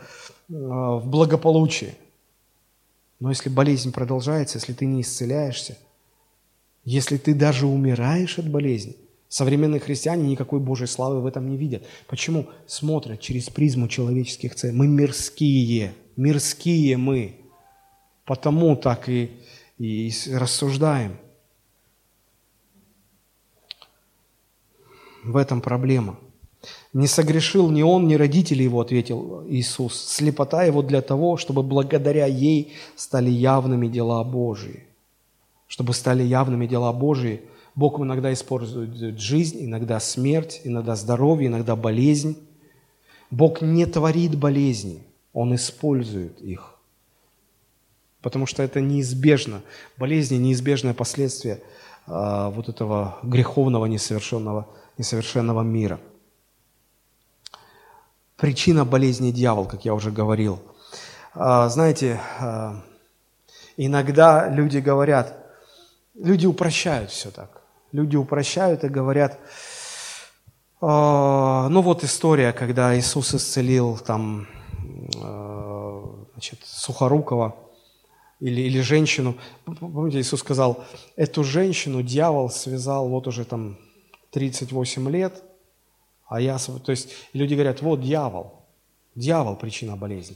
э, 0.50 0.54
в 0.54 1.04
благополучии. 1.06 1.96
Но 3.20 3.30
если 3.30 3.50
болезнь 3.50 3.92
продолжается, 3.92 4.58
если 4.58 4.74
ты 4.74 4.86
не 4.86 5.02
исцеляешься, 5.02 5.78
если 6.84 7.18
ты 7.18 7.34
даже 7.34 7.66
умираешь 7.66 8.38
от 8.38 8.50
болезни, 8.50 8.96
Современные 9.28 9.80
христиане 9.80 10.28
никакой 10.28 10.60
Божьей 10.60 10.88
славы 10.88 11.22
в 11.22 11.26
этом 11.26 11.50
не 11.50 11.58
видят. 11.58 11.84
Почему? 12.08 12.48
Смотрят 12.68 13.20
через 13.20 13.50
призму 13.50 13.88
человеческих 13.88 14.56
целей. 14.56 14.74
Мы 14.74 14.88
мирские, 14.88 15.94
мирские 16.16 16.98
мы. 16.98 17.36
Потому 18.26 18.76
так 18.76 19.10
и, 19.10 19.32
и 19.78 20.12
рассуждаем. 20.32 21.18
В 25.24 25.38
этом 25.38 25.60
проблема. 25.60 26.20
Не 26.94 27.08
согрешил 27.08 27.70
ни 27.72 27.82
он, 27.82 28.08
ни 28.08 28.16
родители 28.16 28.64
его, 28.64 28.80
ответил 28.80 29.44
Иисус. 29.50 30.00
Слепота 30.00 30.64
его 30.64 30.82
для 30.82 31.02
того, 31.02 31.38
чтобы 31.38 31.62
благодаря 31.64 32.26
ей 32.26 32.74
стали 32.96 33.30
явными 33.30 33.88
дела 33.88 34.24
Божии. 34.24 34.86
Чтобы 35.68 35.94
стали 35.94 36.22
явными 36.22 36.68
дела 36.68 36.94
Божии– 36.94 37.42
Бог 37.76 38.00
иногда 38.00 38.32
использует 38.32 39.20
жизнь, 39.20 39.66
иногда 39.66 40.00
смерть, 40.00 40.62
иногда 40.64 40.96
здоровье, 40.96 41.48
иногда 41.48 41.76
болезнь. 41.76 42.38
Бог 43.30 43.62
не 43.62 43.86
творит 43.86 44.38
болезни, 44.38 45.04
Он 45.34 45.54
использует 45.56 46.40
их. 46.40 46.76
Потому 48.22 48.46
что 48.46 48.64
это 48.64 48.80
неизбежно. 48.80 49.62
Болезни– 49.98 50.38
неизбежное 50.38 50.94
последствие 50.94 51.62
а, 52.08 52.50
вот 52.50 52.70
этого 52.70 53.20
греховного, 53.24 53.86
несовершенного, 53.86 54.68
несовершенного 54.98 55.62
мира. 55.62 56.00
Причина 58.38 58.86
болезни– 58.86 59.32
дьявол, 59.32 59.66
как 59.66 59.86
я 59.86 59.94
уже 59.94 60.12
говорил. 60.12 60.60
А, 61.34 61.68
знаете, 61.68 62.20
а, 62.40 62.82
иногда 63.76 64.50
люди 64.50 64.78
говорят, 64.78 65.38
люди 66.16 66.48
упрощают 66.48 67.12
все 67.12 67.30
так 67.30 67.65
люди 67.96 68.16
упрощают 68.16 68.84
и 68.84 68.90
говорят, 68.90 69.40
«А, 70.82 71.68
ну 71.70 71.82
вот 71.82 72.04
история, 72.04 72.52
когда 72.52 72.98
Иисус 72.98 73.34
исцелил 73.34 73.98
там, 73.98 74.48
а, 75.22 76.26
значит, 76.34 76.60
Сухорукова, 76.66 77.56
или, 78.40 78.62
или 78.62 78.82
женщину. 78.82 79.36
Помните, 79.66 80.20
Иисус 80.20 80.42
сказал, 80.42 80.84
эту 81.16 81.44
женщину 81.44 82.04
дьявол 82.04 82.50
связал 82.50 83.08
вот 83.08 83.28
уже 83.28 83.46
там 83.46 83.78
38 84.32 85.10
лет, 85.10 85.42
а 86.28 86.42
я... 86.42 86.58
То 86.58 86.92
есть 86.92 87.10
люди 87.34 87.54
говорят, 87.54 87.82
вот 87.82 88.02
дьявол, 88.02 88.54
дьявол 89.16 89.56
причина 89.56 89.96
болезни. 89.96 90.36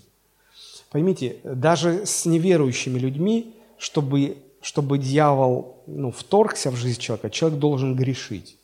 Поймите, 0.89 1.37
даже 1.43 2.05
с 2.05 2.25
неверующими 2.25 2.97
людьми, 2.97 3.53
чтобы, 3.77 4.37
чтобы 4.61 4.97
дьявол 4.97 5.83
ну, 5.87 6.11
вторгся 6.11 6.71
в 6.71 6.75
жизнь 6.75 6.99
человека, 6.99 7.29
человек 7.29 7.59
должен 7.59 7.95
грешить. 7.95 8.57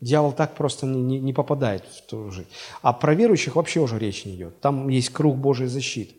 Дьявол 0.00 0.32
так 0.32 0.54
просто 0.54 0.86
не, 0.86 1.02
не, 1.02 1.18
не 1.18 1.32
попадает 1.32 1.84
в 1.84 2.02
ту 2.06 2.30
жизнь. 2.30 2.48
А 2.82 2.92
про 2.92 3.14
верующих 3.14 3.56
вообще 3.56 3.80
уже 3.80 3.98
речь 3.98 4.24
не 4.26 4.34
идет. 4.34 4.60
Там 4.60 4.88
есть 4.88 5.10
круг 5.10 5.36
Божьей 5.36 5.68
защиты. 5.68 6.14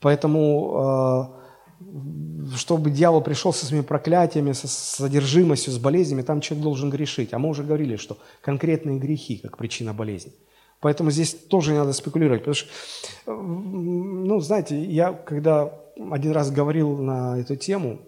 Поэтому, 0.00 1.32
э, 1.80 2.56
чтобы 2.56 2.90
дьявол 2.90 3.22
пришел 3.22 3.52
со 3.52 3.64
своими 3.64 3.84
проклятиями, 3.84 4.52
со 4.52 4.68
содержимостью, 4.68 5.72
с 5.72 5.78
болезнями, 5.78 6.22
там 6.22 6.40
человек 6.40 6.62
должен 6.62 6.90
грешить. 6.90 7.32
А 7.32 7.38
мы 7.38 7.48
уже 7.48 7.64
говорили, 7.64 7.96
что 7.96 8.18
конкретные 8.42 8.98
грехи 8.98 9.38
как 9.38 9.56
причина 9.56 9.94
болезни. 9.94 10.32
Поэтому 10.80 11.10
здесь 11.10 11.34
тоже 11.34 11.72
не 11.72 11.78
надо 11.78 11.92
спекулировать, 11.92 12.42
потому 12.42 12.54
что, 12.54 12.68
э, 13.26 13.32
ну, 13.32 14.40
знаете, 14.40 14.80
я 14.84 15.12
когда 15.12 15.72
один 16.10 16.32
раз 16.32 16.50
говорил 16.50 16.96
на 16.98 17.38
эту 17.38 17.56
тему, 17.56 18.00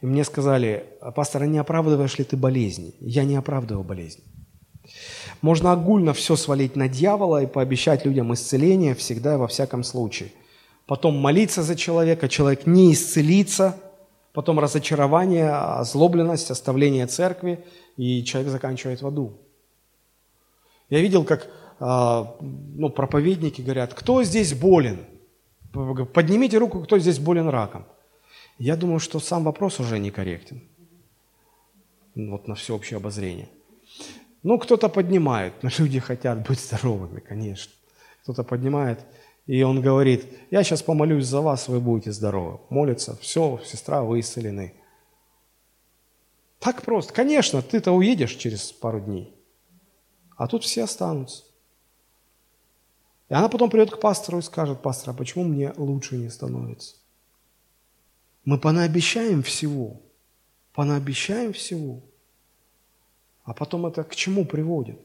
и 0.00 0.06
мне 0.06 0.24
сказали, 0.24 0.84
пастор, 1.14 1.42
а 1.42 1.46
не 1.46 1.58
оправдываешь 1.58 2.18
ли 2.18 2.24
ты 2.24 2.36
болезни? 2.36 2.94
Я 3.00 3.24
не 3.24 3.36
оправдываю 3.36 3.84
болезни. 3.84 4.24
Можно 5.40 5.72
огульно 5.72 6.12
все 6.12 6.36
свалить 6.36 6.76
на 6.76 6.88
дьявола 6.88 7.42
и 7.42 7.46
пообещать 7.46 8.04
людям 8.04 8.34
исцеление 8.34 8.94
всегда 8.94 9.34
и 9.34 9.38
во 9.38 9.46
всяком 9.46 9.84
случае. 9.84 10.32
Потом 10.86 11.16
молиться 11.16 11.62
за 11.62 11.76
человека, 11.76 12.28
человек 12.28 12.66
не 12.66 12.92
исцелится, 12.92 13.76
потом 14.32 14.58
разочарование, 14.58 15.50
озлобленность, 15.50 16.50
оставление 16.50 17.06
церкви, 17.06 17.64
и 17.96 18.24
человек 18.24 18.50
заканчивает 18.50 19.02
в 19.02 19.06
аду. 19.06 19.38
Я 20.90 21.00
видел, 21.00 21.24
как 21.24 21.48
а, 21.78 22.36
ну, 22.40 22.90
проповедники 22.90 23.62
говорят, 23.62 23.94
кто 23.94 24.22
здесь 24.24 24.54
болен? 24.54 25.00
Поднимите 25.72 26.58
руку, 26.58 26.80
кто 26.80 26.98
здесь 26.98 27.18
болен 27.18 27.48
раком. 27.48 27.86
Я 28.58 28.76
думаю, 28.76 29.00
что 29.00 29.20
сам 29.20 29.44
вопрос 29.44 29.80
уже 29.80 29.98
некорректен. 29.98 30.62
Вот 32.14 32.46
на 32.46 32.54
всеобщее 32.54 32.98
обозрение. 32.98 33.48
Ну, 34.42 34.58
кто-то 34.58 34.88
поднимает, 34.88 35.62
но 35.62 35.70
люди 35.78 35.98
хотят 35.98 36.46
быть 36.46 36.60
здоровыми, 36.60 37.20
конечно. 37.20 37.72
Кто-то 38.22 38.44
поднимает, 38.44 39.00
и 39.46 39.62
он 39.62 39.80
говорит, 39.80 40.26
я 40.50 40.62
сейчас 40.62 40.82
помолюсь 40.82 41.26
за 41.26 41.40
вас, 41.40 41.68
вы 41.68 41.80
будете 41.80 42.12
здоровы. 42.12 42.60
Молится, 42.68 43.16
все, 43.16 43.60
сестра, 43.64 44.02
вы 44.02 44.20
исцелены. 44.20 44.74
Так 46.58 46.82
просто. 46.82 47.12
Конечно, 47.12 47.62
ты-то 47.62 47.92
уедешь 47.92 48.34
через 48.34 48.72
пару 48.72 49.00
дней, 49.00 49.34
а 50.36 50.46
тут 50.46 50.64
все 50.64 50.84
останутся. 50.84 51.44
И 53.32 53.34
она 53.34 53.48
потом 53.48 53.70
придет 53.70 53.90
к 53.90 53.98
пастору 53.98 54.40
и 54.40 54.42
скажет, 54.42 54.82
пастор, 54.82 55.14
а 55.14 55.16
почему 55.16 55.44
мне 55.44 55.72
лучше 55.78 56.16
не 56.18 56.28
становится? 56.28 56.96
Мы 58.44 58.58
понаобещаем 58.58 59.42
всего, 59.42 60.02
понаобещаем 60.74 61.54
всего, 61.54 62.02
а 63.44 63.54
потом 63.54 63.86
это 63.86 64.04
к 64.04 64.14
чему 64.14 64.44
приводит? 64.44 65.00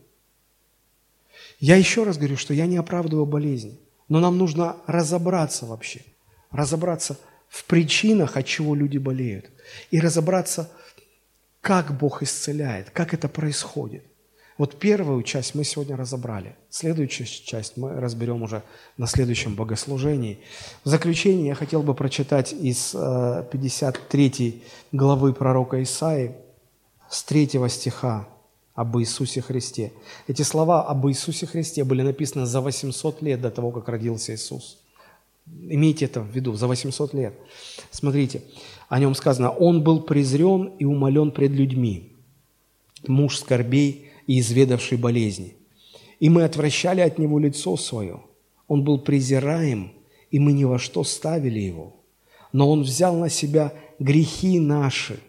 Я 1.62 1.78
еще 1.78 2.04
раз 2.04 2.18
говорю, 2.18 2.36
что 2.36 2.54
я 2.54 2.66
не 2.66 2.76
оправдываю 2.76 3.26
болезни, 3.26 3.80
но 4.10 4.20
нам 4.20 4.38
нужно 4.38 4.76
разобраться 4.88 5.66
вообще, 5.66 6.02
разобраться 6.52 7.18
в 7.48 7.64
причинах, 7.64 8.36
от 8.36 8.46
чего 8.46 8.76
люди 8.76 8.98
болеют, 8.98 9.50
и 9.90 10.02
разобраться, 10.02 10.70
как 11.62 11.98
Бог 11.98 12.22
исцеляет, 12.24 12.90
как 12.90 13.14
это 13.14 13.30
происходит– 13.30 14.04
вот 14.58 14.80
первую 14.80 15.22
часть 15.24 15.54
мы 15.54 15.64
сегодня 15.64 15.96
разобрали. 15.96 16.56
Следующую 16.70 17.28
часть 17.28 17.78
мы 17.78 17.94
разберем 17.94 18.42
уже 18.42 18.64
на 18.98 19.06
следующем 19.06 19.56
богослужении. 19.56 20.40
В 20.84 20.90
заключение 20.90 21.48
я 21.48 21.56
хотел 21.56 21.84
бы 21.84 21.94
прочитать 21.94 22.54
из 22.54 22.92
53 22.92 24.32
э, 24.40 24.52
главы 24.92 25.34
пророка 25.34 25.82
Исаи 25.84 26.36
с 27.10 27.24
3 27.24 27.50
стиха 27.70 28.28
об 28.74 28.98
Иисусе 28.98 29.42
Христе. 29.42 29.94
Эти 30.28 30.42
слова 30.42 30.88
об 30.88 31.08
Иисусе 31.08 31.46
Христе 31.46 31.84
были 31.84 32.02
написаны 32.02 32.48
за 32.48 32.60
800 32.60 33.22
лет 33.22 33.42
до 33.42 33.52
того, 33.52 33.72
как 33.72 33.90
родился 33.90 34.34
Иисус. 34.34 34.80
Имейте 35.46 36.06
это 36.06 36.22
в 36.22 36.30
виду, 36.30 36.54
за 36.54 36.68
800 36.68 37.14
лет. 37.14 37.34
Смотрите, 37.92 38.42
о 38.90 39.00
нем 39.00 39.14
сказано, 39.16 39.50
«Он 39.52 39.84
был 39.84 40.02
презрен 40.02 40.74
и 40.80 40.84
умолен 40.84 41.32
пред 41.32 41.52
людьми, 41.52 42.12
муж 43.08 43.38
скорбей 43.38 44.07
и 44.28 44.40
изведавший 44.40 44.98
болезни. 44.98 45.56
И 46.20 46.30
мы 46.30 46.44
отвращали 46.44 47.02
от 47.02 47.18
него 47.18 47.40
лицо 47.40 47.78
свое. 47.78 48.22
Он 48.68 48.84
был 48.84 49.00
презираем, 49.00 49.94
и 50.30 50.40
мы 50.40 50.52
ни 50.52 50.66
во 50.66 50.78
что 50.78 51.04
ставили 51.04 51.60
его. 51.60 51.96
Но 52.52 52.70
он 52.70 52.84
взял 52.84 53.16
на 53.16 53.30
себя 53.30 53.74
грехи 54.00 54.60
наши, 54.60 55.20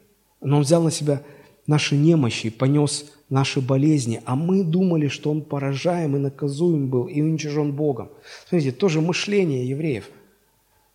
но 0.40 0.58
он 0.58 0.62
взял 0.62 0.82
на 0.82 0.90
себя 0.90 1.22
наши 1.66 1.96
немощи, 1.96 2.50
понес 2.50 3.12
наши 3.28 3.60
болезни, 3.60 4.20
а 4.24 4.34
мы 4.34 4.64
думали, 4.64 5.08
что 5.08 5.30
он 5.30 5.42
поражаем 5.42 6.16
и 6.16 6.18
наказуем 6.18 6.88
был, 6.88 7.06
и 7.06 7.20
уничижен 7.20 7.72
Богом. 7.72 8.10
Смотрите, 8.48 8.72
тоже 8.72 9.00
мышление 9.00 9.68
евреев. 9.68 10.10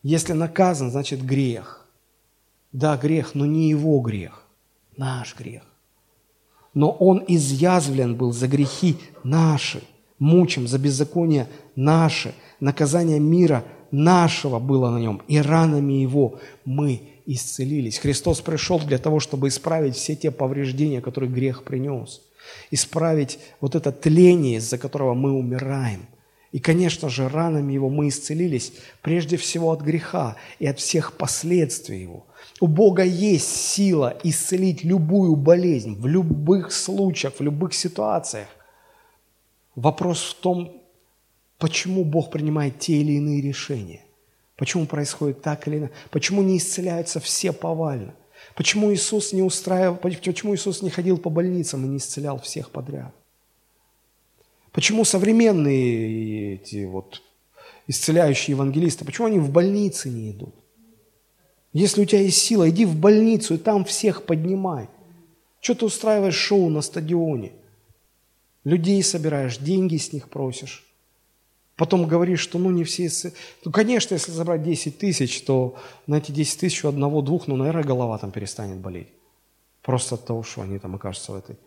Если 0.01 0.33
наказан, 0.33 0.91
значит 0.91 1.23
грех. 1.23 1.87
Да, 2.71 2.97
грех, 2.97 3.35
но 3.35 3.45
не 3.45 3.69
его 3.69 3.99
грех, 3.99 4.47
наш 4.97 5.37
грех 5.37 5.63
но 6.73 6.91
Он 6.91 7.23
изъязвлен 7.27 8.15
был 8.15 8.31
за 8.31 8.47
грехи 8.47 8.97
наши, 9.23 9.83
мучим 10.19 10.67
за 10.67 10.79
беззаконие 10.79 11.47
наши, 11.75 12.33
наказание 12.59 13.19
мира 13.19 13.63
нашего 13.91 14.59
было 14.59 14.89
на 14.89 14.97
Нем, 14.97 15.21
и 15.27 15.39
ранами 15.39 15.93
Его 15.93 16.39
мы 16.65 17.01
исцелились. 17.25 17.99
Христос 17.99 18.41
пришел 18.41 18.79
для 18.79 18.97
того, 18.97 19.19
чтобы 19.19 19.47
исправить 19.47 19.95
все 19.95 20.15
те 20.15 20.31
повреждения, 20.31 21.01
которые 21.01 21.31
грех 21.31 21.63
принес, 21.63 22.21
исправить 22.71 23.39
вот 23.61 23.75
это 23.75 23.91
тление, 23.91 24.57
из-за 24.57 24.77
которого 24.77 25.13
мы 25.13 25.31
умираем. 25.31 26.07
И, 26.51 26.59
конечно 26.59 27.09
же, 27.09 27.29
ранами 27.29 27.73
Его 27.73 27.89
мы 27.89 28.09
исцелились 28.09 28.73
прежде 29.01 29.37
всего 29.37 29.71
от 29.71 29.81
греха 29.81 30.35
и 30.59 30.67
от 30.67 30.79
всех 30.79 31.13
последствий 31.13 32.01
Его– 32.01 32.25
у 32.63 32.67
Бога 32.67 33.03
есть 33.03 33.53
сила 33.53 34.17
исцелить 34.23 34.85
любую 34.85 35.35
болезнь 35.35 35.99
в 35.99 36.07
любых 36.07 36.71
случаях, 36.71 37.33
в 37.37 37.41
любых 37.43 37.73
ситуациях. 37.73 38.47
Вопрос 39.75 40.23
в 40.23 40.35
том, 40.35 40.81
почему 41.57 42.05
Бог 42.05 42.31
принимает 42.31 42.79
те 42.79 42.93
или 42.93 43.17
иные 43.17 43.41
решения. 43.41 43.99
Почему 44.55 44.85
происходит 44.85 45.41
так 45.41 45.67
или 45.67 45.79
иначе. 45.79 45.93
Почему 46.09 46.41
не 46.41 46.57
исцеляются 46.57 47.19
все 47.19 47.51
повально. 47.51 48.15
Почему 48.55 48.93
Иисус 48.93 49.33
не 49.33 49.41
устраивал, 49.41 49.97
почему 49.97 50.55
Иисус 50.55 50.81
не 50.81 50.89
ходил 50.89 51.17
по 51.17 51.29
больницам 51.29 51.83
и 51.83 51.89
не 51.89 51.97
исцелял 51.97 52.39
всех 52.39 52.69
подряд. 52.69 53.13
Почему 54.71 55.03
современные 55.03 56.53
эти 56.53 56.85
вот 56.85 57.23
исцеляющие 57.87 58.55
евангелисты, 58.55 59.03
почему 59.03 59.27
они 59.27 59.39
в 59.39 59.51
больницы 59.51 60.07
не 60.07 60.31
идут? 60.31 60.62
Если 61.73 62.03
у 62.03 62.05
тебя 62.05 62.21
есть 62.21 62.37
сила, 62.37 62.69
иди 62.69 62.85
в 62.85 62.95
больницу 62.95 63.55
и 63.55 63.57
там 63.57 63.83
всех 63.83 64.23
поднимай. 64.23 64.89
Что 65.59 65.73
ты 65.73 65.85
устраиваешь 65.85 66.35
шоу 66.35 66.69
на 66.69 66.81
стадионе? 66.81 67.51
Людей 68.63 69.01
собираешь, 69.03 69.57
деньги 69.57 69.97
с 69.97 70.13
них 70.13 70.29
просишь. 70.29 70.85
Потом 71.75 72.07
говоришь, 72.07 72.39
что 72.39 72.59
ну 72.59 72.69
не 72.69 72.83
все... 72.83 73.09
Ну, 73.65 73.71
конечно, 73.71 74.13
если 74.13 74.31
забрать 74.31 74.63
10 74.63 74.99
тысяч, 74.99 75.41
то 75.41 75.75
на 76.05 76.15
эти 76.15 76.31
10 76.31 76.59
тысяч 76.59 76.85
у 76.85 76.89
одного-двух, 76.89 77.47
ну, 77.47 77.55
наверное, 77.55 77.83
голова 77.83 78.17
там 78.19 78.31
перестанет 78.31 78.77
болеть. 78.77 79.07
Просто 79.81 80.15
от 80.15 80.25
того, 80.25 80.43
что 80.43 80.61
они 80.61 80.77
там 80.77 80.95
окажутся 80.95 81.31
в 81.31 81.35
этой. 81.35 81.57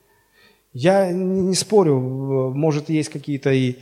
Я 0.73 1.11
не, 1.11 1.41
не 1.41 1.55
спорю, 1.55 1.99
может, 2.55 2.89
есть 2.89 3.09
какие-то 3.09 3.51
и 3.53 3.77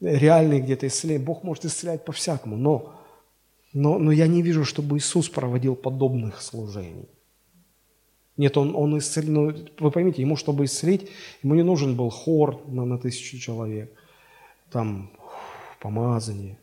реальные 0.00 0.60
где-то 0.60 0.88
исцеления. 0.88 1.24
Бог 1.24 1.44
может 1.44 1.64
исцелять 1.64 2.04
по-всякому, 2.04 2.56
но 2.56 2.97
но, 3.78 3.96
но 3.98 4.10
я 4.10 4.26
не 4.26 4.42
вижу, 4.42 4.64
чтобы 4.64 4.96
Иисус 4.96 5.28
проводил 5.28 5.76
подобных 5.76 6.42
служений. 6.42 7.08
Нет, 8.36 8.56
он, 8.56 8.74
он 8.74 8.98
исцелил, 8.98 9.32
ну, 9.32 9.54
вы 9.78 9.90
поймите, 9.92 10.22
ему, 10.22 10.36
чтобы 10.36 10.64
исцелить, 10.64 11.08
ему 11.44 11.54
не 11.54 11.62
нужен 11.62 11.94
был 11.94 12.10
хор 12.10 12.60
на, 12.66 12.84
на 12.84 12.98
тысячу 12.98 13.38
человек, 13.38 13.92
там, 14.72 15.12
помазание. 15.78 16.58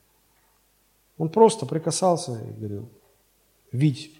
Он 1.17 1.29
просто 1.29 1.65
прикасался 1.65 2.33
и 2.49 2.51
говорил, 2.51 2.89
видь. 3.71 4.11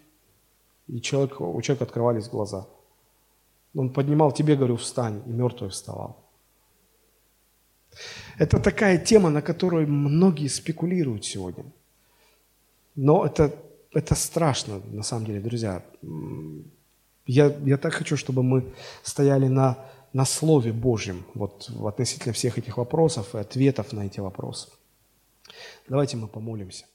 И 0.86 0.98
человек, 1.02 1.38
у 1.38 1.60
человека 1.60 1.84
открывались 1.84 2.30
глаза. 2.30 2.66
Он 3.74 3.90
поднимал, 3.90 4.32
тебе, 4.32 4.56
говорю, 4.56 4.76
встань, 4.76 5.22
и 5.26 5.30
мертвый 5.30 5.68
вставал. 5.68 6.16
Это 8.38 8.58
такая 8.58 8.96
тема, 8.96 9.28
на 9.28 9.42
которой 9.42 9.84
многие 9.86 10.48
спекулируют 10.48 11.26
сегодня– 11.26 11.64
Но 12.96 13.26
это, 13.26 13.54
это 13.92 14.14
страшно, 14.14 14.80
на 14.90 15.02
самом 15.02 15.26
деле, 15.26 15.40
друзья. 15.40 15.84
Я, 17.26 17.54
я 17.64 17.76
так 17.76 17.92
хочу, 17.92 18.16
чтобы 18.16 18.42
мы 18.42 18.72
стояли 19.02 19.48
на, 19.48 19.78
на 20.12 20.24
Слове 20.24 20.72
Божьем 20.72 21.24
вот, 21.34 21.70
относительно 21.84 22.32
всех 22.32 22.58
этих 22.58 22.78
вопросов 22.78 23.34
и 23.34 23.38
ответов 23.38 23.92
на 23.92 24.06
эти 24.06 24.20
вопросы. 24.20 24.68
Давайте 25.88 26.16
мы 26.16 26.26
помолимся. 26.26 26.86